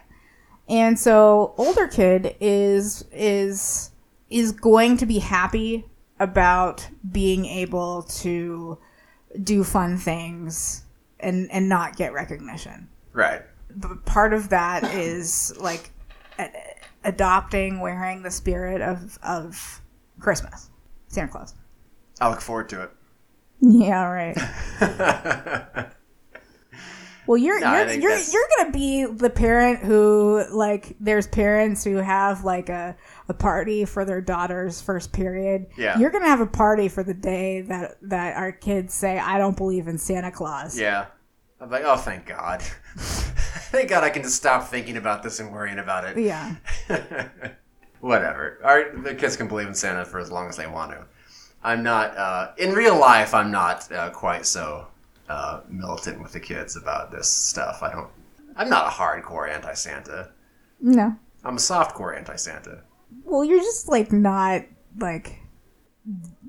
and 0.69 0.99
so 0.99 1.55
older 1.57 1.87
kid 1.89 2.37
is 2.41 3.05
is 3.13 3.91
is 4.29 4.53
going 4.53 4.97
to 4.99 5.07
be 5.07 5.19
happy 5.19 5.85
about 6.21 6.87
being 7.11 7.47
able 7.47 8.03
to 8.03 8.77
do 9.43 9.65
fun 9.65 9.97
things 9.97 10.85
and 11.21 11.51
and 11.51 11.69
not 11.69 11.97
get 11.97 12.13
recognition 12.13 12.89
Right. 13.13 13.43
But 13.77 14.05
part 14.07 14.33
of 14.33 14.49
that 14.51 14.85
is 14.95 15.55
like 15.59 15.91
a- 16.39 16.51
adopting 17.05 17.81
wearing 17.81 18.23
the 18.23 18.31
spirit 18.31 18.81
of 18.81 19.19
of 19.23 19.81
Christmas, 20.19 20.71
Santa 21.09 21.31
Claus. 21.33 21.55
I 22.21 22.29
look 22.31 22.41
forward 22.41 22.69
to 22.71 22.83
it. 22.83 22.91
Yeah, 23.63 24.05
right. 24.05 24.37
Well, 27.27 27.37
you're 27.37 27.61
No, 27.61 27.67
I 27.69 27.79
you're 27.81 27.87
think 27.89 28.03
you're, 28.03 28.11
that's- 28.11 28.33
you're 28.33 28.49
gonna 28.59 28.73
be 28.73 29.05
the 29.05 29.31
parent 29.31 29.81
who 29.85 30.43
like 30.51 30.97
there's 30.99 31.29
parents 31.29 31.85
who 31.85 31.97
have 31.97 32.43
like 32.43 32.69
a, 32.69 32.97
a 33.29 33.35
party 33.35 33.85
for 33.85 34.05
their 34.05 34.21
daughter's 34.21 34.81
first 34.81 35.13
period. 35.13 35.67
Yeah. 35.77 35.97
You're 35.99 36.11
gonna 36.11 36.27
have 36.27 36.41
a 36.41 36.47
party 36.47 36.89
for 36.89 37.05
the 37.05 37.15
day 37.15 37.61
that 37.61 37.99
that 38.03 38.37
our 38.37 38.51
kids 38.51 38.95
say 38.95 39.17
I 39.19 39.39
don't 39.39 39.57
believe 39.57 39.87
in 39.87 39.97
Santa 39.99 40.33
Claus. 40.33 40.77
yeah. 40.79 41.07
I'm 41.61 41.71
like, 41.71 41.83
oh, 41.85 41.97
thank 41.97 42.27
God. 42.27 42.63
thank 42.97 43.91
God 43.91 44.03
I 44.03 44.11
can 44.11 44.23
just 44.23 44.37
stop 44.37 44.69
thinking 44.69 44.97
about 44.97 45.23
this 45.23 45.41
and 45.41 45.53
worrying 45.53 45.79
about 45.79 46.05
it. 46.05 46.17
Yeah. 46.17 46.57
Whatever. 48.01 48.59
Our, 48.65 48.97
the 48.97 49.15
kids 49.15 49.37
can 49.37 49.47
believe 49.47 49.67
in 49.67 49.75
Santa 49.75 50.05
for 50.05 50.19
as 50.19 50.31
long 50.31 50.49
as 50.49 50.57
they 50.57 50.67
want 50.67 50.93
to. 50.93 51.05
I'm 51.63 51.83
not, 51.83 52.17
uh, 52.17 52.53
in 52.57 52.73
real 52.73 52.99
life, 52.99 53.35
I'm 53.35 53.51
not 53.51 53.93
uh, 53.93 54.09
quite 54.11 54.47
so 54.47 54.87
uh, 55.29 55.61
militant 55.69 56.23
with 56.23 56.33
the 56.33 56.41
kids 56.41 56.77
about 56.77 57.11
this 57.11 57.29
stuff. 57.29 57.83
I 57.83 57.93
don't, 57.93 58.09
I'm 58.57 58.71
not 58.71 58.87
a 58.87 58.91
hardcore 58.91 59.53
anti 59.53 59.75
Santa. 59.75 60.31
No. 60.81 61.15
I'm 61.45 61.55
a 61.55 61.61
softcore 61.61 62.17
anti 62.17 62.37
Santa. 62.37 62.83
Well, 63.25 63.45
you're 63.45 63.61
just 63.61 63.89
like 63.89 64.13
not 64.13 64.63
like 64.99 65.39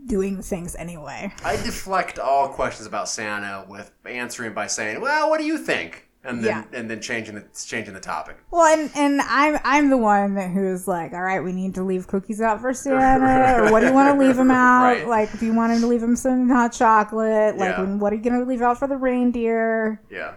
doing 0.06 0.42
things 0.42 0.76
anyway. 0.76 1.32
I 1.44 1.56
deflect 1.58 2.20
all 2.20 2.50
questions 2.50 2.88
about 2.88 3.08
Santa 3.10 3.66
with 3.68 3.92
answering 4.06 4.54
by 4.54 4.68
saying, 4.68 5.02
"Well, 5.02 5.30
what 5.30 5.40
do 5.40 5.46
you 5.46 5.58
think?" 5.58 6.08
and 6.24 6.44
then 6.44 6.68
Yeah. 6.72 6.80
and 6.80 6.88
then 6.90 7.02
changing 7.02 7.34
the 7.36 7.44
changing 7.66 7.94
the 7.96 8.00
topic. 8.00 8.38
Well, 8.52 8.66
and, 8.66 8.92
and 8.96 9.22
I'm 9.22 9.60
I'm 9.64 9.90
the 9.90 9.98
one 9.98 10.36
who's 10.38 10.88
like, 10.88 11.14
all 11.14 11.22
right, 11.24 11.40
we 11.44 11.52
need 11.52 11.74
to 11.76 11.84
leave 11.84 12.08
cookies 12.08 12.40
out 12.42 12.62
for 12.62 12.74
Santa, 12.74 13.64
or 13.64 13.72
what 13.72 13.80
do 13.80 13.88
you 13.88 13.94
want 13.94 14.14
to 14.14 14.24
leave 14.24 14.38
him 14.38 14.52
out? 14.52 14.84
Right. 14.84 15.08
Like, 15.08 15.40
do 15.40 15.46
you 15.48 15.54
want 15.54 15.74
him 15.74 15.82
to 15.82 15.88
leave 15.88 16.04
him 16.04 16.16
some 16.16 16.48
hot 16.50 16.74
chocolate? 16.74 17.58
Like, 17.58 17.76
Yeah. 17.78 17.86
what 17.96 18.14
are 18.14 18.16
you 18.18 18.22
gonna 18.22 18.44
leave 18.46 18.62
out 18.62 18.78
for 18.78 18.88
the 18.88 18.98
reindeer? 18.98 20.00
Yeah. 20.12 20.34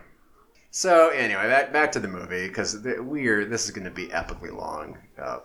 So 0.70 1.10
anyway, 1.10 1.48
back 1.48 1.72
back 1.72 1.92
to 1.92 2.00
the 2.00 2.08
movie 2.08 2.48
because 2.48 2.78
we're 2.82 3.44
this 3.44 3.64
is 3.66 3.70
going 3.70 3.84
to 3.84 3.90
be 3.92 4.08
epically 4.08 4.52
long 4.52 4.96
uh, 5.22 5.38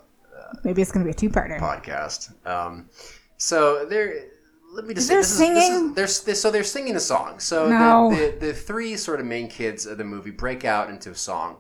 Maybe 0.64 0.82
it's 0.82 0.92
gonna 0.92 1.06
be 1.06 1.12
a 1.12 1.14
two-parter. 1.14 1.60
podcast. 1.60 2.34
Um, 2.48 2.90
so 3.40 3.86
they're 3.86 4.26
let 4.72 4.86
me 4.86 4.94
just 4.94 5.08
They're 5.08 5.24
say 5.24 5.52
this 5.52 5.66
singing? 5.68 5.90
is, 5.90 5.96
this 5.96 6.18
is 6.20 6.24
they're, 6.26 6.36
so 6.36 6.52
they're 6.52 6.64
singing 6.64 6.96
a 6.96 7.00
song. 7.00 7.40
So 7.40 7.68
No. 7.70 8.12
the, 8.12 8.38
the 8.40 8.48
the 8.48 8.54
three 8.54 8.96
sort 8.98 9.20
of 9.20 9.26
main 9.26 9.48
kids 9.48 9.88
of 9.88 9.98
the 9.98 10.04
movie 10.04 10.30
break 10.32 10.64
out 10.64 10.92
into 10.92 11.10
a 11.10 11.16
song, 11.16 11.58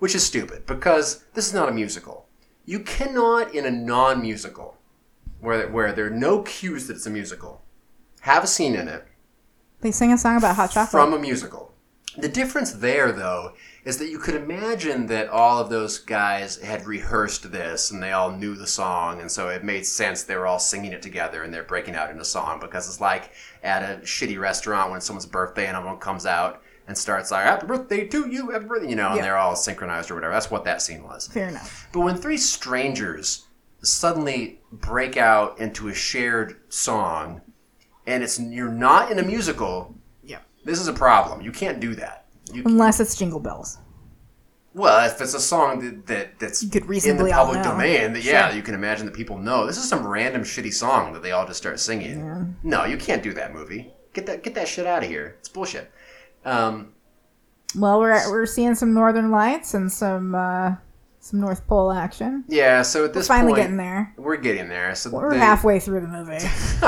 which 0.00 0.16
is 0.16 0.26
stupid 0.26 0.66
because 0.66 1.24
this 1.34 1.46
is 1.46 1.54
not 1.54 1.68
a 1.68 1.72
musical. 1.72 2.26
You 2.66 2.80
cannot 2.80 3.54
in 3.54 3.66
a 3.66 3.70
non-musical 3.70 4.76
where 5.40 5.68
where 5.70 5.92
there 5.92 6.06
are 6.06 6.10
no 6.28 6.42
cues 6.42 6.88
that 6.88 6.96
it's 6.96 7.06
a 7.06 7.10
musical 7.10 7.62
have 8.22 8.44
a 8.44 8.46
scene 8.48 8.74
in 8.74 8.88
it 8.88 9.06
They 9.80 9.92
sing 9.92 10.12
a 10.12 10.18
song 10.18 10.36
about 10.36 10.56
hot 10.56 10.72
chocolate. 10.72 10.90
from 10.90 11.14
a 11.14 11.18
musical. 11.18 11.72
The 12.18 12.28
difference 12.28 12.72
there, 12.72 13.12
though, 13.12 13.52
is 13.84 13.96
that 13.98 14.10
you 14.10 14.18
could 14.18 14.34
imagine 14.34 15.06
that 15.06 15.28
all 15.28 15.58
of 15.58 15.70
those 15.70 15.98
guys 15.98 16.58
had 16.60 16.86
rehearsed 16.86 17.50
this 17.50 17.90
and 17.90 18.02
they 18.02 18.12
all 18.12 18.30
knew 18.30 18.54
the 18.54 18.66
song, 18.66 19.20
and 19.20 19.30
so 19.30 19.48
it 19.48 19.64
made 19.64 19.86
sense 19.86 20.22
they 20.22 20.36
were 20.36 20.46
all 20.46 20.58
singing 20.58 20.92
it 20.92 21.00
together 21.02 21.42
and 21.42 21.52
they're 21.52 21.62
breaking 21.64 21.94
out 21.94 22.10
into 22.10 22.22
a 22.22 22.24
song 22.24 22.60
because 22.60 22.86
it's 22.86 23.00
like 23.00 23.30
at 23.62 23.82
a 23.82 24.00
shitty 24.02 24.38
restaurant 24.38 24.90
when 24.90 25.00
someone's 25.00 25.24
birthday 25.26 25.66
and 25.66 25.76
everyone 25.76 25.98
comes 25.98 26.26
out 26.26 26.62
and 26.88 26.98
starts 26.98 27.30
like 27.30 27.44
"Happy 27.44 27.66
birthday 27.66 28.06
to 28.08 28.28
you," 28.28 28.50
happy 28.50 28.64
birthday, 28.66 28.90
you 28.90 28.96
know, 28.96 29.08
and 29.08 29.16
Yeah. 29.16 29.22
they're 29.22 29.36
all 29.38 29.54
synchronized 29.56 30.10
or 30.10 30.14
whatever. 30.14 30.32
That's 30.34 30.50
what 30.50 30.64
that 30.64 30.82
scene 30.82 31.02
was. 31.04 31.28
Fair 31.28 31.48
enough. 31.48 31.88
But 31.92 32.00
when 32.00 32.16
three 32.16 32.36
strangers 32.36 33.46
suddenly 33.82 34.60
break 34.72 35.16
out 35.16 35.58
into 35.58 35.88
a 35.88 35.94
shared 35.94 36.56
song, 36.68 37.40
and 38.06 38.22
it's 38.22 38.38
you're 38.38 38.68
not 38.68 39.10
in 39.10 39.18
a 39.18 39.22
musical, 39.22 39.94
Yeah. 40.22 40.38
this 40.64 40.80
is 40.80 40.88
a 40.88 40.92
problem. 40.92 41.40
You 41.40 41.52
can't 41.52 41.80
do 41.80 41.94
that. 41.94 42.19
You, 42.52 42.62
Unless 42.66 43.00
it's 43.00 43.16
Jingle 43.16 43.40
Bells. 43.40 43.78
well, 44.74 45.04
if 45.06 45.20
it's 45.20 45.34
a 45.34 45.40
song 45.40 45.80
that, 45.84 46.06
that 46.06 46.38
that's 46.38 46.60
could 46.68 46.84
in 47.04 47.16
the 47.16 47.30
public 47.32 47.62
domain, 47.62 48.12
that 48.12 48.22
yeah, 48.24 48.48
Sure. 48.48 48.56
you 48.56 48.62
can 48.62 48.74
imagine 48.74 49.06
that 49.06 49.14
people 49.14 49.36
know. 49.38 49.66
This 49.66 49.76
is 49.78 49.88
some 49.88 50.06
random 50.06 50.42
shitty 50.42 50.72
song 50.72 51.12
that 51.12 51.22
they 51.22 51.32
all 51.32 51.46
just 51.46 51.58
start 51.58 51.80
singing. 51.80 52.56
No, 52.62 52.84
you 52.84 52.96
can't 52.96 53.22
do 53.22 53.32
that 53.34 53.52
movie. 53.52 53.92
Get 54.12 54.26
that 54.26 54.42
get 54.42 54.54
that 54.54 54.68
shit 54.68 54.86
out 54.86 55.02
of 55.02 55.08
here. 55.08 55.36
It's 55.40 55.48
bullshit. 55.48 55.90
Um, 56.44 56.92
Well, 57.76 58.00
we're 58.00 58.30
we're 58.30 58.46
seeing 58.46 58.74
some 58.74 58.92
Northern 58.94 59.30
Lights 59.30 59.74
and 59.74 59.90
some 59.92 60.34
uh, 60.34 60.74
some 61.20 61.40
North 61.40 61.66
Pole 61.66 61.92
action. 61.92 62.44
yeah, 62.48 62.80
so 62.82 63.04
at 63.04 63.12
this 63.12 63.28
we're 63.28 63.34
Finally 63.36 63.52
point, 63.52 63.62
getting 63.62 63.76
there. 63.76 64.14
we're 64.16 64.36
getting 64.38 64.68
there. 64.68 64.94
So 64.94 65.10
We're 65.10 65.30
they- 65.30 65.38
halfway 65.38 65.78
through 65.78 66.00
the 66.00 66.08
movie. 66.08 66.38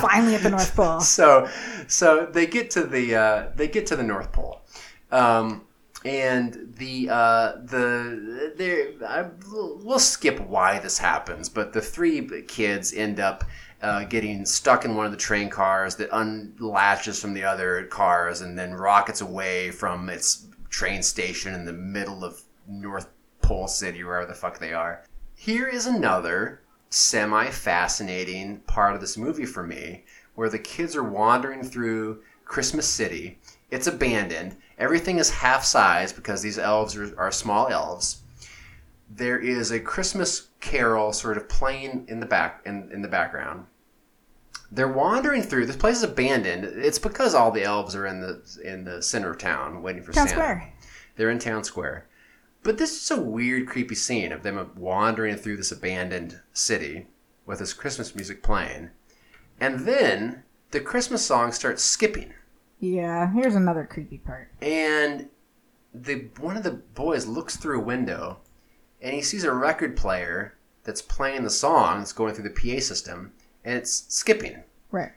Finally 0.00 0.34
at 0.36 0.42
the 0.42 0.50
North 0.50 0.74
Pole. 0.74 1.00
so 1.00 1.48
so 1.86 2.26
they 2.26 2.46
get 2.46 2.70
to 2.72 2.84
the 2.84 3.14
uh, 3.14 3.48
they 3.54 3.68
get 3.68 3.86
to 3.86 3.96
the 3.96 4.02
North 4.02 4.32
Pole, 4.32 4.61
um, 5.12 5.64
and 6.04 6.74
the 6.76 7.08
uh, 7.08 7.52
the 7.64 8.52
there 8.56 8.92
we'll 9.52 9.98
skip 9.98 10.40
why 10.40 10.78
this 10.80 10.98
happens, 10.98 11.48
but 11.48 11.72
the 11.72 11.80
three 11.80 12.42
kids 12.42 12.92
end 12.92 13.20
up. 13.20 13.44
Uh, 13.82 14.04
getting 14.04 14.46
stuck 14.46 14.84
in 14.84 14.94
one 14.94 15.06
of 15.06 15.10
the 15.10 15.18
train 15.18 15.50
cars 15.50 15.96
that 15.96 16.08
unlatches 16.12 17.20
from 17.20 17.34
the 17.34 17.42
other 17.42 17.84
cars 17.86 18.40
and 18.40 18.56
then 18.56 18.72
rockets 18.72 19.20
away 19.20 19.72
from 19.72 20.08
its 20.08 20.46
train 20.68 21.02
station 21.02 21.52
in 21.52 21.64
the 21.64 21.72
middle 21.72 22.24
of 22.24 22.40
North 22.68 23.08
Pole 23.40 23.66
City, 23.66 24.04
wherever 24.04 24.24
the 24.24 24.34
fuck 24.34 24.60
they 24.60 24.72
are. 24.72 25.02
Here 25.34 25.66
is 25.66 25.86
another 25.86 26.62
semi 26.90 27.50
fascinating 27.50 28.58
part 28.60 28.94
of 28.94 29.00
this 29.00 29.16
movie 29.16 29.46
for 29.46 29.64
me 29.64 30.04
where 30.34 30.48
the 30.48 30.58
kids 30.58 30.94
are 30.94 31.02
wandering 31.02 31.62
through 31.62 32.22
Christmas 32.44 32.86
City. 32.86 33.38
It's 33.70 33.86
abandoned. 33.86 34.56
Everything 34.82 35.18
is 35.18 35.30
half 35.30 35.62
size 35.62 36.12
because 36.12 36.42
these 36.42 36.58
elves 36.58 36.96
are, 36.96 37.16
are 37.16 37.30
small 37.30 37.68
elves. 37.68 38.22
There 39.08 39.38
is 39.38 39.70
a 39.70 39.78
Christmas 39.78 40.48
carol 40.60 41.12
sort 41.12 41.36
of 41.36 41.48
playing 41.48 42.06
in 42.08 42.18
the 42.18 42.26
back 42.26 42.62
in, 42.66 42.90
in 42.90 43.00
the 43.00 43.06
background. 43.06 43.66
They're 44.72 44.88
wandering 44.88 45.42
through. 45.42 45.66
This 45.66 45.76
place 45.76 45.98
is 45.98 46.02
abandoned. 46.02 46.64
It's 46.64 46.98
because 46.98 47.32
all 47.32 47.52
the 47.52 47.62
elves 47.62 47.94
are 47.94 48.08
in 48.08 48.20
the 48.20 48.42
in 48.64 48.82
the 48.82 49.00
center 49.00 49.30
of 49.30 49.38
town 49.38 49.82
waiting 49.82 50.02
for 50.02 50.10
Town 50.12 50.26
Santa. 50.26 50.40
Square. 50.40 50.72
They're 51.14 51.30
in 51.30 51.38
town 51.38 51.62
square. 51.62 52.08
But 52.64 52.78
this 52.78 53.04
is 53.04 53.10
a 53.12 53.20
weird, 53.20 53.68
creepy 53.68 53.94
scene 53.94 54.32
of 54.32 54.42
them 54.42 54.68
wandering 54.74 55.36
through 55.36 55.58
this 55.58 55.70
abandoned 55.70 56.40
city 56.52 57.06
with 57.46 57.60
this 57.60 57.72
Christmas 57.72 58.16
music 58.16 58.42
playing. 58.42 58.90
And 59.60 59.86
then 59.86 60.42
the 60.72 60.80
Christmas 60.80 61.24
song 61.24 61.52
starts 61.52 61.84
skipping. 61.84 62.34
Yeah, 62.82 63.32
here's 63.32 63.54
another 63.54 63.86
creepy 63.88 64.18
part. 64.18 64.48
And 64.60 65.28
the 65.94 66.26
one 66.40 66.56
of 66.56 66.64
the 66.64 66.72
boys 66.72 67.26
looks 67.26 67.56
through 67.56 67.80
a 67.80 67.84
window 67.84 68.38
and 69.00 69.14
he 69.14 69.22
sees 69.22 69.44
a 69.44 69.52
record 69.52 69.96
player 69.96 70.54
that's 70.82 71.00
playing 71.00 71.44
the 71.44 71.50
song 71.50 71.98
that's 71.98 72.12
going 72.12 72.34
through 72.34 72.48
the 72.48 72.50
PA 72.74 72.80
system 72.80 73.32
and 73.64 73.76
it's 73.76 74.04
skipping. 74.12 74.64
Right. 74.90 75.12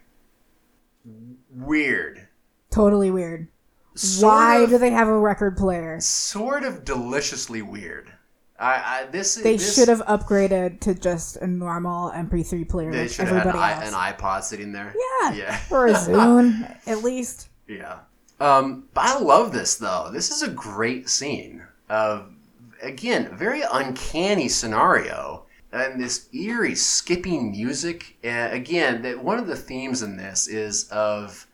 Weird. 1.51 2.27
Totally 2.69 3.09
weird. 3.11 3.47
Sort 3.95 4.31
Why 4.33 4.57
of- 4.59 4.69
do 4.69 4.77
they 4.77 4.91
have 4.91 5.07
a 5.07 5.17
record 5.17 5.57
player? 5.57 5.99
sort 5.99 6.63
of 6.63 6.83
deliciously 6.85 7.61
weird. 7.63 8.11
I, 8.59 8.73
I 9.01 9.05
this 9.11 9.35
They 9.35 9.57
this, 9.57 9.75
should 9.75 9.87
have 9.89 10.01
upgraded 10.05 10.79
to 10.81 10.93
just 10.93 11.37
a 11.37 11.47
normal 11.47 12.11
MP3 12.11 12.69
player 12.69 12.91
They 12.91 13.01
like 13.01 13.09
should 13.11 13.27
have 13.27 13.37
had 13.37 13.47
everybody 13.47 13.87
an, 13.87 13.93
i- 13.93 14.09
an 14.09 14.13
iPod 14.15 14.43
sitting 14.43 14.71
there. 14.71 14.93
yeah. 15.21 15.33
Yeah. 15.33 15.59
or 15.71 15.87
a 15.87 15.93
Zune, 15.93 16.77
at 16.87 17.03
least. 17.03 17.49
Yeah. 17.67 17.99
Um, 18.39 18.87
but 18.93 19.05
I 19.05 19.19
love 19.19 19.53
this 19.53 19.75
though. 19.75 20.09
This 20.11 20.29
is 20.29 20.41
a 20.41 20.49
great 20.49 21.09
scene 21.09 21.63
of 21.89 22.31
again 22.81 23.35
very 23.37 23.61
uncanny 23.61 24.49
scenario 24.49 25.45
and 25.71 26.01
this 26.01 26.27
eerie 26.33 26.75
skipping 26.75 27.51
music. 27.51 28.17
Uh, 28.23 28.49
again, 28.51 29.01
that 29.03 29.23
one 29.23 29.39
of 29.39 29.47
the 29.47 29.55
themes 29.55 30.01
in 30.01 30.17
this 30.17 30.47
is 30.47 30.89
of 30.89 31.47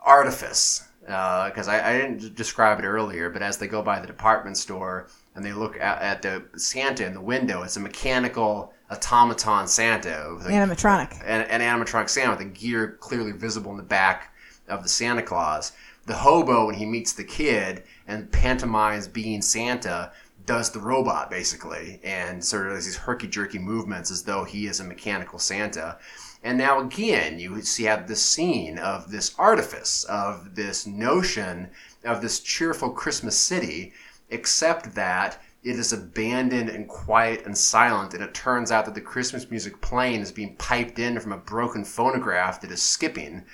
artifice 0.00 0.86
because 1.00 1.68
I, 1.68 1.90
I 1.90 1.98
didn't 1.98 2.34
describe 2.34 2.78
it 2.78 2.84
earlier, 2.84 3.30
but 3.30 3.42
as 3.42 3.58
they 3.58 3.66
go 3.66 3.82
by 3.82 4.00
the 4.00 4.06
department 4.06 4.56
store 4.56 5.08
and 5.34 5.44
they 5.44 5.52
look 5.52 5.76
at, 5.76 6.02
at 6.02 6.22
the 6.22 6.44
Santa 6.58 7.04
in 7.06 7.14
the 7.14 7.20
window, 7.20 7.62
it's 7.62 7.76
a 7.76 7.80
mechanical 7.80 8.72
automaton 8.90 9.66
Santa 9.66 10.34
with 10.36 10.46
a 10.46 10.50
Animatronic. 10.50 11.20
an, 11.24 11.42
an 11.42 11.60
animatronic 11.60 12.08
Santa 12.08 12.30
with 12.30 12.40
a 12.40 12.44
gear 12.44 12.96
clearly 13.00 13.32
visible 13.32 13.70
in 13.70 13.76
the 13.76 13.82
back 13.82 14.29
of 14.70 14.82
the 14.82 14.88
Santa 14.88 15.22
Claus. 15.22 15.72
The 16.06 16.14
hobo, 16.14 16.66
when 16.66 16.76
he 16.76 16.86
meets 16.86 17.12
the 17.12 17.24
kid 17.24 17.82
and 18.06 18.32
pantomimes 18.32 19.06
being 19.06 19.42
Santa, 19.42 20.12
does 20.46 20.70
the 20.70 20.80
robot 20.80 21.30
basically 21.30 22.00
and 22.02 22.42
sort 22.44 22.66
of 22.66 22.74
these 22.74 22.96
herky 22.96 23.28
jerky 23.28 23.58
movements 23.58 24.10
as 24.10 24.22
though 24.22 24.44
he 24.44 24.66
is 24.66 24.80
a 24.80 24.84
mechanical 24.84 25.38
Santa. 25.38 25.98
And 26.42 26.56
now 26.56 26.80
again, 26.80 27.38
you 27.38 27.60
see 27.60 27.84
have 27.84 28.08
this 28.08 28.24
scene 28.24 28.78
of 28.78 29.10
this 29.10 29.34
artifice, 29.38 30.04
of 30.04 30.54
this 30.54 30.86
notion 30.86 31.70
of 32.04 32.22
this 32.22 32.40
cheerful 32.40 32.90
Christmas 32.90 33.38
city, 33.38 33.92
except 34.30 34.94
that 34.94 35.40
it 35.62 35.78
is 35.78 35.92
abandoned 35.92 36.70
and 36.70 36.88
quiet 36.88 37.44
and 37.44 37.56
silent, 37.56 38.14
and 38.14 38.22
it 38.22 38.32
turns 38.32 38.72
out 38.72 38.86
that 38.86 38.94
the 38.94 39.00
Christmas 39.00 39.50
music 39.50 39.80
playing 39.82 40.20
is 40.20 40.32
being 40.32 40.56
piped 40.56 40.98
in 40.98 41.20
from 41.20 41.32
a 41.32 41.36
broken 41.36 41.84
phonograph 41.84 42.60
that 42.62 42.70
is 42.70 42.82
skipping. 42.82 43.44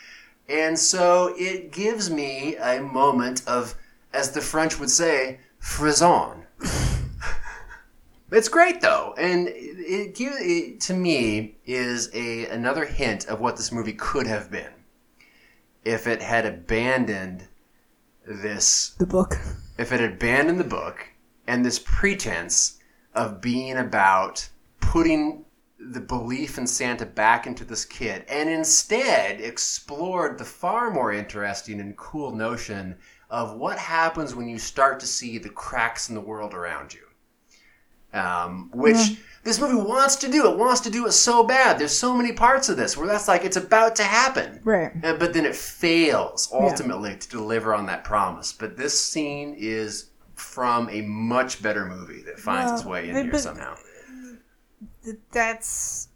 And 0.49 0.79
so 0.79 1.35
it 1.37 1.73
gives 1.73 2.11
me 2.11 2.57
a 2.57 2.81
moment 2.81 3.43
of, 3.47 3.75
as 4.13 4.31
the 4.31 4.41
French 4.41 4.79
would 4.79 4.91
say, 4.91 5.41
frisson. 5.59 6.45
It's 8.33 8.49
great 8.49 8.81
though, 8.81 9.15
and 9.17 9.47
it, 9.47 9.53
it, 9.55 10.21
it 10.21 10.81
to 10.81 10.95
me 10.95 11.57
is 11.65 12.11
a 12.13 12.47
another 12.47 12.85
hint 12.85 13.27
of 13.29 13.39
what 13.41 13.57
this 13.57 13.71
movie 13.71 13.93
could 13.93 14.27
have 14.27 14.51
been 14.51 14.73
if 15.85 16.09
it 16.09 16.21
had 16.21 16.45
abandoned 16.45 17.45
this 18.27 18.97
The 18.99 19.07
book. 19.07 19.39
if 19.79 19.93
it 19.93 20.01
had 20.01 20.15
abandoned 20.15 20.59
the 20.59 20.65
book 20.65 21.07
and 21.47 21.65
this 21.65 21.79
pretense 21.79 22.81
of 23.15 23.41
being 23.41 23.77
about 23.77 24.49
putting 24.81 25.46
the 25.93 26.01
belief 26.01 26.59
in 26.59 26.67
Santa 26.67 27.07
back 27.07 27.47
into 27.47 27.65
this 27.65 27.85
kid 27.85 28.25
and 28.29 28.49
instead 28.49 29.41
explored 29.41 30.39
the 30.39 30.45
far 30.45 30.91
more 30.91 31.13
interesting 31.13 31.81
and 31.81 31.97
cool 31.97 32.33
notion 32.33 32.97
of 33.31 33.57
what 33.57 33.79
happens 33.79 34.35
when 34.35 34.49
you 34.49 34.59
start 34.59 35.01
to 35.01 35.07
see 35.07 35.39
the 35.39 35.49
cracks 35.49 36.09
in 36.09 36.15
the 36.15 36.21
world 36.21 36.55
around 36.55 36.95
you. 36.95 37.01
Um, 38.13 38.71
which 38.73 39.19
this 39.43 39.61
movie 39.61 39.75
wants 39.75 40.17
to 40.17 40.31
do. 40.31 40.51
It 40.51 40.57
wants 40.57 40.81
to 40.83 40.91
do 40.91 41.07
it 41.07 41.13
so 41.13 41.45
bad. 41.45 41.79
There's 41.79 41.97
so 41.97 42.17
many 42.17 42.33
parts 42.33 42.69
of 42.69 42.77
this 42.77 42.97
where 42.97 43.07
that's 43.07 43.29
like 43.29 43.45
it's 43.45 43.59
about 43.59 43.95
to 43.97 44.05
happen. 44.05 44.61
Right. 44.65 44.93
Uh, 45.05 45.15
but 45.15 45.35
then 45.35 45.45
it 45.45 45.55
fails 45.55 46.49
ultimately 46.53 47.17
to 47.17 47.29
deliver 47.29 47.75
on 47.75 47.87
that 47.87 48.05
promise. 48.05 48.53
But 48.53 48.77
this 48.77 48.99
scene 48.99 49.55
is 49.59 50.11
from 50.35 50.89
a 50.91 51.03
much 51.03 51.63
better 51.63 51.85
movie 51.85 52.23
that 52.23 52.39
finds 52.39 52.73
its 52.73 52.85
way 52.85 53.11
in 53.11 53.17
here 53.17 53.39
somehow. 53.39 53.75
Th- 55.07 55.19
That's 55.31 56.09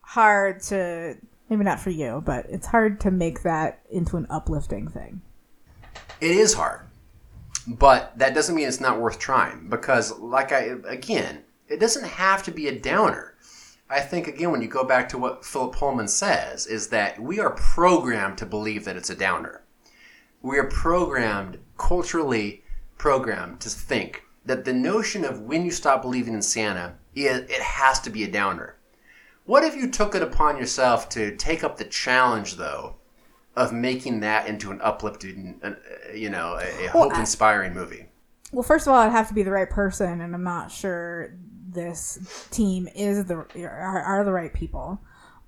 hard 0.00 0.60
to. 0.62 1.16
Maybe 1.50 1.64
not 1.64 1.80
for 1.80 1.90
you, 1.90 2.22
but 2.24 2.46
it's 2.48 2.66
hard 2.66 3.00
to 3.00 3.10
make 3.10 3.42
that 3.42 3.80
into 3.90 4.16
an 4.16 4.26
uplifting 4.30 4.88
thing. 4.88 5.22
It 6.20 6.30
is 6.30 6.54
hard, 6.54 6.82
but 7.66 8.16
that 8.18 8.34
doesn't 8.34 8.54
mean 8.54 8.68
it's 8.68 8.80
not 8.80 9.00
worth 9.00 9.18
trying 9.18 9.68
because, 9.68 10.16
like 10.18 10.52
I 10.52 10.76
again, 10.86 11.42
it 11.66 11.80
doesn't 11.80 12.06
have 12.06 12.42
to 12.44 12.50
be 12.50 12.68
a 12.68 12.78
downer. 12.78 13.34
I 13.90 14.00
think 14.00 14.28
again 14.28 14.52
when 14.52 14.62
you 14.62 14.68
go 14.68 14.84
back 14.84 15.08
to 15.08 15.18
what 15.18 15.44
Philip 15.44 15.74
Pullman 15.74 16.08
says 16.08 16.66
is 16.66 16.88
that 16.88 17.20
we 17.20 17.40
are 17.40 17.50
programmed 17.50 18.38
to 18.38 18.46
believe 18.46 18.84
that 18.84 18.96
it's 18.96 19.10
a 19.10 19.16
downer. 19.16 19.62
We 20.42 20.58
are 20.58 20.68
programmed 20.68 21.58
culturally 21.76 22.62
programmed 22.98 23.60
to 23.60 23.70
think 23.70 24.22
that 24.44 24.64
the 24.64 24.72
notion 24.72 25.24
of 25.24 25.40
when 25.40 25.64
you 25.64 25.70
stop 25.70 26.02
believing 26.02 26.34
in 26.34 26.42
Santa 26.42 26.94
is 27.26 27.40
it 27.50 27.60
has 27.60 28.00
to 28.00 28.10
be 28.10 28.24
a 28.24 28.30
downer. 28.30 28.76
What 29.44 29.64
if 29.64 29.74
you 29.74 29.90
took 29.90 30.14
it 30.14 30.22
upon 30.22 30.58
yourself 30.58 31.08
to 31.10 31.34
take 31.36 31.64
up 31.64 31.76
the 31.78 31.84
challenge 31.84 32.56
though 32.56 32.96
of 33.56 33.72
making 33.72 34.20
that 34.20 34.46
into 34.46 34.70
an 34.70 34.80
uplifting, 34.82 35.58
uh, 35.64 35.72
you 36.14 36.30
know, 36.30 36.54
a, 36.54 36.86
a 36.86 36.90
Well, 36.94 37.10
hope-inspiring 37.10 37.74
movie. 37.74 38.06
Well, 38.52 38.62
first 38.62 38.86
of 38.86 38.92
all, 38.92 39.00
it'd 39.02 39.12
have 39.12 39.28
to 39.28 39.34
be 39.34 39.42
the 39.42 39.50
right 39.50 39.68
person, 39.68 40.20
and 40.20 40.32
I'm 40.34 40.44
not 40.44 40.70
sure 40.70 41.34
this 41.70 42.48
team 42.50 42.88
is 42.94 43.24
the 43.24 43.34
are, 43.34 44.00
are 44.02 44.24
the 44.24 44.32
right 44.32 44.54
people. 44.54 45.00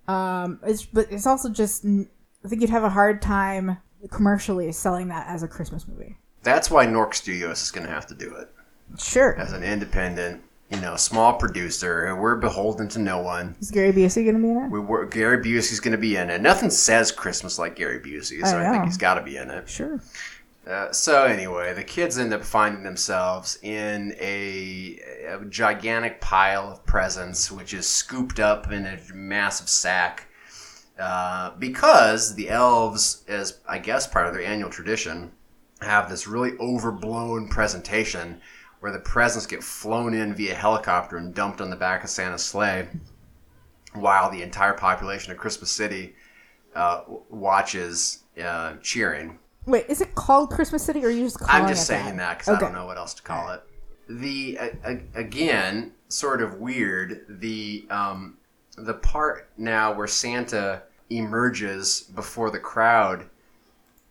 Um, 0.09 0.59
it's 0.65 0.85
but 0.85 1.11
it's 1.13 1.27
also 1.27 1.51
just 1.51 1.85
I 1.85 2.49
think 2.49 2.61
you'd 2.63 2.71
have 2.71 2.85
a 2.85 2.91
hard 2.91 3.23
time 3.23 3.79
commercially 4.11 4.73
selling 4.73 5.09
that 5.09 5.29
as 5.29 5.43
a 5.43 5.49
Christmas 5.49 5.87
movie. 5.87 6.17
That's 6.43 6.71
why 6.71 6.87
Nork 6.87 7.15
Studios 7.15 7.63
is 7.63 7.71
going 7.71 7.87
to 7.87 7.93
have 7.93 8.07
to 8.09 8.15
do 8.15 8.35
it 8.35 8.51
Sure. 8.99 9.37
as 9.39 9.53
an 9.53 9.63
independent, 9.63 10.43
you 10.71 10.81
know, 10.81 10.97
small 10.97 11.35
producer. 11.35 12.07
and 12.07 12.21
We're 12.21 12.37
beholden 12.37 12.89
to 12.89 12.99
no 12.99 13.21
one. 13.21 13.57
Is 13.61 13.71
Gary 13.71 13.93
Busey 13.93 14.23
going 14.25 14.37
to 14.37 14.43
be 14.43 14.51
in 14.51 14.57
it? 14.57 14.71
We 14.71 14.79
were, 14.79 15.05
Gary 15.07 15.45
Busey's 15.45 15.81
going 15.81 15.93
to 15.93 15.99
be 15.99 16.17
in 16.17 16.31
it. 16.31 16.41
Nothing 16.41 16.71
says 16.71 17.11
Christmas 17.11 17.59
like 17.59 17.77
Gary 17.77 17.99
Busey, 17.99 18.47
so 18.47 18.59
I 18.59 18.69
I, 18.69 18.73
think 18.73 18.85
he's 18.85 18.97
got 18.97 19.15
to 19.15 19.23
be 19.23 19.37
in 19.37 19.51
it. 19.51 19.69
Sure. 19.69 20.01
Uh, 20.67 20.93
so 20.93 21.25
anyway, 21.25 21.75
the 21.75 21.83
kids 21.83 22.19
end 22.19 22.33
up 22.33 22.45
finding 22.45 22.85
themselves 22.85 23.59
in 23.63 24.15
a, 24.21 25.01
a 25.29 25.45
gigantic 25.47 26.21
pile 26.21 26.71
of 26.71 26.87
presents, 26.87 27.51
which 27.51 27.75
is 27.75 27.89
scooped 27.89 28.39
up 28.39 28.71
in 28.71 28.87
a 28.87 28.99
massive 29.13 29.69
sack. 29.69 30.29
Uh, 30.99 31.51
because 31.59 32.35
the 32.35 32.51
elves, 32.51 33.25
as 33.27 33.59
I 33.67 33.79
guess 33.79 34.07
part 34.07 34.27
of 34.27 34.35
their 34.35 34.45
annual 34.45 34.71
tradition, 34.71 35.33
have 35.81 36.11
this 36.11 36.29
really 36.29 36.53
overblown 36.59 37.49
presentation 37.49 38.41
where 38.81 38.93
the 38.93 38.99
presents 38.99 39.47
get 39.47 39.63
flown 39.63 40.15
in 40.15 40.35
via 40.35 40.55
helicopter 40.55 41.17
and 41.17 41.35
dumped 41.35 41.61
on 41.61 41.71
the 41.71 41.77
back 41.77 42.03
of 42.03 42.11
Santa's 42.11 42.45
sleigh, 42.45 42.89
while 43.95 44.31
the 44.31 44.43
entire 44.43 44.75
population 44.75 45.33
of 45.33 45.39
Christmas 45.39 45.71
City 45.71 46.15
uh, 46.75 47.03
watches 47.29 48.25
uh, 48.43 48.75
cheering. 48.83 49.39
Wait, 49.67 49.85
is 49.89 50.01
it 50.01 50.15
called 50.15 50.51
Christmas 50.51 50.83
City, 50.83 51.05
or 51.05 51.09
are 51.09 51.11
you 51.11 51.25
just 51.25 51.39
calling 51.39 51.55
it? 51.55 51.65
I'm 51.65 51.69
just 51.69 51.83
it 51.83 51.87
saying 51.87 52.17
that 52.17 52.39
because 52.39 52.57
I 52.57 52.59
don't 52.59 52.73
know 52.73 52.87
what 52.87 52.97
else 52.97 53.15
to 53.15 53.23
call 53.23 53.53
it. 53.53 53.63
The 54.09 54.59
uh, 54.59 54.95
again, 55.15 55.93
sort 56.09 56.43
of 56.43 56.55
weird. 56.61 57.25
The 57.29 57.87
um, 57.91 58.39
the 58.77 58.95
part 58.95 59.51
now 59.57 59.93
where 59.93 60.07
Santa 60.07 60.83
emerges 61.11 62.03
before 62.15 62.51
the 62.51 62.59
crowd, 62.59 63.27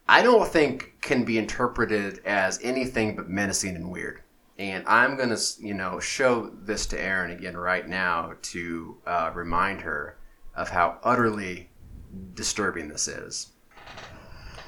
I 0.08 0.22
don't 0.22 0.48
think 0.48 0.96
can 1.02 1.24
be 1.24 1.38
interpreted 1.38 2.22
as 2.26 2.60
anything 2.62 3.16
but 3.16 3.30
menacing 3.30 3.76
and 3.76 3.92
weird. 3.92 4.22
And 4.60 4.84
I'm 4.88 5.16
gonna, 5.16 5.38
you 5.60 5.74
know, 5.74 6.02
show 6.02 6.50
this 6.50 6.86
to 6.88 7.02
Erin 7.02 7.32
again 7.32 7.56
right 7.56 7.88
now 7.88 8.34
to 8.42 8.98
uh, 9.08 9.32
remind 9.34 9.80
her 9.82 10.18
of 10.54 10.68
how 10.70 11.00
utterly 11.02 11.70
disturbing 12.34 12.90
this 12.90 13.08
is. 13.08 13.54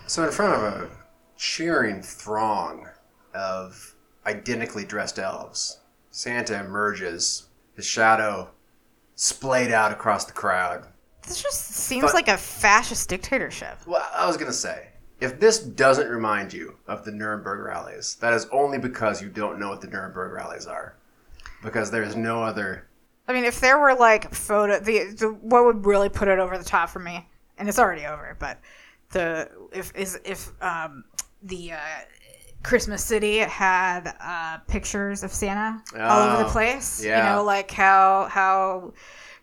So, 0.07 0.23
in 0.23 0.31
front 0.31 0.53
of 0.53 0.61
a 0.63 0.89
cheering 1.35 2.01
throng 2.01 2.88
of 3.35 3.93
identically 4.26 4.85
dressed 4.85 5.19
elves, 5.19 5.81
Santa 6.09 6.61
emerges, 6.63 7.47
his 7.76 7.85
shadow 7.85 8.49
splayed 9.15 9.72
out 9.72 9.91
across 9.91 10.23
the 10.23 10.31
crowd. 10.31 10.88
This 11.23 11.41
just 11.41 11.65
seems 11.68 12.05
But- 12.05 12.13
like 12.13 12.27
a 12.30 12.38
fascist 12.38 13.09
dictatorship. 13.09 13.77
Well, 13.85 14.07
I 14.13 14.26
was 14.26 14.38
going 14.38 14.49
to 14.49 14.57
say, 14.57 14.88
if 15.22 15.39
this 15.39 15.60
doesn't 15.60 16.10
remind 16.10 16.52
you 16.52 16.76
of 16.88 17.06
the 17.06 17.11
Nuremberg 17.11 17.60
rallies, 17.65 18.15
that 18.22 18.34
is 18.34 18.48
only 18.52 18.77
because 18.80 19.22
you 19.22 19.30
don't 19.30 19.60
know 19.60 19.69
what 19.69 19.80
the 19.81 19.88
Nuremberg 19.88 20.34
rallies 20.34 20.65
are. 20.65 20.95
Because 21.64 21.91
there 21.91 22.03
is 22.03 22.15
no 22.15 22.43
other. 22.43 22.88
I 23.27 23.34
mean, 23.34 23.45
if 23.45 23.61
there 23.61 23.77
were 23.80 23.93
like 23.93 24.34
photo, 24.34 24.80
the, 24.80 25.14
the 25.15 25.27
what 25.41 25.64
would 25.64 25.85
really 25.85 26.10
put 26.10 26.27
it 26.27 26.39
over 26.39 26.57
the 26.57 26.64
top 26.64 26.89
for 26.89 26.99
me, 26.99 27.27
and 27.57 27.69
it's 27.69 27.77
already 27.80 28.06
over, 28.06 28.35
but 28.39 28.60
the 29.11 29.48
if 29.72 29.95
is 29.95 30.19
if 30.26 30.52
um, 30.64 31.03
the 31.43 31.73
uh, 31.73 31.77
Christmas 32.64 33.03
City 33.03 33.38
had 33.38 34.15
uh, 34.19 34.57
pictures 34.68 35.23
of 35.23 35.31
Santa 35.31 35.81
all 35.99 36.30
over 36.30 36.35
Oh, 36.41 36.43
the 36.45 36.49
place. 36.49 37.03
yeah. 37.03 37.30
You 37.30 37.35
know, 37.35 37.43
like 37.43 37.69
how 37.69 38.27
how 38.31 38.93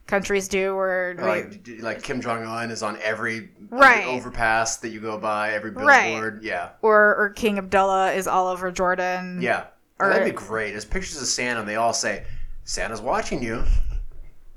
countries 0.08 0.48
do, 0.48 0.74
where 0.74 1.14
Like, 1.16 1.62
d- 1.62 1.80
like 1.80 2.02
Kim 2.02 2.20
Jong 2.20 2.44
Un 2.44 2.70
is 2.72 2.82
on 2.82 2.98
every 3.02 3.50
Right. 3.70 4.06
overpass 4.06 4.78
that 4.78 4.88
you 4.88 4.98
go 5.00 5.18
by, 5.18 5.52
every 5.52 5.70
Right. 5.70 6.12
billboard. 6.14 6.42
Yeah. 6.42 6.70
or 6.82 7.14
or 7.16 7.28
King 7.30 7.58
Abdullah 7.58 8.12
is 8.14 8.26
all 8.26 8.48
over 8.48 8.72
Jordan. 8.72 9.38
Yeah. 9.40 9.64
Or- 10.00 10.08
That'd 10.10 10.24
be 10.24 10.30
great. 10.32 10.72
There's 10.72 10.84
pictures 10.84 11.20
of 11.22 11.28
Santa, 11.28 11.60
and 11.60 11.68
they 11.68 11.76
all 11.76 11.92
say, 11.92 12.24
Santa's 12.64 13.00
watching 13.00 13.42
you. 13.42 13.62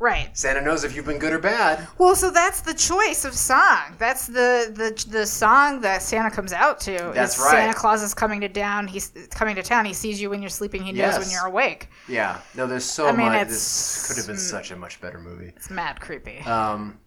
Right. 0.01 0.35
Santa 0.35 0.61
knows 0.61 0.83
if 0.83 0.95
you've 0.95 1.05
been 1.05 1.19
good 1.19 1.31
or 1.31 1.37
bad. 1.37 1.87
Well, 1.99 2.15
so 2.15 2.31
that's 2.31 2.61
the 2.61 2.73
choice 2.73 3.23
of 3.23 3.35
song. 3.35 3.95
That's 3.99 4.25
the 4.25 4.73
the 4.75 5.05
the 5.11 5.27
song 5.27 5.79
that 5.81 6.01
Santa 6.01 6.31
comes 6.31 6.53
out 6.53 6.79
to. 6.81 7.11
That's 7.13 7.37
right. 7.37 7.51
Santa 7.51 7.75
Claus 7.75 8.01
is 8.01 8.15
coming 8.15 8.41
to 8.41 8.49
town. 8.49 8.87
He's 8.87 9.11
coming 9.29 9.55
to 9.57 9.61
town. 9.61 9.85
He 9.85 9.93
sees 9.93 10.19
you 10.19 10.31
when 10.31 10.41
you're 10.41 10.49
sleeping. 10.49 10.81
He 10.81 10.91
knows 10.91 11.19
when 11.19 11.29
you're 11.29 11.45
awake. 11.45 11.89
Yeah. 12.07 12.41
No, 12.55 12.65
there's 12.65 12.83
so 12.83 13.05
I 13.05 13.11
mean, 13.11 13.27
much. 13.27 13.47
This 13.49 14.07
could 14.07 14.17
have 14.17 14.25
been 14.25 14.39
such 14.39 14.71
a 14.71 14.75
much 14.75 14.99
better 14.99 15.19
movie. 15.19 15.53
It's 15.55 15.69
mad 15.69 16.01
creepy. 16.01 16.39
Um, 16.39 16.97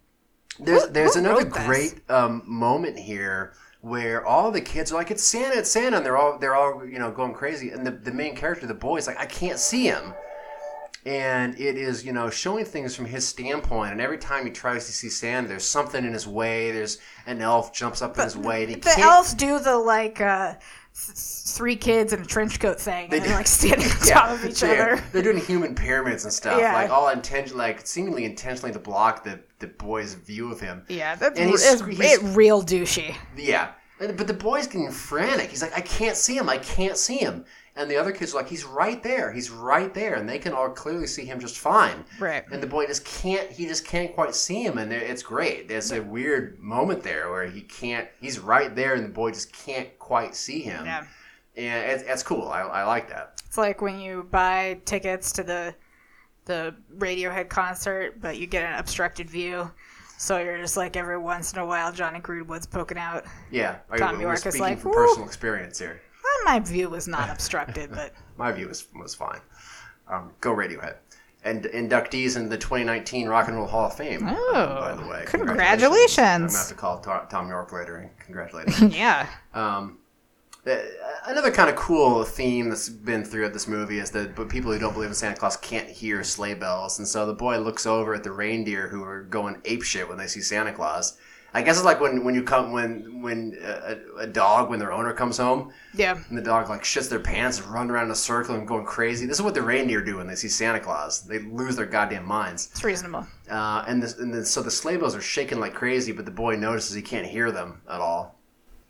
there's 0.60 0.84
Who- 0.84 0.92
there's 0.92 1.14
who 1.14 1.20
another 1.20 1.44
great 1.44 2.00
um, 2.08 2.42
moment 2.46 2.96
here 2.96 3.54
where 3.80 4.24
all 4.24 4.52
the 4.52 4.60
kids 4.60 4.92
are 4.92 4.94
like, 4.94 5.10
"It's 5.10 5.24
Santa! 5.24 5.58
It's 5.58 5.70
Santa!" 5.72 5.96
and 5.96 6.06
they're 6.06 6.16
all 6.16 6.38
they're 6.38 6.54
all 6.54 6.86
you 6.86 7.00
know 7.00 7.10
going 7.10 7.34
crazy. 7.34 7.70
And 7.70 7.84
the 7.84 7.90
the 7.90 8.12
main 8.12 8.36
character, 8.36 8.68
the 8.68 8.74
boy, 8.74 8.98
is 8.98 9.08
like, 9.08 9.18
"I 9.18 9.26
can't 9.26 9.58
see 9.58 9.86
him." 9.86 10.14
And 11.06 11.58
it 11.60 11.76
is, 11.76 12.04
you 12.04 12.12
know, 12.12 12.30
showing 12.30 12.64
things 12.64 12.96
from 12.96 13.04
his 13.04 13.26
standpoint. 13.28 13.92
And 13.92 14.00
every 14.00 14.16
time 14.18 14.46
he 14.46 14.50
tries 14.50 14.86
to 14.86 14.92
see 14.92 15.10
Santa, 15.10 15.48
there's 15.48 15.64
something 15.66 16.02
in 16.04 16.12
his 16.14 16.26
way. 16.26 16.70
There's 16.70 16.98
an 17.26 17.42
elf 17.42 17.74
jumps 17.74 18.00
up 18.00 18.16
in 18.16 18.24
his 18.24 18.36
way, 18.38 18.64
the 18.64 18.76
can't. 18.80 18.98
elves 19.00 19.34
do 19.34 19.58
the 19.58 19.76
like 19.76 20.20
uh, 20.22 20.54
three 20.94 21.76
kids 21.76 22.12
in 22.12 22.20
a 22.20 22.24
trench 22.24 22.58
coat 22.60 22.80
thing, 22.80 23.10
They 23.10 23.16
and 23.18 23.24
they're 23.26 23.32
do. 23.32 23.36
like 23.38 23.46
standing 23.46 23.88
on 23.90 23.96
Yeah, 24.06 24.14
top 24.14 24.30
of 24.30 24.44
each 24.46 24.60
they're, 24.60 24.92
other. 24.94 25.04
They're 25.12 25.22
doing 25.22 25.38
human 25.44 25.74
pyramids 25.74 26.24
and 26.24 26.32
stuff, 26.32 26.58
Yeah. 26.58 26.72
like 26.72 26.90
all 26.90 27.08
intention, 27.10 27.56
like 27.56 27.86
seemingly 27.86 28.24
intentionally 28.24 28.72
to 28.72 28.78
block 28.78 29.24
the 29.24 29.40
the 29.58 29.66
boy's 29.68 30.14
view 30.14 30.50
of 30.52 30.60
him. 30.60 30.84
Yeah, 30.88 31.14
that's 31.16 31.38
And 31.38 31.48
he's- 31.50 31.72
it's, 31.80 31.84
he's- 31.98 32.18
it 32.18 32.22
real 32.36 32.62
douchey. 32.62 33.14
Yeah, 33.36 33.70
but 33.98 34.26
the 34.26 34.34
boy's 34.34 34.66
getting 34.66 34.90
frantic. 34.90 35.50
He's 35.50 35.62
like, 35.62 35.76
I 35.76 35.80
can't 35.80 36.16
see 36.16 36.36
him. 36.36 36.48
I 36.48 36.58
can't 36.58 36.96
see 36.98 37.16
him. 37.16 37.44
And 37.76 37.90
the 37.90 37.96
other 37.96 38.12
kids 38.12 38.32
are 38.32 38.36
like, 38.36 38.48
he's 38.48 38.64
right 38.64 39.02
there. 39.02 39.32
He's 39.32 39.50
right 39.50 39.92
there, 39.92 40.14
and 40.14 40.28
they 40.28 40.38
can 40.38 40.52
all 40.52 40.70
clearly 40.70 41.08
see 41.08 41.24
him 41.24 41.40
just 41.40 41.58
fine. 41.58 42.04
Right. 42.20 42.44
And 42.52 42.62
the 42.62 42.68
boy 42.68 42.86
just 42.86 43.04
can't. 43.04 43.50
He 43.50 43.66
just 43.66 43.84
can't 43.84 44.14
quite 44.14 44.34
see 44.34 44.62
him, 44.62 44.78
and 44.78 44.92
it's 44.92 45.24
great. 45.24 45.66
There's 45.66 45.90
a 45.90 46.00
weird 46.00 46.60
moment 46.60 47.02
there 47.02 47.30
where 47.30 47.46
he 47.46 47.62
can't. 47.62 48.08
He's 48.20 48.38
right 48.38 48.74
there, 48.76 48.94
and 48.94 49.04
the 49.04 49.08
boy 49.08 49.32
just 49.32 49.52
can't 49.52 49.98
quite 49.98 50.36
see 50.36 50.60
him. 50.60 50.84
Yeah. 50.86 51.04
And 51.56 51.90
it's, 51.90 52.04
it's 52.04 52.22
cool. 52.22 52.48
I, 52.48 52.60
I 52.60 52.84
like 52.84 53.08
that. 53.08 53.40
It's 53.46 53.58
like 53.58 53.82
when 53.82 53.98
you 53.98 54.28
buy 54.30 54.80
tickets 54.84 55.32
to 55.32 55.42
the 55.42 55.74
the 56.44 56.74
Radiohead 56.96 57.48
concert, 57.48 58.20
but 58.20 58.38
you 58.38 58.46
get 58.46 58.64
an 58.70 58.78
obstructed 58.78 59.28
view. 59.28 59.70
So 60.16 60.38
you're 60.38 60.58
just 60.58 60.76
like 60.76 60.96
every 60.96 61.18
once 61.18 61.52
in 61.52 61.58
a 61.58 61.66
while, 61.66 61.92
Jonny 61.92 62.20
Greenwood's 62.20 62.66
poking 62.66 62.98
out. 62.98 63.24
Yeah. 63.50 63.78
Tom 63.96 64.20
Yorke 64.20 64.34
is 64.34 64.40
speaking 64.40 64.60
like, 64.60 64.78
from 64.78 64.92
personal 64.92 65.26
experience 65.26 65.78
here. 65.78 66.00
Well, 66.24 66.54
my 66.54 66.60
view 66.60 66.88
was 66.88 67.06
not 67.06 67.28
obstructed, 67.30 67.90
but 67.92 68.12
My 68.36 68.50
view 68.50 68.68
was 68.68 68.86
was 68.96 69.14
fine. 69.14 69.40
Um, 70.08 70.32
go 70.40 70.54
Radiohead. 70.54 70.96
And 71.44 71.64
inductees 71.64 72.36
in 72.36 72.48
the 72.48 72.56
2019 72.56 73.28
Rock 73.28 73.48
and 73.48 73.56
Roll 73.58 73.66
Hall 73.66 73.86
of 73.86 73.96
Fame. 73.96 74.26
um, 74.26 74.34
Oh, 74.38 74.76
by 74.80 74.94
the 74.94 75.06
way, 75.06 75.24
congratulations. 75.26 76.18
I'm 76.18 76.46
gonna 76.46 76.58
have 76.58 76.68
to 76.68 76.74
call 76.74 77.00
Tom, 77.00 77.26
Tom 77.28 77.48
Yorke 77.48 77.72
later 77.72 77.96
and 77.96 78.18
congratulate 78.18 78.70
him. 78.70 78.88
yeah. 78.90 79.26
um, 79.52 79.98
another 81.26 81.50
kind 81.50 81.68
of 81.68 81.76
cool 81.76 82.24
theme 82.24 82.70
that's 82.70 82.88
been 82.88 83.24
throughout 83.24 83.52
this 83.52 83.68
movie 83.68 83.98
is 83.98 84.10
that 84.12 84.34
but 84.34 84.48
people 84.48 84.72
who 84.72 84.78
don't 84.78 84.94
believe 84.94 85.10
in 85.10 85.14
Santa 85.14 85.36
Claus 85.36 85.56
can't 85.58 85.88
hear 85.88 86.24
sleigh 86.24 86.54
bells, 86.54 86.98
and 86.98 87.06
so 87.06 87.26
the 87.26 87.34
boy 87.34 87.58
looks 87.58 87.84
over 87.86 88.14
at 88.14 88.24
the 88.24 88.32
reindeer 88.32 88.88
who 88.88 89.02
are 89.04 89.22
going 89.22 89.56
apeshit 89.62 90.08
when 90.08 90.16
they 90.18 90.26
see 90.26 90.40
Santa 90.40 90.72
Claus. 90.72 91.18
I 91.56 91.62
guess 91.62 91.76
it's 91.76 91.84
like 91.84 92.00
when, 92.00 92.24
when 92.24 92.34
you 92.34 92.42
come 92.42 92.72
when 92.72 93.22
when 93.22 93.56
a, 93.62 93.96
a 94.22 94.26
dog 94.26 94.70
when 94.70 94.78
their 94.80 94.92
owner 94.92 95.12
comes 95.12 95.38
home 95.38 95.72
Yeah. 95.94 96.18
and 96.28 96.36
the 96.36 96.42
dog 96.42 96.68
like 96.68 96.82
shits 96.82 97.08
their 97.08 97.20
pants 97.20 97.58
and 97.60 97.68
run 97.68 97.90
around 97.90 98.06
in 98.06 98.10
a 98.10 98.16
circle 98.16 98.56
and 98.56 98.66
going 98.66 98.84
crazy. 98.84 99.24
This 99.24 99.38
is 99.38 99.42
what 99.42 99.54
the 99.54 99.62
reindeer 99.62 100.02
do 100.02 100.16
when 100.16 100.26
they 100.26 100.34
see 100.34 100.48
Santa 100.48 100.80
Claus. 100.80 101.22
They 101.22 101.38
lose 101.38 101.76
their 101.76 101.86
goddamn 101.86 102.26
minds. 102.26 102.68
It's 102.72 102.82
reasonable. 102.82 103.26
Uh, 103.48 103.84
and 103.86 104.02
this, 104.02 104.18
and 104.18 104.34
then, 104.34 104.44
so 104.44 104.62
the 104.62 104.70
sleigh 104.70 104.96
bells 104.96 105.14
are 105.14 105.20
shaking 105.20 105.60
like 105.60 105.74
crazy, 105.74 106.10
but 106.12 106.24
the 106.24 106.30
boy 106.32 106.56
notices 106.56 106.94
he 106.96 107.02
can't 107.02 107.26
hear 107.26 107.52
them 107.52 107.80
at 107.88 108.00
all. 108.00 108.34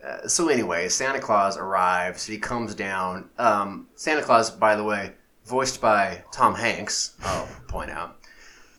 Uh, 0.05 0.27
so 0.27 0.49
anyway, 0.49 0.89
Santa 0.89 1.21
Claus 1.21 1.57
arrives. 1.57 2.25
He 2.27 2.39
comes 2.39 2.75
down. 2.75 3.29
Um, 3.39 3.89
Santa 3.95 4.23
Claus, 4.23 4.51
by 4.51 4.75
the 4.75 4.85
way, 4.85 5.13
voiced 5.47 5.81
by 5.81 6.25
Tom 6.33 6.55
Hanks. 6.55 7.15
I'll 7.23 7.47
point 7.69 7.91
out. 7.91 8.17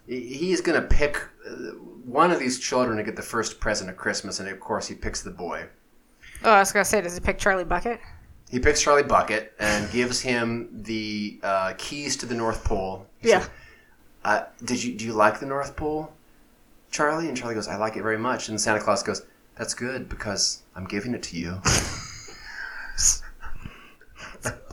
He- 0.08 0.22
He's 0.22 0.62
gonna 0.62 0.82
pick 0.82 1.18
uh, 1.50 1.54
one 2.06 2.32
of 2.32 2.40
these 2.40 2.60
children 2.60 2.98
to 2.98 3.04
get 3.04 3.16
the 3.16 3.22
first 3.22 3.60
present 3.60 3.90
of 3.90 3.98
Christmas, 3.98 4.40
and 4.40 4.48
of 4.50 4.60
course 4.60 4.88
he 4.88 4.96
picks 4.96 5.22
the 5.22 5.32
boy. 5.32 5.66
Oh, 6.44 6.52
I 6.52 6.60
was 6.60 6.72
gonna 6.72 6.86
say, 6.86 7.02
does 7.02 7.14
he 7.16 7.20
pick 7.20 7.38
Charlie 7.38 7.64
Bucket? 7.64 8.00
He 8.50 8.60
picks 8.60 8.82
Charlie 8.82 9.04
Bucket 9.04 9.54
and 9.60 9.90
gives 9.92 10.22
him 10.22 10.70
the 10.84 11.40
uh, 11.44 11.74
keys 11.78 12.16
to 12.18 12.26
the 12.26 12.36
North 12.36 12.64
Pole. 12.64 13.08
He 13.18 13.30
Yeah. 13.30 13.42
said, 13.42 13.50
uh, 14.24 14.44
"Did 14.64 14.84
you 14.84 14.94
do 14.96 15.06
you 15.06 15.14
like 15.14 15.40
the 15.40 15.46
North 15.48 15.76
Pole, 15.76 16.14
Charlie?" 16.92 17.28
And 17.28 17.36
Charlie 17.36 17.56
goes, 17.56 17.68
"I 17.68 17.76
like 17.78 17.96
it 17.98 18.04
very 18.04 18.18
much." 18.20 18.50
And 18.50 18.60
Santa 18.62 18.80
Claus 18.80 19.02
goes, 19.04 19.24
That's 19.58 19.74
good 19.74 20.10
because 20.10 20.64
I'm 20.76 20.84
giving 20.86 21.14
it 21.16 21.24
to 21.24 21.38
you. 21.38 21.60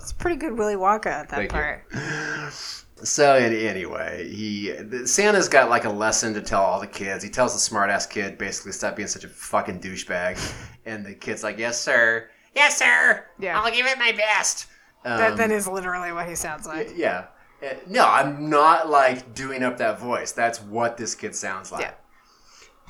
It's 0.03 0.11
a 0.11 0.15
pretty 0.17 0.37
good 0.37 0.59
Willy 0.59 0.75
Wonka 0.75 1.07
at 1.07 1.29
that 1.31 1.37
Thank 1.37 1.51
part. 1.53 1.85
So 3.05 3.35
anyway, 3.35 4.29
he 4.29 4.73
Santa's 5.07 5.49
got 5.49 5.69
like 5.69 5.85
a 5.85 5.91
lesson 5.91 6.35
to 6.35 6.41
tell 6.43 6.63
all 6.63 6.81
the 6.81 6.87
kids. 6.87 7.25
He 7.25 7.31
tells 7.31 7.53
the 7.53 7.59
smart 7.59 7.91
ass 7.91 8.07
kid 8.07 8.39
basically 8.39 8.73
stop 8.73 8.97
being 8.97 9.09
such 9.09 9.25
a 9.25 9.29
fucking 9.29 9.81
douchebag, 9.81 10.39
and 10.87 11.05
the 11.05 11.15
kid's 11.15 11.43
like, 11.43 11.59
"Yes, 11.59 11.81
sir. 11.81 12.29
Yes, 12.55 12.79
sir. 12.79 13.25
Yeah. 13.39 13.61
I'll 13.61 13.73
give 13.73 13.87
it 13.87 13.99
my 13.99 14.13
best." 14.13 14.67
that, 15.05 15.33
Um, 15.33 15.37
that 15.37 15.51
is 15.51 15.67
literally 15.67 16.13
what 16.13 16.29
he 16.29 16.35
sounds 16.35 16.67
like. 16.67 16.93
Yeah. 16.95 17.27
Uh, 17.63 17.75
No, 17.89 18.07
I'm 18.07 18.49
not 18.49 18.89
like 18.89 19.35
doing 19.35 19.63
up 19.63 19.79
that 19.79 19.99
voice. 19.99 20.33
That's 20.33 20.61
what 20.61 20.97
this 20.97 21.15
kid 21.15 21.35
sounds 21.35 21.73
like. 21.73 21.95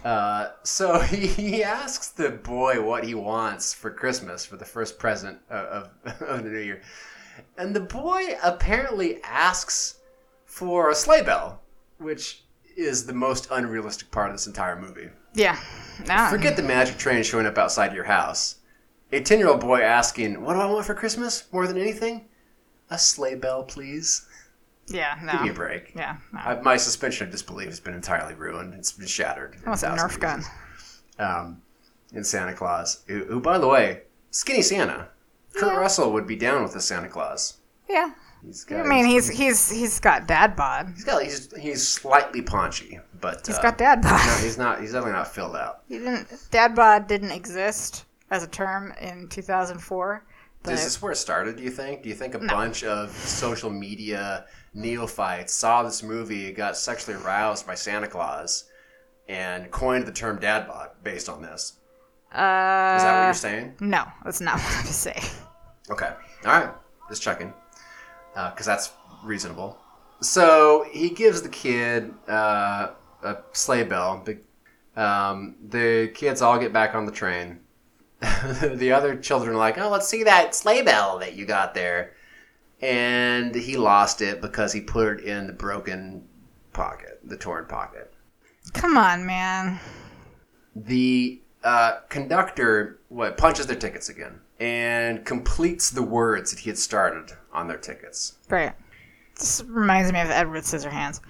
Uh, 0.05 0.49
so 0.63 0.99
he, 1.01 1.27
he 1.27 1.65
asks 1.65 2.09
the 2.09 2.31
boy 2.31 2.83
what 2.83 3.05
he 3.05 3.15
wants 3.15 3.73
for 3.73 3.91
Christmas 3.91 4.45
for 4.45 4.57
the 4.57 4.65
first 4.65 4.99
present 4.99 5.39
of, 5.49 5.91
of, 6.05 6.23
of 6.23 6.45
the 6.45 6.51
new 6.51 6.59
year. 6.59 6.83
And 7.57 7.75
the 7.75 7.81
boy 7.81 8.37
apparently 8.43 9.23
asks 9.23 10.01
for 10.53 10.91
a 10.91 10.95
sleigh 10.95 11.23
bell, 11.23 11.63
which 11.97 12.45
is 12.77 13.07
the 13.07 13.13
most 13.15 13.49
unrealistic 13.51 14.11
part 14.11 14.29
of 14.29 14.35
this 14.35 14.47
entire 14.47 14.79
movie. 14.79 15.09
Yeah. 15.33 15.59
Nah. 16.07 16.29
Forget 16.29 16.57
the 16.57 16.63
magic 16.63 16.99
train 16.99 17.23
showing 17.23 17.47
up 17.47 17.57
outside 17.57 17.95
your 17.95 18.05
house. 18.05 18.57
A 19.13 19.21
10 19.23 19.39
year 19.39 19.49
old 19.49 19.61
boy 19.61 19.81
asking, 19.81 20.43
What 20.43 20.53
do 20.53 20.61
I 20.61 20.67
want 20.67 20.85
for 20.85 20.95
Christmas 20.95 21.45
more 21.53 21.67
than 21.67 21.79
anything? 21.79 22.27
A 22.91 22.99
sleigh 22.99 23.35
bell, 23.35 23.65
please. 23.65 24.27
Yeah. 24.89 25.19
No. 25.23 25.33
Give 25.33 25.43
me 25.43 25.49
a 25.49 25.55
break. 25.55 25.93
Yeah. 25.97 26.19
No. 26.35 26.41
I, 26.41 26.61
my 26.61 26.77
suspension 26.77 27.27
of 27.27 27.33
disbelief 27.33 27.69
has 27.69 27.81
been 27.81 27.95
entirely 27.95 28.35
ruined. 28.35 28.75
It's 28.75 28.93
been 28.93 29.07
shattered. 29.07 29.57
What's 29.65 29.83
a 29.83 29.89
thousand 29.89 30.07
Nerf 30.11 30.21
gun? 30.21 30.43
Um, 31.19 31.63
in 32.13 32.25
Santa 32.25 32.53
Claus, 32.53 33.05
who, 33.07 33.25
who, 33.25 33.41
by 33.41 33.57
the 33.57 33.69
way, 33.69 34.03
skinny 34.31 34.61
Santa. 34.61 35.09
Kurt 35.55 35.73
Yeah. 35.73 35.79
Russell 35.79 36.13
would 36.13 36.27
be 36.27 36.37
down 36.37 36.63
with 36.63 36.75
the 36.75 36.81
Santa 36.81 37.09
Claus. 37.09 37.57
Yeah. 37.89 38.11
He's 38.45 38.67
I 38.69 38.75
got, 38.75 38.87
mean, 38.87 39.05
he's 39.07 39.29
he's 39.29 39.71
he's 39.71 40.01
got 40.01 40.27
dad 40.27 40.57
bod. 40.57 40.93
he's 40.95 41.05
got 41.05 41.23
he's 41.23 41.49
he's 41.57 41.87
slightly 41.87 42.43
paunchy, 42.43 42.99
but 43.21 43.47
He's 43.47 43.59
uh, 43.59 43.63
got 43.63 43.79
dad 43.79 44.03
bod. 44.03 44.27
no, 44.27 44.35
he's 44.43 44.59
not. 44.59 44.81
He's 44.81 44.93
definitely 44.93 45.13
not 45.13 45.33
filled 45.33 45.55
out. 45.57 45.83
He 45.89 45.99
didn't. 45.99 46.27
Dad 46.51 46.75
bod 46.75 47.07
didn't 47.07 47.31
exist 47.31 48.05
as 48.31 48.43
a 48.43 48.49
term 48.49 48.93
in 49.01 49.29
2004. 49.29 50.25
But 50.65 50.75
Is 50.75 50.85
this 50.85 51.03
where 51.03 51.13
it 51.13 51.17
started? 51.17 51.57
Do 51.57 51.63
you 51.63 51.71
think? 51.71 52.03
Do 52.03 52.09
you 52.09 52.15
think 52.15 52.35
a 52.35 52.39
No. 52.39 52.53
bunch 52.53 52.83
of 52.85 53.11
social 53.17 53.71
media 53.71 54.47
neophytes 54.75 55.53
saw 55.53 55.83
this 55.83 56.03
movie, 56.03 56.53
got 56.53 56.77
sexually 56.77 57.21
aroused 57.23 57.67
by 57.67 57.75
Santa 57.75 58.07
Claus, 58.09 58.65
and 59.29 59.71
coined 59.71 60.07
the 60.07 60.13
term 60.13 60.39
"dad 60.41 60.67
bod" 60.69 60.91
based 61.05 61.29
on 61.29 61.43
this? 61.43 61.75
uh, 62.33 62.95
Is 62.97 63.03
that 63.03 63.19
what 63.19 63.25
you're 63.27 63.35
saying? 63.35 63.75
No, 63.81 64.05
that's 64.25 64.41
not 64.41 64.59
what 64.59 64.77
I'm 64.79 64.87
saying. 64.93 65.25
Okay. 65.91 66.13
All 66.47 66.53
right. 66.61 66.71
Just 67.09 67.23
checking. 67.23 67.53
Because 68.35 68.67
that's 68.67 68.93
reasonable. 69.23 69.79
So 70.21 70.87
he 70.91 71.11
gives 71.11 71.43
the 71.43 71.49
kid 71.49 72.15
uh, 72.29 72.91
a 73.23 73.37
sleigh 73.53 73.85
bell. 73.85 74.25
Um, 74.97 75.57
the 75.69 76.13
kids 76.15 76.43
all 76.43 76.59
get 76.59 76.73
back 76.73 76.95
on 76.95 77.07
the 77.07 77.13
train. 77.13 77.61
the 78.21 78.93
other 78.93 79.17
children 79.17 79.55
are 79.55 79.59
like, 79.59 79.79
oh, 79.79 79.91
let's 79.91 80.07
see 80.07 80.23
that 80.23 80.55
sleigh 80.55 80.83
bell 80.83 81.19
that 81.19 81.35
you 81.35 81.45
got 81.45 81.75
there. 81.75 82.13
And 82.81 83.55
he 83.55 83.77
lost 83.77 84.21
it 84.23 84.41
because 84.41 84.73
he 84.73 84.81
put 84.81 85.21
it 85.21 85.25
in 85.25 85.47
the 85.47 85.53
broken 85.53 86.27
pocket, 86.73 87.21
the 87.25 87.37
torn 87.37 87.67
pocket. 87.67 88.13
Come 88.73 88.97
on, 88.97 89.27
man. 89.27 89.81
the 90.75 91.41
uh, 91.65 92.01
conductor 92.09 92.99
what 93.09 93.37
punches 93.37 93.67
their 93.67 93.77
tickets 93.77 94.09
again 94.09 94.41
and 94.59 95.25
completes 95.25 95.91
the 95.91 96.03
words 96.03 96.51
that 96.51 96.61
he 96.61 96.71
had 96.71 96.79
started 96.79 97.37
on 97.53 97.69
their 97.69 97.79
tickets. 97.79 98.39
Great. 98.49 98.73
This 99.39 99.63
reminds 99.67 100.13
me 100.13 100.21
of 100.21 100.31
Edward 100.31 100.63
Scissorhands. 100.63 101.21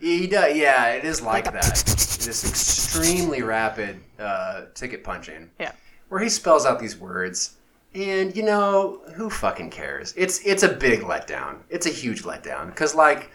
He 0.00 0.26
does, 0.26 0.56
yeah, 0.56 0.88
it 0.88 1.04
is 1.04 1.22
like 1.22 1.44
that. 1.44 1.54
this 1.86 2.44
extremely 2.48 3.42
rapid 3.42 4.00
uh, 4.18 4.66
ticket 4.74 5.02
punching, 5.04 5.50
Yeah. 5.58 5.72
where 6.08 6.20
he 6.20 6.28
spells 6.28 6.66
out 6.66 6.78
these 6.78 6.98
words, 6.98 7.56
and 7.94 8.36
you 8.36 8.42
know 8.42 9.00
who 9.14 9.30
fucking 9.30 9.70
cares? 9.70 10.12
It's 10.16 10.40
it's 10.44 10.62
a 10.62 10.68
big 10.68 11.00
letdown. 11.00 11.60
It's 11.70 11.86
a 11.86 11.90
huge 11.90 12.24
letdown 12.24 12.66
because 12.66 12.94
like 12.94 13.30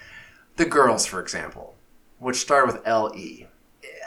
the 0.58 0.66
girls, 0.66 1.06
for 1.06 1.20
example, 1.20 1.76
which 2.20 2.36
start 2.38 2.68
with 2.68 2.80
L 2.86 3.12
E, 3.16 3.48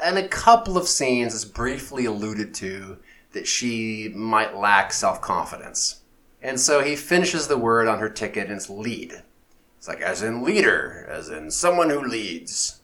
and 0.02 0.16
a 0.16 0.28
couple 0.28 0.76
of 0.78 0.86
scenes 0.86 1.34
is 1.34 1.44
briefly 1.44 2.04
alluded 2.04 2.54
to 2.54 2.98
that 3.32 3.48
she 3.48 4.12
might 4.14 4.54
lack 4.56 4.92
self 4.92 5.20
confidence, 5.20 6.02
and 6.44 6.60
so 6.60 6.82
he 6.82 6.94
finishes 6.94 7.48
the 7.48 7.56
word 7.56 7.88
on 7.88 8.00
her 8.00 8.10
ticket 8.10 8.48
and 8.48 8.56
it's 8.56 8.68
lead. 8.68 9.22
It's 9.78 9.88
like 9.88 10.02
as 10.02 10.22
in 10.22 10.44
leader, 10.44 11.06
as 11.08 11.30
in 11.30 11.50
someone 11.50 11.88
who 11.88 12.06
leads, 12.06 12.82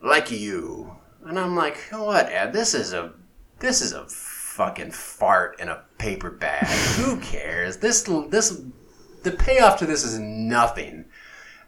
like 0.00 0.30
you. 0.30 0.96
And 1.26 1.36
I'm 1.36 1.56
like, 1.56 1.76
what, 1.90 2.28
Ed? 2.28 2.52
This 2.52 2.72
is 2.72 2.92
a 2.92 3.12
this 3.58 3.82
is 3.82 3.92
a 3.92 4.06
fucking 4.06 4.92
fart 4.92 5.60
in 5.60 5.68
a 5.68 5.82
paper 5.98 6.30
bag. 6.30 6.66
Who 6.96 7.18
cares? 7.20 7.78
This 7.78 8.02
this 8.28 8.62
the 9.24 9.32
payoff 9.32 9.78
to 9.80 9.86
this 9.86 10.04
is 10.04 10.18
nothing. 10.18 11.06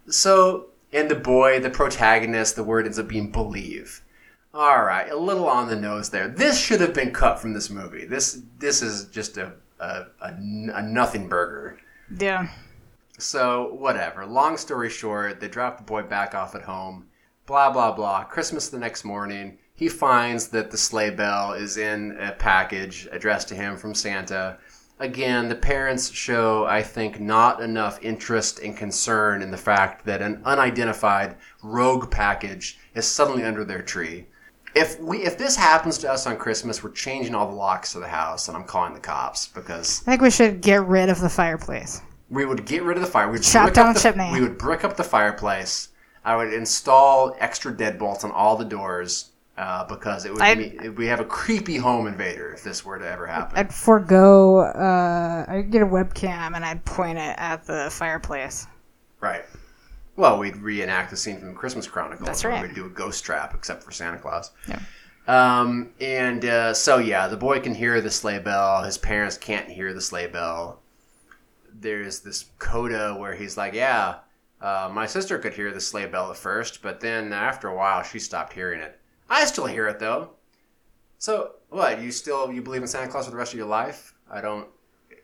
So, 0.09 0.69
and 0.93 1.11
the 1.11 1.17
boy, 1.17 1.59
the 1.59 1.71
protagonist, 1.71 2.55
the 2.55 2.65
word 2.65 2.87
ends 2.87 2.99
up 2.99 3.09
being 3.09 3.31
believe. 3.31 4.03
All 4.55 4.85
right, 4.85 5.11
a 5.11 5.17
little 5.17 5.49
on 5.49 5.69
the 5.69 5.77
nose 5.77 6.11
there. 6.11 6.29
This 6.29 6.61
should 6.61 6.81
have 6.81 6.95
been 6.95 7.13
cut 7.13 7.41
from 7.41 7.53
this 7.53 7.69
movie. 7.69 8.05
This 8.05 8.43
this 8.59 8.81
is 8.81 9.07
just 9.07 9.37
a 9.39 9.55
a, 9.83 10.07
a, 10.21 10.35
a 10.75 10.83
nothing 10.83 11.29
burger. 11.29 11.79
Yeah. 12.19 12.49
So, 13.19 13.75
whatever. 13.75 14.25
Long 14.25 14.57
story 14.57 14.91
short, 14.91 15.41
they 15.41 15.49
drop 15.49 15.77
the 15.77 15.85
boy 15.85 16.03
back 16.03 16.35
off 16.35 16.55
at 16.55 16.63
home. 16.63 17.07
Blah, 17.47 17.71
blah, 17.71 17.93
blah. 17.93 18.25
Christmas 18.25 18.69
the 18.69 18.79
next 18.79 19.05
morning, 19.05 19.59
he 19.75 19.89
finds 19.89 20.49
that 20.49 20.71
the 20.71 20.79
sleigh 20.79 21.11
bell 21.11 21.53
is 21.53 21.77
in 21.77 22.17
a 22.19 22.33
package 22.33 23.09
addressed 23.11 23.49
to 23.49 23.55
him 23.55 23.77
from 23.77 23.95
Santa. 23.95 24.59
Again, 24.99 25.49
the 25.49 25.57
parents 25.57 26.11
show, 26.11 26.65
I 26.67 26.83
think, 26.83 27.19
not 27.19 27.61
enough 27.61 27.99
interest 28.03 28.61
and 28.61 28.77
concern 28.77 29.43
in 29.43 29.51
the 29.51 29.57
fact 29.57 30.05
that 30.07 30.23
an 30.23 30.41
unidentified 30.45 31.37
rogue 31.63 32.11
package 32.11 32.79
is 32.95 33.07
suddenly 33.07 33.43
under 33.43 33.65
their 33.65 33.83
tree. 33.83 34.27
If 34.75 34.99
we 35.01 35.19
if 35.19 35.37
this 35.37 35.57
happens 35.57 35.99
to 35.99 36.11
us 36.11 36.27
on 36.27 36.37
Christmas, 36.37 36.83
we're 36.83 36.91
changing 36.93 37.35
all 37.35 37.47
the 37.49 37.55
locks 37.55 37.93
to 37.93 37.99
the 38.01 38.09
house, 38.09 38.49
and 38.49 38.57
I'm 38.57 38.65
calling 38.65 38.95
the 38.95 39.01
cops 39.01 39.49
because 39.49 40.01
I 40.03 40.13
think 40.13 40.23
we 40.23 40.31
should 40.31 40.61
get 40.61 40.85
rid 40.87 41.09
of 41.11 41.21
the 41.21 41.29
fireplace. 41.29 42.01
we 42.31 42.47
would 42.47 42.65
get 42.65 42.83
rid 42.83 42.97
of 42.97 43.03
the 43.03 43.09
fire. 43.11 43.31
We'd 43.31 43.43
Chop 43.43 43.65
brick 43.67 43.75
down 43.75 43.89
up 43.89 43.95
the 43.97 44.01
chimney. 44.01 44.31
We 44.33 44.41
would 44.41 44.57
brick 44.57 44.85
up 44.85 44.97
the 44.97 45.05
fireplace. 45.05 45.89
I 46.25 46.37
would 46.37 46.53
install 46.53 47.37
extra 47.41 47.73
deadbolts 47.73 48.25
on 48.25 48.31
all 48.31 48.57
the 48.57 48.65
doors 48.65 49.31
uh, 49.59 49.85
because 49.85 50.25
it 50.25 50.33
would 50.33 50.41
I'd- 50.41 50.79
be, 50.79 50.89
we 50.89 51.07
have 51.07 51.21
a 51.21 51.25
creepy 51.25 51.77
home 51.77 52.07
invader 52.07 52.53
if 52.55 52.63
this 52.65 52.85
were 52.85 52.99
to 52.99 53.07
ever 53.11 53.27
happen. 53.27 53.59
I'd 53.59 53.75
forego. 53.75 54.61
Uh, 54.61 55.45
I'd 55.49 55.71
get 55.71 55.83
a 55.83 55.87
webcam 55.87 56.55
and 56.55 56.65
I'd 56.65 56.83
point 56.87 57.19
it 57.19 57.35
at 57.39 57.67
the 57.67 57.89
fireplace. 57.91 58.67
right. 59.21 59.45
Well, 60.17 60.39
we'd 60.39 60.57
reenact 60.57 61.11
the 61.11 61.17
scene 61.17 61.39
from 61.41 61.55
Christmas 61.55 61.87
Chronicles. 61.87 62.27
That's 62.27 62.45
right. 62.45 62.63
We'd 62.63 62.75
do 62.75 62.87
a 62.87 62.91
ghost 62.91 63.25
trap, 63.25 63.55
except 63.55 63.83
for 63.83 63.93
Santa 63.93 64.19
Claus. 64.19 64.51
Yeah. 64.69 64.81
Um, 65.27 65.93
and 66.01 66.45
uh, 66.45 66.75
so 66.75 66.99
yeah, 66.99 67.29
the 67.29 67.37
boy 67.37 67.61
can 67.61 67.75
hear 67.75 68.01
the 68.01 68.11
sleigh 68.11 68.41
bell. 68.41 68.83
His 68.83 68.99
parents 68.99 69.39
can't 69.39 69.69
hear 69.69 69.95
the 69.95 70.01
sleigh 70.01 70.27
bell. 70.27 70.81
There's 71.73 72.21
this 72.21 72.47
coda 72.59 73.15
where 73.19 73.35
he's 73.35 73.57
like, 73.57 73.73
"Yeah, 73.73 74.17
uh, 74.61 74.91
my 74.93 75.07
sister 75.07 75.39
could 75.39 75.55
hear 75.55 75.73
the 75.73 75.81
sleigh 75.81 76.07
bell 76.07 76.31
at 76.31 76.37
first, 76.37 76.83
but 76.83 77.01
then 77.01 77.33
after 77.33 77.69
a 77.69 77.75
while, 77.75 78.03
she 78.03 78.19
stopped 78.19 78.53
hearing 78.53 78.81
it. 78.81 78.99
I 79.31 79.45
still 79.45 79.67
hear 79.67 79.89
it 79.89 79.99
though. 79.99 80.31
So 81.19 81.53
what? 81.69 82.01
You 82.01 82.11
still 82.11 82.53
you 82.53 82.63
believe 82.63 82.83
in 82.83 82.89
Santa 82.89 83.11
Claus 83.11 83.25
for 83.25 83.31
the 83.31 83.37
rest 83.37 83.53
of 83.53 83.59
your 83.59 83.69
life? 83.69 84.15
I 84.31 84.41
don't. 84.41 84.69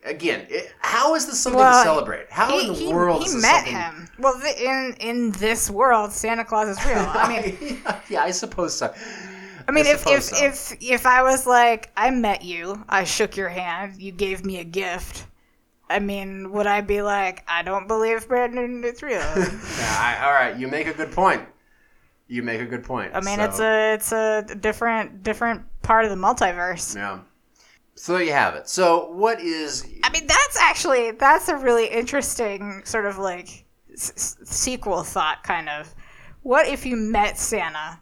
Again, 0.05 0.47
it, 0.49 0.73
how 0.79 1.15
is 1.16 1.27
this 1.27 1.41
something 1.41 1.59
Well, 1.59 1.83
to 1.83 1.89
celebrate? 1.89 2.31
How 2.31 2.49
he 2.59 2.66
in 2.69 2.73
the 2.73 2.79
he, 2.79 2.93
world 2.93 3.20
he 3.23 3.27
is 3.27 3.35
this 3.35 3.43
met 3.43 3.57
something- 3.66 3.75
him. 3.75 4.09
Well, 4.19 4.39
the, 4.39 4.65
in 4.65 4.97
in 5.01 5.31
this 5.33 5.69
world, 5.70 6.12
Santa 6.12 6.45
Claus 6.45 6.69
is 6.69 6.85
real. 6.87 6.99
I 6.99 7.29
mean, 7.29 7.83
yeah, 8.09 8.23
I 8.23 8.31
suppose 8.31 8.75
so. 8.77 8.93
I 9.66 9.70
mean, 9.73 9.87
if 9.87 10.07
if, 10.07 10.23
so. 10.23 10.45
if 10.45 10.77
if 10.81 11.05
I 11.07 11.23
was 11.23 11.47
like, 11.47 11.91
I 11.97 12.11
met 12.11 12.43
you, 12.43 12.85
I 12.89 13.05
shook 13.05 13.37
your 13.37 13.49
hand, 13.49 14.01
you 14.01 14.12
gave 14.12 14.45
me 14.45 14.59
a 14.61 14.65
gift. 14.65 15.27
I 15.91 15.99
mean, 16.01 16.53
would 16.53 16.66
I 16.66 16.81
be 16.83 17.03
like, 17.03 17.45
I 17.49 17.62
don't 17.62 17.89
believe 17.89 18.29
Brandon 18.29 18.83
it's 18.85 19.03
real? 19.03 19.19
Yeah, 19.20 19.97
I, 20.01 20.19
all 20.27 20.33
right, 20.33 20.57
you 20.57 20.69
make 20.69 20.87
a 20.87 20.93
good 20.95 21.12
point. 21.12 21.43
You 22.29 22.43
make 22.43 22.61
a 22.61 22.66
good 22.66 22.85
point. 22.85 23.12
I 23.15 23.20
mean, 23.20 23.37
So- 23.39 23.45
it's 23.45 23.61
a 23.61 23.95
it's 23.95 24.12
a 24.53 24.55
different 24.55 25.23
different 25.23 25.62
part 25.83 26.05
of 26.05 26.11
the 26.11 26.16
multiverse. 26.16 26.95
yeah. 26.95 27.20
So 27.99 28.12
there 28.15 28.23
you 28.23 28.33
have 28.33 28.55
it. 28.55 28.69
So 28.69 29.11
what 29.11 29.41
is? 29.41 29.85
I 30.05 30.11
mean, 30.11 30.27
that's 30.27 30.57
actually 30.59 31.11
that's 31.12 31.49
a 31.49 31.57
really 31.57 31.87
interesting 31.89 32.83
sort 32.85 33.07
of 33.07 33.19
like 33.19 33.65
s- 33.93 34.37
sequel 34.45 35.03
thought, 35.03 35.43
kind 35.43 35.69
of. 35.69 35.95
What 36.43 36.69
if 36.69 36.87
you 36.87 36.97
met 36.97 37.39
Santa, 37.39 37.99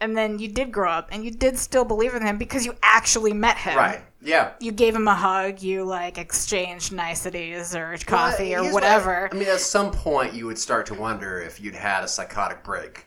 and 0.00 0.16
then 0.16 0.38
you 0.38 0.48
did 0.48 0.72
grow 0.72 0.90
up, 0.90 1.08
and 1.12 1.24
you 1.24 1.30
did 1.30 1.58
still 1.58 1.84
believe 1.84 2.14
in 2.14 2.22
him 2.26 2.38
because 2.38 2.64
you 2.64 2.74
actually 2.82 3.32
met 3.34 3.58
him. 3.58 3.76
Right. 3.76 4.00
Yeah. 4.22 4.52
You 4.60 4.72
gave 4.72 4.94
him 4.96 5.06
a 5.06 5.14
hug. 5.14 5.60
You 5.62 5.84
like 5.84 6.16
exchanged 6.16 6.92
niceties 6.92 7.74
or 7.76 7.96
coffee 8.06 8.50
Well, 8.52 8.60
or 8.60 8.62
here's 8.62 8.74
what 8.74 8.82
I- 8.84 8.96
whatever. 8.96 9.28
I 9.30 9.34
mean, 9.36 9.48
at 9.48 9.60
some 9.60 9.90
point, 9.90 10.32
you 10.32 10.46
would 10.46 10.58
start 10.58 10.86
to 10.86 10.94
wonder 10.94 11.38
if 11.40 11.60
you'd 11.60 11.74
had 11.74 12.02
a 12.02 12.08
psychotic 12.08 12.64
break. 12.64 13.04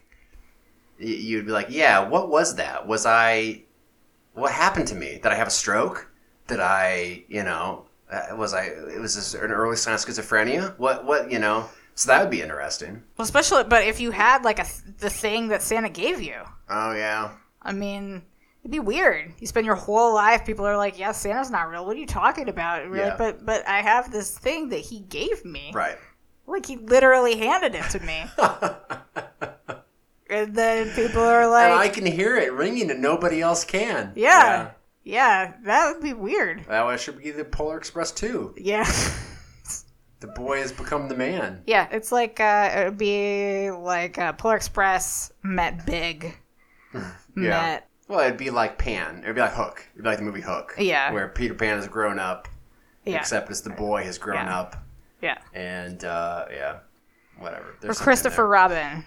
You'd 1.00 1.46
be 1.48 1.52
like, 1.52 1.68
"Yeah, 1.70 2.08
what 2.08 2.30
was 2.30 2.56
that? 2.56 2.88
Was 2.88 3.06
I? 3.06 3.64
What 4.36 4.52
happened 4.52 4.88
to 4.90 4.96
me? 4.96 5.14
Did 5.16 5.28
I 5.28 5.36
have 5.36 5.48
a 5.48 5.52
stroke? 5.52 6.08
Did 6.48 6.60
I, 6.60 7.24
you 7.28 7.44
know, 7.44 7.86
uh, 8.12 8.36
was 8.36 8.54
I? 8.54 8.66
It 8.66 9.00
was 9.00 9.16
this 9.16 9.34
an 9.34 9.52
early 9.52 9.76
sign 9.76 9.94
of 9.96 10.00
schizophrenia? 10.00 10.78
What? 10.78 11.06
What? 11.06 11.32
You 11.32 11.40
know? 11.40 11.68
So 11.96 12.12
that 12.12 12.22
would 12.22 12.30
be 12.30 12.42
interesting. 12.42 13.02
well, 13.18 13.24
especially, 13.24 13.64
but 13.64 13.84
if 13.86 14.00
you 14.02 14.12
had 14.12 14.44
like 14.44 14.60
a 14.60 14.66
the 15.00 15.10
thing 15.10 15.48
that 15.48 15.62
Santa 15.62 15.90
gave 15.90 16.22
you, 16.22 16.36
Oh 16.70 16.92
yeah, 16.94 17.32
I 17.62 17.72
mean, 17.72 18.22
it'd 18.62 18.72
be 18.72 18.80
weird. 18.80 19.32
You 19.40 19.48
spend 19.48 19.66
your 19.66 19.76
whole 19.76 20.14
life, 20.14 20.46
people 20.46 20.66
are 20.66 20.76
like, 20.78 21.00
"Yeah, 21.00 21.14
Santa's 21.14 21.50
not 21.50 21.70
real. 21.70 21.86
What 21.86 21.96
are 21.96 22.00
you 22.00 22.06
talking 22.06 22.50
about?" 22.50 22.90
We're 22.90 22.98
Yeah. 22.98 23.16
but 23.18 23.46
but 23.46 23.66
I 23.68 23.82
have 23.82 24.12
this 24.12 24.38
thing 24.38 24.70
that 24.70 24.82
he 24.82 25.00
gave 25.00 25.46
me. 25.46 25.72
right. 25.74 25.98
Like 26.48 26.66
he 26.68 26.76
literally 26.76 27.38
handed 27.38 27.74
it 27.76 27.90
to 27.92 28.00
me. 28.02 28.26
and 30.30 30.56
then 30.56 30.90
people 30.92 31.22
are 31.22 31.48
like, 31.48 31.66
and 31.72 31.80
I 31.80 31.90
can 31.90 32.06
hear 32.06 32.36
it 32.36 32.54
ringing, 32.54 32.90
and 32.92 33.02
nobody 33.02 33.42
else 33.42 33.64
can. 33.66 34.12
yeah, 34.16 34.72
yeah, 35.04 35.54
that 35.66 35.94
would 35.94 36.02
be 36.04 36.14
weird. 36.14 36.66
yeah. 36.68 36.86
That 36.86 37.00
should 37.00 37.18
be 37.22 37.32
the 37.32 37.46
Polar 37.46 37.78
Express 37.78 38.12
too. 38.12 38.54
Yeah. 38.58 38.86
The 40.22 40.28
boy 40.28 40.60
has 40.60 40.72
become 40.72 41.08
the 41.10 41.16
man. 41.16 41.62
Yeah, 41.68 41.88
it's 41.92 42.12
like 42.12 42.40
uh, 42.40 42.72
it 42.74 42.86
would 42.86 42.98
be 42.98 43.70
like 43.70 44.18
uh, 44.18 44.32
Polar 44.34 44.56
Express 44.56 45.32
met 45.44 45.86
Big, 45.86 46.36
met 47.36 47.88
Well, 48.08 48.22
it'd 48.22 48.38
be 48.38 48.50
like 48.50 48.78
Pan. 48.80 49.20
It'd 49.24 49.36
be 49.36 49.42
like 49.42 49.54
Hook. 49.54 49.86
It'd 49.94 50.04
be 50.04 50.10
like 50.10 50.18
the 50.18 50.24
movie 50.24 50.42
Hook. 50.42 50.74
Yeah. 50.80 51.12
Where 51.12 51.28
Peter 51.28 51.54
Pan 51.54 51.76
has 51.78 51.88
grown 51.88 52.18
up, 52.18 52.48
yeah, 53.06 53.18
except 53.20 53.52
as 53.52 53.62
the 53.62 53.70
boy 53.72 54.04
has 54.04 54.18
grown 54.18 54.46
Yeah. 54.46 54.60
up, 54.60 54.84
yeah, 55.22 55.38
and 55.54 56.04
uh, 56.06 56.46
yeah, 56.50 56.78
whatever. 57.38 57.64
or 57.66 57.76
There's 57.82 57.98
something 57.98 58.06
Christopher. 58.06 58.48
Robin. 58.48 59.06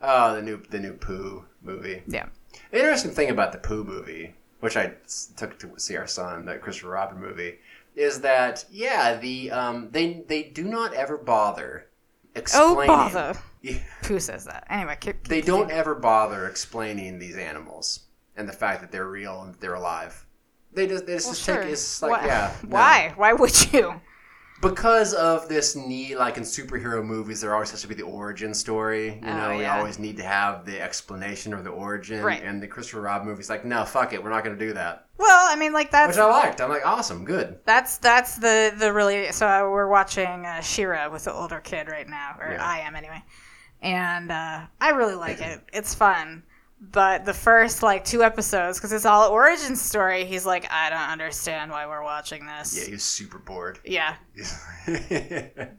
Oh, 0.00 0.34
the 0.34 0.42
new 0.42 0.62
the 0.70 0.78
new 0.78 0.92
Pooh 0.94 1.44
movie. 1.62 2.02
Yeah, 2.06 2.26
The 2.70 2.78
interesting 2.78 3.10
thing 3.12 3.30
about 3.30 3.52
the 3.52 3.58
Pooh 3.58 3.84
movie, 3.84 4.34
which 4.60 4.76
I 4.76 4.92
took 5.36 5.58
to 5.60 5.78
see 5.78 5.96
our 5.96 6.06
son, 6.06 6.44
the 6.44 6.56
Christopher 6.58 6.90
Robin 6.90 7.20
movie, 7.20 7.58
is 7.96 8.20
that 8.20 8.64
yeah, 8.70 9.16
the 9.16 9.50
um, 9.50 9.88
they 9.90 10.24
they 10.28 10.44
do 10.44 10.64
not 10.64 10.94
ever 10.94 11.16
bother 11.18 11.86
explaining. 12.34 12.68
oh 12.68 12.80
explaining. 12.80 13.12
bother. 13.14 13.40
Yeah. 13.60 13.78
Who 14.06 14.20
says 14.20 14.44
that? 14.44 14.68
Anyway, 14.70 14.96
keep, 15.00 15.26
They 15.26 15.40
don't 15.40 15.72
ever 15.72 15.96
bother 15.96 16.46
explaining 16.46 17.18
these 17.18 17.36
animals 17.36 18.06
and 18.36 18.48
the 18.48 18.52
fact 18.52 18.80
that 18.82 18.92
they're 18.92 19.08
real 19.08 19.42
and 19.42 19.56
they're 19.56 19.74
alive. 19.74 20.24
They 20.72 20.86
just 20.86 21.06
they 21.06 21.14
just, 21.14 21.26
Well, 21.26 21.34
take 21.56 21.64
sure. 21.64 21.72
it's 21.72 22.00
like 22.00 22.12
Why- 22.12 22.26
yeah. 22.26 22.54
no. 22.62 22.68
Why? 22.68 23.12
Why 23.16 23.32
would 23.32 23.72
you? 23.72 24.00
Because 24.60 25.14
of 25.14 25.48
this 25.48 25.76
need, 25.76 26.16
like 26.16 26.36
in 26.36 26.42
superhero 26.42 27.04
movies, 27.04 27.40
there 27.40 27.54
always 27.54 27.70
has 27.70 27.80
to 27.82 27.86
be 27.88 27.94
the 27.94 28.02
origin 28.02 28.52
story. 28.52 29.14
You 29.14 29.20
Oh, 29.28 29.36
know, 29.36 29.56
we 29.56 29.62
yeah. 29.62 29.78
always 29.78 30.00
need 30.00 30.16
to 30.16 30.24
have 30.24 30.64
the 30.64 30.80
explanation 30.80 31.54
or 31.54 31.62
the 31.62 31.70
origin. 31.70 32.24
Right. 32.24 32.42
And 32.42 32.60
the 32.60 32.66
Christopher 32.66 33.02
Robin 33.02 33.28
movie's 33.28 33.48
like, 33.48 33.64
no, 33.64 33.84
fuck 33.84 34.12
it, 34.12 34.22
we're 34.22 34.30
not 34.30 34.42
going 34.42 34.58
to 34.58 34.66
do 34.66 34.72
that. 34.72 35.06
Well, 35.16 35.46
I 35.48 35.54
mean, 35.54 35.72
like 35.72 35.92
that's 35.92 36.16
Which 36.16 36.22
I 36.22 36.26
liked. 36.28 36.60
I'm 36.60 36.70
like, 36.70 36.84
awesome, 36.86 37.24
good. 37.24 37.58
that's 37.66 37.98
that's 37.98 38.36
the 38.36 38.72
the 38.76 38.92
really. 38.92 39.30
So 39.32 39.46
we're 39.70 39.88
watching 39.88 40.44
uh, 40.46 40.60
She-Ra 40.60 41.08
with 41.08 41.24
the 41.24 41.32
older 41.32 41.60
kid 41.60 41.88
right 41.88 42.08
now, 42.08 42.36
or 42.40 42.52
Yeah. 42.52 42.64
I 42.64 42.78
am 42.80 42.94
anyway, 42.96 43.22
and 43.82 44.30
uh, 44.30 44.60
I 44.80 44.90
really 44.90 45.14
like 45.16 45.40
it. 45.40 45.60
It's 45.72 45.94
fun. 45.94 46.42
But 46.80 47.24
the 47.24 47.34
first 47.34 47.82
like 47.82 48.04
two 48.04 48.22
episodes, 48.22 48.78
because 48.78 48.92
it's 48.92 49.04
all 49.04 49.28
origin 49.30 49.74
story, 49.74 50.24
he's 50.24 50.46
like, 50.46 50.70
I 50.70 50.88
don't 50.90 51.10
understand 51.10 51.70
why 51.72 51.86
we're 51.86 52.04
watching 52.04 52.46
this. 52.46 52.78
Yeah, 52.78 52.84
he 52.86 52.92
was 52.92 53.02
super 53.02 53.38
bored. 53.38 53.80
Yeah, 53.84 54.14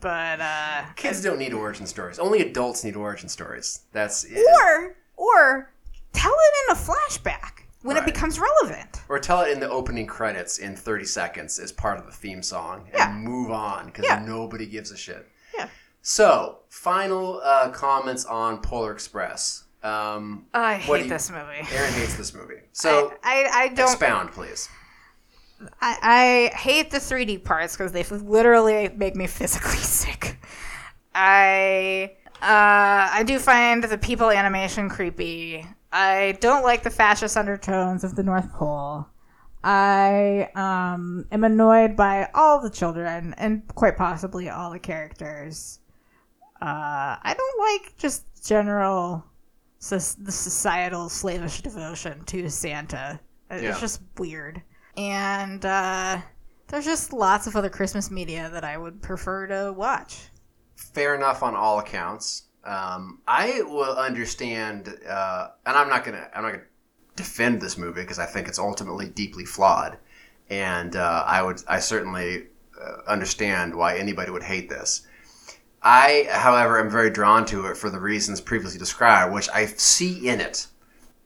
but 0.02 0.42
uh, 0.42 0.84
Kids 0.96 1.22
don't 1.24 1.40
need 1.40 1.54
origin 1.54 1.86
stories. 1.86 2.20
Only 2.20 2.42
adults 2.42 2.84
need 2.84 2.96
origin 2.96 3.30
stories. 3.30 3.82
That's 3.92 4.24
it. 4.26 4.46
or 4.62 4.96
or 5.16 5.72
tell 6.14 6.34
it 6.34 6.72
in 6.72 6.76
a 6.76 6.80
flashback 6.80 7.62
when 7.82 7.98
it 7.98 8.06
becomes 8.06 8.40
relevant. 8.40 9.02
Or 9.08 9.20
tell 9.20 9.42
it 9.42 9.52
in 9.52 9.60
the 9.60 9.70
opening 9.70 10.06
credits 10.06 10.60
in 10.60 10.76
30 10.76 11.06
seconds 11.06 11.60
as 11.60 11.72
part 11.72 11.98
of 11.98 12.06
the 12.06 12.12
theme 12.12 12.44
song 12.44 12.88
and 12.92 12.98
Yeah. 12.98 13.12
move 13.14 13.52
on 13.52 13.86
because 13.88 14.06
Yeah. 14.06 14.24
nobody 14.26 14.66
gives 14.66 14.92
a 14.92 14.98
shit. 14.98 15.28
Yeah. 15.56 15.68
So, 16.02 16.60
final 16.70 17.42
uh, 17.44 17.70
comments 17.72 18.26
on 18.26 18.62
Polar 18.62 18.92
Express. 18.92 19.64
Um, 19.82 20.46
I 20.54 20.76
hate 20.76 21.04
you- 21.04 21.10
this 21.10 21.30
movie. 21.30 21.66
Erin 21.74 21.94
hates 21.94 22.16
this 22.16 22.34
movie. 22.34 22.62
So, 22.74 23.14
I, 23.24 23.44
I, 23.46 23.62
I 23.64 23.68
don't. 23.70 23.92
expound, 23.92 24.32
please. 24.32 24.70
I, 25.82 26.50
I 26.52 26.58
hate 26.58 26.92
the 26.92 26.98
3D 27.00 27.44
parts 27.44 27.76
because 27.76 27.92
they 27.92 28.04
literally 28.04 28.90
make 28.96 29.16
me 29.16 29.28
physically 29.28 29.72
sick. 29.78 30.38
I 31.14 32.12
uh, 32.42 33.10
I 33.12 33.24
do 33.26 33.40
find 33.40 33.84
the 33.84 33.98
people 33.98 34.30
animation 34.32 34.90
creepy. 34.90 35.66
I 35.92 36.38
don't 36.40 36.64
like 36.64 36.84
the 36.84 36.90
fascist 36.90 37.36
undertones 37.36 38.04
of 38.04 38.16
the 38.16 38.24
North 38.24 38.52
Pole. 38.54 39.08
I 39.64 40.50
um, 40.56 41.26
am 41.32 41.44
annoyed 41.44 41.98
by 41.98 42.30
all 42.34 42.62
the 42.62 42.70
children 42.70 43.34
and 43.38 43.68
quite 43.76 43.98
possibly 43.98 44.50
all 44.50 44.72
the 44.72 44.80
characters. 44.80 45.80
Uh, 46.62 47.18
I 47.22 47.36
don't 47.36 47.60
like 47.60 47.98
just 47.98 48.48
general 48.48 49.26
soc- 49.80 50.24
the 50.24 50.32
societal 50.32 51.10
slavish 51.10 51.62
devotion 51.62 52.24
to 52.26 52.50
Santa. 52.50 53.20
It's 53.50 53.64
Yeah. 53.64 53.80
just 53.80 54.02
weird. 54.18 54.62
And 54.98 55.66
uh, 55.66 56.20
there's 56.68 56.86
just 56.86 57.14
lots 57.14 57.48
of 57.48 57.56
other 57.56 57.70
Christmas 57.70 58.12
media 58.12 58.50
that 58.52 58.64
I 58.64 58.78
would 58.78 59.02
prefer 59.02 59.48
to 59.48 59.74
watch. 59.74 60.28
Fair 60.76 61.16
enough 61.16 61.42
on 61.44 61.56
all 61.56 61.80
accounts. 61.80 62.44
Um, 62.64 63.22
I 63.28 63.62
will 63.64 63.96
understand, 63.96 64.94
uh, 65.08 65.48
and 65.66 65.78
I'm 65.78 65.90
not 65.90 66.04
gonna, 66.04 66.30
I'm 66.36 66.44
not 66.44 66.52
gonna 66.52 66.64
defend 67.16 67.62
this 67.62 67.78
movie 67.78 68.02
because 68.02 68.20
I 68.20 68.26
think 68.26 68.48
it's 68.48 68.60
ultimately 68.60 69.08
deeply 69.08 69.46
flawed, 69.46 69.98
and 70.50 70.96
uh, 70.96 71.24
I 71.26 71.42
would, 71.42 71.64
I 71.68 71.80
certainly 71.80 72.48
uh, 72.80 72.98
understand 73.08 73.74
why 73.76 73.98
anybody 73.98 74.30
would 74.32 74.44
hate 74.44 74.70
this. 74.70 75.08
I, 75.82 76.28
however, 76.30 76.80
am 76.80 76.90
very 76.90 77.10
drawn 77.10 77.46
to 77.48 77.68
it 77.68 77.78
for 77.78 77.90
the 77.90 78.00
reasons 78.00 78.42
previously 78.42 78.80
described, 78.80 79.34
which 79.34 79.50
I 79.54 79.66
see 79.66 80.28
in 80.28 80.42
it. 80.42 80.68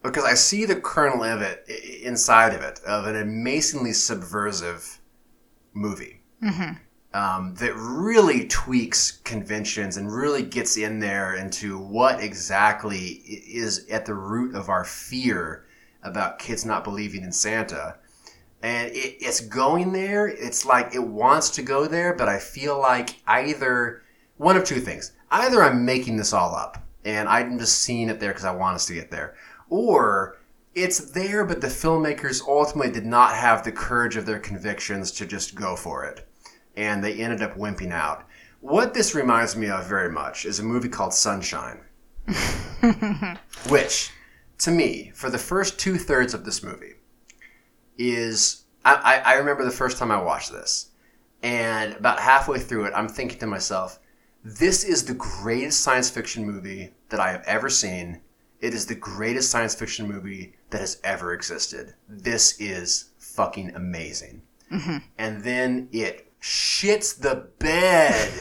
Because 0.03 0.25
I 0.25 0.33
see 0.33 0.65
the 0.65 0.75
kernel 0.75 1.23
of 1.23 1.41
it 1.41 1.65
inside 2.03 2.53
of 2.53 2.61
it, 2.61 2.81
of 2.85 3.07
an 3.07 3.15
amazingly 3.15 3.93
subversive 3.93 4.99
movie 5.73 6.21
um, 7.13 7.55
that 7.55 7.73
really 7.75 8.47
tweaks 8.47 9.11
conventions 9.11 9.97
and 9.97 10.11
really 10.13 10.43
gets 10.43 10.77
in 10.77 10.99
there 10.99 11.35
into 11.35 11.77
what 11.77 12.21
exactly 12.21 12.99
is 12.99 13.87
at 13.89 14.05
the 14.05 14.13
root 14.13 14.55
of 14.55 14.69
our 14.69 14.83
fear 14.83 15.65
about 16.03 16.39
kids 16.39 16.65
not 16.65 16.83
believing 16.83 17.23
in 17.23 17.31
Santa. 17.31 17.95
And 18.61 18.91
it, 18.91 19.17
it's 19.21 19.39
going 19.39 19.93
there. 19.93 20.27
It's 20.27 20.65
like 20.65 20.93
it 20.93 21.03
wants 21.03 21.49
to 21.51 21.61
go 21.61 21.87
there, 21.87 22.13
but 22.13 22.27
I 22.27 22.39
feel 22.39 22.79
like 22.79 23.21
either 23.27 24.02
one 24.37 24.57
of 24.57 24.63
two 24.63 24.79
things. 24.79 25.13
Either 25.31 25.63
I'm 25.63 25.85
making 25.85 26.17
this 26.17 26.33
all 26.33 26.55
up 26.55 26.83
and 27.05 27.27
I'm 27.27 27.59
just 27.59 27.81
seeing 27.81 28.09
it 28.09 28.19
there 28.19 28.31
because 28.31 28.45
I 28.45 28.55
want 28.55 28.75
us 28.75 28.85
to 28.87 28.93
get 28.93 29.11
there, 29.11 29.35
or 29.69 30.37
it's 30.75 31.11
there, 31.11 31.43
but 31.45 31.61
the 31.61 31.67
filmmakers 31.67 32.41
ultimately 32.47 32.91
did 32.91 33.05
not 33.05 33.35
have 33.35 33.63
the 33.63 33.71
courage 33.71 34.15
of 34.15 34.25
their 34.25 34.39
convictions 34.39 35.11
to 35.11 35.25
just 35.25 35.55
go 35.55 35.75
for 35.75 36.05
it 36.05 36.27
and 36.75 37.03
they 37.03 37.15
ended 37.15 37.41
up 37.41 37.55
wimping 37.55 37.91
out. 37.91 38.25
What 38.61 38.93
this 38.93 39.13
reminds 39.13 39.55
me 39.55 39.69
of 39.69 39.85
very 39.87 40.09
much 40.09 40.45
is 40.45 40.59
a 40.59 40.63
movie 40.63 40.89
called 40.89 41.13
Sunshine, 41.13 41.81
which, 43.69 44.11
to 44.59 44.71
me, 44.71 45.11
for 45.13 45.29
the 45.29 45.37
first 45.37 45.79
two 45.79 45.97
thirds 45.97 46.33
of 46.33 46.45
this 46.45 46.63
movie, 46.63 46.93
is 47.97 48.63
I, 48.85 48.95
I, 49.25 49.33
I 49.33 49.33
remember 49.35 49.65
the 49.65 49.71
first 49.71 49.97
time 49.97 50.11
I 50.11 50.21
watched 50.21 50.51
this, 50.51 50.91
and 51.43 51.93
about 51.93 52.19
halfway 52.19 52.59
through 52.59 52.85
it, 52.85 52.93
I'm 52.95 53.09
thinking 53.09 53.39
to 53.39 53.47
myself, 53.47 53.99
this 54.43 54.83
is 54.83 55.05
the 55.05 55.13
greatest 55.13 55.81
science 55.81 56.09
fiction 56.09 56.45
movie 56.45 56.91
that 57.09 57.19
I 57.19 57.31
have 57.31 57.43
ever 57.45 57.69
seen. 57.69 58.21
It 58.59 58.73
is 58.73 58.85
the 58.85 58.95
greatest 58.95 59.51
science 59.51 59.75
fiction 59.75 60.07
movie 60.07 60.55
that 60.69 60.81
has 60.81 60.99
ever 61.03 61.33
existed. 61.33 61.93
This 62.07 62.59
is 62.59 63.09
fucking 63.19 63.73
amazing 63.75 64.41
mm-hmm. 64.71 64.97
and 65.17 65.43
then 65.43 65.87
it 65.91 66.31
shits 66.41 67.19
the 67.19 67.47
bed 67.59 68.31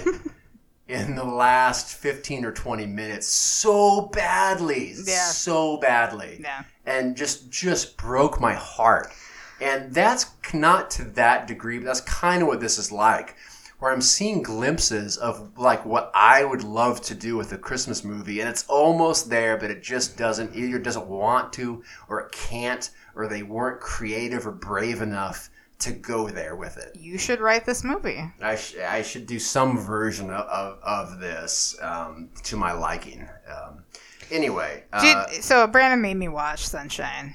in 0.89 1.15
the 1.15 1.24
last 1.24 1.95
15 1.97 2.45
or 2.45 2.53
20 2.53 2.87
minutes 2.87 3.27
so 3.27 4.03
badly 4.12 4.93
Yeah. 5.05 5.29
so 5.31 5.79
badly 5.79 6.41
Yeah. 6.43 6.65
and 6.85 7.16
just 7.16 7.51
just 7.51 7.97
broke 7.97 8.41
my 8.41 8.53
heart 8.55 9.12
and 9.61 9.95
that's 9.95 10.27
not 10.53 10.91
to 10.93 11.05
that 11.05 11.47
degree 11.47 11.79
but 11.79 11.87
that's 11.87 12.01
kind 12.03 12.43
of 12.43 12.49
what 12.49 12.61
this 12.61 12.77
is 12.79 12.93
like 12.93 13.37
where 13.83 13.91
I'm 13.91 14.01
seeing 14.01 14.45
glimpses 14.45 15.17
of 15.17 15.59
like 15.59 15.85
what 15.85 16.13
I 16.15 16.45
would 16.45 16.63
love 16.63 17.01
to 17.03 17.17
do 17.17 17.37
with 17.37 17.51
a 17.51 17.59
Christmas 17.59 18.05
movie, 18.05 18.39
and 18.39 18.49
it's 18.49 18.65
almost 18.69 19.29
there, 19.29 19.57
but 19.57 19.73
it 19.73 19.83
just 19.83 20.17
doesn't 20.17 20.55
either 20.55 20.79
doesn't 20.79 21.09
want 21.09 21.53
to, 21.55 21.83
or 22.09 22.21
it 22.21 22.31
can't, 22.31 22.89
or 23.17 23.27
they 23.27 23.43
weren't 23.43 23.81
creative 23.81 24.47
or 24.47 24.53
brave 24.53 25.03
enough 25.03 25.51
to 25.81 25.91
go 25.91 26.29
there 26.29 26.55
with 26.55 26.77
it. 26.77 26.97
You 26.97 27.19
should 27.19 27.41
write 27.41 27.65
this 27.65 27.83
movie. 27.83 28.23
I, 28.41 28.55
sh- 28.55 28.77
I 28.89 29.03
should 29.03 29.27
do 29.27 29.41
some 29.41 29.77
version 29.77 30.31
of, 30.31 30.47
of, 30.47 30.79
of 30.85 31.19
this 31.19 31.77
um, 31.83 32.31
to 32.45 32.57
my 32.57 32.71
liking. 32.71 33.29
Um, 33.51 33.83
anyway, 34.31 34.85
uh, 34.93 35.27
Did, 35.27 35.43
so 35.43 35.67
Brandon 35.67 36.01
made 36.01 36.19
me 36.19 36.29
watch 36.29 36.69
Sunshine, 36.69 37.35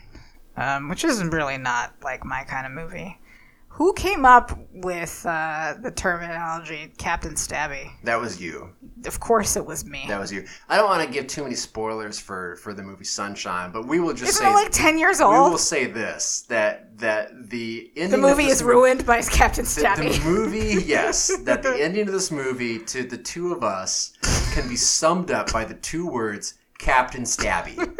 um, 0.55 0.87
which 0.87 1.03
is 1.03 1.21
really 1.25 1.57
not 1.57 1.93
like 2.01 2.23
my 2.23 2.45
kind 2.45 2.65
of 2.65 2.71
movie. 2.71 3.19
Who 3.77 3.93
came 3.93 4.25
up 4.25 4.57
with 4.73 5.23
uh, 5.23 5.75
the 5.79 5.91
terminology 5.91 6.91
Captain 6.97 7.35
Stabby? 7.35 7.91
that 8.05 8.19
was 8.19 8.41
you. 8.41 8.73
Of 9.05 9.19
course, 9.19 9.55
it 9.55 9.63
was 9.63 9.85
me. 9.85 10.03
That 10.07 10.19
was 10.19 10.31
you. 10.31 10.45
I 10.67 10.77
don't 10.77 10.89
want 10.89 11.05
to 11.05 11.13
give 11.13 11.27
too 11.27 11.43
many 11.43 11.53
spoilers 11.53 12.17
for, 12.19 12.55
for 12.55 12.73
the 12.73 12.81
movie 12.81 13.03
Sunshine, 13.05 13.71
but 13.71 13.85
we 13.85 13.99
will 13.99 14.13
just 14.15 14.29
Isn't 14.31 14.43
say 14.45 14.49
it 14.49 14.53
like 14.55 14.71
ten 14.71 14.97
years 14.97 15.21
old. 15.21 15.33
We 15.45 15.49
will 15.51 15.57
say 15.59 15.85
this 15.85 16.41
that 16.49 16.97
that 16.97 17.51
the 17.51 17.91
ending 17.95 18.19
the 18.21 18.27
of 18.27 18.31
movie 18.37 18.45
this 18.49 18.55
is 18.57 18.63
mo- 18.63 18.69
ruined 18.69 19.05
by 19.05 19.21
Captain 19.21 19.63
The, 19.65 19.69
Stabby. 19.69 20.17
the 20.17 20.25
movie, 20.29 20.83
yes, 20.83 21.37
that 21.43 21.61
the 21.61 21.75
ending 21.79 22.07
of 22.07 22.13
this 22.13 22.31
movie 22.31 22.79
to 22.79 23.03
the 23.03 23.17
two 23.17 23.53
of 23.53 23.63
us 23.63 24.13
can 24.53 24.67
be 24.67 24.75
summed 24.75 25.29
up 25.29 25.53
by 25.53 25.63
the 25.65 25.75
two 25.75 26.07
words 26.09 26.55
Captain 26.79 27.23
Stabby. 27.25 27.77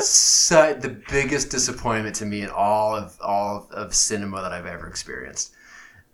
so, 0.00 0.74
the 0.74 0.90
biggest 1.10 1.50
disappointment 1.50 2.16
to 2.16 2.26
me 2.26 2.42
in 2.42 2.50
all 2.50 2.94
of 2.96 3.18
all 3.20 3.68
of 3.72 3.94
cinema 3.94 4.42
that 4.42 4.52
I've 4.52 4.66
ever 4.66 4.86
experienced, 4.86 5.54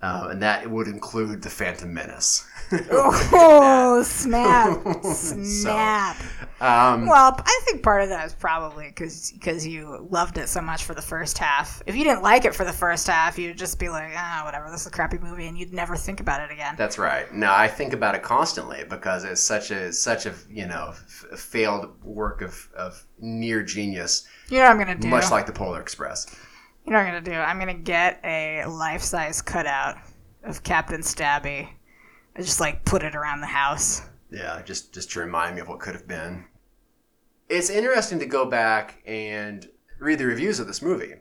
um, 0.05 0.31
and 0.33 0.43
that 0.43 0.71
would 0.71 0.87
include 0.87 1.41
the 1.43 1.49
Phantom 1.49 1.93
Menace. 1.93 2.47
oh, 2.91 4.03
snap! 4.03 4.79
Snap! 5.15 6.17
um, 6.61 7.07
Well, 7.07 7.35
I 7.39 7.61
think 7.65 7.83
part 7.83 8.03
of 8.03 8.09
that 8.11 8.27
is 8.27 8.35
probably 8.35 8.89
because 8.89 9.67
you 9.67 10.07
loved 10.11 10.37
it 10.39 10.49
so 10.49 10.61
much 10.61 10.85
for 10.85 10.95
the 10.95 11.03
first 11.03 11.39
half. 11.39 11.83
If 11.87 11.97
you 11.97 12.05
didn't 12.05 12.23
like 12.23 12.45
it 12.45 12.55
for 12.55 12.65
the 12.65 12.73
first 12.73 13.07
half, 13.07 13.39
you'd 13.39 13.57
just 13.57 13.79
be 13.79 13.89
like, 13.89 14.13
ah, 14.15 14.43
whatever, 14.45 14.71
this 14.71 14.83
is 14.83 14.87
a 14.89 14.91
crappy 14.91 15.19
movie, 15.19 15.47
and 15.47 15.57
you'd 15.59 15.73
never 15.73 15.97
think 15.97 16.21
about 16.21 16.41
it 16.41 16.53
again. 16.53 16.75
That's 16.77 16.99
right. 16.99 17.33
No, 17.33 17.53
I 17.53 17.69
think 17.69 17.93
about 17.93 18.15
it 18.15 18.23
constantly 18.23 18.85
because 18.89 19.25
it's 19.25 19.41
such 19.43 19.71
a 19.71 19.93
such 19.93 20.27
a 20.27 20.35
you 20.51 20.67
know 20.67 20.89
f- 20.91 21.39
failed 21.39 22.03
work 22.03 22.43
of, 22.43 22.69
of 22.77 23.05
near 23.21 23.63
genius, 23.63 24.27
You 24.51 24.59
know 24.59 24.65
what 24.65 24.71
I'm 24.73 24.79
gonna 24.79 24.97
do? 24.97 25.09
much 25.09 25.31
like 25.31 25.47
the 25.47 25.53
Polar 25.53 25.81
Express. 25.81 26.27
You 26.85 26.93
know 26.93 26.99
what 26.99 27.07
I'm 27.07 27.13
gonna 27.15 27.21
do? 27.25 27.33
I'm 27.33 27.59
gonna 27.59 27.75
get 27.75 28.21
a 28.25 28.65
life-size 28.67 29.43
cutout 29.43 29.97
of 30.43 30.63
Captain 30.63 31.01
Stabby. 31.01 31.69
I 32.37 32.43
just 32.43 32.61
like 32.61 32.85
put 32.85 33.03
it 33.03 33.15
around 33.15 33.41
the 33.41 33.47
house. 33.47 34.03
Yeah, 34.31 34.61
just 34.63 34.93
just 34.93 35.11
to 35.13 35.21
remind 35.21 35.55
me 35.55 35.61
of 35.61 35.69
what 35.69 35.81
could 35.81 35.95
have 35.95 36.09
been. 36.09 36.45
It's 37.49 37.71
interesting 37.71 38.19
to 38.19 38.27
go 38.27 38.47
back 38.47 39.03
and 39.07 39.69
read 39.99 40.19
the 40.19 40.27
reviews 40.27 40.59
of 40.61 40.67
this 40.67 40.83
movie 40.83 41.15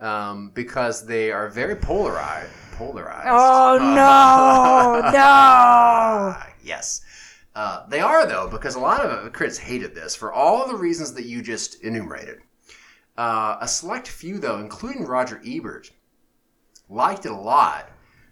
um, 0.00 0.50
because 0.54 1.06
they 1.06 1.30
are 1.30 1.48
very 1.48 1.76
polarized. 1.76 2.50
Polarized. 2.72 3.28
Oh 3.30 3.78
no, 3.78 5.10
no! 5.12 6.36
Yes. 6.64 7.02
Uh, 7.54 7.86
they 7.88 8.00
are, 8.00 8.24
though, 8.24 8.48
because 8.48 8.76
a 8.76 8.80
lot 8.80 9.00
of 9.04 9.32
critics 9.32 9.58
hated 9.58 9.94
this 9.94 10.14
for 10.14 10.32
all 10.32 10.66
the 10.66 10.76
reasons 10.76 11.12
that 11.14 11.26
you 11.26 11.42
just 11.42 11.82
enumerated. 11.82 12.38
Uh, 13.16 13.56
a 13.60 13.68
select 13.68 14.08
few, 14.08 14.38
though, 14.38 14.58
including 14.58 15.04
Roger 15.04 15.40
Ebert, 15.46 15.90
liked 16.88 17.26
it 17.26 17.32
a 17.32 17.36
lot 17.36 17.90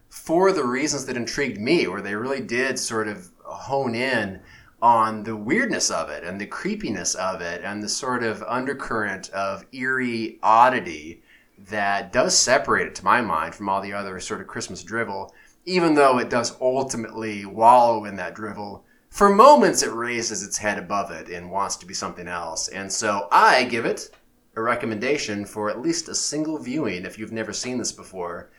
for 0.08 0.52
the 0.52 0.64
reasons 0.64 1.06
that 1.06 1.16
intrigued 1.16 1.60
me, 1.60 1.86
where 1.86 2.02
they 2.02 2.14
really 2.14 2.40
did 2.40 2.78
sort 2.78 3.06
of 3.06 3.30
hone 3.44 3.94
in 3.94 4.40
on 4.82 5.22
the 5.24 5.36
weirdness 5.36 5.90
of 5.90 6.08
it 6.08 6.24
and 6.24 6.40
the 6.40 6.46
creepiness 6.46 7.14
of 7.14 7.40
it 7.40 7.62
and 7.62 7.82
the 7.82 7.88
sort 7.88 8.22
of 8.22 8.42
undercurrent 8.44 9.28
of 9.30 9.64
eerie 9.72 10.38
oddity 10.42 11.22
that 11.68 12.12
does 12.12 12.38
separate 12.38 12.88
it, 12.88 12.94
to 12.94 13.04
my 13.04 13.20
mind, 13.20 13.54
from 13.54 13.68
all 13.68 13.82
the 13.82 13.92
other 13.92 14.18
sort 14.18 14.40
of 14.40 14.46
Christmas 14.46 14.82
drivel, 14.82 15.34
even 15.66 15.94
though 15.94 16.18
it 16.18 16.30
does 16.30 16.56
ultimately 16.60 17.44
wallow 17.44 18.06
in 18.06 18.16
that 18.16 18.34
drivel. 18.34 18.84
For 19.10 19.28
moments, 19.28 19.82
it 19.82 19.92
raises 19.92 20.42
its 20.42 20.56
head 20.56 20.78
above 20.78 21.10
it 21.10 21.28
and 21.28 21.50
wants 21.50 21.76
to 21.76 21.86
be 21.86 21.92
something 21.92 22.26
else. 22.26 22.68
And 22.68 22.90
so 22.90 23.28
I 23.30 23.64
give 23.64 23.84
it 23.84 24.10
a 24.56 24.62
recommendation 24.62 25.44
for 25.44 25.70
at 25.70 25.80
least 25.80 26.08
a 26.08 26.14
single 26.14 26.58
viewing 26.58 27.04
if 27.04 27.18
you've 27.18 27.32
never 27.32 27.52
seen 27.52 27.78
this 27.78 27.92
before. 27.92 28.50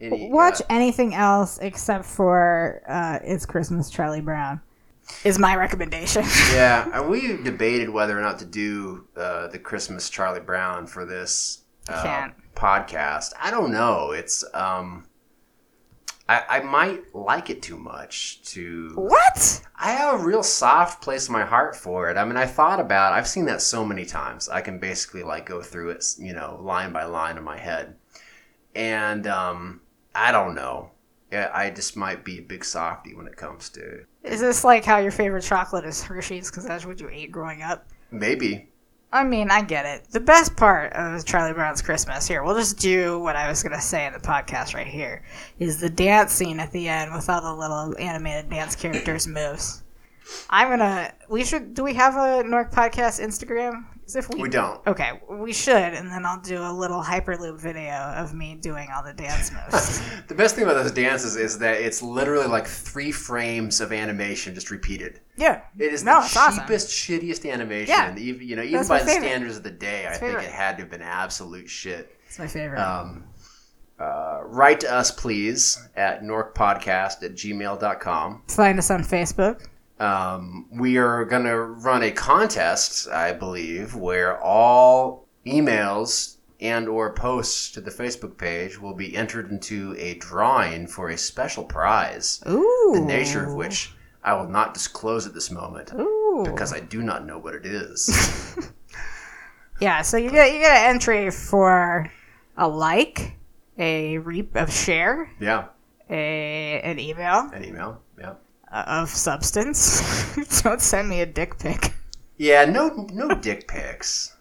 Any- 0.00 0.30
Watch 0.30 0.60
uh, 0.62 0.64
anything 0.70 1.14
else 1.14 1.58
except 1.58 2.04
for 2.04 2.82
uh, 2.88 3.18
It's 3.22 3.44
Christmas, 3.44 3.90
Charlie 3.90 4.20
Brown. 4.22 4.60
Is 5.24 5.38
my 5.38 5.56
recommendation. 5.56 6.22
yeah, 6.52 6.88
and 6.94 7.10
we 7.10 7.36
debated 7.42 7.90
whether 7.90 8.16
or 8.16 8.22
not 8.22 8.38
to 8.38 8.44
do 8.44 9.06
uh, 9.16 9.48
the 9.48 9.58
Christmas 9.58 10.08
Charlie 10.08 10.40
Brown 10.40 10.86
for 10.86 11.04
this 11.04 11.64
uh, 11.88 12.28
podcast. 12.54 13.32
I 13.40 13.50
don't 13.50 13.72
know. 13.72 14.12
It's 14.12 14.44
um, 14.54 15.06
I, 16.30 16.58
I 16.58 16.60
might 16.60 17.12
like 17.12 17.50
it 17.50 17.60
too 17.60 17.76
much 17.76 18.40
to. 18.52 18.92
what? 18.94 19.62
I 19.74 19.90
have 19.90 20.20
a 20.20 20.24
real 20.24 20.44
soft 20.44 21.02
place 21.02 21.26
in 21.26 21.32
my 21.32 21.44
heart 21.44 21.74
for 21.74 22.08
it. 22.08 22.16
I 22.16 22.24
mean, 22.24 22.36
I 22.36 22.46
thought 22.46 22.78
about. 22.78 23.12
I've 23.12 23.26
seen 23.26 23.46
that 23.46 23.60
so 23.60 23.84
many 23.84 24.04
times. 24.04 24.48
I 24.48 24.60
can 24.60 24.78
basically 24.78 25.24
like 25.24 25.44
go 25.44 25.60
through 25.60 25.90
it, 25.90 26.04
you 26.18 26.32
know, 26.32 26.60
line 26.62 26.92
by 26.92 27.02
line 27.04 27.36
in 27.36 27.42
my 27.42 27.58
head, 27.58 27.96
and 28.76 29.26
um, 29.26 29.80
I 30.14 30.30
don't 30.30 30.54
know. 30.54 30.92
I 31.32 31.70
just 31.70 31.96
might 31.96 32.24
be 32.24 32.38
a 32.38 32.42
big 32.42 32.64
softy 32.64 33.12
when 33.14 33.26
it 33.26 33.36
comes 33.36 33.68
to 33.70 34.04
Is 34.22 34.40
this 34.40 34.62
like 34.62 34.84
how 34.84 34.98
your 34.98 35.12
favorite 35.12 35.42
chocolate 35.42 35.84
is 35.84 36.02
Hershey's 36.02 36.50
because 36.50 36.64
that's 36.64 36.86
what 36.86 37.00
you 37.00 37.08
ate 37.10 37.32
growing 37.32 37.62
up? 37.62 37.88
maybe. 38.12 38.68
I 39.12 39.24
mean, 39.24 39.50
I 39.50 39.62
get 39.62 39.86
it. 39.86 40.08
The 40.12 40.20
best 40.20 40.56
part 40.56 40.92
of 40.92 41.24
Charlie 41.24 41.52
Brown's 41.52 41.82
Christmas 41.82 42.28
here, 42.28 42.44
we'll 42.44 42.54
just 42.54 42.78
do 42.78 43.18
what 43.18 43.34
I 43.34 43.48
was 43.48 43.60
going 43.62 43.74
to 43.74 43.80
say 43.80 44.06
in 44.06 44.12
the 44.12 44.20
podcast 44.20 44.72
right 44.72 44.86
here, 44.86 45.24
is 45.58 45.80
the 45.80 45.90
dance 45.90 46.32
scene 46.32 46.60
at 46.60 46.70
the 46.70 46.88
end 46.88 47.12
with 47.12 47.28
all 47.28 47.40
the 47.40 47.54
little 47.54 47.98
animated 47.98 48.50
dance 48.50 48.76
characters 48.76 49.26
moves. 49.26 49.82
I'm 50.48 50.68
going 50.68 50.78
to, 50.78 51.12
we 51.28 51.44
should, 51.44 51.74
do 51.74 51.82
we 51.82 51.94
have 51.94 52.14
a 52.14 52.46
Nork 52.46 52.70
Podcast 52.70 53.20
Instagram? 53.20 53.84
'Cause 54.12 54.16
if 54.24 54.28
we, 54.34 54.42
We 54.42 54.48
don't. 54.48 54.84
Okay, 54.88 55.20
we 55.28 55.52
should, 55.52 55.76
and 55.94 56.10
then 56.10 56.26
I'll 56.26 56.40
do 56.40 56.60
a 56.62 56.72
little 56.72 57.00
Hyperlapse 57.02 57.60
video 57.60 57.92
of 57.94 58.34
me 58.34 58.56
doing 58.56 58.88
all 58.94 59.04
the 59.04 59.12
dance 59.12 59.52
moves. 59.72 60.00
The 60.26 60.34
best 60.34 60.54
thing 60.56 60.64
about 60.64 60.74
those 60.82 60.90
dances 60.92 61.36
is 61.36 61.58
that 61.60 61.74
it's 61.80 62.02
literally 62.02 62.46
like 62.48 62.66
three 62.66 63.12
frames 63.12 63.80
of 63.80 63.92
animation 63.92 64.54
just 64.54 64.70
repeated. 64.70 65.20
yeah. 65.36 65.60
It 65.78 65.92
is 65.92 66.02
No, 66.02 66.18
the 66.20 66.26
it's 66.26 66.36
awesome. 66.36 66.60
cheapest, 66.64 66.88
shittiest 66.90 67.50
animation. 67.50 67.88
Yeah. 67.94 68.16
Even 68.16 68.46
you 68.48 68.56
know, 68.56 68.62
even 68.62 68.74
That's 68.78 68.88
by 68.88 68.98
the 68.98 69.04
favorite. 69.06 69.26
standards 69.28 69.56
of 69.58 69.62
the 69.62 69.70
day, 69.70 70.06
I 70.08 70.16
think 70.16 70.38
it 70.42 70.50
had 70.50 70.76
to 70.78 70.82
have 70.82 70.90
been 70.90 71.02
absolute 71.02 71.70
shit. 71.70 72.16
It's 72.26 72.38
my 72.38 72.46
favorite. 72.48 72.80
Um, 72.80 73.24
uh, 73.98 74.40
write 74.44 74.80
to 74.80 74.92
us, 74.92 75.10
please, 75.10 75.78
at 75.94 76.22
norkpodcast 76.22 77.22
at 77.22 77.34
gmail.com. 77.34 78.42
Find 78.48 78.78
us 78.78 78.90
on 78.90 79.02
Facebook. 79.04 79.66
Um, 80.00 80.66
we 80.72 80.96
are 80.96 81.24
going 81.24 81.44
to 81.44 81.58
run 81.58 82.02
a 82.02 82.10
contest, 82.10 83.08
I 83.08 83.32
believe, 83.32 83.94
where 83.94 84.42
all 84.42 85.28
emails 85.46 86.36
and 86.60 86.88
or 86.88 87.12
posts 87.12 87.70
to 87.72 87.80
the 87.80 87.90
Facebook 87.90 88.36
page 88.36 88.80
will 88.80 88.94
be 88.94 89.14
entered 89.16 89.50
into 89.50 89.94
a 89.98 90.14
drawing 90.14 90.86
for 90.86 91.10
a 91.10 91.18
special 91.18 91.64
prize, 91.64 92.42
Ooh. 92.48 92.92
the 92.94 93.00
nature 93.00 93.44
of 93.44 93.54
which 93.54 93.92
I 94.24 94.34
will 94.34 94.48
not 94.48 94.74
disclose 94.74 95.26
at 95.26 95.34
this 95.34 95.50
moment 95.50 95.92
Ooh. 95.94 96.42
because 96.44 96.72
I 96.72 96.80
do 96.80 97.02
not 97.02 97.24
know 97.24 97.38
what 97.38 97.54
it 97.54 97.64
is. 97.64 98.70
Yeah, 99.80 100.02
so 100.02 100.18
you 100.18 100.30
get 100.30 100.52
you 100.52 100.60
get 100.60 100.76
an 100.76 100.94
entry 100.94 101.30
for 101.30 102.12
a 102.56 102.68
like, 102.68 103.38
a 103.78 104.18
reap 104.18 104.54
of 104.54 104.70
share, 104.70 105.30
yeah, 105.40 105.68
a 106.10 106.80
an 106.82 106.98
email 106.98 107.48
an 107.54 107.64
email. 107.64 108.02
Yeah. 108.18 108.34
Uh, 108.72 108.84
of 108.86 109.08
substance. 109.10 110.00
Don't 110.62 110.80
send 110.80 111.08
me 111.08 111.20
a 111.20 111.26
dick 111.26 111.58
pic. 111.58 111.92
Yeah, 112.36 112.64
no, 112.64 113.06
no 113.12 113.28
dick 113.40 113.68
pics. 113.68 114.34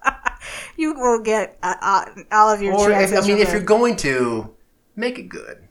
You 0.78 0.94
will 0.94 1.20
get 1.22 1.58
uh, 1.62 1.76
uh, 1.82 2.06
all 2.32 2.50
of 2.50 2.62
your 2.62 2.74
Or 2.74 2.92
if. 2.92 3.12
I 3.14 3.22
mean, 3.22 3.38
if 3.38 3.52
you're 3.52 3.62
going 3.62 3.96
to 3.98 4.56
make 4.96 5.20
it 5.20 5.30
good. 5.30 5.68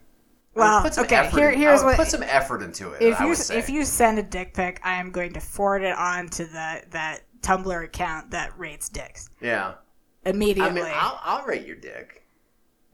Well, 0.54 0.82
put 0.82 0.94
some 0.94 1.04
okay, 1.04 1.16
effort 1.16 1.38
here- 1.38 1.50
here's 1.52 1.84
what- 1.84 1.96
put 1.96 2.08
some 2.08 2.22
effort 2.24 2.62
into 2.62 2.90
it. 2.92 3.00
if 3.02 3.20
you 3.20 3.32
if 3.56 3.70
you 3.70 3.84
send 3.84 4.18
a 4.18 4.24
dick 4.24 4.54
pic, 4.54 4.80
I 4.82 4.94
am 4.94 5.10
going 5.12 5.32
to 5.34 5.40
forward 5.40 5.82
it 5.82 5.96
on 5.96 6.28
to 6.30 6.44
the 6.44 6.82
that 6.90 7.20
Tumblr 7.42 7.84
account 7.84 8.32
that 8.32 8.58
rates 8.58 8.88
dicks 8.88 9.30
yeah, 9.40 9.74
immediately. 10.26 10.82
I 10.82 10.84
mean, 10.84 10.92
I'll, 10.96 11.20
I'll 11.22 11.46
rate 11.46 11.64
your 11.64 11.76
dick. 11.76 12.24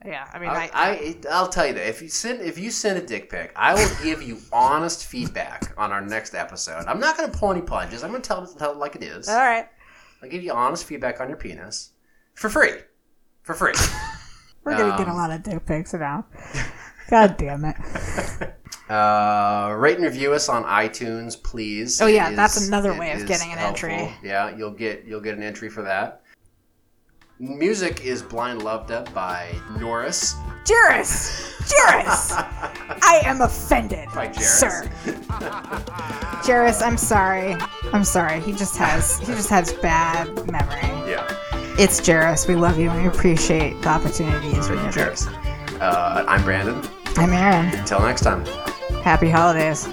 Yeah, 0.05 0.29
I 0.33 0.39
mean, 0.39 0.51
I, 0.51 0.71
I, 0.73 0.91
I, 0.91 1.17
I'll 1.31 1.49
tell 1.49 1.67
you 1.67 1.73
that 1.75 1.89
if 1.89 2.03
you 2.03 2.09
send 2.09 2.41
if 2.43 2.59
you 2.59 2.71
send 2.71 2.99
a 2.99 3.07
dick 3.07 3.31
pic, 3.31 3.53
I 3.57 3.75
will 3.75 3.91
give 4.03 4.23
you 4.23 4.39
honest 4.53 5.07
feedback 5.07 5.73
on 5.79 5.93
our 5.93 6.01
next 6.03 6.35
episode. 6.35 6.85
I'm 6.87 7.01
not 7.01 7.17
going 7.17 7.31
to 7.31 7.37
pull 7.39 7.51
any 7.53 7.63
punches. 7.63 8.05
I'm 8.05 8.11
going 8.11 8.23
to 8.23 8.29
tell 8.29 8.47
tell 8.47 8.73
it 8.73 8.79
like 8.79 8.97
it 8.97 9.03
is. 9.03 9.29
all 9.29 9.37
right. 9.37 9.67
I'll 10.23 10.29
give 10.29 10.43
you 10.43 10.53
honest 10.53 10.85
feedback 10.85 11.21
on 11.21 11.29
your 11.29 11.37
penis 11.39 11.91
for 12.35 12.49
free, 12.49 12.73
for 13.43 13.55
free. 13.55 13.75
We're 14.65 14.77
gonna 14.79 14.97
get 14.97 15.07
a 15.09 15.11
Um, 15.11 15.17
lot 15.19 15.31
of 15.31 15.43
dick 15.43 15.67
pics 15.67 15.93
now. 15.93 16.25
God 17.11 17.37
damn 17.37 17.65
it. 17.65 17.77
Uh, 18.89 19.75
rate 19.79 19.97
and 19.97 20.05
review 20.05 20.35
us 20.35 20.51
on 20.51 20.63
iTunes, 20.65 21.43
please. 21.43 22.03
Oh, 22.03 22.07
yeah, 22.07 22.31
It 22.31 22.37
that's 22.37 22.67
another 22.69 22.93
way 22.93 23.13
of 23.13 23.27
getting 23.27 23.51
an 23.51 23.59
entry. 23.59 24.13
Yeah, 24.23 24.55
you'll 24.55 24.73
get 24.73 25.05
you'll 25.07 25.23
get 25.23 25.35
an 25.39 25.43
entry 25.43 25.71
for 25.71 25.81
that. 25.83 26.21
Music 27.41 28.05
is 28.05 28.23
"Blind 28.23 28.63
Loved 28.63 28.91
Up" 28.93 29.13
by 29.13 29.55
Norris. 29.79 30.37
Jairus! 30.67 31.53
Jairus! 31.69 32.33
I 33.03 33.21
am 33.25 33.41
offended, 33.43 34.09
By 34.15 34.27
Jairus. 34.29 34.61
sir. 34.61 34.91
Jairus, 36.47 36.81
I'm 36.81 36.97
sorry. 36.97 37.57
I'm 37.93 38.05
sorry. 38.05 38.41
He 38.41 38.53
just 38.53 38.77
has 38.77 39.19
he 39.19 39.27
just 39.27 39.51
has 39.51 39.73
bad 39.75 40.29
memory. 40.51 41.11
Yeah, 41.11 41.27
It's 41.79 42.05
Jairus. 42.07 42.47
We 42.47 42.55
love 42.55 42.79
you 42.79 42.89
and 42.91 43.03
we 43.03 43.09
appreciate 43.09 43.81
the 43.83 43.89
opportunity 43.89 44.51
to 44.51 44.57
use 44.57 44.69
your 44.69 44.81
music. 44.81 45.03
Jairus. 45.03 45.27
Uh, 45.81 46.25
I'm 46.29 46.43
Brandon. 46.45 46.81
I'm 47.17 47.31
Erin. 47.33 47.75
Until 47.79 48.01
next 48.01 48.23
time. 48.23 48.45
Happy 49.03 49.29
holidays. 49.29 49.89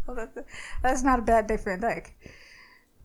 Well, 0.07 0.15
that- 0.15 0.47
That's 0.85 1.03
not 1.03 1.19
a 1.19 1.23
bad 1.23 1.49
Dick 1.49 1.62
Van 1.62 1.81
Dyke. 1.81 2.16